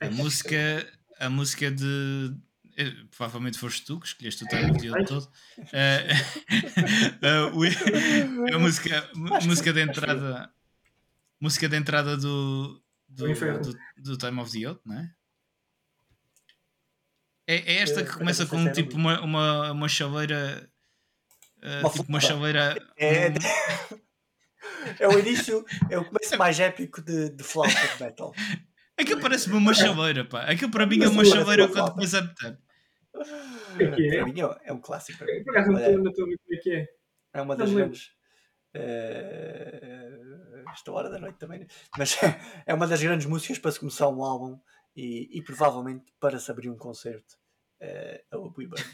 A 0.00 0.10
música, 0.10 0.86
a 1.20 1.28
música 1.28 1.70
de. 1.70 2.34
eh, 2.76 2.92
Provavelmente 3.16 3.58
foste 3.58 3.84
tu 3.84 3.98
que 4.00 4.06
escolheste 4.06 4.44
o 4.44 4.48
time 4.48 4.70
of 4.70 4.78
the 4.80 4.90
Old 4.90 5.04
todo. 5.06 5.30
We- 7.58 8.52
a 8.54 8.58
música, 8.58 9.10
música 9.14 9.72
de 9.72 9.80
entrada. 9.82 10.50
Música 11.40 11.68
de 11.68 11.76
entrada 11.76 12.16
do. 12.16 12.82
Do, 13.08 13.26
Do 13.26 13.72
do, 13.96 14.18
Time 14.18 14.40
of 14.40 14.52
the 14.52 14.68
Old, 14.68 14.80
não 14.84 14.98
é? 14.98 15.10
É, 17.46 17.56
é 17.56 17.76
esta 17.78 18.04
que 18.04 18.12
começa 18.12 18.44
com 18.46 18.60
é 18.68 18.70
tipo 18.70 18.96
uma, 18.96 19.20
uma, 19.22 19.72
uma 19.72 19.88
chaleira. 19.88 20.70
eh, 21.62 21.80
Uma 21.80 21.90
tipo 21.90 22.04
uma 22.08 22.20
flauta. 22.20 22.26
chaleira. 22.36 22.92
É, 22.96 23.30
um- 23.30 23.32
é 24.98 25.08
o 25.08 25.18
início, 25.18 25.64
é 25.90 25.98
o 25.98 26.04
começo 26.04 26.36
mais 26.38 26.58
épico 26.60 27.00
de, 27.02 27.30
de 27.30 27.44
flauta 27.44 27.74
de 27.96 28.02
metal. 28.02 28.32
Aquilo 28.98 29.20
parece-me 29.20 29.54
uma 29.56 29.72
chaleira, 29.74 30.24
pá. 30.24 30.42
Aquilo 30.42 30.70
para 30.70 30.86
mim 30.86 31.02
é 31.02 31.08
uma 31.08 31.16
parece 31.22 31.30
chaleira 31.32 31.68
quando 31.68 31.92
começa 31.92 32.18
a 32.18 32.22
meter. 32.22 32.58
é 33.78 33.90
que 33.94 34.08
é? 34.08 34.16
Para 34.22 34.26
mim 34.32 34.40
é- 34.40 34.58
é 34.68 34.72
um 34.72 34.80
clássico. 34.80 35.24
ver 35.24 35.44
como 35.44 35.78
é 35.78 36.56
que 36.62 36.70
é. 36.72 36.86
É 37.34 37.42
uma 37.42 37.54
das 37.56 37.70
grandes. 37.72 38.10
eh, 38.74 40.18
esta 40.72 40.92
hora 40.92 41.08
da 41.10 41.18
noite 41.18 41.38
também. 41.38 41.60
né? 41.60 41.66
Mas 41.96 42.16
é 42.66 42.74
uma 42.74 42.86
das 42.86 43.02
grandes 43.02 43.26
músicas 43.26 43.58
para 43.58 43.70
se 43.72 43.80
começar 43.80 44.08
um 44.08 44.22
álbum 44.22 44.58
e, 44.96 45.38
e 45.38 45.42
provavelmente 45.42 46.12
para 46.20 46.38
se 46.38 46.50
abrir 46.50 46.68
um 46.70 46.76
concerto. 46.76 47.36
eh, 47.80 48.24
a 48.30 48.38
We 48.38 48.66
Burn. 48.66 48.84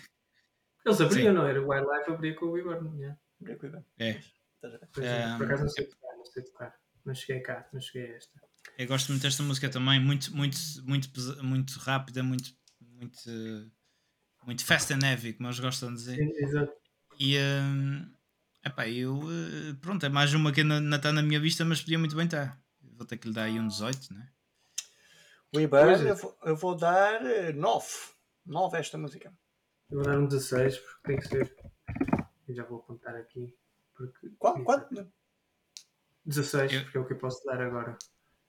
Eles 0.84 0.98
Sim. 0.98 1.04
abriam, 1.04 1.32
não 1.32 1.46
era? 1.46 1.62
O 1.62 1.68
Wildlife 1.68 2.10
abria 2.12 2.34
com 2.34 2.46
o 2.46 2.50
Weaver. 2.52 2.82
Yeah. 2.96 3.18
We 3.40 3.56
Burn. 3.56 3.84
É. 3.98 4.10
Estás 4.10 4.22
a 4.22 4.26
ver? 4.26 4.43
Pois 4.92 5.06
é, 5.06 5.26
Um, 5.26 5.38
Por 5.38 5.46
acaso 5.46 5.62
não 5.64 5.70
sei 5.70 5.86
tocar, 5.86 6.16
não 6.16 6.24
sei 6.24 6.42
tocar. 6.44 6.74
Não 7.04 7.14
cheguei 7.14 7.42
cá, 7.42 7.68
não 7.72 7.80
cheguei 7.80 8.12
a 8.12 8.16
esta. 8.16 8.40
Eu 8.78 8.86
gosto 8.86 9.10
muito 9.10 9.22
desta 9.22 9.42
música 9.42 9.68
também, 9.68 10.00
muito, 10.00 10.34
muito, 10.34 10.56
muito, 10.84 11.10
muito 11.44 11.78
rápida, 11.78 12.22
muito, 12.22 12.50
muito, 12.80 13.18
eh, 13.28 13.66
muito 14.46 14.64
fast 14.64 14.92
and 14.92 15.04
heavy, 15.04 15.34
como 15.34 15.48
eles 15.48 15.60
gostam 15.60 15.90
de 15.90 15.96
dizer. 15.96 16.18
Exato. 16.38 16.72
E 17.20 17.38
hum, 17.38 18.10
epá, 18.64 18.88
eu 18.88 19.20
eh, 19.30 19.74
pronto, 19.80 20.04
é 20.06 20.08
mais 20.08 20.32
uma 20.32 20.50
que 20.50 20.62
ainda 20.62 20.96
está 20.96 21.12
na 21.12 21.22
minha 21.22 21.38
vista, 21.38 21.64
mas 21.64 21.80
podia 21.80 21.98
muito 21.98 22.16
bem 22.16 22.24
estar. 22.24 22.58
Vou 22.80 23.06
ter 23.06 23.18
que 23.18 23.28
lhe 23.28 23.34
dar 23.34 23.44
aí 23.44 23.60
um 23.60 23.68
18, 23.68 24.14
né? 24.14 24.28
We 25.54 25.68
Pois 25.68 25.98
Burn, 25.98 26.08
é. 26.08 26.10
eu 26.10 26.16
vou, 26.16 26.38
eu 26.44 26.56
vou 26.56 26.76
dar 26.76 27.20
9. 27.54 27.86
9 28.46 28.76
a 28.76 28.80
esta 28.80 28.98
música. 28.98 29.32
Eu 29.90 29.98
vou 29.98 30.06
dar 30.06 30.18
um 30.18 30.26
16 30.26 30.78
porque 30.78 31.00
tem 31.04 31.16
que 31.18 31.28
ser. 31.28 31.56
Eu 32.48 32.54
já 32.54 32.64
vou 32.64 32.78
apontar 32.78 33.14
aqui. 33.14 33.54
Porque... 33.94 34.30
Quanto? 34.38 34.64
Quanto? 34.64 35.12
16, 36.26 36.72
Eu- 36.72 36.82
porque 36.84 36.98
é 36.98 37.00
o 37.00 37.06
que 37.06 37.12
eu 37.14 37.18
posso 37.18 37.44
dar 37.44 37.60
agora. 37.60 37.96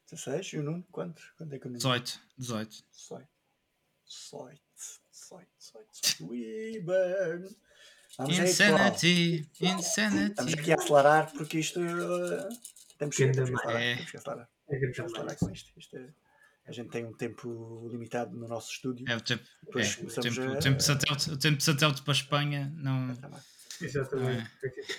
16? 0.09 0.53
E 0.53 0.57
o 0.59 0.63
Nuno? 0.63 0.83
Quanto? 0.91 1.21
Quanto 1.37 1.53
é 1.53 1.59
que 1.59 1.65
Nuno? 1.65 1.77
18, 1.77 2.21
18. 2.37 2.83
18. 2.91 3.27
18. 4.07 4.59
18. 5.11 5.49
18. 5.59 6.23
We 6.23 6.79
Burn. 6.81 7.55
Vamos 8.17 8.39
aí, 8.39 8.45
pessoal. 8.45 8.69
Insanity, 8.69 9.49
Estamos 9.51 9.85
insanity. 9.85 10.59
aqui 10.59 10.71
a 10.71 10.75
acelerar 10.75 11.31
porque 11.33 11.59
isto. 11.59 11.79
eh, 11.81 12.49
temos, 12.97 13.15
que, 13.15 13.29
temos 13.31 13.49
que 13.49 13.55
acelerar. 13.55 13.81
é. 13.81 13.95
Temos 13.95 14.11
que 14.11 14.17
acelerar. 14.17 14.49
É 14.69 14.79
Temos 14.79 14.95
que 14.95 15.01
acelerar 15.01 15.37
com 15.37 15.49
isto. 15.51 15.71
Isto 15.79 15.97
é- 15.97 16.13
a 16.67 16.71
gente 16.71 16.89
tem 16.89 17.03
um 17.05 17.13
tempo 17.13 17.87
limitado 17.91 18.35
no 18.37 18.47
nosso 18.47 18.71
estúdio. 18.71 19.05
É 19.09 19.15
o 19.17 19.21
tempo, 19.21 19.43
é, 19.43 19.65
Depois 19.65 19.97
o 19.97 20.21
tempo, 20.21 20.41
a- 20.41 20.51
o 20.53 20.59
tempo 20.59 20.77
de 20.77 20.83
satélite, 20.83 21.29
o 21.31 21.37
tempo 21.37 21.57
de 21.57 21.63
satélite 21.63 22.01
para 22.03 22.13
a 22.13 22.15
Espanha 22.15 22.73
não. 22.75 23.07
Exatamente. 23.81 24.49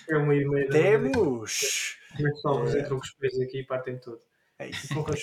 É 0.08 0.16
uma 0.16 0.34
e 0.34 0.44
meia. 0.48 0.68
Temos! 0.70 1.96
Como 2.16 2.28
é 2.28 2.30
que 2.30 2.38
só 2.38 2.64
É. 2.66 2.80
entram 2.80 2.98
com 2.98 3.04
os 3.04 3.10
pés 3.14 3.40
aqui 3.40 3.60
e 3.60 3.66
partem 3.66 3.98
tudo? 3.98 4.20
É 4.58 4.68
isso. 4.68 4.88
Depois 4.88 5.22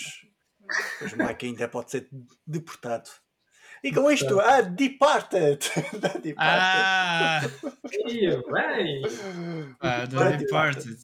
o 1.14 1.18
Mike 1.28 1.46
ainda 1.48 1.68
pode 1.68 1.92
ser 1.92 2.08
deportado. 2.48 3.10
E 3.84 3.92
com 3.92 4.10
isto, 4.10 4.40
a 4.40 4.62
Departed! 4.62 5.60
Da 6.00 6.08
Departed. 6.10 6.38
Ah! 6.38 7.42
Bem! 7.92 9.02
Pá, 9.78 10.06
Da 10.06 10.32
The 10.32 10.38
Departed. 10.38 11.04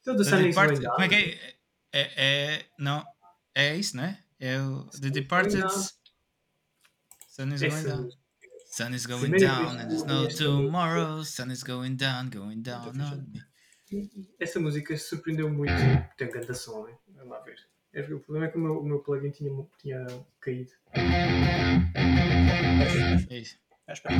Então, 0.00 0.16
do 0.16 0.24
Down. 0.24 0.52
Como 0.94 1.02
é 1.04 1.08
que 1.08 1.14
é? 1.14 1.54
É, 1.92 2.54
é- 2.56 2.66
Não. 2.78 3.04
É 3.54 3.76
isso, 3.76 3.96
não 3.96 4.04
é? 4.04 4.18
É 4.40 4.58
o 4.60 4.84
The 5.00 5.10
Departed. 5.10 5.62
Sun 7.28 7.54
is 7.54 7.62
going 7.62 7.82
down. 7.84 8.08
Sun 8.70 8.94
is 8.94 9.04
going 9.04 9.32
down 9.32 9.78
and 9.80 9.90
there's 9.90 10.04
no 10.04 10.28
tomorrow. 10.28 11.24
Sun 11.24 11.50
is 11.50 11.64
going 11.64 11.96
down, 11.96 12.30
going 12.30 12.62
down 12.62 13.00
on 13.00 13.26
me. 13.32 13.42
Essa 14.38 14.60
música 14.60 14.96
surpreendeu 14.96 15.50
muito. 15.50 15.72
Tem 16.16 16.30
grande 16.30 16.54
som, 16.54 16.86
hein? 16.86 16.94
Vamos 17.16 17.30
lá 17.30 17.40
ver. 17.40 17.56
É, 17.92 18.00
O 18.02 18.20
problema 18.20 18.46
é 18.46 18.48
que 18.48 18.56
o 18.56 18.60
meu, 18.60 18.78
o 18.78 18.84
meu 18.84 19.00
plugin 19.00 19.32
tinha, 19.32 19.50
tinha 19.80 20.06
caído. 20.40 20.70
É 23.28 23.38
isso. 23.38 23.58
Ah, 23.88 23.92
espera. 23.92 24.14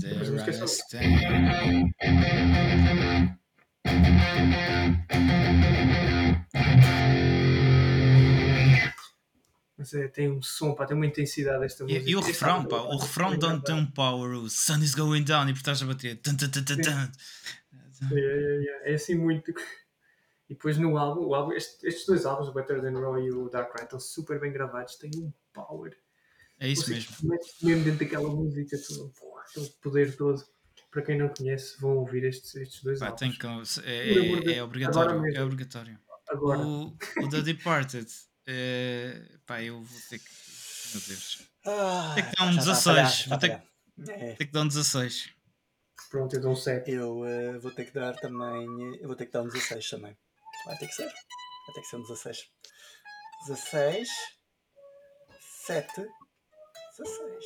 Mas 0.00 0.28
a 0.28 0.32
música 0.32 0.50
é 0.50 0.52
só-. 0.54 0.74
Mas 9.84 9.92
é, 9.92 10.08
tem 10.08 10.30
um 10.30 10.40
som, 10.40 10.72
pá, 10.74 10.86
tem 10.86 10.96
uma 10.96 11.04
intensidade 11.04 11.62
esta 11.62 11.84
música. 11.84 12.08
E, 12.08 12.12
e 12.12 12.16
o 12.16 12.20
refrão, 12.20 12.64
pá, 12.64 12.76
o 12.78 12.96
refrão 12.96 13.38
tem 13.38 13.74
um 13.74 13.84
power, 13.84 14.30
o 14.38 14.48
sun 14.48 14.78
is 14.78 14.94
going 14.94 15.22
down 15.22 15.46
e 15.46 15.52
por 15.52 15.58
estás 15.58 15.82
a 15.82 15.86
bater. 15.86 16.18
É, 18.10 18.14
é, 18.14 18.88
é, 18.88 18.92
é 18.92 18.94
assim 18.94 19.14
muito. 19.14 19.50
E 20.48 20.54
depois 20.54 20.78
no 20.78 20.96
álbum, 20.96 21.26
o 21.26 21.34
álbum 21.34 21.52
este- 21.52 21.86
estes 21.86 22.06
dois 22.06 22.24
álbuns, 22.24 22.48
o 22.48 22.54
Better 22.54 22.80
Than 22.80 22.98
Raw 22.98 23.18
e 23.18 23.30
o 23.30 23.50
Dark 23.50 23.72
Ride, 23.72 23.84
estão 23.84 24.00
super 24.00 24.40
bem 24.40 24.52
gravados, 24.52 24.96
têm 24.96 25.10
um 25.18 25.30
power. 25.52 25.94
É 26.58 26.66
isso 26.68 26.88
mesmo. 26.88 27.14
mesmo 27.62 27.84
dentro 27.84 27.98
daquela 27.98 28.30
música, 28.30 28.78
tudo, 28.88 29.12
pô, 29.20 29.38
aquele 29.38 29.68
poder 29.82 30.16
todo. 30.16 30.42
Para 30.90 31.02
quem 31.02 31.18
não 31.18 31.28
conhece, 31.28 31.78
vão 31.78 31.98
ouvir 31.98 32.24
estes, 32.24 32.54
estes 32.54 32.82
dois 32.82 33.00
Pá, 33.00 33.06
álbuns. 33.08 33.20
tem 33.20 33.32
que, 33.32 33.46
é, 33.86 34.52
é, 34.54 34.56
é 34.56 34.62
obrigatório. 34.62 35.36
É 35.36 35.42
obrigatório. 35.42 35.98
Agora, 36.28 36.60
O, 36.60 36.96
o 37.20 37.28
The 37.28 37.42
Departed, 37.42 38.08
é, 38.46 39.20
pá, 39.46 39.62
eu 39.62 39.82
vou 39.82 40.00
ter 40.08 40.18
que. 40.18 40.30
Meu 40.92 41.02
Deus. 41.08 41.42
Ah, 41.66 42.12
Tem 42.14 42.24
que 42.24 42.36
dar 42.36 42.46
um 42.46 42.52
já 42.52 42.60
está 42.60 42.72
a 42.72 42.76
falhar, 42.76 43.04
16, 43.06 43.20
está 43.20 43.34
a 43.34 43.38
vou 43.38 43.38
ter. 43.38 44.12
É, 44.12 44.34
Tem 44.34 44.46
que 44.46 44.52
dar 44.52 44.62
um 44.62 44.68
16. 44.68 45.30
pronto, 46.10 46.36
eu 46.36 46.40
dou 46.40 46.52
um 46.52 46.56
7. 46.56 46.90
eu 46.90 47.24
eh, 47.24 47.58
vou 47.58 47.70
ter 47.70 47.84
que 47.86 47.92
dar 47.92 48.14
também. 48.16 48.66
Eu 49.00 49.08
vou 49.08 49.16
ter 49.16 49.26
que 49.26 49.32
dar 49.32 49.42
um 49.42 49.48
16 49.48 49.90
também. 49.90 50.16
Vai 50.66 50.76
ter 50.78 50.86
que 50.86 50.94
ser. 50.94 51.06
Vai 51.06 51.74
ter 51.74 51.80
que 51.80 51.86
ser 51.86 51.96
um 51.96 52.02
16. 52.02 52.50
16. 53.48 54.08
7. 55.66 55.86
16. 56.98 57.44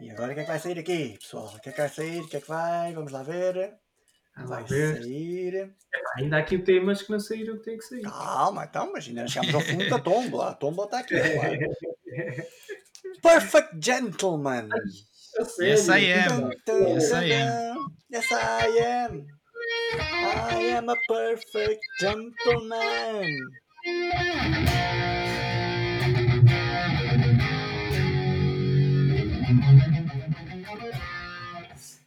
E 0.00 0.10
agora 0.10 0.32
o 0.32 0.34
que 0.34 0.40
é 0.40 0.44
que 0.44 0.50
vai 0.50 0.60
sair 0.60 0.78
aqui, 0.78 1.18
pessoal? 1.18 1.54
O 1.54 1.60
que 1.60 1.68
é 1.68 1.72
que 1.72 1.78
vai 1.80 1.88
sair? 1.88 2.20
O 2.20 2.28
que 2.28 2.36
é 2.36 2.40
que 2.40 2.48
vai? 2.48 2.92
Vamos 2.94 3.12
lá 3.12 3.22
ver. 3.22 3.78
Vamos 4.38 4.50
Vai 4.50 4.64
ver. 4.64 5.02
sair. 5.02 5.74
Ainda 6.16 6.36
há 6.36 6.40
aqui 6.40 6.58
temas 6.58 7.02
que 7.02 7.10
não 7.10 7.18
saíram 7.18 7.58
que 7.58 7.64
têm 7.64 7.76
que 7.78 7.84
sair. 7.84 8.02
Calma, 8.02 8.64
então, 8.64 8.92
mas 8.92 9.06
ainda 9.06 9.26
chegamos 9.26 9.54
ao 9.54 9.60
fundo 9.60 9.90
da 9.90 9.98
tomba. 9.98 10.50
A 10.50 10.54
tomba 10.54 10.84
está 10.84 11.00
aqui. 11.00 11.14
claro. 11.20 11.58
Perfect 13.22 13.70
Gentleman. 13.80 14.68
Yes, 15.60 15.88
I 15.88 16.12
am. 16.12 16.50
Yes, 16.68 17.12
I 17.12 17.32
am. 17.32 17.92
Yes, 18.10 18.32
I 18.32 18.78
am. 18.78 19.26
I 20.00 20.76
am 20.76 20.88
a 20.88 20.96
perfect 21.08 21.80
gentleman. 22.00 23.26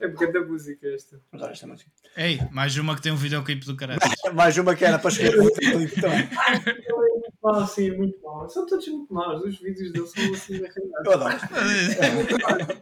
É 0.02 0.08
porque 0.08 0.26
é 0.26 0.32
da 0.32 0.42
música 0.42 0.88
esta. 0.88 1.22
Adoro 1.32 1.52
esta 1.52 1.68
música. 1.68 1.92
Ei, 2.18 2.40
mais 2.52 2.76
uma 2.78 2.96
que 2.96 3.02
tem 3.02 3.12
um 3.12 3.16
videoclipe 3.16 3.66
do 3.66 3.76
caralho. 3.76 4.00
Mais 4.34 4.58
uma 4.58 4.76
que 4.76 4.84
era 4.84 4.98
para 5.00 5.10
escrever 5.12 5.40
o 5.40 5.46
videoclipe 5.54 6.02
também. 6.02 6.28
É 6.28 6.94
muito 6.94 7.34
mau, 7.42 7.68
sim, 7.68 7.92
muito 7.92 8.20
mau. 8.22 8.50
São 8.50 8.66
todos 8.66 8.88
muito 8.88 9.14
maus. 9.14 9.44
Os 9.44 9.60
vídeos 9.60 9.92
deles 9.94 10.12
são 10.12 10.34
assim 10.34 10.56
arranhados. 10.56 11.06
Eu 11.06 11.14
adoro. 11.14 12.82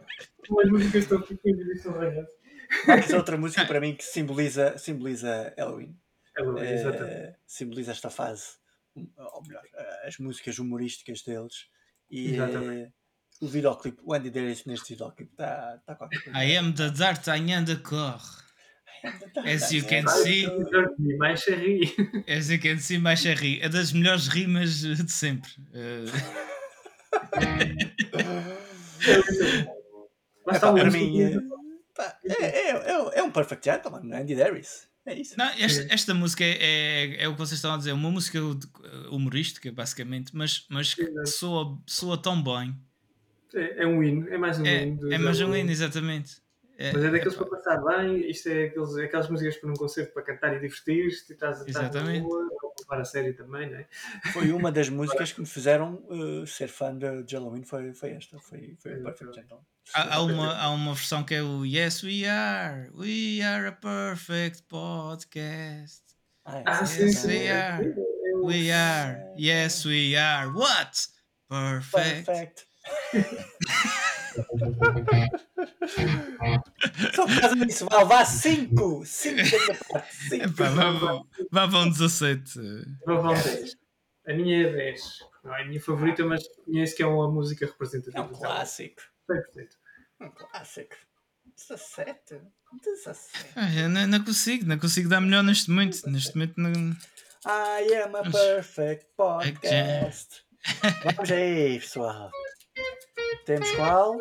As 0.62 0.68
músicas 0.70 1.02
estão 1.04 1.20
os 1.20 1.28
vídeos 1.28 1.80
são 1.82 1.94
arranhados. 1.94 2.30
Mas 2.86 3.12
outra 3.12 3.36
música 3.36 3.64
para 3.66 3.80
mim 3.80 3.94
que 3.94 4.04
simboliza, 4.04 4.76
simboliza 4.78 5.52
Halloween. 5.58 5.96
É 6.36 6.42
bom, 6.42 6.58
Eh, 6.58 6.74
exatamente. 6.74 7.36
simboliza 7.46 7.90
esta 7.92 8.10
fase, 8.10 8.44
ou 8.96 9.42
melhor, 9.46 9.62
as 10.04 10.16
músicas 10.18 10.58
humorísticas 10.58 11.22
deles 11.22 11.66
e 12.10 12.34
Exatamente. 12.34 12.92
Eh, 13.40 13.44
o 13.44 13.48
videoclipe, 13.48 13.98
o 14.04 14.12
Andy 14.14 14.30
Darius 14.30 14.64
neste 14.64 14.90
videoclipe 14.94 15.30
está 15.32 15.78
tá 15.86 15.94
qualquer 15.94 16.22
coisa. 16.22 16.44
I 16.44 16.56
am 16.56 16.72
the 16.72 16.90
D'Artagnan 16.90 17.64
de 17.64 17.76
cor. 17.76 18.20
As 19.46 19.70
you 19.72 19.82
can 19.86 20.06
see, 20.08 20.46
mais 21.18 21.40
charri. 21.40 21.90
as 22.28 22.50
you 22.50 22.60
can 22.60 22.78
see, 22.78 22.98
mais 22.98 23.24
a 23.24 23.32
rir. 23.32 23.62
É 23.62 23.68
das 23.68 23.92
melhores 23.92 24.28
rimas 24.28 24.80
de 24.80 25.10
sempre. 25.10 25.50
Eh, 25.72 26.04
É, 30.48 30.54
está 30.54 30.72
para 30.72 30.90
mim, 30.90 31.20
eh, 31.22 31.36
é, 32.24 32.44
é, 32.46 32.70
é, 32.70 33.18
é 33.18 33.22
um 33.22 33.30
perfect 33.30 33.64
gentleman, 33.64 34.12
Andy 34.16 34.34
Darius. 34.34 34.88
É 35.06 35.14
isso. 35.14 35.34
Não, 35.36 35.46
esta, 35.46 35.92
esta 35.92 36.14
música 36.14 36.44
é, 36.44 36.56
é, 37.16 37.22
é 37.24 37.28
o 37.28 37.32
que 37.32 37.38
vocês 37.38 37.58
estão 37.58 37.74
a 37.74 37.76
dizer, 37.78 37.92
uma 37.92 38.10
música 38.10 38.38
de- 38.38 38.66
humorística, 39.10 39.72
basicamente, 39.72 40.34
mas, 40.36 40.66
mas 40.68 40.94
soa, 41.26 41.78
soa 41.86 42.20
tão 42.20 42.42
bem. 42.42 42.76
É, 43.54 43.82
é 43.82 43.86
um 43.86 44.02
hino, 44.02 44.28
é 44.32 44.38
mais 44.38 44.58
um 44.60 44.66
É, 44.66 44.82
hino. 44.84 45.12
é 45.12 45.18
mais 45.18 45.40
um 45.40 45.54
hino, 45.54 45.70
exatamente. 45.70 46.40
É, 46.78 46.92
Mas 46.92 47.04
é 47.04 47.10
daqueles 47.10 47.34
pá, 47.34 47.44
para 47.44 47.56
passar 47.58 47.84
bem, 47.84 48.30
isto 48.30 48.48
é 48.48 48.64
aqueles, 48.64 48.96
aquelas 48.96 49.28
músicas 49.28 49.56
para 49.58 49.70
um 49.70 49.74
concerto 49.74 50.14
para 50.14 50.22
cantar 50.22 50.56
e 50.56 50.60
divertir-te, 50.60 51.30
e 51.30 51.34
estás 51.34 51.60
a 51.60 51.66
estar 51.66 51.82
na 51.82 51.88
Exatamente. 51.88 52.20
rua, 52.22 52.48
ou 52.62 52.74
levar 52.80 53.00
a 53.00 53.04
sério 53.04 53.36
também, 53.36 53.70
não 53.70 53.76
é? 53.78 53.86
Foi 54.32 54.50
uma 54.50 54.72
das 54.72 54.88
músicas 54.90 55.32
que 55.32 55.40
me 55.40 55.46
fizeram 55.46 56.02
eh, 56.10 56.46
ser 56.46 56.68
fã 56.68 56.96
de, 56.96 57.06
Halloween, 57.34 57.64
foi, 57.64 57.92
foi 57.92 58.10
esta, 58.12 58.38
foi, 58.40 58.76
foi 58.78 58.94
o 58.96 59.02
Perfect 59.02 59.34
Gentleman. 59.34 59.64
Há, 59.92 60.14
há 60.14 60.22
uma, 60.22 60.56
há 60.56 60.70
uma 60.70 60.94
versão 60.94 61.22
que 61.22 61.34
é 61.34 61.42
o 61.42 61.66
Yes 61.66 62.02
We 62.02 62.26
Are, 62.26 62.90
We 62.94 63.42
Are 63.42 63.66
a 63.66 63.72
Perfect 63.72 64.62
Podcast. 64.68 66.02
Ah, 66.44 66.58
é, 66.58 66.62
Ah, 66.66 66.86
sim, 66.86 67.08
sim, 67.08 67.12
sim. 67.12 67.26
We 67.28 67.50
are. 67.50 67.86
É 67.86 68.36
o- 68.36 68.46
We 68.46 68.72
are, 68.72 69.34
yes 69.36 69.84
we 69.84 70.16
are, 70.16 70.48
what? 70.50 71.08
Perfect. 71.48 72.24
Perfect. 72.24 72.69
Só 77.14 77.26
por 77.26 77.40
causa 77.40 77.56
disso, 77.66 77.86
vá, 77.90 78.04
vá 78.04 78.24
5! 78.24 79.04
5 79.04 79.36
da 79.36 79.42
minha 79.42 79.78
parte, 79.88 80.16
5. 80.16 80.44
Epá, 80.44 80.68
vá, 80.70 81.24
vá, 81.50 81.66
vá 81.66 81.78
um 81.80 81.90
17. 81.90 82.60
Vou 83.06 83.22
vão 83.22 83.34
10. 83.34 83.76
A 84.28 84.32
minha 84.32 84.66
é 84.66 84.72
10. 84.72 85.02
Não 85.44 85.54
é 85.54 85.62
a 85.62 85.66
minha 85.66 85.80
favorita, 85.80 86.24
mas 86.24 86.46
conheço 86.64 86.96
que 86.96 87.02
é 87.02 87.06
uma 87.06 87.30
música 87.30 87.66
representativa. 87.66 88.18
É 88.18 88.22
um 88.22 88.28
clássico. 88.28 89.02
100%. 89.30 89.68
Um 90.20 90.30
clássico. 90.30 90.96
17? 91.56 92.40
17. 92.82 93.18
Ah, 93.56 93.74
eu 93.74 93.88
não, 93.88 94.06
não 94.06 94.24
consigo, 94.24 94.66
não 94.66 94.78
consigo 94.78 95.08
dar 95.08 95.20
melhor 95.20 95.42
neste 95.42 95.70
momento. 95.70 96.08
Neste 96.08 96.34
momento 96.34 96.54
não. 96.56 96.96
I 97.46 97.94
am 98.04 98.16
a 98.16 98.30
perfect 98.30 99.06
podcast. 99.16 100.44
Vamos 101.04 101.30
aí, 101.30 101.80
pessoal. 101.80 102.30
Temos 103.50 103.70
qual? 103.72 104.16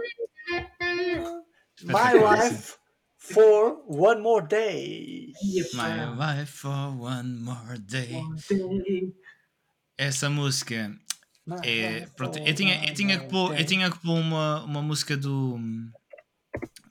My 1.84 2.14
life 2.14 2.80
for 3.16 3.78
one 3.86 4.22
more 4.22 4.42
day. 4.42 5.32
My 5.76 6.06
life 6.18 6.50
for 6.50 6.98
one 6.98 7.38
more 7.40 7.78
day. 7.78 8.20
Essa 9.96 10.32
música 10.32 10.92
é. 11.64 12.08
Pronto, 12.16 12.40
eu 12.40 12.56
tinha, 12.56 12.84
eu 12.90 12.94
tinha 12.96 13.20
que 13.20 13.28
pôr, 13.28 13.56
eu 13.56 13.64
tinha 13.66 13.92
que 13.92 14.00
pôr 14.00 14.18
uma, 14.18 14.64
uma 14.64 14.82
música 14.82 15.16
do. 15.16 15.60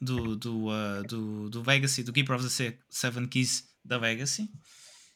Do, 0.00 0.36
do, 0.36 0.66
uh, 0.68 1.02
do, 1.08 1.50
do 1.50 1.62
Legacy, 1.66 2.04
do 2.04 2.12
Keeper 2.12 2.36
of 2.36 2.44
the 2.44 2.50
Se- 2.50 2.78
Seven 2.88 3.26
Keys 3.26 3.64
da 3.84 3.98
Legacy. 3.98 4.48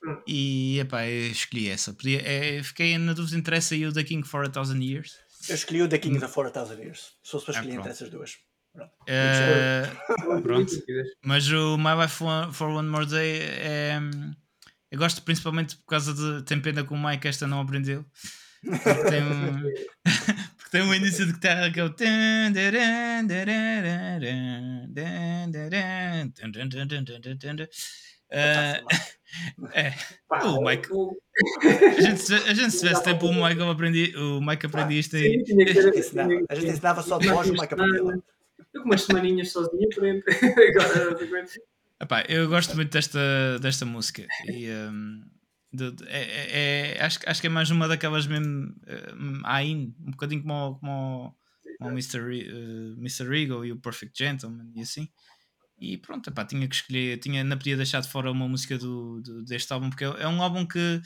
Hum. 0.04 0.20
E 0.26 0.80
epá, 0.80 1.06
eu 1.06 1.28
escolhi 1.30 1.68
essa. 1.68 1.92
Podia, 1.92 2.20
é, 2.20 2.60
fiquei 2.64 2.98
na 2.98 3.12
dúvida 3.12 3.38
entre 3.38 3.54
essa 3.56 3.76
e 3.76 3.86
o 3.86 3.92
The 3.92 4.02
King 4.02 4.26
for 4.26 4.44
a 4.44 4.48
Thousand 4.50 4.82
Years. 4.82 5.16
Eu 5.48 5.54
escolhi 5.54 5.82
o 5.82 5.88
The 5.88 5.98
King 5.98 6.18
da 6.18 6.28
4000 6.28 6.78
Years. 6.78 7.12
Se 7.22 7.30
fosse 7.30 7.46
para 7.46 7.54
Ah, 7.56 7.60
escolher 7.60 7.78
entre 7.78 7.90
essas 7.90 8.10
duas. 8.10 8.36
Pronto. 8.72 8.92
Eh, 9.06 9.82
Pronto. 10.42 10.72
Mas 11.22 11.46
o 11.50 11.76
My 11.76 11.94
Life 12.00 12.16
for, 12.52 12.68
One 12.68 12.88
More 12.88 13.06
Day 13.06 13.40
é. 13.42 13.98
Eu 14.90 14.98
gosto 14.98 15.22
principalmente 15.22 15.76
por 15.76 15.86
causa 15.86 16.14
de. 16.14 16.44
Tem 16.44 16.60
pena 16.60 16.84
que 16.84 16.92
o 16.92 16.96
Mike 16.96 17.28
esta 17.28 17.46
não 17.46 17.60
aprendeu. 17.60 18.04
Porque 18.64 19.10
tem 19.10 19.22
um, 19.24 19.62
porque 20.56 20.70
tem 20.70 20.82
um 20.82 20.94
início 20.94 21.26
de 21.26 21.32
guitarra 21.32 21.70
que 21.70 21.80
é 21.80 21.84
o. 21.84 21.90
tan, 21.90 22.52
é, 29.72 29.92
Pá, 30.28 30.44
O 30.44 30.62
Mike- 30.64 30.88
o- 30.92 31.16
a 31.96 32.00
gente, 32.00 32.20
se- 32.20 32.34
a 32.34 32.54
gente 32.54 32.70
se 32.72 32.80
tivesse 32.80 33.02
tempo, 33.04 33.26
o 33.26 33.34
Mike 33.34 33.62
aprendi, 33.62 34.14
o 34.16 34.40
Mike 34.40 34.66
aprendi 34.66 34.98
isto 34.98 35.16
aí. 35.16 35.22
Sim, 35.38 35.44
tinha 35.44 35.66
que 35.66 35.74
ter- 35.74 36.44
A 36.48 36.54
gente 36.54 36.70
ensinava, 36.70 37.02
só 37.02 37.18
de 37.18 37.28
voz, 37.28 37.48
o 37.48 37.52
Mike 37.52 37.74
aprendia. 37.74 38.22
Eu 38.74 38.80
com 38.82 38.88
umas 38.88 39.02
semaninhas 39.02 39.50
sozinho 39.52 39.88
aprendo. 39.92 40.22
Agora, 41.16 41.46
Epá, 42.00 42.24
eu 42.28 42.48
gosto 42.48 42.74
muito 42.74 42.90
desta, 42.90 43.58
desta 43.60 43.84
música 43.84 44.26
e 44.46 44.68
hum, 44.70 45.22
de- 45.72 45.92
de- 45.92 46.04
é, 46.08 46.22
é- 46.22 46.96
é- 46.98 47.02
acho, 47.04 47.20
que- 47.20 47.28
acho 47.28 47.40
que 47.40 47.46
é 47.46 47.50
mais 47.50 47.70
uma 47.70 47.86
daquelas 47.86 48.26
mesmo 48.26 48.74
hum, 49.16 49.40
Ain, 49.44 49.94
um 50.06 50.10
bocadinho 50.10 50.42
como, 50.42 50.54
o- 50.54 50.74
como, 50.78 51.36
como 51.78 51.90
o 51.90 51.92
Mr. 51.92 52.20
Re- 52.20 52.48
eh, 52.48 52.94
Mr. 52.98 53.28
Regal 53.28 53.64
e 53.64 53.72
o 53.72 53.76
Perfect 53.76 54.16
Gentleman 54.18 54.70
e 54.74 54.80
assim. 54.82 55.08
E 55.84 55.98
pronto, 55.98 56.28
epá, 56.30 56.44
tinha 56.44 56.68
que 56.68 56.76
escolher, 56.76 57.18
tinha, 57.18 57.42
não 57.42 57.58
podia 57.58 57.76
deixar 57.76 58.00
de 58.00 58.08
fora 58.08 58.30
uma 58.30 58.48
música 58.48 58.78
do, 58.78 59.20
do- 59.20 59.44
deste 59.44 59.72
álbum, 59.72 59.90
porque 59.90 60.04
é, 60.04 60.22
é 60.22 60.28
um 60.28 60.40
álbum 60.42 60.64
que 60.66 61.02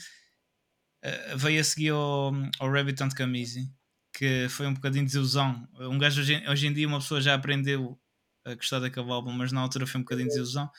eh, 1.01 1.35
veio 1.35 1.61
a 1.61 1.63
seguir 1.63 1.89
ao, 1.89 2.31
ao 2.59 2.71
Rabbit 2.71 3.01
Come 3.15 3.39
Easy, 3.41 3.71
que 4.13 4.47
foi 4.49 4.67
um 4.67 4.73
bocadinho 4.73 5.03
de 5.03 5.07
desilusão. 5.09 5.67
Um 5.79 5.97
gajo 5.97 6.21
hoje, 6.21 6.43
hoje 6.47 6.67
em 6.67 6.73
dia, 6.73 6.87
uma 6.87 6.99
pessoa 6.99 7.21
já 7.21 7.33
aprendeu 7.35 7.99
a 8.45 8.55
gostar 8.55 8.79
daquele 8.79 9.11
álbum, 9.11 9.31
mas 9.31 9.51
na 9.51 9.61
altura 9.61 9.85
foi 9.87 9.99
um 9.99 10.03
bocadinho 10.03 10.27
de 10.27 10.33
desilusão. 10.35 10.69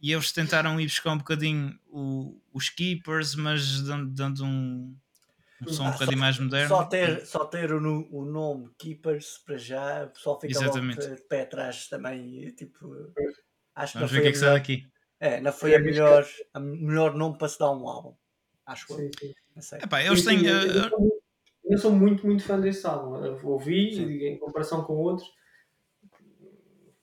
E 0.00 0.12
eles 0.12 0.32
tentaram 0.32 0.80
ir 0.80 0.86
buscar 0.86 1.12
um 1.12 1.18
bocadinho 1.18 1.78
o- 1.88 2.40
os 2.52 2.70
Keepers, 2.70 3.34
mas 3.34 3.82
dando, 3.82 4.10
dando 4.14 4.44
um, 4.44 4.96
um 5.62 5.68
som 5.68 5.88
um 5.88 5.92
bocadinho 5.92 6.18
mais 6.18 6.38
moderno. 6.38 6.68
Só 6.68 6.84
ter, 6.84 7.26
só 7.26 7.44
ter 7.44 7.72
o, 7.72 8.08
o 8.10 8.24
nome 8.24 8.70
Keepers 8.78 9.38
para 9.38 9.56
já, 9.58 10.04
o 10.04 10.10
pessoal 10.10 10.40
fica 10.40 10.52
Exatamente. 10.52 11.00
logo 11.00 11.14
de 11.16 11.22
pé 11.22 11.42
atrás 11.42 11.88
também. 11.88 12.50
Tipo, 12.54 13.12
acho 13.74 13.92
que 13.92 13.98
não 13.98 14.06
Vamos 14.06 14.10
ver 14.12 14.16
foi, 14.16 14.18
o 14.18 14.22
que 14.22 14.28
é 14.28 14.32
que 14.32 14.38
sai 14.38 14.52
daqui. 14.52 14.86
é, 15.20 15.40
não 15.40 15.52
foi 15.52 15.74
a 15.74 15.78
melhor, 15.80 16.26
a 16.54 16.60
melhor 16.60 17.14
nome 17.14 17.38
para 17.38 17.48
se 17.48 17.58
dar 17.58 17.70
um 17.72 17.88
álbum. 17.88 18.14
Acho 18.66 18.92
eu. 18.92 18.96
Sim, 18.98 19.10
sim. 19.18 19.34
Não 19.56 19.62
sei. 19.62 19.78
Epá, 19.80 20.02
eles 20.02 20.20
Sim, 20.20 20.26
têm. 20.26 20.38
sim, 20.40 20.46
eh, 20.46 20.50
eu, 20.50 20.72
eu 20.74 20.88
sou 20.90 21.00
muito- 21.00 21.22
eu 21.70 21.78
sou 21.78 21.92
muito, 21.92 22.26
muito 22.26 22.42
fã 22.44 22.60
desse 22.60 22.86
álbum. 22.86 23.24
Eu 23.24 23.46
ouvi 23.46 23.94
Sim. 23.94 24.10
em 24.26 24.38
comparação 24.38 24.84
com 24.84 24.94
outros. 24.94 25.28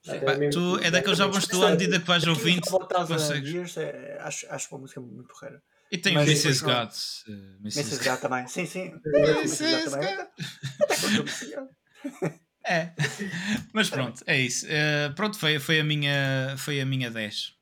Pá, 0.05 0.37
tu, 0.51 0.77
é 0.83 0.91
daqueles 0.91 1.19
álbuns 1.19 1.45
que 1.45 1.51
tu, 1.51 1.63
à 1.65 1.71
medida 1.71 1.99
que 1.99 2.05
vais 2.05 2.25
ouvindo, 2.27 2.61
consegues. 3.07 3.51
Years, 3.51 3.77
é, 3.77 4.17
acho, 4.21 4.45
acho 4.51 4.73
uma 4.73 4.81
música 4.81 5.01
muito 5.01 5.27
porreira. 5.27 5.63
E 5.91 5.97
tem 5.97 6.13
o 6.13 6.15
Mas 6.15 6.27
Mrs. 6.27 6.63
Gods. 6.63 7.23
eh, 7.27 7.31
Mrs. 7.61 7.79
Mrs. 7.79 8.09
God 8.09 8.19
também. 8.19 8.47
Sim, 8.47 8.65
sim. 8.65 8.93
Mrs. 9.05 9.63
Estou- 10.89 11.69
É. 12.67 12.93
Mas 13.73 13.91
pronto, 13.91 14.23
é 14.25 14.39
isso. 14.39 14.65
Eh, 14.67 15.09
pronto, 15.15 15.37
foi, 15.37 15.59
foi, 15.59 15.79
a 15.79 15.83
minha, 15.83 16.55
foi 16.57 16.81
a 16.81 16.85
minha 16.85 17.11
10. 17.11 17.53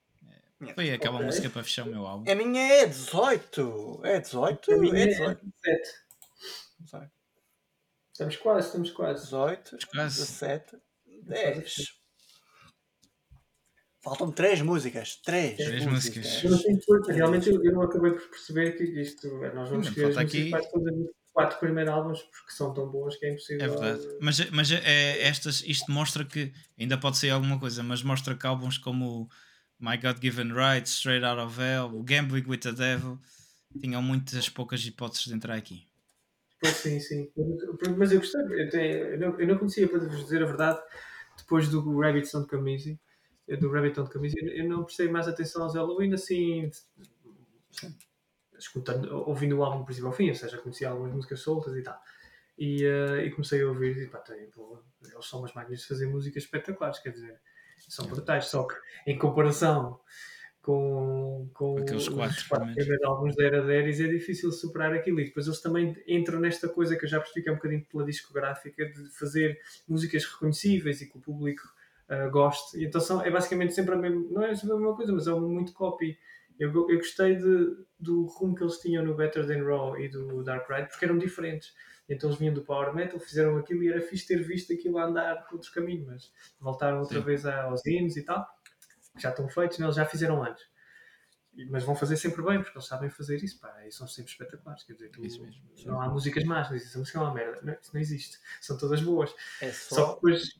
Foi 0.75 0.91
aquela 0.91 1.15
Ok. 1.15 1.25
música 1.25 1.49
para 1.49 1.61
fechar 1.61 1.85
o 1.85 1.89
meu 1.91 2.07
álbum. 2.07 2.31
A 2.31 2.35
minha 2.35 2.61
é 2.61 2.85
18. 2.85 3.99
É 4.05 4.19
18? 4.21 4.71
A 4.71 4.77
minha 4.77 4.95
É 4.97 5.01
é 5.03 5.07
18. 5.07 5.41
17. 5.45 5.89
18. 6.79 7.11
Estamos 8.13 8.37
quase, 8.37 8.67
estamos 8.67 8.91
quase. 8.91 9.23
18, 9.25 9.77
Quase. 9.93 10.19
17, 10.21 10.77
10. 11.23 11.75
Faltam 14.03 14.31
3 14.31 14.61
músicas. 14.61 15.15
3 15.23 15.55
Três 15.55 15.85
músicas. 15.85 16.25
músicas. 16.25 16.43
Eu 16.43 16.51
não 16.51 16.57
sei 16.57 17.15
realmente 17.15 17.49
eu, 17.49 17.63
eu 17.63 17.71
não 17.71 17.83
acabei 17.83 18.11
por 18.11 18.29
perceber 18.29 18.73
que 18.73 18.83
isto, 18.83 19.27
nós 19.55 19.69
vamos 19.69 19.87
as 19.87 19.93
falta 19.95 20.21
aqui- 20.21 20.51
todas 20.71 20.93
quatro 21.31 21.59
primeiros 21.59 21.91
álbuns 21.93 22.21
porque 22.21 22.51
são 22.51 22.73
tão 22.73 22.89
boas 22.89 23.15
que 23.15 23.25
é 23.25 23.29
É 23.29 23.31
impossível. 23.31 23.69
verdade. 23.71 24.17
Mas, 24.21 24.49
mas 24.51 24.71
é, 24.71 25.21
estas, 25.23 25.63
isto 25.65 25.89
mostra 25.91 26.25
que 26.25 26.51
ainda 26.77 26.97
pode 26.97 27.17
ser 27.17 27.29
alguma 27.29 27.57
coisa, 27.59 27.81
mas 27.81 28.03
mostra 28.03 28.35
que 28.35 28.45
álbuns 28.45 28.77
como 28.77 29.29
My 29.79 29.97
God 29.97 30.21
Given 30.21 30.51
Right, 30.53 30.87
Straight 30.87 31.25
Out 31.25 31.39
of 31.41 31.59
Hell, 31.59 31.85
o 31.97 32.03
Gambling 32.03 32.43
with 32.47 32.59
the 32.59 32.71
Devil 32.73 33.17
tinham 33.81 34.01
muitas 34.01 34.47
poucas 34.49 34.85
hipóteses 34.85 35.25
de 35.27 35.33
entrar 35.33 35.55
aqui. 35.55 35.87
Pois 36.59 36.75
sim, 36.75 36.99
sim. 36.99 37.29
Mas- 37.97 38.11
eu 38.11 38.19
gostei, 38.19 38.41
eu, 38.41 38.67
até- 38.67 39.13
eu 39.15 39.19
não, 39.19 39.39
eu 39.39 39.47
não 39.47 39.57
conhecia, 39.57 39.87
para 39.87 39.99
vos 39.99 40.23
dizer 40.23 40.43
a 40.43 40.45
verdade, 40.45 40.79
depois 41.37 41.67
do 41.69 41.99
Rabbit 41.99 42.29
Come 42.47 42.73
Easy. 42.73 42.99
Do 43.59 43.71
Rabbit 43.71 43.99
on 43.99 44.05
Camisa, 44.05 44.35
eu 44.39 44.67
não 44.67 44.83
prestei 44.83 45.09
mais 45.09 45.27
atenção 45.27 45.63
aos 45.63 45.75
Halloween 45.75 46.13
assim, 46.13 46.69
escutando, 48.57 49.23
ouvindo 49.27 49.57
o 49.57 49.63
álbum 49.63 49.79
do 49.79 49.85
princípio 49.85 50.07
ao 50.07 50.13
fim, 50.13 50.29
ou 50.29 50.35
seja, 50.35 50.57
conhecia 50.57 50.89
algumas 50.89 51.13
músicas 51.13 51.41
soltas 51.41 51.75
e 51.75 51.83
tal. 51.83 51.99
E, 52.57 52.85
uh, 52.85 53.19
e 53.19 53.31
comecei 53.31 53.61
a 53.61 53.67
ouvir 53.67 53.97
e 53.97 54.07
pá, 54.07 54.19
tem, 54.19 54.49
pô, 54.51 54.79
eles 55.01 55.25
são 55.25 55.39
umas 55.39 55.53
máquinas 55.53 55.81
de 55.81 55.87
fazer 55.87 56.07
músicas 56.07 56.43
espetaculares, 56.43 56.99
quer 56.99 57.09
dizer, 57.09 57.39
são 57.89 58.05
brutais, 58.05 58.45
só 58.45 58.63
que 58.63 58.75
em 59.07 59.17
comparação 59.17 59.99
com, 60.61 61.49
com 61.53 61.77
Aqueles 61.79 62.07
quatro, 62.07 62.37
os 62.37 62.43
quatro 62.47 63.07
álbuns 63.07 63.35
da 63.35 63.43
Era 63.43 63.61
Deris 63.65 63.99
é 63.99 64.07
difícil 64.07 64.51
superar 64.51 64.93
aquilo 64.93 65.19
e 65.19 65.25
depois 65.25 65.45
eles 65.45 65.61
também 65.61 65.95
entram 66.07 66.39
nesta 66.39 66.69
coisa 66.69 66.95
que 66.95 67.03
eu 67.03 67.09
já 67.09 67.19
percebi 67.19 67.43
que 67.43 67.49
é 67.49 67.51
um 67.51 67.55
bocadinho 67.55 67.85
pela 67.85 68.05
discográfica 68.05 68.85
de 68.85 69.09
fazer 69.09 69.59
músicas 69.87 70.23
reconhecíveis 70.23 71.01
e 71.01 71.09
que 71.09 71.17
o 71.17 71.21
público 71.21 71.63
uh, 72.13 72.31
goste 72.31 72.77
e 72.77 72.85
então 72.85 73.01
são, 73.01 73.21
é 73.21 73.29
basicamente 73.29 73.73
sempre 73.73 73.95
a 73.95 73.97
mesma 73.97 74.25
não 74.29 74.43
é 74.43 74.55
sempre 74.55 74.75
a 74.75 74.77
mesma 74.77 74.95
coisa, 74.95 75.13
mas 75.13 75.27
é 75.27 75.31
muito 75.31 75.73
copy 75.73 76.17
eu, 76.59 76.71
eu 76.71 76.97
gostei 76.97 77.35
de, 77.35 77.75
do 77.99 78.25
rumo 78.25 78.55
que 78.55 78.63
eles 78.63 78.77
tinham 78.77 79.03
no 79.03 79.15
Better 79.15 79.45
Than 79.45 79.63
Raw 79.63 79.99
e 79.99 80.07
do 80.07 80.43
Dark 80.43 80.69
Ride 80.69 80.89
porque 80.89 81.05
eram 81.05 81.17
diferentes 81.17 81.73
então 82.07 82.29
eles 82.29 82.39
vinham 82.39 82.53
do 82.53 82.63
Power 82.63 82.93
Metal, 82.93 83.19
fizeram 83.19 83.57
aquilo 83.57 83.83
e 83.83 83.89
era 83.89 84.01
fixe 84.01 84.27
ter 84.27 84.43
visto 84.43 84.73
aquilo 84.73 84.97
a 84.97 85.05
andar 85.05 85.43
por 85.45 85.53
outros 85.53 85.71
caminhos, 85.71 86.05
mas 86.05 86.31
voltaram 86.59 86.99
outra 86.99 87.19
Sim. 87.19 87.25
vez 87.25 87.45
aos 87.45 87.85
hinos 87.85 88.17
e 88.17 88.23
tal 88.23 88.45
que 89.15 89.21
já 89.21 89.29
estão 89.29 89.47
feitos, 89.47 89.77
né? 89.77 89.85
eles 89.85 89.95
já 89.95 90.05
fizeram 90.05 90.43
antes. 90.43 90.65
Mas 91.69 91.83
vão 91.83 91.95
fazer 91.95 92.17
sempre 92.17 92.41
bem, 92.41 92.61
porque 92.63 92.75
eles 92.75 92.87
sabem 92.87 93.11
fazer 93.11 93.37
isso, 93.43 93.59
pá, 93.59 93.85
e 93.85 93.91
são 93.91 94.07
sempre 94.07 94.31
espetaculares. 94.31 94.83
Quer 94.83 94.93
dizer, 94.93 95.09
tu, 95.09 95.23
isso 95.23 95.39
mesmo. 95.43 95.61
não 95.85 96.01
há 96.01 96.09
músicas 96.09 96.43
más, 96.45 96.67
não 96.67 96.75
existe. 96.75 96.95
A 96.95 96.99
música 96.99 97.19
é 97.19 97.21
uma 97.21 97.33
merda. 97.33 97.59
Não, 97.61 97.73
isso 97.73 97.91
não 97.93 98.01
existe. 98.01 98.39
São 98.59 98.75
todas 98.75 99.01
boas. 99.03 99.35
É 99.61 99.71
só, 99.71 99.95
só 99.95 100.13
depois, 100.15 100.59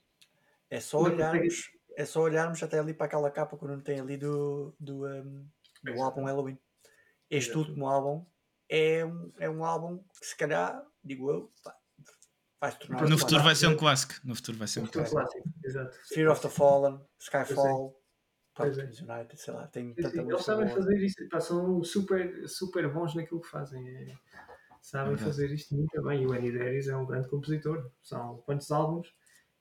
é 0.73 0.79
só 0.79 0.97
olharmos, 0.97 1.69
é 1.95 2.03
só 2.03 2.21
olharmos 2.21 2.63
até 2.63 2.79
ali 2.79 2.95
para 2.95 3.05
aquela 3.05 3.29
capa 3.29 3.55
que 3.55 3.65
não 3.65 3.79
tem 3.79 3.99
ali 3.99 4.17
do, 4.17 4.75
do, 4.79 5.05
um, 5.05 5.47
do 5.83 6.01
álbum 6.01 6.23
Halloween. 6.23 6.57
Este 7.29 7.55
último 7.55 7.87
álbum 7.87 8.25
é 8.67 9.05
um, 9.05 9.31
é 9.37 9.47
um 9.47 9.63
álbum 9.63 10.03
que 10.19 10.25
se 10.25 10.35
calhar, 10.35 10.83
digo 11.03 11.29
eu, 11.29 11.53
vai 12.59 12.71
se 12.71 12.79
tornar. 12.79 13.07
No 13.07 13.19
futuro 13.19 13.43
vai 13.43 13.55
ser 13.55 13.67
um 13.67 13.77
clássico. 13.77 14.15
No 14.23 14.35
futuro 14.35 14.57
vai 14.57 14.67
ser 14.67 14.79
um 14.79 14.87
clássico. 14.87 15.15
clássico. 15.15 15.49
Exato. 15.63 15.95
Fear 16.07 16.31
of 16.31 16.41
the 16.41 16.49
Fallen, 16.49 16.99
Skyfall. 17.19 18.01
Public 18.55 18.81
é. 18.81 19.13
United, 19.13 19.41
sei 19.41 19.53
lá, 19.53 19.67
tem 19.67 19.93
tanta 19.93 20.09
Sim, 20.09 20.21
Eles 20.21 20.43
sabem 20.43 20.65
boa. 20.65 20.77
fazer 20.77 20.97
isto, 21.03 21.27
pá, 21.29 21.39
são 21.39 21.83
super, 21.83 22.47
super 22.47 22.91
bons 22.91 23.15
naquilo 23.15 23.41
que 23.41 23.47
fazem. 23.47 23.87
É, 23.89 24.15
sabem 24.81 25.17
fazer 25.17 25.51
isto 25.51 25.75
muito 25.75 26.01
bem. 26.01 26.23
E 26.23 26.27
o 26.27 26.33
Annie 26.33 26.51
Darius 26.51 26.87
é 26.87 26.95
um 26.95 27.05
grande 27.05 27.27
compositor. 27.29 27.91
São 28.01 28.37
quantos 28.45 28.71
álbuns? 28.71 29.13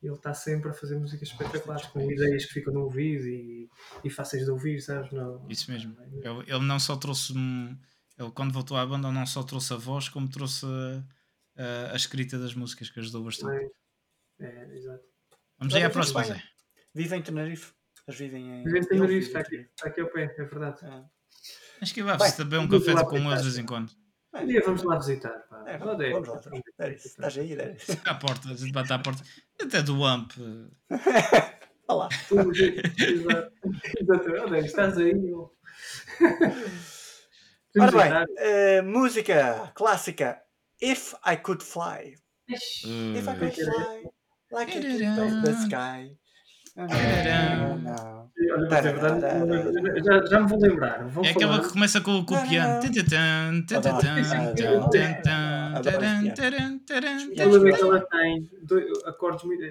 E 0.03 0.07
ele 0.07 0.17
está 0.17 0.35
sempre 0.35 0.71
a 0.71 0.73
fazer 0.75 0.99
músicas 0.99 1.29
espetaculares, 1.29 1.87
com 1.87 2.11
ideias 2.11 2.45
que 2.45 2.55
ficam 2.55 2.75
no 2.75 2.81
ouvido 2.81 3.25
e, 3.29 3.71
e 4.03 4.11
fáceis 4.11 4.45
de 4.45 4.51
ouvir, 4.51 4.81
sabes? 4.81 5.13
Não, 5.13 5.47
Isso 5.49 5.71
mesmo. 5.71 5.97
Ele, 6.01 6.41
ele 6.49 6.65
não 6.65 6.81
só 6.81 6.97
trouxe. 6.97 7.33
Ele, 8.19 8.31
quando 8.35 8.53
voltou 8.53 8.77
à 8.77 8.85
banda, 8.85 9.13
não 9.13 9.25
só 9.25 9.45
trouxe 9.45 9.73
a 9.73 9.77
voz, 9.77 10.09
como 10.09 10.29
trouxe 10.29 10.67
a, 10.67 11.05
a, 11.63 11.93
a 11.93 11.97
escrita 11.97 12.37
das 12.37 12.55
músicas, 12.55 12.91
que 12.91 12.99
ajudou 12.99 13.23
bastante. 13.25 13.71
É, 14.41 14.47
é 14.47 14.77
exato. 14.77 15.05
Vamos 15.57 15.75
aí 15.75 15.85
à 15.85 15.91
próxima, 15.91 16.25
Zé. 16.25 16.43
Viva 16.93 17.17
em 17.17 17.23
Tenerife. 17.23 17.73
Eles 18.09 18.19
vivem 18.19 18.51
em. 18.51 18.65
Vivem 18.65 18.83
em 18.83 18.87
Tenerife, 18.87 19.29
está 19.29 19.39
aqui, 19.39 19.57
está 19.57 19.89
aqui 19.89 20.01
ao 20.01 20.09
pé, 20.09 20.35
é 20.37 20.45
verdade. 20.45 20.85
É. 20.85 21.05
Acho 21.81 21.95
que 21.95 22.03
vai 22.03 22.19
se 22.29 22.39
beber 22.39 22.59
um 22.59 22.69
café 22.69 22.93
com 23.05 23.19
eles 23.19 23.39
de 23.39 23.45
vez 23.45 23.59
em 23.59 23.67
quando. 23.67 23.93
Um 24.35 24.47
dia 24.47 24.63
vamos 24.65 24.83
lá 24.83 24.97
visitar. 24.97 25.39
Pá. 25.51 25.63
É, 25.67 25.77
vamos, 25.79 25.97
vamos 26.11 26.29
lá. 26.29 26.41
Estás 26.89 27.39
aí, 27.39 27.55
Déris? 27.55 27.87
À 28.05 28.15
porta, 28.15 28.49
a 28.49 28.55
gente 28.55 28.73
bate 28.73 28.93
à 28.93 28.99
porta. 28.99 29.23
Até 29.61 29.83
do 29.83 30.05
AMP. 30.05 30.33
Olá. 31.89 32.09
Exato. 33.09 33.53
Estás 34.57 34.97
aí. 34.99 35.13
Ora 37.79 37.91
bem, 37.91 38.13
uh, 38.13 38.83
música 38.85 39.73
clássica 39.75 40.43
If 40.81 41.15
I 41.25 41.37
Could 41.37 41.63
Fly. 41.63 42.17
If 42.49 43.29
I 43.29 43.35
Could 43.35 43.55
Fly, 43.55 44.05
like 44.51 44.77
a 44.77 44.81
kid 44.81 44.99
the 44.99 45.55
sky. 45.65 46.17
Não, 46.77 47.79
não. 47.79 47.95
Olha, 48.05 48.22
já, 50.05 50.25
já 50.27 50.41
me 50.41 50.49
vou 50.49 50.59
lembrar. 50.61 51.05
Vou 51.09 51.25
é 51.25 51.31
aquela 51.31 51.61
que 51.61 51.69
começa 51.71 52.01
com, 52.01 52.19
o 52.19 52.25
piano. 52.25 52.81
Ela 57.37 57.59
vê 57.61 57.73
que 57.73 57.83
ela 57.83 58.01
tem 58.01 58.49
acordes 59.07 59.45
muito. 59.45 59.65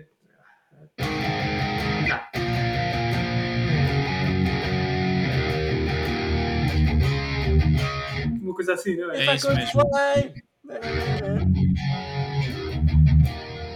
Uma 8.41 8.55
coisa 8.55 8.73
assim, 8.73 8.97
não 8.97 9.11
é? 9.11 9.25
É 9.25 9.35
isso 9.35 9.53
mesmo. 9.53 9.81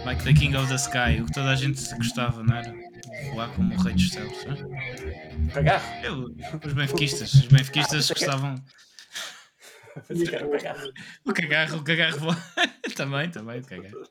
Like 0.04 0.22
the 0.22 0.32
King 0.32 0.56
of 0.56 0.68
the 0.68 0.76
Sky, 0.76 1.20
o 1.20 1.26
que 1.26 1.32
toda 1.32 1.50
a 1.50 1.56
gente 1.56 1.82
gostava, 1.96 2.42
não 2.42 2.56
era? 2.56 2.72
Voar 3.32 3.52
como 3.54 3.74
o 3.74 3.78
Rei 3.82 3.94
dos 3.94 4.10
Céus. 4.10 4.44
Cagarro? 5.52 6.04
Eu, 6.04 6.34
os 6.64 6.72
benfiquistas, 6.72 7.34
os 7.34 7.46
benfiquistas 7.46 8.08
gostavam. 8.08 8.54
O 11.24 11.32
cagarro, 11.32 11.78
o 11.78 11.82
cagarro 11.82 12.18
voa. 12.18 12.36
também, 12.94 13.30
também, 13.30 13.60
o 13.60 13.64
cagarro. 13.64 14.02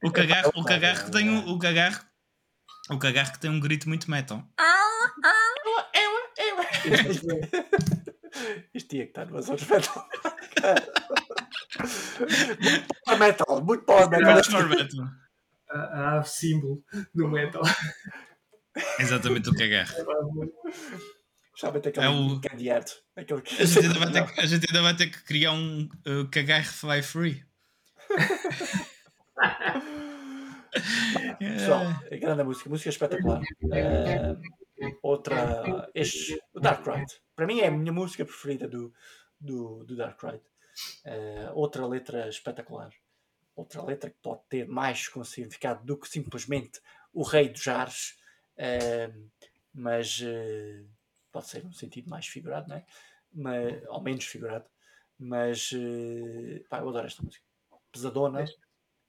O 0.00 0.10
cagarro, 0.12 0.52
o 0.54 0.64
cagarro 0.64 1.04
que 1.06 1.10
tem 1.10 1.28
um, 1.28 1.48
o 1.50 1.58
cagarro, 1.58 2.04
o 2.88 2.98
cagarro 2.98 3.32
que 3.32 3.40
tem 3.40 3.50
um 3.50 3.58
grito 3.58 3.88
muito 3.88 4.08
metal. 4.08 4.46
Isto 8.74 8.88
tinha 8.88 9.04
que 9.04 9.10
estar 9.10 9.26
no 9.26 9.34
Metal. 9.34 10.08
muito 12.60 12.94
power 13.04 13.18
metal, 13.18 13.64
muito 13.64 13.84
power 13.84 14.08
metal. 14.10 14.34
Muito 14.34 14.50
power 14.50 14.68
metal. 14.68 15.21
A, 15.72 16.18
a 16.18 16.22
símbolo 16.22 16.84
do 17.14 17.28
metal. 17.28 17.62
Exatamente 18.98 19.48
o 19.50 19.54
cagarro. 19.54 19.94
Sabe 21.56 21.78
até 21.78 21.90
aquele 21.90 22.06
é 22.06 22.08
o... 22.08 22.40
candeado. 22.40 22.90
Aquele 23.14 23.42
que... 23.42 23.62
a, 23.62 23.64
gente 23.64 23.86
ainda 23.86 23.98
vai 23.98 24.12
ter 24.12 24.26
que, 24.26 24.40
a 24.40 24.46
gente 24.46 24.66
ainda 24.68 24.82
vai 24.82 24.96
ter 24.96 25.06
que 25.08 25.22
criar 25.24 25.52
um 25.52 25.88
uh, 26.06 26.28
cagarro 26.30 26.64
fly 26.64 27.02
free. 27.02 27.44
Pessoal, 31.38 31.84
é 32.10 32.16
grande 32.16 32.42
música, 32.42 32.70
música 32.70 32.88
espetacular. 32.88 33.40
Uh, 33.62 34.40
outra, 35.02 35.88
este, 35.94 36.40
o 36.54 36.60
Dark 36.60 36.86
Ride. 36.86 37.12
Para 37.36 37.46
mim 37.46 37.60
é 37.60 37.66
a 37.66 37.70
minha 37.70 37.92
música 37.92 38.24
preferida 38.24 38.66
do, 38.66 38.92
do, 39.38 39.84
do 39.84 39.96
Dark 39.96 40.20
Ride. 40.22 40.42
Uh, 41.04 41.52
outra 41.54 41.86
letra 41.86 42.28
espetacular. 42.28 42.90
Outra 43.54 43.82
letra 43.82 44.10
que 44.10 44.16
pode 44.22 44.40
ter 44.48 44.66
mais 44.66 45.08
com 45.08 45.22
significado 45.22 45.84
do 45.84 45.96
que 45.96 46.08
simplesmente 46.08 46.80
o 47.12 47.22
rei 47.22 47.48
dos 47.48 47.66
ares, 47.68 48.18
uh, 48.56 49.30
mas 49.74 50.20
uh, 50.20 50.88
pode 51.30 51.48
ser 51.48 51.62
num 51.62 51.72
sentido 51.72 52.08
mais 52.08 52.26
figurado, 52.26 52.68
não 52.68 52.76
é? 52.76 52.86
Mas, 53.32 53.82
ou 53.88 54.02
menos 54.02 54.24
figurado. 54.24 54.64
Mas 55.18 55.70
pá, 56.68 56.80
eu 56.80 56.88
adoro 56.88 57.06
esta 57.06 57.22
música. 57.22 57.44
Pesadona, 57.92 58.44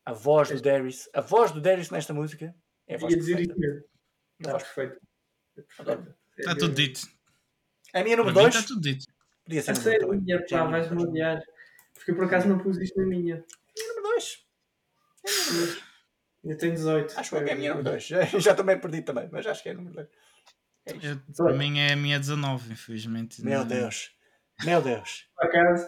a 0.06 0.14
voz 0.14 0.49
do 0.49 0.61
Darius, 0.61 1.10
a 1.14 1.22
voz 1.22 1.52
do 1.52 1.61
Darius 1.61 1.90
nesta 1.90 2.14
música 2.14 2.53
é 2.88 2.95
a 2.95 2.98
voz 2.98 3.15
dizer 3.15 3.40
isso 3.40 3.57
mesmo. 3.57 3.84
A 4.45 4.52
voz 4.52 4.64
perfeita. 4.64 5.02
Está 6.38 6.56
tudo 6.56 6.74
dito. 6.74 7.02
A 7.94 8.03
minha 8.03 8.18
número 8.18 8.34
2. 8.34 8.56
Está 8.56 8.68
tudo 8.68 8.82
dito. 8.82 9.06
Podia 9.45 9.61
ser 9.61 9.72
a 9.72 9.76
sério, 9.76 10.10
minha, 10.10 10.44
pá, 10.49 10.65
vais-me 10.65 11.03
odiar. 11.03 11.41
Porque 11.94 12.14
por 12.14 12.26
acaso 12.26 12.48
não 12.48 12.57
pus 12.57 12.78
isto 12.78 12.99
na 12.99 13.06
minha. 13.06 13.44
Minha 15.23 15.45
número 15.45 15.68
2. 15.68 15.84
Eu 16.44 16.57
tenho 16.57 16.73
18. 16.73 17.19
Acho 17.19 17.30
que 17.30 17.35
é 17.35 17.53
a 17.53 17.56
minha 17.56 17.69
número 17.73 17.91
2. 17.91 18.03
Já 18.06 18.52
estou 18.52 18.65
meio 18.65 18.80
perdido 18.80 19.06
também, 19.06 19.30
mas 19.31 19.45
acho 19.48 19.64
que 19.64 19.69
é 19.69 19.72
a 19.72 19.76
número 19.76 19.95
2. 19.95 20.07
É 20.85 21.15
para 21.38 21.53
mim 21.53 21.80
é 21.80 21.94
a 21.94 21.95
minha 21.95 22.19
19, 22.19 22.73
infelizmente. 22.73 23.41
Meu 23.44 23.64
Deus. 23.64 24.11
Meu 24.64 24.81
Deus. 24.81 25.26
Por 25.35 25.45
acaso. 25.45 25.88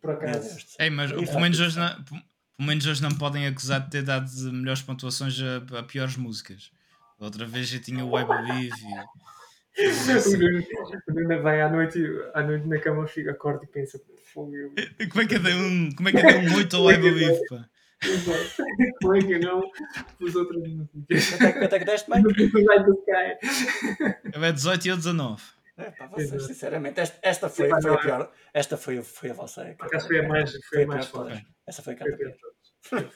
Por 0.00 0.10
acaso. 0.12 0.66
Ei, 0.78 0.90
mas 0.90 1.10
pelo 1.12 1.40
menos, 1.40 1.58
hoje 1.58 1.78
não, 1.78 2.04
pelo 2.04 2.22
menos 2.58 2.86
hoje 2.86 3.02
não 3.02 3.10
me 3.10 3.18
podem 3.18 3.46
acusar 3.46 3.80
de 3.80 3.90
ter 3.90 4.02
dado 4.02 4.30
melhores 4.52 4.82
pontuações 4.82 5.36
a, 5.40 5.78
a 5.78 5.82
piores 5.82 6.16
músicas. 6.16 6.70
Outra 7.18 7.46
vez 7.46 7.72
eu 7.72 7.80
tinha 7.80 8.04
o 8.04 8.18
I 8.18 8.24
O 9.78 11.12
Nuno 11.12 11.42
vai 11.42 11.62
à 11.62 11.68
noite, 11.68 11.98
à 12.34 12.42
noite 12.42 12.66
na 12.66 12.78
cama, 12.78 13.06
fica, 13.06 13.30
acorda 13.30 13.64
e 13.64 13.68
pensa: 13.68 13.98
Fogo. 14.32 14.52
Como 15.10 15.22
é 15.22 15.26
que 15.26 15.34
é 15.34 15.38
de 15.38 15.52
um, 15.54 15.90
como 15.92 16.08
é 16.08 16.12
que 16.12 16.18
é 16.18 16.40
de 16.40 16.48
um 16.48 16.56
8 16.56 16.76
ao 16.76 16.86
Believe? 16.86 17.46
Pá? 17.48 17.68
Como 19.00 19.16
é 19.16 19.20
que 19.20 19.38
não 19.40 19.62
os 20.20 20.34
outros 20.34 20.62
músicas? 20.62 21.38
Quanto 21.58 21.74
é 21.74 21.78
que 21.78 21.84
deste? 21.84 22.10
Eu 24.34 24.44
é 24.44 24.52
18 24.52 24.84
e 24.84 24.88
eu 24.88 24.96
19. 24.96 25.42
É, 25.78 25.90
pá, 25.90 26.06
vocês, 26.06 26.46
sinceramente, 26.46 27.00
esta, 27.00 27.18
esta 27.22 27.48
foi, 27.48 27.68
foi 27.68 27.94
a 27.94 27.96
pior. 27.96 28.32
Esta 28.52 28.76
foi, 28.76 29.02
foi 29.02 29.30
a 29.30 29.34
vossa. 29.34 29.74
Por 29.78 30.00
foi 30.00 30.18
a 30.18 30.28
mais, 30.28 30.50
foi, 30.50 30.60
foi 30.62 30.82
a 30.82 30.86
mais 30.86 31.06
forte. 31.06 31.46
Essa 31.66 31.82
foi 31.82 31.94
a 31.94 31.96
carta 31.96 32.16
pior. 32.16 32.34
Foi, 32.82 33.08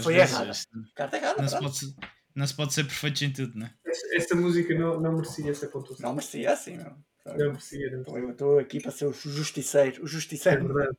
foi 0.00 0.16
errada. 0.16 0.52
Carta 0.94 1.16
errada. 1.16 1.42
Não 1.42 1.48
se, 1.48 1.58
pode, 1.58 1.96
não 2.34 2.46
se 2.46 2.54
pode 2.54 2.74
ser 2.74 2.84
perfeito 2.84 3.24
em 3.24 3.32
tudo, 3.32 3.58
né? 3.58 3.72
Essa, 3.86 4.16
essa 4.16 4.34
música 4.34 4.74
não, 4.74 5.00
não 5.00 5.12
merecia 5.14 5.50
essa 5.50 5.68
pontuação. 5.68 6.06
Não 6.08 6.14
merecia 6.14 6.52
assim, 6.52 6.76
não. 6.76 6.96
Não 7.26 7.46
merecia, 7.52 7.90
não 7.90 8.00
Então 8.00 8.14
merecia. 8.14 8.28
eu 8.28 8.30
estou 8.32 8.58
aqui 8.58 8.80
para 8.80 8.90
ser 8.90 9.06
o 9.06 9.12
justiceiro. 9.12 10.02
O 10.02 10.04
É 10.04 10.08
justiceiro. 10.08 10.66
verdade. 10.66 10.96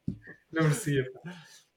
Não 0.52 0.64
merecia. 0.64 1.06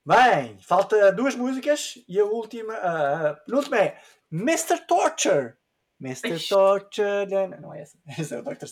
Bem, 0.06 0.58
falta 0.62 1.12
duas 1.12 1.34
músicas 1.34 1.94
e 2.08 2.18
a 2.18 2.24
última, 2.24 2.72
a 2.74 3.34
penúltima 3.34 3.78
é 3.78 4.00
Mr. 4.32 4.86
Torture. 4.86 5.54
Mr. 6.00 6.38
Torture. 6.48 7.26
Não, 7.28 7.48
não 7.60 7.74
é 7.74 7.82
essa. 7.82 7.98
Essa 8.06 8.36
é 8.36 8.38
o 8.38 8.42
Dr. 8.42 8.66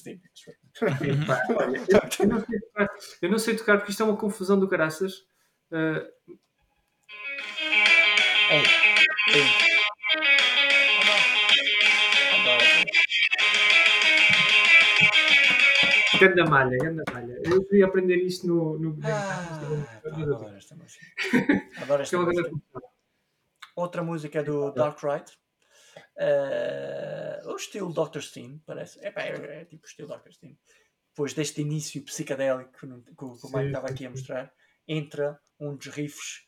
Olha, 1.56 1.78
eu, 1.78 2.00
eu 2.20 2.28
não 2.28 2.40
sei 2.46 2.60
tocar, 2.60 2.88
eu 3.20 3.30
não 3.30 3.38
sei 3.38 3.56
tocar 3.56 3.76
porque 3.78 3.90
isto 3.90 4.02
é 4.02 4.06
uma 4.06 4.16
confusão 4.16 4.58
do 4.58 4.68
caraças. 4.68 5.12
Ah, 5.72 6.06
Ei, 8.48 8.62
ei. 9.34 9.65
Ganda 16.20 16.44
malha, 16.44 16.76
ganda 16.78 17.05
malha. 17.12 17.40
Eu 17.44 17.64
queria 17.66 17.86
aprender 17.86 18.16
isto 18.16 18.47
no. 18.47 18.78
no 18.78 18.98
Ah, 19.02 20.01
pá, 20.02 20.10
adoro 20.10 20.56
esta 20.56 20.74
música. 20.74 21.05
Adoro 21.82 22.02
esta 22.02 22.16
é 22.16 22.18
grande 22.24 22.51
música. 22.51 22.80
Outra 23.74 24.02
música 24.02 24.38
é 24.38 24.43
do 24.43 24.70
Dark 24.72 24.98
Ride. 25.02 25.32
Eh, 26.18 27.43
o 27.44 27.56
estilo 27.56 27.93
Dr. 27.93 28.20
Steam, 28.20 28.59
parece. 28.64 28.98
É, 29.05 29.12
é, 29.14 29.60
é 29.60 29.64
tipo 29.66 29.86
estilo 29.86 30.09
Dr. 30.09 30.32
Steam. 30.32 30.56
Depois 31.10 31.34
deste 31.34 31.60
início 31.60 32.02
psicadélico 32.05 32.72
que, 32.72 32.86
que 32.86 33.24
o 33.24 33.51
Mike 33.52 33.66
estava 33.66 33.88
aqui 33.88 34.06
a 34.06 34.10
mostrar, 34.10 34.52
entra 34.86 35.38
um 35.59 35.74
dos 35.76 35.86
riffs 35.88 36.47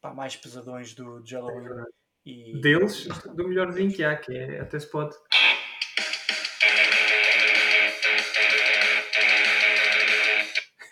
pá, 0.00 0.14
mais 0.14 0.36
pesadões 0.36 0.94
do 0.94 1.22
É 1.26 1.34
Halloween. 1.34 1.62
verdade. 1.64 1.90
E... 2.24 2.60
Deles, 2.60 3.06
do 3.34 3.48
melhorzinho 3.48 3.90
que 3.92 4.04
há, 4.04 4.16
que 4.16 4.36
é 4.36 4.60
até 4.60 4.78
se 4.78 4.90
pode. 4.90 5.14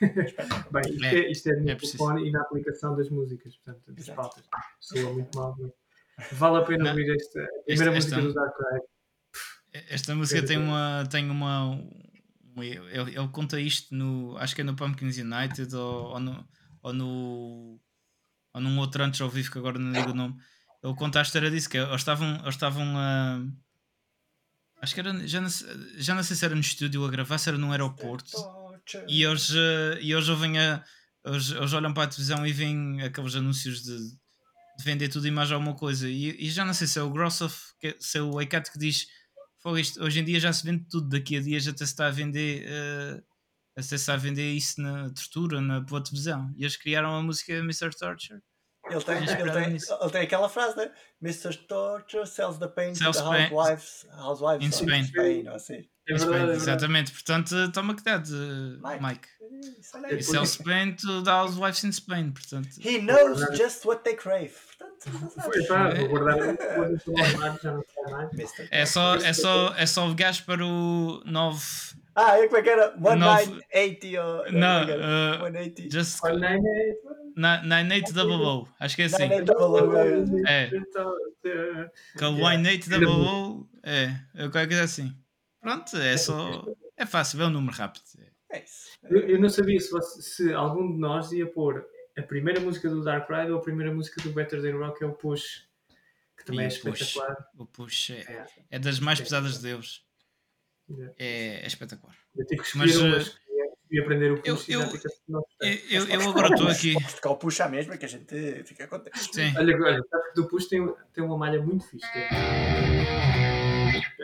Bem, 0.72 0.82
isto 0.92 1.04
É, 1.04 1.14
é, 1.14 1.30
isto 1.30 1.48
é 1.48 1.56
no 1.56 1.70
é 1.70 1.74
preciso. 1.74 1.98
telefone 1.98 2.28
e 2.28 2.32
na 2.32 2.40
aplicação 2.42 2.96
das 2.96 3.08
músicas, 3.10 3.56
portanto, 3.56 3.92
das 3.92 3.98
Exato. 4.04 4.16
pautas. 4.20 4.44
Soa 4.80 5.12
muito 5.12 5.36
mal, 5.38 5.56
mas 5.58 5.72
vale 6.32 6.56
a 6.58 6.62
pena 6.62 6.84
Não. 6.84 6.90
ouvir 6.90 7.14
esta 7.14 7.40
a 7.42 7.62
primeira 7.64 7.96
Esta- 7.96 8.16
música 8.16 8.16
esta- 8.16 8.28
do 8.28 8.34
Dark 8.34 8.54
Ride. 8.72 9.86
Esta 9.90 10.14
música 10.14 10.46
tem 10.46 10.56
uma. 10.58 11.04
Tem 11.10 11.30
uma 11.30 11.66
um- 11.70 11.90
ele, 12.62 13.28
conta 13.32 13.60
isto 13.60 13.94
no. 13.94 14.36
Acho 14.38 14.54
que 14.54 14.62
é 14.62 14.64
no 14.64 14.74
Pumpkins 14.74 15.18
United 15.18 15.74
ou, 15.76 16.12
ou 16.14 16.20
no. 16.20 16.48
Ou 16.82 16.92
no 16.92 17.80
ou 18.54 18.60
num 18.62 18.78
outro 18.78 19.02
antes 19.04 19.20
ao 19.20 19.28
vivo 19.28 19.50
que 19.52 19.58
agora 19.58 19.78
não 19.78 19.92
digo 19.92 20.12
o 20.12 20.14
nome. 20.14 20.34
Ele 20.82 20.94
conta 20.94 21.18
a 21.18 21.22
história 21.22 21.50
disso, 21.50 21.68
que 21.68 21.76
eles 21.76 21.94
estavam, 21.96 22.36
eles 22.36 22.54
estavam 22.54 22.96
a. 22.96 23.42
Acho 24.80 24.94
que 24.94 25.00
era. 25.00 25.26
Já 25.28 25.40
não, 25.42 25.48
já 25.98 26.14
não 26.14 26.22
sei 26.22 26.36
se 26.36 26.44
era 26.44 26.54
no 26.54 26.60
estúdio 26.62 27.04
a 27.04 27.10
gravar, 27.10 27.36
se 27.36 27.48
era 27.50 27.58
num 27.58 27.70
aeroporto. 27.72 28.30
E 29.08 29.22
eles, 29.24 29.50
eh, 29.54 29.98
e 30.00 30.12
eles 30.12 30.28
ouvem 30.28 30.58
a. 30.58 30.84
Eles, 31.24 31.50
eles 31.50 31.72
olham 31.72 31.92
para 31.92 32.04
a 32.04 32.06
televisão 32.08 32.46
e 32.46 32.52
veem 32.52 33.02
aqueles 33.02 33.34
anúncios 33.34 33.82
de, 33.82 33.96
de 33.98 34.84
vender 34.84 35.08
tudo 35.08 35.26
e 35.26 35.30
mais 35.30 35.50
alguma 35.50 35.74
coisa. 35.74 36.08
E, 36.08 36.46
e 36.46 36.50
já 36.50 36.64
não 36.64 36.72
sei 36.74 36.86
se 36.86 36.98
é 36.98 37.02
o 37.02 37.10
Grossoff, 37.10 37.72
se 37.98 38.18
é 38.18 38.22
o 38.22 38.40
Eicat 38.40 38.70
que 38.70 38.78
diz 38.78 39.06
"Fogo, 39.62 39.78
isto, 39.78 40.02
hoje 40.02 40.20
em 40.20 40.24
dia 40.24 40.38
já 40.38 40.52
se 40.52 40.64
vende 40.64 40.84
tudo, 40.88 41.08
daqui 41.08 41.36
a 41.36 41.40
dias 41.40 41.66
até 41.66 41.78
se 41.84 41.92
está 41.92 42.06
a 42.06 42.10
vender. 42.10 42.64
se 43.80 43.94
está 43.96 44.14
a 44.14 44.16
vender 44.16 44.52
isso 44.52 44.80
na 44.80 45.10
tortura, 45.10 45.60
na 45.60 45.82
pela 45.84 46.02
televisão. 46.02 46.52
E 46.56 46.62
eles 46.62 46.76
criaram 46.76 47.14
a 47.14 47.22
música 47.22 47.52
Mr. 47.54 47.90
Torture. 47.98 48.40
Ele 48.88 49.02
tem, 49.02 49.16
ele, 49.16 49.50
tem, 49.52 49.64
ele 49.74 50.10
tem 50.12 50.20
aquela 50.22 50.48
frase, 50.48 50.76
né? 50.76 50.92
Mr. 51.20 51.56
Torture 51.66 52.24
sells 52.24 52.56
the 52.60 52.68
pain 52.68 52.92
to 52.92 52.98
Sells 52.98 53.18
the 53.18 53.24
pain- 53.28 53.52
housewives, 53.52 54.06
housewives 54.12 54.64
In 54.64 54.70
Spain. 54.70 55.04
Spain, 55.06 55.48
assim. 55.48 55.88
É 56.08 56.18
Spain, 56.18 56.50
é 56.50 56.52
exatamente. 56.54 57.12
Portanto, 57.12 57.72
toma 57.72 57.94
cuidado, 57.94 58.30
Mike. 58.82 59.02
Mike. 59.02 59.28
Isso 59.80 59.96
olha 59.96 60.06
É 60.06 60.10
aí. 60.10 60.14
It 60.16 60.24
sells 60.24 60.50
Spain 60.50 60.92
to 60.94 61.22
the 61.22 61.30
housewives 61.30 61.82
in 61.84 61.90
Spain. 61.92 62.30
Portanto, 62.32 62.68
He 62.78 62.98
knows 62.98 63.40
just 63.56 63.84
what 63.84 64.02
they 64.04 64.14
crave. 64.14 64.52
Portanto, 64.78 65.32
Foi, 65.40 65.62
pá, 65.66 65.90
vou 65.94 66.08
guardar 66.08 66.38
é 68.70 68.86
só, 68.86 69.14
é 69.16 69.32
só, 69.32 69.74
é 69.76 69.86
só 69.86 70.08
o 70.08 70.14
gás 70.14 70.40
para 70.40 70.64
o 70.64 71.22
9. 71.24 71.64
Ah, 72.14 72.40
e 72.40 72.46
como 72.46 72.56
é 72.58 72.62
que 72.62 72.70
era? 72.70 72.96
Nove- 72.96 73.46
1980 73.46 74.24
ou... 74.24 74.52
Não, 74.52 74.80
é 74.80 74.86
que 74.86 74.92
uh, 74.92 75.44
180. 75.44 75.90
Just 75.90 76.18
Olha, 76.24 76.38
nem 76.38 76.66
é- 76.66 77.62
98 77.62 78.12
Double 78.14 78.36
O. 78.46 78.68
Acho 78.80 78.96
que 78.96 79.02
é 79.02 79.04
assim. 79.04 79.28
98 79.28 79.44
Double 79.44 80.40
O, 80.40 80.46
É. 80.48 80.70
Que 82.16 82.24
é 82.24 82.26
o 82.26 82.32
Y8 82.36 82.88
Double 82.88 83.06
O. 83.08 83.68
É, 83.82 84.14
é 84.34 84.42
qualquer 84.48 84.68
coisa 84.68 84.84
assim. 84.84 85.14
Pronto, 85.66 85.96
é 85.96 86.16
só. 86.16 86.64
É 86.96 87.04
fácil, 87.04 87.42
é 87.42 87.46
um 87.46 87.50
número 87.50 87.76
rápido. 87.76 88.04
É 88.52 88.62
isso. 88.62 88.90
Eu, 89.02 89.28
eu 89.30 89.40
não 89.40 89.48
sabia 89.48 89.80
se, 89.80 89.90
você- 89.90 90.22
se 90.22 90.52
algum 90.54 90.92
de 90.92 90.98
nós 90.98 91.32
ia 91.32 91.44
pôr 91.44 91.84
a 92.16 92.22
primeira 92.22 92.60
música 92.60 92.88
do 92.88 93.02
Dark 93.02 93.28
Ride 93.28 93.50
ou 93.50 93.58
a 93.58 93.62
primeira 93.62 93.92
música 93.92 94.22
do 94.22 94.30
Better 94.30 94.62
Than 94.62 94.76
Rock, 94.78 94.98
que 94.98 95.04
é 95.04 95.08
o 95.08 95.12
Push, 95.12 95.66
que 96.38 96.44
também 96.44 96.66
é 96.66 96.68
E 96.68 96.72
o 96.78 96.82
Push. 96.82 97.00
espetacular. 97.00 97.48
O 97.58 97.66
push 97.66 98.10
é, 98.10 98.20
É. 98.20 98.46
é 98.70 98.78
das 98.78 99.00
mais 99.00 99.20
pesadas 99.20 99.56
de 99.56 99.62
Deus. 99.62 100.04
É. 100.88 101.14
É, 101.18 101.64
é 101.64 101.66
espetacular. 101.66 102.14
Eu 102.36 102.46
tive 102.46 102.62
que 102.62 102.78
Mas, 102.78 102.90
escolher 102.92 103.14
eh, 103.14 103.18
escolhi- 103.18 103.40
escolhi 103.82 104.00
aprender 104.00 104.32
o 104.32 104.40
Push 104.40 104.68
eu- 104.68 104.80
e 104.80 105.94
Eu, 105.96 106.06
eu, 106.06 106.20
eu 106.20 106.30
agora 106.30 106.48
estou 106.54 106.68
aqui. 106.68 106.92
Podes 106.94 107.14
tocar 107.14 107.30
o 107.30 107.36
puxa 107.38 107.68
mesmo, 107.68 107.98
que 107.98 108.04
a 108.04 108.08
gente 108.08 108.62
fica 108.62 108.86
contente. 108.86 109.18
Sim. 109.34 109.52
Olha, 109.58 109.76
olha, 109.82 110.00
do 110.36 110.46
Push 110.46 110.66
tem, 110.68 110.94
tem 111.12 111.24
uma 111.24 111.36
malha 111.36 111.60
muito 111.60 111.84
fixe. 111.88 112.06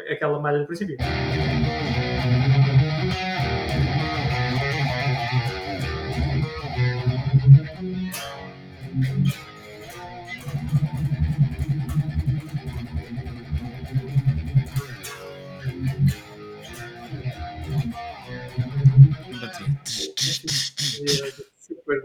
Que 0.02 0.12
aquela 0.12 0.40
malha 0.40 0.60
do 0.60 0.66
princípio. 0.66 0.96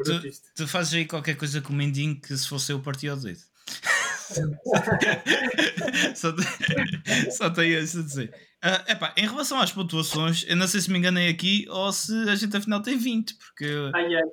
Brutista. 0.03 0.47
Tu 0.55 0.67
fazes 0.67 0.93
aí 0.93 1.05
qualquer 1.05 1.35
coisa 1.35 1.61
com 1.61 1.73
o 1.73 1.75
mendinho 1.75 2.19
que 2.19 2.35
se 2.35 2.47
fosse 2.47 2.71
eu 2.71 2.79
partia 2.79 3.13
o 3.13 3.17
dedo. 3.17 3.39
só, 6.15 6.33
só 7.31 7.49
tenho 7.49 7.79
isso 7.79 7.99
a 7.99 8.03
dizer. 8.03 8.33
Ah, 8.61 8.83
epá, 8.87 9.13
em 9.15 9.27
relação 9.27 9.59
às 9.59 9.71
pontuações, 9.71 10.43
eu 10.47 10.55
não 10.55 10.67
sei 10.67 10.81
se 10.81 10.91
me 10.91 10.97
enganei 10.97 11.29
aqui 11.29 11.65
ou 11.69 11.91
se 11.93 12.13
a 12.29 12.35
gente 12.35 12.55
afinal 12.57 12.81
tem 12.81 12.97
20, 12.97 13.35
porque, 13.35 13.65
Ai, 13.93 14.15
ai. 14.15 14.23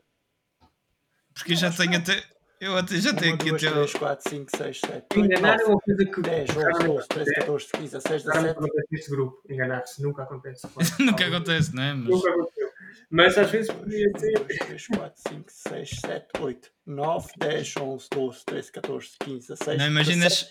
porque 1.34 1.52
eu 1.52 1.56
já 1.56 1.70
tenho 1.70 1.90
que 1.90 1.96
até. 1.96 2.22
Eu 2.60 2.78
até, 2.78 2.96
já 2.98 3.12
tenho 3.12 3.32
1, 3.32 3.34
aqui 3.34 3.50
2, 3.50 3.64
até. 3.64 3.72
3, 3.74 3.92
4, 3.92 4.30
5, 4.30 4.56
6, 4.56 4.80
7, 4.80 4.94
8, 5.18 5.18
Enganar 5.20 5.54
é 5.54 5.58
9, 5.58 5.64
uma 5.64 5.80
coisa 5.80 6.04
que 6.06 6.20
10, 6.22 6.50
11, 6.50 6.86
12, 6.86 7.08
13, 7.08 7.34
14, 7.34 7.66
15, 7.72 7.82
16, 7.92 8.24
Raramente 8.24 8.54
17. 8.54 8.58
acontece 8.58 8.88
neste 8.92 9.10
grupo. 9.10 9.42
Enganar-se 9.50 10.02
nunca 10.02 10.22
acontece. 10.22 10.66
Nunca 11.00 11.26
acontece, 11.26 11.74
não 11.74 11.82
é? 11.82 11.92
Mas, 11.94 12.08
Nunca 12.08 12.30
aconteceu. 12.30 12.63
Mas 13.10 13.36
às 13.38 13.50
vezes 13.50 13.70
podia 13.72 14.08
1, 14.14 14.18
ser. 14.18 14.32
2, 14.38 14.58
3, 14.58 14.86
4, 14.88 15.22
5, 15.28 15.44
6, 15.48 15.90
7, 16.00 16.26
8, 16.40 16.70
9, 16.86 17.28
10, 17.38 17.76
11, 17.76 18.08
12, 18.10 18.44
13, 18.44 18.72
14, 18.72 19.08
15, 19.20 19.48
16, 19.48 19.78
não 19.78 19.86
imaginas. 19.86 20.50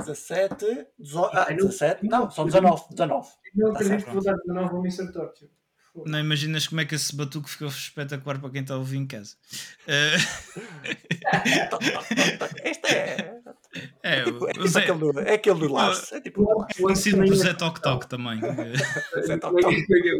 17, 0.00 0.86
18, 0.98 1.36
ah, 1.36 1.46
Ai, 1.48 1.56
não- 1.56 1.66
17, 1.66 2.04
não, 2.06 2.30
são 2.30 2.44
19, 2.44 2.82
19. 2.90 3.28
Não 3.54 3.72
Tá 3.72 3.78
acredito 3.80 4.04
que 4.04 4.12
vou 4.12 4.22
dar 4.22 4.36
19 4.36 4.68
ao 4.76 4.84
Mr. 4.84 5.12
Torture. 5.12 5.50
Não 6.04 6.18
imaginas 6.20 6.68
como 6.68 6.82
é 6.82 6.84
que 6.84 6.94
esse 6.94 7.16
batuque 7.16 7.48
ficou 7.48 7.68
espetacular 7.68 8.38
para 8.38 8.50
quem 8.50 8.60
está 8.60 8.74
a 8.74 8.76
ouvir 8.76 8.98
em 8.98 9.06
casa. 9.06 9.34
Toc, 11.70 11.80
toc, 11.84 12.08
toc, 12.14 12.38
toc. 12.38 12.60
Este 12.64 12.94
é. 12.94 13.35
É, 14.02 14.20
É 14.20 14.24
tipo, 14.24 14.46
é 14.46 14.50
o 14.50 14.52
tipo 14.52 14.66
Zé, 14.68 14.80
aquele 14.80 14.98
do, 14.98 15.20
é 15.20 15.34
aquele 15.34 15.58
do 15.60 15.72
Lars. 15.72 16.12
É 16.12 16.20
tipo 16.20 16.42
o 16.42 16.66
conhecido 16.80 17.18
por 17.18 17.34
Zé 17.36 17.54
Toc 17.54 17.78
Toc 17.80 18.04
também. 18.06 18.40
Zé 19.24 19.36
Toc 19.38 19.60
Toc. 19.60 19.74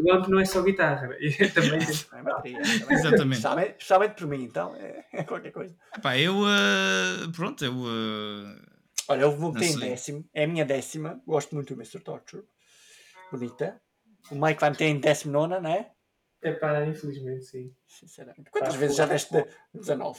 O 0.04 0.12
amp 0.12 0.28
não 0.28 0.40
é 0.40 0.44
só 0.44 0.62
guitarra. 0.62 1.08
Também 1.54 1.78
É 2.12 2.22
bateria, 2.22 2.62
também. 2.62 2.96
Exatamente. 2.98 3.40
Especialmente, 3.72 4.14
por 4.14 4.26
mim, 4.26 4.44
então 4.44 4.74
é, 4.76 5.04
é 5.12 5.24
qualquer 5.24 5.52
coisa. 5.52 5.74
Epá, 5.96 6.18
eu. 6.18 6.34
ah, 6.46 7.28
pronto, 7.34 7.64
eu. 7.64 7.72
ah, 7.86 8.56
Olha, 9.08 9.22
eu 9.22 9.36
vou 9.36 9.52
meter 9.52 9.66
em 9.70 9.78
décimo. 9.78 10.28
É 10.34 10.44
a 10.44 10.48
minha 10.48 10.64
décima. 10.64 11.20
Gosto 11.26 11.54
muito 11.54 11.74
do 11.74 11.80
Mr. 11.80 12.00
Torture. 12.00 12.42
Bonita. 13.30 13.80
O 14.30 14.34
Mike 14.34 14.60
vai 14.60 14.70
meter 14.70 14.84
em 14.86 14.98
décimo 14.98 15.32
nona, 15.32 15.60
não 15.60 15.70
é? 15.70 15.90
É 16.42 16.52
pá, 16.52 16.84
infelizmente, 16.84 17.44
sim. 17.44 17.72
Sinceramente. 17.86 18.50
Quantas 18.50 18.74
Tá, 18.74 18.78
vezes 18.78 18.96
já 18.96 19.06
deste 19.06 19.32
de 19.32 19.46
19? 19.74 20.18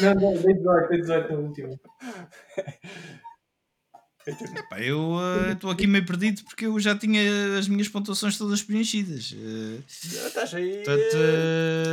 Não, 0.00 0.14
não, 0.14 0.32
dei 0.42 0.54
18, 0.54 0.88
dei 0.88 1.00
18 1.00 1.32
no 1.32 1.40
último. 1.40 1.80
epá, 4.26 4.80
eu 4.80 5.16
estou 5.52 5.70
aqui 5.70 5.86
meio 5.86 6.04
perdido 6.04 6.44
porque 6.44 6.66
eu 6.66 6.78
já 6.78 6.96
tinha 6.96 7.58
as 7.58 7.66
minhas 7.66 7.88
pontuações 7.88 8.36
todas 8.36 8.62
preenchidas. 8.62 9.34
Ah, 9.34 9.82
Estás 10.26 10.54
aí. 10.54 10.82
portanto. 10.84 11.16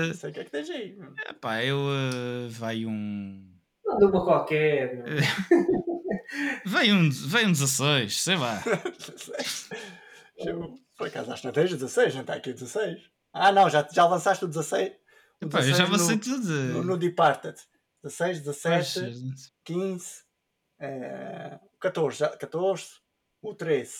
Não 0.07 0.13
sei 0.13 0.29
o 0.29 0.33
que 0.33 0.39
é 0.39 0.43
que 0.43 0.51
tens 0.51 0.69
aí. 0.69 0.97
epá, 1.29 1.63
eu. 1.63 1.79
ah, 1.89 2.47
vai 2.49 2.85
um. 2.85 3.51
Não, 3.85 3.93
Manda 3.93 4.07
uma 4.07 4.23
qualquer. 4.25 5.03
Vem 6.65 6.91
um, 6.93 7.09
vem 7.09 7.47
um 7.47 7.51
16, 7.51 8.21
sei 8.23 8.35
lá. 8.35 8.61
Eu, 10.37 10.75
por 10.97 11.07
acaso 11.07 11.31
acho 11.31 11.41
que 11.41 11.47
não 11.47 11.53
tens 11.53 11.71
16, 11.71 12.15
não 12.15 12.21
está 12.21 12.33
aqui 12.33 12.49
o 12.49 12.53
16. 12.53 12.99
Ah, 13.31 13.51
não, 13.51 13.69
já, 13.69 13.87
já 13.91 14.05
lançaste 14.05 14.43
o 14.43 14.47
16. 14.47 14.91
O 15.43 15.49
Pá, 15.49 15.59
eu 15.59 15.63
já 15.73 15.85
16 15.85 15.89
avancei 15.89 16.15
no, 16.15 16.21
tudo. 16.21 16.53
no, 16.53 16.83
no 16.83 16.97
Departed. 16.97 17.57
16, 18.03 18.41
Pois, 18.43 18.61
17, 18.61 19.53
15, 19.63 20.23
eh, 20.79 21.59
14, 21.79 22.17
já, 22.19 22.37
14, 22.37 22.85
o 23.41 23.55
13, 23.55 23.93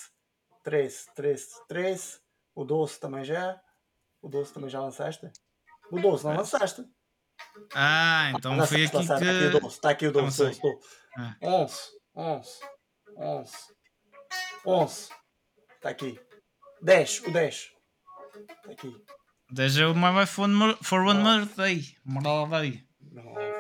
13, 0.63 1.05
13, 1.15 1.45
13, 1.67 2.19
o 2.53 2.63
12 2.63 2.99
também 2.99 3.23
já. 3.25 3.59
O 4.21 4.29
12 4.29 4.53
também 4.53 4.69
já 4.69 4.79
lançaste? 4.81 5.31
O 5.91 5.99
12 5.99 6.23
não 6.23 6.35
Pois. 6.35 6.51
lançaste? 6.51 6.85
Ah, 7.73 8.31
então 8.37 8.55
Não 8.55 8.65
foi 8.67 8.85
aqui 8.85 8.95
lançaste. 8.95 9.23
Está 9.25 9.29
aqui 9.29 9.45
o 9.47 9.51
que. 9.51 9.59
12, 9.59 9.75
está 9.75 9.89
aqui 9.89 10.07
o 10.07 10.11
12. 10.11 10.43
Avancei. 10.43 10.61
12, 10.61 10.61
12. 10.61 10.87
Ah. 11.17 11.37
11, 11.41 11.75
11, 12.15 12.59
11, 13.17 13.53
11. 14.65 15.09
Está 15.75 15.89
aqui. 15.89 16.19
10, 16.81 17.19
o 17.27 17.31
10. 17.31 17.71
Está 18.49 18.71
aqui. 18.71 19.05
Deixa 19.51 19.88
o 19.89 19.95
my 19.95 20.09
wife 20.09 20.34
for 20.34 20.49
one, 20.49 20.76
for 20.81 21.01
one 21.05 21.22
more 21.22 21.45
day. 21.55 21.84
Moral 22.03 22.47
day. 22.47 22.84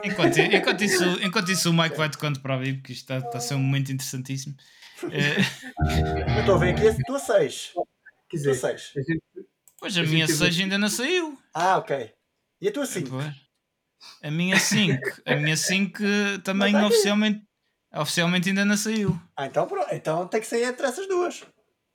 Enquanto, 0.03 0.37
enquanto, 0.39 0.81
isso, 0.83 1.03
enquanto 1.23 1.51
isso, 1.51 1.69
o 1.69 1.73
Mike 1.73 1.95
vai 1.97 2.09
tocando 2.09 2.39
para 2.39 2.55
ali, 2.55 2.73
porque 2.73 2.91
isto 2.93 3.01
está, 3.11 3.17
está 3.25 3.37
a 3.37 3.41
ser 3.41 3.55
um 3.55 3.59
momento 3.59 3.91
interessantíssimo. 3.91 4.55
Eh, 5.11 5.35
Eu 6.35 6.39
estou 6.39 6.55
a 6.55 6.57
ver 6.57 6.73
aqui 6.73 6.87
a 6.87 6.95
tua 7.05 7.19
6. 7.19 7.71
Quer 7.73 7.73
Tua 7.73 7.83
dizer, 8.31 8.55
6. 8.55 8.91
a 8.95 8.99
gente- 9.01 9.23
pois 9.77 9.97
a 9.97 10.01
A 10.01 10.03
minha 10.05 10.25
gente 10.25 10.37
6 10.37 10.59
ainda 10.61 10.77
não 10.77 10.87
saiu. 10.87 11.37
Ah, 11.53 11.77
ok. 11.77 12.13
E 12.61 12.67
a 12.69 12.71
tua 12.71 12.85
5? 12.85 13.09
Pois. 13.09 13.35
A 14.23 14.31
minha 14.31 14.57
5. 14.57 15.01
A 15.25 15.35
minha 15.35 15.57
5 15.57 15.99
também 16.45 16.71
tá 16.71 16.79
aqui. 16.79 16.87
oficialmente, 16.87 17.41
oficialmente 17.93 18.49
ainda 18.49 18.63
não 18.63 18.77
saiu. 18.77 19.19
Ah, 19.35 19.47
então, 19.47 19.67
pronto. 19.67 19.93
então 19.93 20.27
tem 20.29 20.39
que 20.39 20.47
ser 20.47 20.63
entre 20.65 20.85
essas 20.87 21.07
duas. 21.09 21.43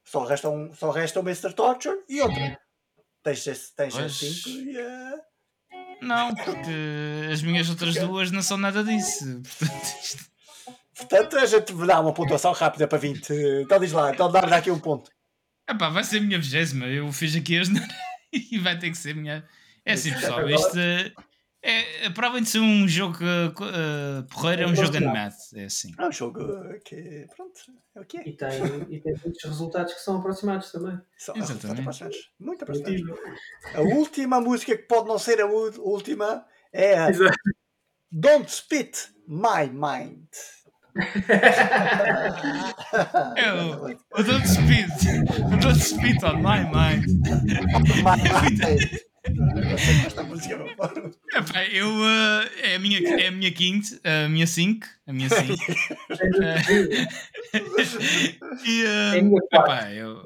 Só 0.04 0.24
resta, 0.24 0.50
um, 0.50 0.72
só 0.74 0.90
resta 0.90 1.20
o 1.20 1.22
Mr. 1.22 1.54
Torture 1.54 1.96
e 2.06 2.20
outra. 2.20 2.60
Tens, 3.22 3.44
tens 3.76 3.94
a 3.94 3.98
Pois. 4.00 4.12
5 4.16 4.48
e 4.48 4.78
a. 4.80 5.12
Não, 6.02 6.34
porque 6.44 7.30
as 7.32 7.42
minhas 7.42 7.68
outras 7.68 7.94
duas 7.94 8.30
não 8.30 8.42
são 8.42 8.56
nada 8.56 8.82
disso. 8.82 9.42
Portanto, 9.58 9.84
isto- 10.02 10.30
Portanto, 10.96 11.38
a 11.38 11.46
gente 11.46 11.72
dá 11.86 11.98
uma 12.00 12.12
pontuação 12.12 12.52
rápida 12.52 12.86
para 12.86 12.98
20. 12.98 13.32
Então 13.62 13.78
diz 13.80 13.92
lá, 13.92 14.12
então 14.12 14.30
dá-me 14.30 14.52
aqui 14.52 14.70
um 14.70 14.78
ponto. 14.78 15.10
Epá, 15.68 15.88
vai 15.88 16.04
ser 16.04 16.18
a 16.18 16.20
minha 16.20 16.38
vigésima. 16.38 16.86
Eu 16.86 17.10
fiz 17.10 17.34
aqui 17.34 17.58
as 17.58 17.68
e 18.32 18.58
vai 18.58 18.78
ter 18.78 18.90
que 18.90 18.98
ser 18.98 19.12
a 19.12 19.14
minha. 19.14 19.48
É 19.84 19.92
assim, 19.94 20.12
pessoal. 20.12 20.48
Isto 20.50 20.78
é, 21.62 22.06
é, 22.06 22.10
para 22.10 22.28
além 22.28 22.42
de 22.42 22.48
ser 22.48 22.60
um 22.60 22.88
jogo 22.88 23.18
uh, 23.18 24.22
porreiro, 24.32 24.62
é 24.62 24.66
um 24.66 24.74
jogo 24.74 24.96
animado. 24.96 25.34
É 25.54 25.64
assim. 25.64 25.92
É 25.98 26.06
um 26.06 26.12
jogo 26.12 26.40
que. 26.84 27.26
Pronto, 27.36 27.60
é 27.94 28.00
o 28.00 28.04
que 28.04 28.16
é. 28.16 28.28
E 28.28 28.32
tem, 28.32 28.48
e 28.88 28.98
tem 29.00 29.14
muitos 29.22 29.44
resultados 29.44 29.92
que 29.92 30.00
são 30.00 30.18
aproximados 30.18 30.72
também. 30.72 30.98
São 31.18 31.36
Exatamente. 31.36 31.66
muito 31.66 31.82
apaixonados. 31.82 32.30
Muito. 32.38 32.64
Positivo. 32.64 33.14
A 33.74 33.82
última 33.82 34.40
música 34.40 34.74
que 34.74 34.84
pode 34.84 35.08
não 35.08 35.18
ser 35.18 35.42
a 35.42 35.46
última 35.46 36.46
é 36.72 36.98
a 36.98 37.10
Exato. 37.10 37.36
Don't 38.10 38.50
Spit 38.50 39.08
My 39.26 39.68
Mind. 39.70 40.28
É 43.36 43.52
o, 43.52 43.86
o 43.86 44.22
Don't 44.24 44.48
Spit. 44.48 44.90
O 45.52 45.56
Don't 45.58 45.78
Spit 45.78 46.24
on 46.24 46.38
my 46.38 46.64
mind. 46.64 47.04
My 48.02 48.16
Mind. 48.16 49.09
Música 50.26 50.54
é 50.54 51.38
Epá, 51.38 51.64
eu. 51.66 51.88
uh, 51.90 52.42
é, 52.62 52.76
a 52.76 52.78
minha, 52.78 52.98
é 53.20 53.26
a 53.28 53.30
minha 53.30 53.52
quinta, 53.52 54.00
a 54.04 54.28
minha 54.28 54.46
5. 54.46 54.86
A 55.06 55.12
minha 55.12 55.28
5. 55.28 55.54
e. 58.64 58.84
É 58.84 59.20
Uh, 59.20 59.24
minha 59.24 59.40
quatro. 59.50 59.72
epá, 59.72 59.92
eu. 59.92 60.22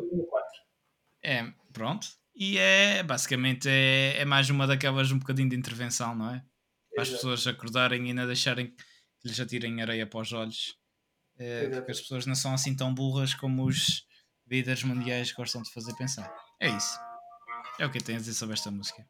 É, 1.23 1.47
pronto. 1.73 2.07
E 2.37 2.59
é 2.59 3.03
basicamente 3.03 3.69
é, 3.69 4.21
é 4.21 4.25
mais 4.25 4.51
uma 4.51 4.67
daquelas 4.67 5.11
um 5.13 5.19
bocadinho 5.19 5.49
de 5.49 5.57
intervenção, 5.57 6.15
não 6.15 6.31
é? 6.31 6.43
Para 6.95 7.03
as 7.03 7.11
pessoas 7.11 7.47
acordarem 7.47 8.09
e 8.09 8.15
não 8.15 8.27
deixarem 8.27 8.69
que 8.69 9.29
lhes 9.29 9.41
atirem 9.41 9.81
areia 9.83 10.07
para 10.07 10.21
os 10.21 10.33
olhos. 10.33 10.75
É, 11.37 11.69
porque 11.69 11.91
as 11.93 12.01
pessoas 12.01 12.27
não 12.27 12.35
são 12.35 12.55
assim 12.55 12.77
tão 12.77 12.95
burras 12.95 13.35
como 13.35 13.65
os 13.65 14.05
líderes 14.49 14.85
mundiais 14.85 15.33
gostam 15.33 15.63
de 15.63 15.73
fazer 15.73 15.95
pensar. 15.97 16.33
É 16.61 16.69
isso. 16.69 16.97
É 17.79 17.87
o 17.87 17.91
que 17.91 18.03
tenho 18.03 18.19
a 18.19 18.21
dizer 18.21 18.35
sobre 18.35 18.55
esta 18.55 18.71
música. 18.71 19.05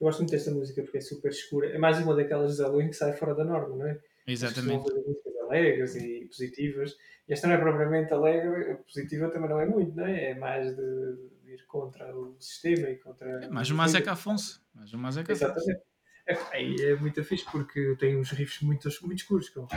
Eu 0.00 0.06
gosto 0.06 0.20
muito 0.20 0.30
desta 0.30 0.50
música 0.50 0.82
porque 0.82 0.98
é 0.98 1.00
super 1.00 1.30
escura. 1.30 1.68
É 1.68 1.78
mais 1.78 1.98
uma 1.98 2.14
daquelas 2.14 2.56
de 2.56 2.62
Halloween 2.62 2.88
que 2.88 2.96
sai 2.96 3.12
fora 3.12 3.34
da 3.34 3.44
norma, 3.44 3.76
não 3.76 3.86
é? 3.86 3.98
Exatamente. 4.26 4.82
Fazer 4.82 5.00
músicas 5.06 5.36
alegres 5.42 5.96
e 5.96 6.26
positivas. 6.26 6.96
E 7.28 7.32
esta 7.32 7.46
não 7.46 7.54
é 7.54 7.58
propriamente 7.58 8.12
alegre, 8.12 8.76
positiva 8.76 9.30
também 9.30 9.50
não 9.50 9.60
é 9.60 9.66
muito, 9.66 9.94
não 9.96 10.06
é? 10.06 10.30
É 10.30 10.34
mais 10.34 10.74
de, 10.74 11.16
de 11.44 11.52
ir 11.52 11.64
contra 11.66 12.14
o 12.16 12.36
sistema 12.38 12.88
e 12.90 12.96
contra. 12.96 13.44
É 13.44 13.48
mais 13.48 13.70
o 13.70 13.74
Mazeca 13.74 14.12
Afonso. 14.12 14.62
Mais 14.74 14.92
o 14.92 14.98
Mazeca 14.98 15.32
Afonso. 15.32 15.44
Exatamente. 15.44 15.82
É, 16.26 16.34
é, 16.52 16.90
é 16.92 16.96
muito 16.96 17.22
fixe 17.24 17.44
porque 17.50 17.96
tem 17.98 18.16
uns 18.16 18.30
riffs 18.30 18.62
muito, 18.62 18.88
muito 19.02 19.18
escuros. 19.18 19.48
Como... 19.50 19.68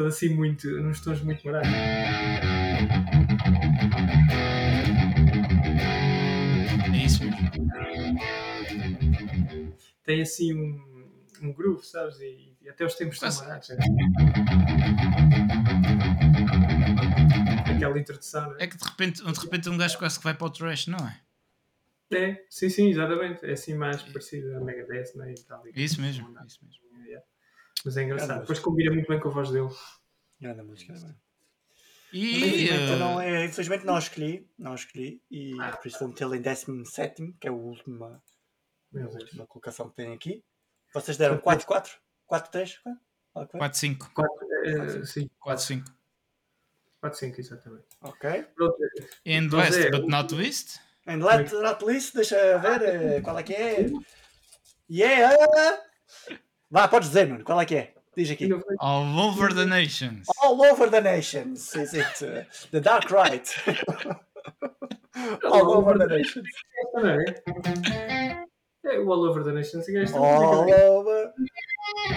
É 0.00 0.02
todo 0.02 0.08
assim 0.08 0.30
muito, 0.34 0.66
nos 0.80 0.98
tons 1.02 1.20
muito 1.20 1.44
morais. 1.46 1.68
É 6.94 6.96
isso 7.04 7.22
mesmo. 7.22 7.50
Tem 10.02 10.22
assim 10.22 10.54
um, 10.54 11.06
um 11.42 11.52
groove, 11.52 11.84
sabes? 11.84 12.18
E, 12.20 12.56
e 12.62 12.68
até 12.70 12.86
os 12.86 12.94
tempos 12.94 13.18
Mas- 13.20 13.40
baratos. 13.42 13.68
né? 13.68 13.76
Aquela 17.76 17.98
introdução, 17.98 18.48
não 18.52 18.56
é? 18.56 18.62
É 18.64 18.66
que 18.68 18.78
de 18.78 18.84
repente, 18.84 19.22
de 19.22 19.40
repente 19.40 19.68
um 19.68 19.76
gajo 19.76 19.98
quase 19.98 20.16
que 20.16 20.24
vai 20.24 20.32
para 20.32 20.46
o 20.46 20.50
trash, 20.50 20.86
não 20.86 20.98
é? 21.06 21.20
É, 22.12 22.44
sim, 22.48 22.70
sim, 22.70 22.88
exatamente. 22.88 23.44
É 23.44 23.52
assim 23.52 23.74
mais 23.74 24.02
parecido 24.02 24.56
a 24.56 24.60
Megadeth, 24.60 25.12
não 25.14 25.24
é? 25.26 25.32
E 25.32 25.40
tal, 25.42 25.66
e- 25.66 25.72
É 25.78 25.82
isso 25.82 26.00
mesmo. 26.00 26.26
É 26.40 26.46
isso 26.46 26.58
mesmo. 26.64 26.89
Mas 27.84 27.96
é 27.96 28.02
engraçado. 28.04 28.28
Grande 28.28 28.40
Depois 28.42 28.58
combina 28.60 28.92
muito 28.92 29.08
bem 29.08 29.20
com 29.20 29.28
a 29.28 29.32
voz 29.32 29.50
dele. 29.50 29.68
Grande 30.40 30.62
música, 30.62 30.92
não 30.92 31.08
é? 31.08 31.14
E. 32.12 32.36
Infelizmente, 32.38 32.92
uh, 32.92 32.96
não, 32.96 33.20
é, 33.20 33.44
infelizmente 33.44 33.84
não 33.86 33.94
a 33.96 33.98
escolhi, 33.98 34.50
não 34.58 34.74
escolhi 34.74 35.22
e 35.30 35.56
Ah. 35.60 35.76
por 35.76 35.86
isso 35.86 35.98
vou 36.00 36.08
metê-la 36.08 36.36
em 36.36 36.42
17, 36.42 37.34
que 37.40 37.46
é 37.46 37.50
a 37.50 37.54
última, 37.54 38.22
a 38.94 38.98
última 38.98 39.46
colocação 39.46 39.88
que 39.90 39.96
tem 39.96 40.12
aqui. 40.12 40.44
Vocês 40.92 41.16
deram 41.16 41.38
4, 41.38 41.66
4? 41.66 41.92
4, 42.26 42.50
3? 42.50 42.80
4-5. 43.34 44.10
4, 44.12 44.32
eh, 44.64 45.04
sim, 45.04 45.30
4-5. 45.38 45.84
4, 47.00 47.18
5, 47.18 47.40
exatamente. 47.40 47.86
Ok. 48.00 48.46
And 49.26 49.56
West, 49.56 49.78
é, 49.78 49.90
but 49.90 50.08
not 50.08 50.34
West. 50.34 50.80
And 51.06 51.24
let, 51.24 51.50
not 51.52 51.84
least, 51.84 52.14
deixa 52.14 52.58
ver 52.58 52.82
eh, 52.82 53.20
qual 53.20 53.38
é 53.38 53.42
que 53.42 53.54
é. 53.54 53.90
Yeah! 54.90 55.80
Vá, 56.70 56.86
podes 56.86 57.08
dizer, 57.08 57.26
Nuno, 57.26 57.44
qual 57.44 57.60
é 57.60 57.64
que 57.66 57.74
é? 57.74 57.94
Diz 58.16 58.30
aqui. 58.30 58.48
All 58.78 59.18
over 59.18 59.52
the 59.54 59.64
nations. 59.64 60.26
All 60.42 60.60
over 60.60 60.90
the 60.90 61.00
nations, 61.00 61.74
is 61.74 61.94
it? 61.94 62.24
uh, 62.24 62.44
the 62.70 62.80
Dark 62.80 63.10
Right. 63.10 63.48
All 65.44 65.72
over 65.76 65.98
the 65.98 66.06
nations. 66.06 66.46
Não 66.94 67.08
é? 67.08 68.44
É 68.84 68.98
o 68.98 69.12
All 69.12 69.28
Over 69.28 69.44
the 69.44 69.52
Nation. 69.52 69.80
Esta 69.80 70.18
All 70.18 70.72
over. 70.72 71.32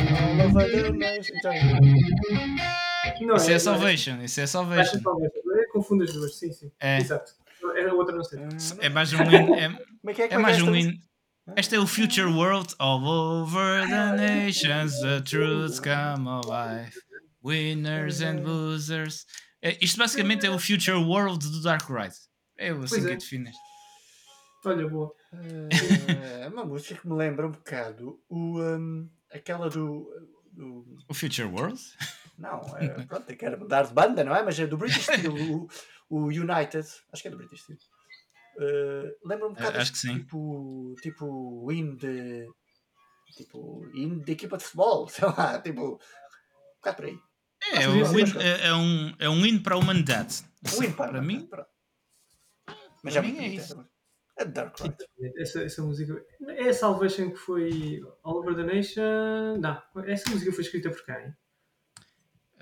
All 0.10 0.42
over 0.48 0.72
the 0.72 0.92
nations. 0.92 1.42
não 3.22 3.36
Isso 3.36 3.50
é 3.50 3.54
não 3.54 3.60
Salvation. 3.60 4.22
Isso 4.22 4.42
é 4.42 4.48
Salvation. 4.48 5.00
Confundo 5.72 6.04
as 6.04 6.14
duas, 6.14 6.36
sim, 6.36 6.52
sim. 6.52 6.72
É. 6.80 7.00
Exato. 7.00 7.34
Era 7.76 7.92
a 7.92 7.94
outra, 7.94 8.16
não 8.16 8.24
sei. 8.24 8.40
É 8.80 8.90
mais 8.90 9.12
um. 9.14 9.18
É, 9.22 9.70
Como 9.70 10.10
é 10.10 10.14
que 10.14 10.22
é? 10.22 10.26
é 10.26 10.34
é 10.34 10.38
mais 10.38 10.62
que 10.62 10.68
é 10.68 10.72
um. 10.72 11.00
Este 11.58 11.76
é 11.76 11.80
o 11.80 11.86
Future 11.86 12.28
World. 12.28 12.74
All 12.80 13.04
over 13.06 13.86
the 13.88 14.16
nations, 14.16 15.00
the 15.02 15.22
truths 15.22 15.80
come 15.80 16.28
alive. 16.28 16.94
Winners 17.44 18.22
and 18.22 18.44
losers. 18.46 19.26
É, 19.62 19.78
isto 19.84 19.98
basicamente 19.98 20.46
é 20.46 20.50
o 20.50 20.58
Future 20.60 20.98
World 20.98 21.50
do 21.50 21.62
Dark 21.62 21.90
Ride. 21.90 22.16
É 22.58 22.70
assim 22.70 22.80
Pois 22.88 23.06
que 23.06 23.12
é. 23.12 23.16
isto. 23.18 23.60
Olha, 24.66 24.88
boa. 24.88 25.14
É 26.42 26.48
uma 26.48 26.64
música 26.66 26.96
que 26.96 27.08
me 27.08 27.16
lembra 27.16 27.48
um 27.48 27.52
bocado 27.52 28.20
o, 28.30 28.62
um, 28.62 29.10
aquela 29.32 29.70
do, 29.70 30.08
do- 30.54 30.98
O 31.10 31.14
Future 31.14 31.48
World? 31.48 31.80
Não, 32.38 32.62
é, 32.78 32.88
pronto, 33.06 33.30
eu 33.30 33.38
quero 33.38 33.60
mudar 33.60 33.84
de 33.84 33.94
banda, 33.94 34.24
não 34.24 34.34
é? 34.36 34.42
Mas 34.44 34.58
é 34.60 34.66
do 34.66 34.78
British 34.78 35.04
Steel, 35.04 35.36
o, 35.36 35.68
o 36.10 36.26
United. 36.28 36.88
Acho 37.12 37.22
que 37.22 37.28
é 37.28 37.32
do 37.32 37.38
British 37.38 37.62
Steel. 37.64 37.78
Uh, 38.56 39.28
lembra 39.28 39.48
um 39.48 39.54
bocado 39.54 39.80
acho 39.80 39.92
que 39.92 39.98
sim. 39.98 40.20
tipo, 40.20 40.96
tipo 41.02 41.72
hino 41.72 41.98
de 41.98 42.48
tipo 43.36 43.84
hino 43.96 44.24
de 44.24 44.32
equipa 44.32 44.58
de 44.58 44.64
futebol, 44.64 45.08
sei 45.10 45.26
lá, 45.28 45.60
tipo 45.60 45.82
um 45.82 46.76
bocado 46.76 46.98
por 46.98 47.06
aí. 47.06 47.20
É, 47.72 47.86
Podia 47.88 48.06
um 48.06 48.14
mas- 48.14 48.36
é, 48.36 48.68
é 48.68 48.74
um, 48.74 49.16
é 49.20 49.30
um 49.30 49.42
win 49.42 49.60
para 49.60 49.76
a 49.76 49.78
humanidade. 49.78 50.44
Um 50.78 50.84
hino 50.84 50.94
para, 50.94 51.12
para 51.12 51.22
mim, 51.22 51.50
Mas 53.04 53.14
para 53.16 53.26
é 53.26 53.32
mim 53.32 53.38
é 53.40 53.48
isso. 53.48 53.86
É 54.38 54.46
Dark 54.46 54.80
Ride. 54.80 54.98
Essa, 55.38 55.64
essa 55.64 55.82
música. 55.84 56.24
É 56.42 56.70
a 56.70 56.74
Salvation 56.74 57.30
que 57.32 57.38
foi 57.38 58.02
All 58.24 58.38
Over 58.38 58.56
the 58.56 58.64
Nation. 58.64 59.58
Não, 59.60 59.82
essa 60.06 60.30
música 60.30 60.52
foi 60.52 60.64
escrita 60.64 60.90
por 60.90 61.06
quem? 61.06 61.34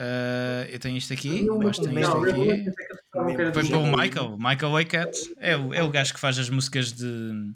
Uh, 0.02 0.66
eu 0.72 0.80
tenho 0.80 0.98
isto 0.98 1.14
aqui, 1.14 1.46
gosto 1.46 1.84
tenho 1.84 2.00
isto 2.00 2.18
aqui. 2.18 2.50
É 2.50 3.54
Foi 3.54 3.68
para 3.68 3.78
o. 3.78 3.86
Michael, 3.96 4.38
Michael 4.38 4.72
Waycat. 4.72 5.12
É 5.38 5.56
o, 5.56 5.74
é 5.76 5.84
o 5.84 5.92
gajo 5.92 6.14
que 6.14 6.20
faz 6.20 6.40
as 6.40 6.50
músicas 6.50 6.92
de 6.92 7.54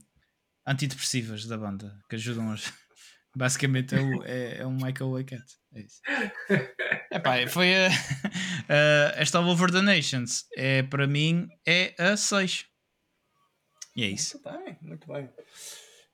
antidepressivas 0.68 1.46
da 1.48 1.58
banda, 1.58 1.98
que 2.10 2.16
ajudam 2.16 2.52
as. 2.52 2.72
Basicamente 3.36 3.96
é 3.96 4.00
o, 4.00 4.24
é, 4.24 4.58
é 4.60 4.66
o 4.66 4.72
Michael 4.72 5.12
Waycat. 5.12 5.44
É 5.74 5.82
isso. 5.82 6.00
Epá, 7.12 7.48
foi 7.50 7.74
a, 7.76 7.88
a- 8.70 9.14
esta 9.20 9.40
All 9.40 9.48
Over 9.50 9.72
the 9.72 9.82
Nations. 9.82 10.46
É, 10.56 10.84
para 10.84 11.08
mim 11.08 11.50
é 11.66 11.94
a 11.98 12.16
6. 12.16 12.66
E 13.96 14.04
é 14.04 14.08
isso. 14.08 14.40
Muito 14.44 14.64
bem, 14.64 14.78
muito 14.82 15.08
bem. 15.12 15.30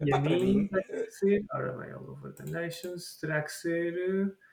E 0.03 0.07
Epá, 0.09 0.17
a 0.17 0.21
para 0.21 0.29
mim 0.31 0.45
mim, 0.45 0.67
vai 0.71 0.81
ter 0.83 1.05
que 1.05 1.11
ser. 1.11 1.45
Ora 1.53 1.73
bem, 1.77 1.91
All 1.91 2.09
Over 2.09 2.33
the 2.33 2.45
Nations 2.45 3.17
terá 3.19 3.41
que 3.43 3.51
ser. 3.51 3.93
eh, 3.93 4.50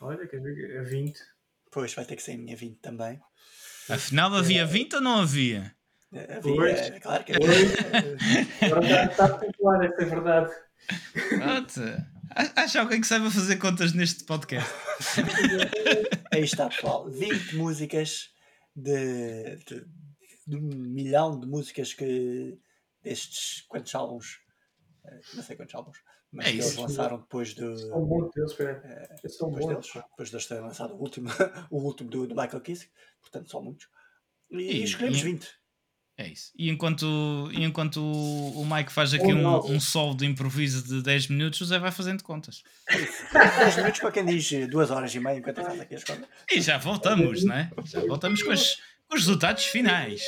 Olha, 0.00 0.26
quer 0.26 0.40
ver? 0.40 0.80
A 0.80 0.82
20. 0.82 1.18
Pois 1.70 1.94
vai 1.94 2.04
ter 2.04 2.16
que 2.16 2.22
ser 2.22 2.32
a 2.32 2.38
minha 2.38 2.56
20 2.56 2.78
também. 2.80 3.20
Afinal, 3.88 4.34
havia 4.34 4.64
20 4.66 4.94
ou 4.96 5.00
não 5.00 5.20
havia? 5.20 5.74
Eh, 6.12 6.40
Pois. 6.42 6.78
Havia, 6.80 7.00
claro 7.00 7.24
que 7.24 7.32
havia. 7.32 9.06
Está 9.10 9.28
popular, 9.38 9.84
essa 9.84 10.02
é 10.02 10.04
verdade. 10.04 10.52
Pronto. 11.38 11.80
A- 12.30 12.62
Acha 12.62 12.80
alguém 12.80 13.00
que 13.00 13.06
saiba 13.06 13.30
fazer 13.30 13.56
contas 13.56 13.92
neste 13.92 14.24
podcast? 14.24 14.70
Aí 16.32 16.42
está, 16.42 16.68
pessoal. 16.68 17.08
20 17.10 17.56
músicas 17.56 18.30
de, 18.74 19.56
de, 19.56 19.86
de 20.46 20.56
um 20.56 20.60
milhão 20.92 21.38
de 21.38 21.46
músicas 21.46 21.92
que 21.94 22.58
destes 23.02 23.62
quantos 23.68 23.94
álbuns? 23.94 24.38
Eh, 25.04 25.20
Não 25.34 25.42
sei 25.42 25.56
quantos 25.56 25.74
álbuns, 25.74 25.98
mas 26.32 26.46
É 26.46 26.50
que 26.50 26.56
eles 26.56 26.66
isso. 26.70 26.80
lançaram 26.82 27.18
depois 27.18 27.54
do. 27.54 27.76
São 27.78 28.04
bons 28.04 28.30
deles, 28.34 28.50
espera. 28.50 29.16
Esses 29.24 29.38
São 29.38 29.50
Depois 29.50 29.66
bons. 29.76 29.92
deles, 29.92 30.06
depois 30.10 30.30
deles 30.30 30.46
terem 30.46 30.62
lançado 30.64 30.94
o 30.94 30.98
último, 31.00 31.28
o 31.70 31.78
último 31.82 32.10
do, 32.10 32.26
do 32.26 32.34
Michael 32.34 32.60
Kiske, 32.60 32.90
portanto 33.20 33.50
são 33.50 33.62
muitos. 33.62 33.88
E, 34.50 34.56
E- 34.58 34.84
escolhemos 34.84 35.18
e- 35.18 35.22
20. 35.22 35.48
É 36.18 36.28
isso. 36.28 36.50
E 36.58 36.70
enquanto, 36.70 37.04
e 37.52 37.62
enquanto 37.62 37.98
o 38.02 38.64
Mike 38.64 38.90
faz 38.90 39.12
aqui 39.12 39.34
Um 39.34 39.46
um, 39.46 39.72
um 39.72 39.78
solo 39.78 40.14
de 40.16 40.24
improviso 40.24 40.82
de 40.82 41.02
10 41.02 41.28
minutos, 41.28 41.60
o 41.60 41.66
Zé 41.66 41.78
vai 41.78 41.92
fazendo 41.92 42.22
contas. 42.24 42.62
10 42.90 43.76
minutos 43.76 44.00
para 44.00 44.12
quem 44.12 44.24
diz 44.24 44.50
2 44.70 44.90
horas 44.90 45.14
e 45.14 45.20
meia 45.20 45.36
enquanto 45.38 45.60
faz 45.62 45.78
aqui 45.78 45.94
as 45.94 46.04
contas. 46.04 46.26
E 46.50 46.58
já 46.62 46.78
voltamos, 46.78 47.44
não 47.44 47.54
é? 47.54 47.70
Já 47.84 48.00
voltamos 48.00 48.42
com, 48.42 48.50
as- 48.50 48.76
com 49.06 49.14
os 49.14 49.20
resultados 49.26 49.66
finais. 49.66 50.22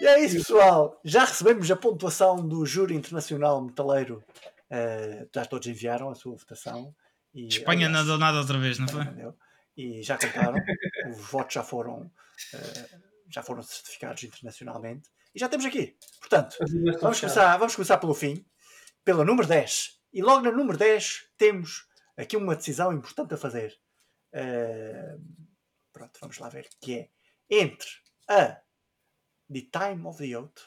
E 0.00 0.06
é 0.06 0.20
isso, 0.20 0.36
pessoal. 0.36 1.00
Já 1.04 1.24
recebemos 1.24 1.70
a 1.70 1.76
pontuação 1.76 2.46
do 2.46 2.64
Júri 2.64 2.94
Internacional 2.94 3.60
Metaleiro. 3.60 4.22
Eh, 4.70 5.26
já 5.34 5.44
todos 5.44 5.66
enviaram 5.66 6.10
a 6.10 6.14
sua 6.14 6.36
votação. 6.36 6.94
E, 7.34 7.48
Espanha 7.48 7.86
aliás, 7.86 8.06
não 8.06 8.12
deu 8.12 8.18
nada 8.18 8.38
outra 8.38 8.58
vez, 8.58 8.78
não 8.78 8.86
foi? 8.86 9.02
Entendeu? 9.02 9.36
E 9.76 10.02
já 10.02 10.16
contaram, 10.16 10.54
os 11.10 11.18
votos 11.30 11.54
já 11.54 11.62
foram, 11.64 12.10
eh, 12.54 12.88
já 13.28 13.42
foram 13.42 13.62
certificados 13.62 14.22
internacionalmente. 14.22 15.10
E 15.34 15.38
já 15.38 15.48
temos 15.48 15.66
aqui. 15.66 15.96
Portanto, 16.20 16.56
vamos 17.00 17.20
começar, 17.20 17.56
vamos 17.56 17.74
começar 17.74 17.98
pelo 17.98 18.14
fim, 18.14 18.44
pela 19.04 19.24
número 19.24 19.48
10. 19.48 19.98
E 20.12 20.22
logo 20.22 20.42
na 20.42 20.52
número 20.52 20.78
10 20.78 21.28
temos 21.36 21.86
aqui 22.16 22.36
uma 22.36 22.54
decisão 22.54 22.92
importante 22.92 23.34
a 23.34 23.36
fazer. 23.36 23.76
Eh, 24.32 25.16
pronto, 25.92 26.18
vamos 26.20 26.38
lá 26.38 26.48
ver. 26.48 26.68
Que 26.80 26.94
é 26.94 27.08
entre 27.50 27.88
a 28.28 28.60
The 29.52 29.62
Time 29.72 30.06
of 30.06 30.18
the 30.18 30.36
Oath 30.38 30.60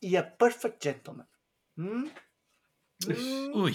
e 0.00 0.16
a 0.16 0.22
Perfect 0.22 0.78
Gentleman. 0.82 1.26
Hum? 1.78 2.10
Hum, 3.08 3.52
Ui, 3.62 3.72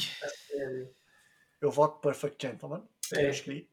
eu 1.61 1.71
voto 1.71 1.99
Perfect 1.99 2.37
Gentleman. 2.47 2.83
É. 3.13 3.25
Eu 3.25 3.29
escolhi. 3.31 3.69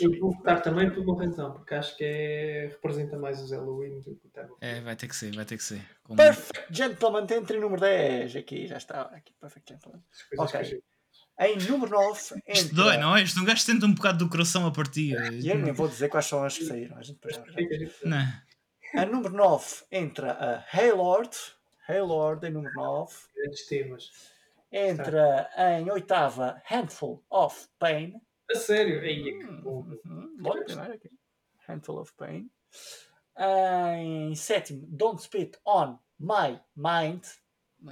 Eu 0.00 0.18
vou 0.18 0.32
votar 0.32 0.62
também 0.62 0.88
por 0.90 1.00
uma 1.00 1.22
razão, 1.22 1.52
porque 1.52 1.74
acho 1.74 1.94
que 1.98 2.02
é, 2.02 2.68
representa 2.70 3.18
mais 3.18 3.38
os 3.42 3.50
Halloween 3.52 4.00
do 4.00 4.16
que 4.16 4.26
o 4.26 4.30
Time 4.30 4.46
of 4.46 4.56
é, 4.62 4.80
vai 4.80 4.96
ter 4.96 5.06
que 5.08 5.14
ser, 5.14 5.34
vai 5.36 5.44
ter 5.44 5.58
que 5.58 5.62
ser. 5.62 5.82
Com- 6.02 6.16
Perfect 6.16 6.74
Gentleman 6.74 7.26
entre 7.30 7.60
número 7.60 7.78
10. 7.82 8.36
Aqui, 8.36 8.66
já 8.66 8.78
está. 8.78 9.02
Aqui, 9.02 9.34
Perfect 9.38 9.70
Gentleman. 9.74 10.02
Ok. 10.38 10.82
Em 11.40 11.58
número 11.68 11.90
9. 11.90 12.20
Isto 12.48 12.74
dói, 12.74 12.96
não 12.96 13.14
é? 13.14 13.22
Isto 13.22 13.40
um 13.40 13.44
gajo 13.44 13.60
sente 13.60 13.84
um 13.84 13.92
bocado 13.92 14.24
do 14.24 14.30
coração 14.30 14.66
a 14.66 14.70
partir. 14.72 15.14
E 15.34 15.46
eu 15.50 15.58
nem 15.58 15.72
vou 15.72 15.86
dizer 15.86 16.08
quais 16.08 16.24
são 16.24 16.42
as 16.42 16.56
que 16.56 16.64
saíram. 16.64 16.96
A, 16.96 17.02
gente 17.02 17.20
depois 17.20 17.34
já- 17.36 18.08
Não. 18.08 18.26
A 18.94 19.04
número 19.04 19.34
9 19.34 19.84
entra 19.90 20.32
a 20.32 20.64
Haylord. 20.76 21.36
Haylord 21.88 22.46
em 22.46 22.50
número 22.50 22.74
9. 22.74 23.14
Grandes 23.34 23.66
temas. 23.66 24.10
Entra 24.70 25.50
em 25.56 25.90
oitava 25.90 26.62
Handful 26.66 27.24
of 27.30 27.68
Pain. 27.78 28.20
A 28.50 28.54
sério? 28.56 29.00
Aí, 29.00 29.38
que 29.38 29.46
bom. 29.62 29.86
Uhum. 30.04 30.36
Logo 30.40 30.64
primeiro 30.64 30.94
aqui. 30.94 31.10
Handful 31.66 31.98
of 31.98 32.12
Pain. 32.14 32.50
Em 33.38 34.34
sétimo, 34.34 34.86
Don't 34.88 35.22
Spit 35.22 35.58
on 35.64 35.98
My 36.18 36.60
Mind. 36.76 37.24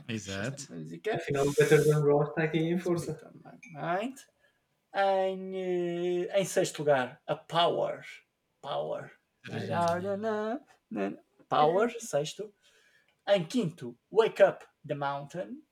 Exato. 0.09 0.63
Esta 0.63 0.75
música. 0.75 1.15
Afinal, 1.15 1.47
o 1.47 1.53
Better 1.53 1.85
Than 1.85 2.01
Raw 2.01 2.23
está 2.25 2.43
aqui 2.43 2.59
em 2.59 2.79
força. 2.79 3.33
Mind. 3.73 4.19
Em, 4.95 6.27
eh, 6.27 6.41
em 6.41 6.45
sexto 6.45 6.79
lugar, 6.81 7.21
a 7.27 7.37
Power. 7.37 8.03
Power. 8.61 9.13
Power, 11.49 11.91
sexto. 12.01 12.53
Em 13.29 13.45
quinto, 13.45 13.99
Wake 14.11 14.43
Up 14.43 14.65
the 14.87 14.95
Mountain. 14.95 15.63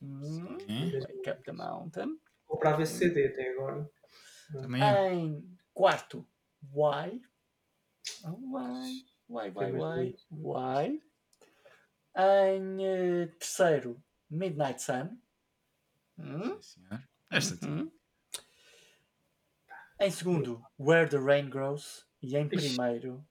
Uhum. 0.00 0.58
Wake 0.58 1.30
Up 1.30 1.42
the 1.44 1.52
Mountain. 1.52 2.18
Comprava 2.46 2.82
esse 2.82 2.98
CD 2.98 3.26
até 3.28 3.50
agora. 3.52 3.90
Também 4.52 4.82
é. 4.82 5.14
Em 5.14 5.58
quarto, 5.74 6.26
Why? 6.72 7.20
Oh, 8.24 8.38
why? 8.50 9.04
Why, 9.28 9.50
why, 9.50 9.72
why? 9.72 10.14
Why? 10.30 11.02
Em 12.16 12.84
eh, 12.84 13.26
terceiro, 13.38 14.02
Midnight 14.30 14.82
Sun. 14.82 15.18
Hum? 16.18 16.58
Sim, 16.60 16.82
senhor. 16.82 17.02
Esta 17.30 17.66
Uhum. 17.66 17.92
Em 20.00 20.10
segundo, 20.10 20.62
Where 20.78 21.08
the 21.08 21.18
Rain 21.18 21.50
Grows. 21.50 22.06
E 22.22 22.36
em 22.36 22.48
primeiro, 22.48 23.24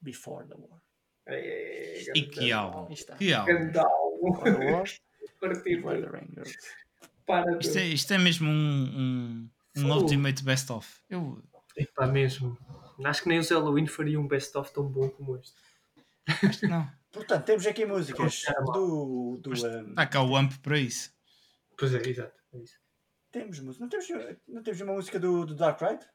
Before 0.00 0.46
the 0.46 0.54
War. 0.54 0.80
É, 1.26 2.02
E 2.14 2.22
que 2.22 2.52
álbum. 2.52 2.94
Que 3.18 3.32
álbum. 3.32 3.72
Before 4.22 4.54
the 4.54 6.42
para 7.26 7.58
Isto 7.58 7.78
é, 7.78 7.86
isto 7.88 8.12
é 8.14 8.18
mesmo 8.18 8.48
um, 8.48 9.50
um, 9.76 9.82
um. 9.84 9.92
Ultimate 9.92 10.42
Best 10.44 10.70
of. 10.70 10.88
Eu, 11.10 11.42
Epá, 11.76 12.06
mesmo. 12.06 12.56
Acho 13.04 13.22
que 13.24 13.28
nem 13.28 13.38
os 13.38 13.50
Halloween 13.50 13.86
fariam 13.86 14.22
um 14.22 14.28
best-of 14.28 14.72
tão 14.72 14.88
bom 14.88 15.10
como 15.10 15.36
este. 15.36 15.54
acho 16.26 16.60
que 16.60 16.66
não. 16.66 16.90
Portanto, 17.12 17.44
temos 17.44 17.66
aqui 17.66 17.84
músicas 17.84 18.42
mal. 18.60 18.72
do. 18.72 19.38
do 19.42 19.50
um, 19.50 19.90
Está 19.90 20.06
cá 20.06 20.22
o 20.22 20.36
AMP 20.36 20.52
para 20.62 20.78
isso. 20.78 21.12
Pois 21.76 21.94
é, 21.94 22.08
exato. 22.08 22.34
É 22.54 22.58
isso. 22.58 22.78
temos, 23.30 23.60
música- 23.60 23.82
não, 23.84 23.88
temos, 23.88 24.08
não 24.48 24.62
temos 24.62 24.80
uma 24.80 24.92
música 24.94 25.18
do, 25.18 25.44
do 25.44 25.54
Dark 25.54 25.80
Ride? 25.80 26.06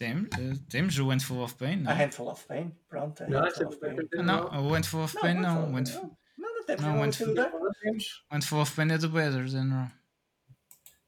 Temos, 0.00 0.28
eh, 0.38 0.54
temos 0.70 0.98
o 0.98 1.10
Handful 1.10 1.42
of 1.42 1.54
Pain. 1.56 1.76
Não, 1.82 1.90
A 1.90 1.94
Handful 1.94 2.28
of 2.28 2.46
Pain, 2.46 2.74
pronto. 2.88 3.22
a 3.22 3.26
Não, 3.28 3.40
Handful 3.42 3.48
esta 3.48 3.66
of 3.68 3.76
é 3.84 4.06
Pain. 4.06 4.22
Não, 4.24 4.46
Raw. 4.48 4.64
o 4.64 4.74
Handful 4.74 5.04
of 5.04 5.20
Pain 5.20 5.34
não. 5.34 5.70
O 5.70 5.76
Handful- 5.76 6.00
Handful, 6.00 6.18
não, 6.38 6.54
não 6.54 6.64
temos 6.64 6.82
Não, 6.82 7.02
Handful-. 7.02 7.34
Handful 8.30 8.60
of 8.62 8.74
Pain 8.74 8.92
é 8.92 8.96
do 8.98 9.10
Better 9.10 9.50
Than 9.50 9.68
Raw. 9.68 9.88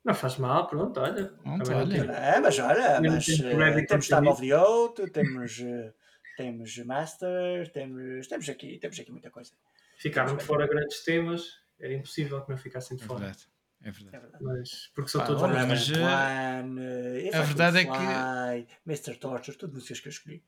Não 0.05 0.15
faz 0.15 0.37
mal, 0.37 0.67
pronto, 0.67 1.01
olha. 1.01 1.25
Pronto, 1.43 1.71
não 1.71 1.79
olha. 1.79 1.97
É, 2.13 2.39
mas 2.41 2.59
olha, 2.59 3.01
Temos- 3.01 3.15
mas, 3.15 3.25
temos 3.39 3.55
Gravity 3.57 3.87
temos. 3.87 4.07
Time 4.09 4.29
of 4.29 4.43
the 4.47 4.59
Oath, 4.59 5.11
temos, 5.11 5.61
eh, 5.61 5.95
temos 6.37 6.79
Master, 6.85 7.73
temos, 7.73 8.27
temos, 8.29 8.49
aqui, 8.51 8.79
temos 8.79 9.01
aqui 9.01 9.11
muita 9.11 9.31
coisa. 9.31 9.53
Ficaram 9.97 10.37
de 10.37 10.45
fora 10.45 10.67
grandes 10.67 11.03
temas. 11.03 11.45
Era 11.81 11.95
impossível 11.95 12.43
que 12.45 12.51
não 12.51 12.59
ficassem 12.59 12.97
de 12.97 13.05
É 13.05 13.07
fora. 13.07 13.21
verdade. 13.21 13.47
É 13.47 13.62
É 13.85 13.91
verdade. 13.91 14.11
verdade. 14.23 14.45
Mas, 14.45 14.91
porque 14.95 15.11
são 15.11 15.21
Pá, 15.21 15.27
todos 15.27 15.43
olha, 15.43 15.67
mas, 15.67 15.89
One, 15.91 16.81
If 17.29 17.35
a 17.35 17.39
Could 17.39 17.47
verdade 17.55 17.79
é 17.79 17.85
que- 17.85 18.69
Mr. 18.87 19.17
Torture, 19.17 19.57
tudo 19.57 19.75
músicas 19.75 20.01
que 20.01 20.09
eu 20.09 20.13
escolhi. 20.13 20.45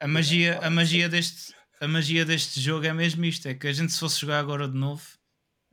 A 0.00 0.06
magia, 0.06 0.58
a, 0.62 0.70
magia 0.70 1.08
deste, 1.08 1.54
a 1.80 1.88
magia 1.88 2.24
deste 2.24 2.60
jogo 2.60 2.86
é 2.86 2.92
mesmo 2.92 3.24
isto: 3.24 3.48
é 3.48 3.54
que 3.54 3.66
a 3.66 3.72
gente, 3.72 3.92
se 3.92 3.98
fosse 3.98 4.20
jogar 4.20 4.38
agora 4.38 4.68
de 4.68 4.76
novo, 4.76 5.02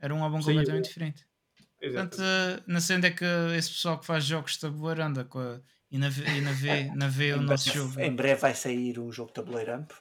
era 0.00 0.14
um 0.14 0.22
álbum 0.24 0.40
Sim, 0.40 0.48
completamente 0.54 0.86
é. 0.86 0.88
diferente. 0.88 1.26
Exato. 1.80 2.08
Portanto, 2.16 2.22
eh, 2.22 2.62
não 2.66 2.80
sei 2.80 2.96
onde 2.96 3.06
é 3.08 3.10
que 3.10 3.24
esse 3.56 3.70
pessoal 3.70 3.98
que 4.00 4.06
faz 4.06 4.24
jogos 4.24 4.52
de 4.52 4.60
tabuleiro 4.60 5.02
anda 5.02 5.24
com 5.24 5.38
a- 5.38 5.60
e 5.90 5.98
na 5.98 6.08
vê, 6.08 6.24
e 6.38 6.40
na 6.40 6.52
vê, 6.52 6.84
na 6.96 7.08
vê 7.08 7.32
o 7.34 7.42
nosso 7.42 7.64
breve- 7.70 7.78
jogo. 7.78 8.00
Em 8.00 8.14
breve 8.16 8.40
vai 8.40 8.54
sair 8.54 8.98
um 8.98 9.12
jogo 9.12 9.28
de 9.28 9.34
tabuleiro 9.34 9.74
amp, 9.74 9.92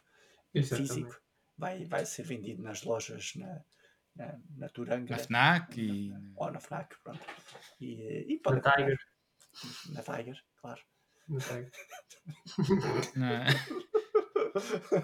Exatamente. 0.53 0.88
físico. 0.94 1.22
Vai, 1.57 1.85
vai 1.85 2.06
ser 2.06 2.23
vendido 2.23 2.64
nas 2.64 2.81
lojas 2.84 3.34
na, 3.35 3.61
na, 4.15 4.40
na 4.57 4.69
Turanga. 4.69 5.11
Na 5.15 5.18
FNAC 5.18 5.81
e. 5.81 6.14
Ou 6.35 6.52
na 6.52 6.60
FNAC, 6.60 6.95
pronto. 7.03 7.19
E, 7.81 8.26
e 8.30 8.35
Na 8.35 8.41
pode 8.44 8.61
Tiger. 8.61 8.98
Na 9.90 10.02
Tiger, 10.02 10.38
claro. 10.61 10.81
Na 11.30 11.40
Tiger. 11.40 11.72
na- 13.15 13.45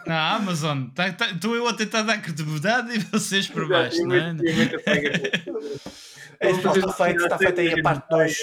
Na 0.05 0.35
Amazon. 0.35 0.89
Estou 0.89 1.11
tá, 1.11 1.13
tá, 1.13 1.47
eu 1.47 1.67
a 1.67 1.73
tentar 1.73 2.03
dar 2.03 2.21
credibilidade 2.21 2.93
e 2.93 2.99
vocês 2.99 3.47
por 3.47 3.67
baixo, 3.67 4.03
não 4.05 4.15
é? 4.15 4.35
É, 6.41 6.51
está 6.51 6.71
feito, 6.93 7.21
está 7.21 7.37
feito 7.37 7.59
aí 7.59 7.79
a 7.79 7.83
parte 7.83 8.09
2 8.09 8.37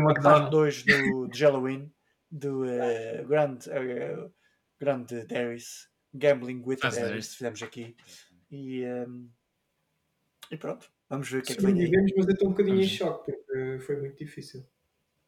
a 0.00 0.20
parte 0.20 0.50
2 0.50 0.82
do, 0.82 1.28
de 1.28 1.44
Halloween 1.44 1.92
do 2.28 2.64
uh, 2.64 3.24
Grand, 3.28 3.58
uh, 3.68 4.32
Grand 4.80 5.06
Darius 5.28 5.88
Gambling 6.12 6.62
with 6.66 6.78
Darius 6.78 7.36
fizemos 7.36 7.62
aqui 7.62 7.94
e, 8.50 8.84
um, 8.84 9.30
e 10.50 10.56
pronto 10.56 10.90
vamos 11.08 11.30
ver 11.30 11.38
o 11.38 11.42
que 11.42 11.52
é 11.52 11.56
que 11.56 11.62
vem 11.62 11.80
aí. 11.80 11.90
mas 12.16 12.26
eu 12.26 12.32
estou 12.32 12.48
um 12.48 12.50
bocadinho 12.52 12.76
vamos. 12.76 12.92
em 12.92 12.96
choque 12.96 13.32
porque 13.32 13.78
foi 13.84 13.96
muito 14.00 14.18
difícil 14.18 14.66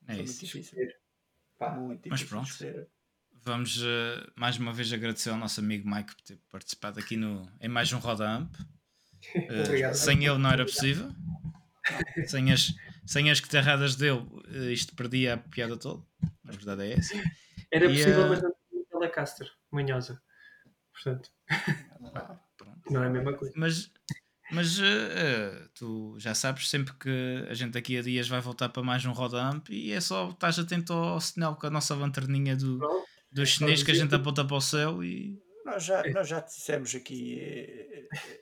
é 0.06 0.14
foi 0.14 0.24
isso. 0.24 0.32
muito 0.32 0.46
difícil 0.46 0.88
Pá, 1.58 1.70
muito 1.70 2.08
mas 2.08 2.20
difícil 2.20 2.72
pronto 2.72 2.90
vamos 3.44 3.82
uh, 3.82 4.32
mais 4.36 4.58
uma 4.58 4.72
vez 4.72 4.92
agradecer 4.92 5.30
ao 5.30 5.36
nosso 5.36 5.60
amigo 5.60 5.88
Mike 5.88 6.14
por 6.14 6.22
ter 6.22 6.38
participado 6.50 6.98
aqui 7.00 7.16
no, 7.16 7.50
em 7.60 7.68
mais 7.68 7.92
um 7.92 7.98
Roda 7.98 8.28
Amp 8.28 8.54
uh, 9.34 9.94
sem 9.94 10.24
ele 10.24 10.38
não 10.38 10.50
era 10.50 10.64
possível 10.64 11.10
sem 12.26 12.52
as, 12.52 12.74
sem 13.06 13.30
as 13.30 13.40
guitarradas 13.40 13.96
dele, 13.96 14.26
eh, 14.52 14.72
isto 14.72 14.94
perdia 14.94 15.34
a 15.34 15.38
piada 15.38 15.76
toda. 15.76 16.02
A 16.46 16.52
verdade 16.52 16.82
é 16.82 16.92
essa. 16.94 17.14
Era 17.70 17.86
e, 17.86 17.88
possível, 17.88 18.24
uh... 18.24 18.28
mas 18.28 18.42
não 18.42 18.54
tinha 18.70 18.84
Telecaster, 18.84 19.50
manhosa. 19.70 20.20
Portanto, 20.92 21.30
ah, 22.14 22.38
não 22.90 23.04
é 23.04 23.06
a 23.06 23.10
mesma 23.10 23.34
coisa. 23.34 23.52
Mas, 23.56 23.90
mas 24.50 24.78
uh, 24.78 25.68
tu 25.74 26.16
já 26.18 26.34
sabes, 26.34 26.68
sempre 26.68 26.94
que 26.94 27.46
a 27.48 27.54
gente 27.54 27.72
daqui 27.72 27.98
a 27.98 28.02
dias 28.02 28.28
vai 28.28 28.40
voltar 28.40 28.68
para 28.68 28.82
mais 28.82 29.04
um 29.04 29.12
Roda 29.12 29.42
Amp 29.42 29.68
e 29.70 29.92
é 29.92 30.00
só 30.00 30.30
estás 30.30 30.58
atento 30.58 30.92
ao 30.92 31.20
sinal 31.20 31.56
com 31.56 31.66
a 31.66 31.70
nossa 31.70 31.94
lanterninha 31.94 32.56
do, 32.56 32.78
do 33.30 33.44
chinês 33.44 33.82
que 33.82 33.90
a 33.90 33.94
gente 33.94 34.14
aponta 34.14 34.44
para 34.44 34.56
o 34.56 34.60
céu 34.60 35.02
e. 35.02 35.40
Nós 35.64 35.84
já, 35.84 36.02
nós 36.12 36.26
já 36.26 36.40
dissemos 36.40 36.94
aqui 36.94 37.42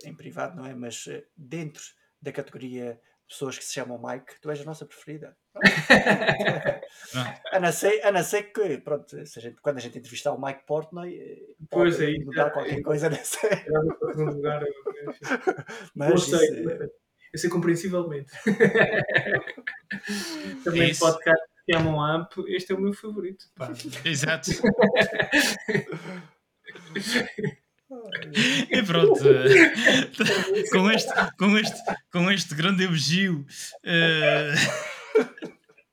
em 0.05 0.15
privado, 0.15 0.57
não 0.57 0.65
é? 0.65 0.75
Mas 0.75 1.09
dentro 1.37 1.83
da 2.23 2.31
categoria 2.31 3.01
pessoas 3.29 3.59
que 3.59 3.65
se 3.65 3.75
chamam 3.75 4.01
Mike, 4.03 4.41
tu 4.41 4.51
és 4.51 4.61
a 4.61 4.65
nossa 4.65 4.87
preferida. 4.87 5.37
a, 7.53 7.61
não 7.61 7.73
ser, 7.73 8.03
a 8.05 8.13
não 8.13 8.23
ser 8.23 8.45
que, 8.45 8.79
pronto, 8.79 9.27
se 9.27 9.39
a 9.39 9.43
gente, 9.43 9.61
quando 9.61 9.79
a 9.79 9.81
gente 9.81 9.99
entrevistar 9.99 10.33
o 10.33 10.41
Mike 10.41 10.65
Portnoy, 10.67 11.15
eh, 11.15 11.55
pois 11.71 12.01
é, 12.01 12.13
mudar 12.19 12.51
qualquer 12.51 12.81
coisa 12.83 13.11
nessa. 13.11 13.39
lugar, 14.17 14.63
Mas 15.95 16.15
isso, 16.15 16.39
sei, 16.39 16.67
é... 16.67 16.89
eu 17.33 17.39
sei 17.39 17.51
compreensivelmente. 17.51 18.33
Também 20.65 20.91
isso. 20.91 21.01
podcast 21.01 21.45
que 21.65 21.75
chamam 21.75 22.01
AMP, 22.01 22.45
este 22.49 22.73
é 22.73 22.77
o 22.77 22.81
meu 22.81 22.93
favorito. 22.93 23.47
Pá. 23.57 23.73
Exato. 24.05 24.51
E 28.71 28.83
pronto, 28.83 29.23
com, 30.73 30.91
este, 30.91 31.13
com, 31.39 31.59
este, 31.59 31.83
com 32.13 32.31
este 32.31 32.55
grande 32.55 32.85
elogio, 32.85 33.47
uh, 33.85 34.55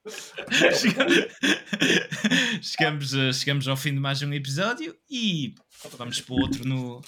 chegamos, 2.61 3.11
chegamos 3.35 3.67
ao 3.67 3.77
fim 3.77 3.93
de 3.93 3.99
mais 3.99 4.21
um 4.21 4.33
episódio 4.33 4.95
e 5.09 5.55
vamos 5.97 6.21
para 6.21 6.33
o 6.33 6.39
outro 6.39 6.67
no. 6.67 7.01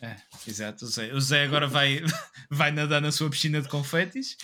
É, 0.00 0.16
exato, 0.48 0.84
o 0.84 0.88
Zé, 0.88 1.14
o 1.14 1.20
Zé 1.20 1.44
agora 1.44 1.68
vai, 1.68 2.02
vai 2.50 2.72
nadar 2.72 3.00
na 3.00 3.12
sua 3.12 3.30
piscina 3.30 3.62
de 3.62 3.68
confetes 3.68 4.36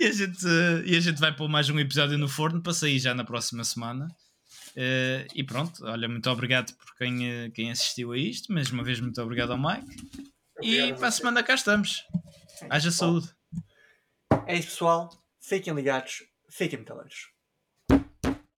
e 0.00 0.06
a, 0.06 0.12
gente, 0.12 0.46
e 0.86 0.96
a 0.96 1.00
gente 1.00 1.20
vai 1.20 1.34
pôr 1.34 1.48
mais 1.48 1.68
um 1.68 1.78
episódio 1.78 2.18
no 2.18 2.28
forno 2.28 2.62
para 2.62 2.72
sair 2.72 2.98
já 2.98 3.14
na 3.14 3.24
próxima 3.24 3.64
semana. 3.64 4.08
Uh, 4.76 5.24
e 5.34 5.42
pronto, 5.42 5.84
olha, 5.86 6.06
muito 6.06 6.28
obrigado 6.28 6.74
por 6.76 6.94
quem, 6.96 7.46
uh, 7.46 7.50
quem 7.52 7.70
assistiu 7.70 8.12
a 8.12 8.18
isto. 8.18 8.52
Mais 8.52 8.70
uma 8.70 8.84
vez, 8.84 9.00
muito 9.00 9.20
obrigado 9.22 9.52
ao 9.52 9.58
Mike. 9.58 9.96
Obrigado 10.58 10.88
e 10.88 10.94
para 10.94 11.08
a 11.08 11.10
semana 11.10 11.42
cá 11.42 11.54
estamos. 11.54 12.04
Haja 12.68 12.90
saúde. 12.90 13.28
É 14.46 14.54
isso, 14.54 14.68
pessoal. 14.68 15.10
Fiquem 15.40 15.74
ligados, 15.74 16.24
fiquem 16.50 16.78
metaleiros. 16.78 17.35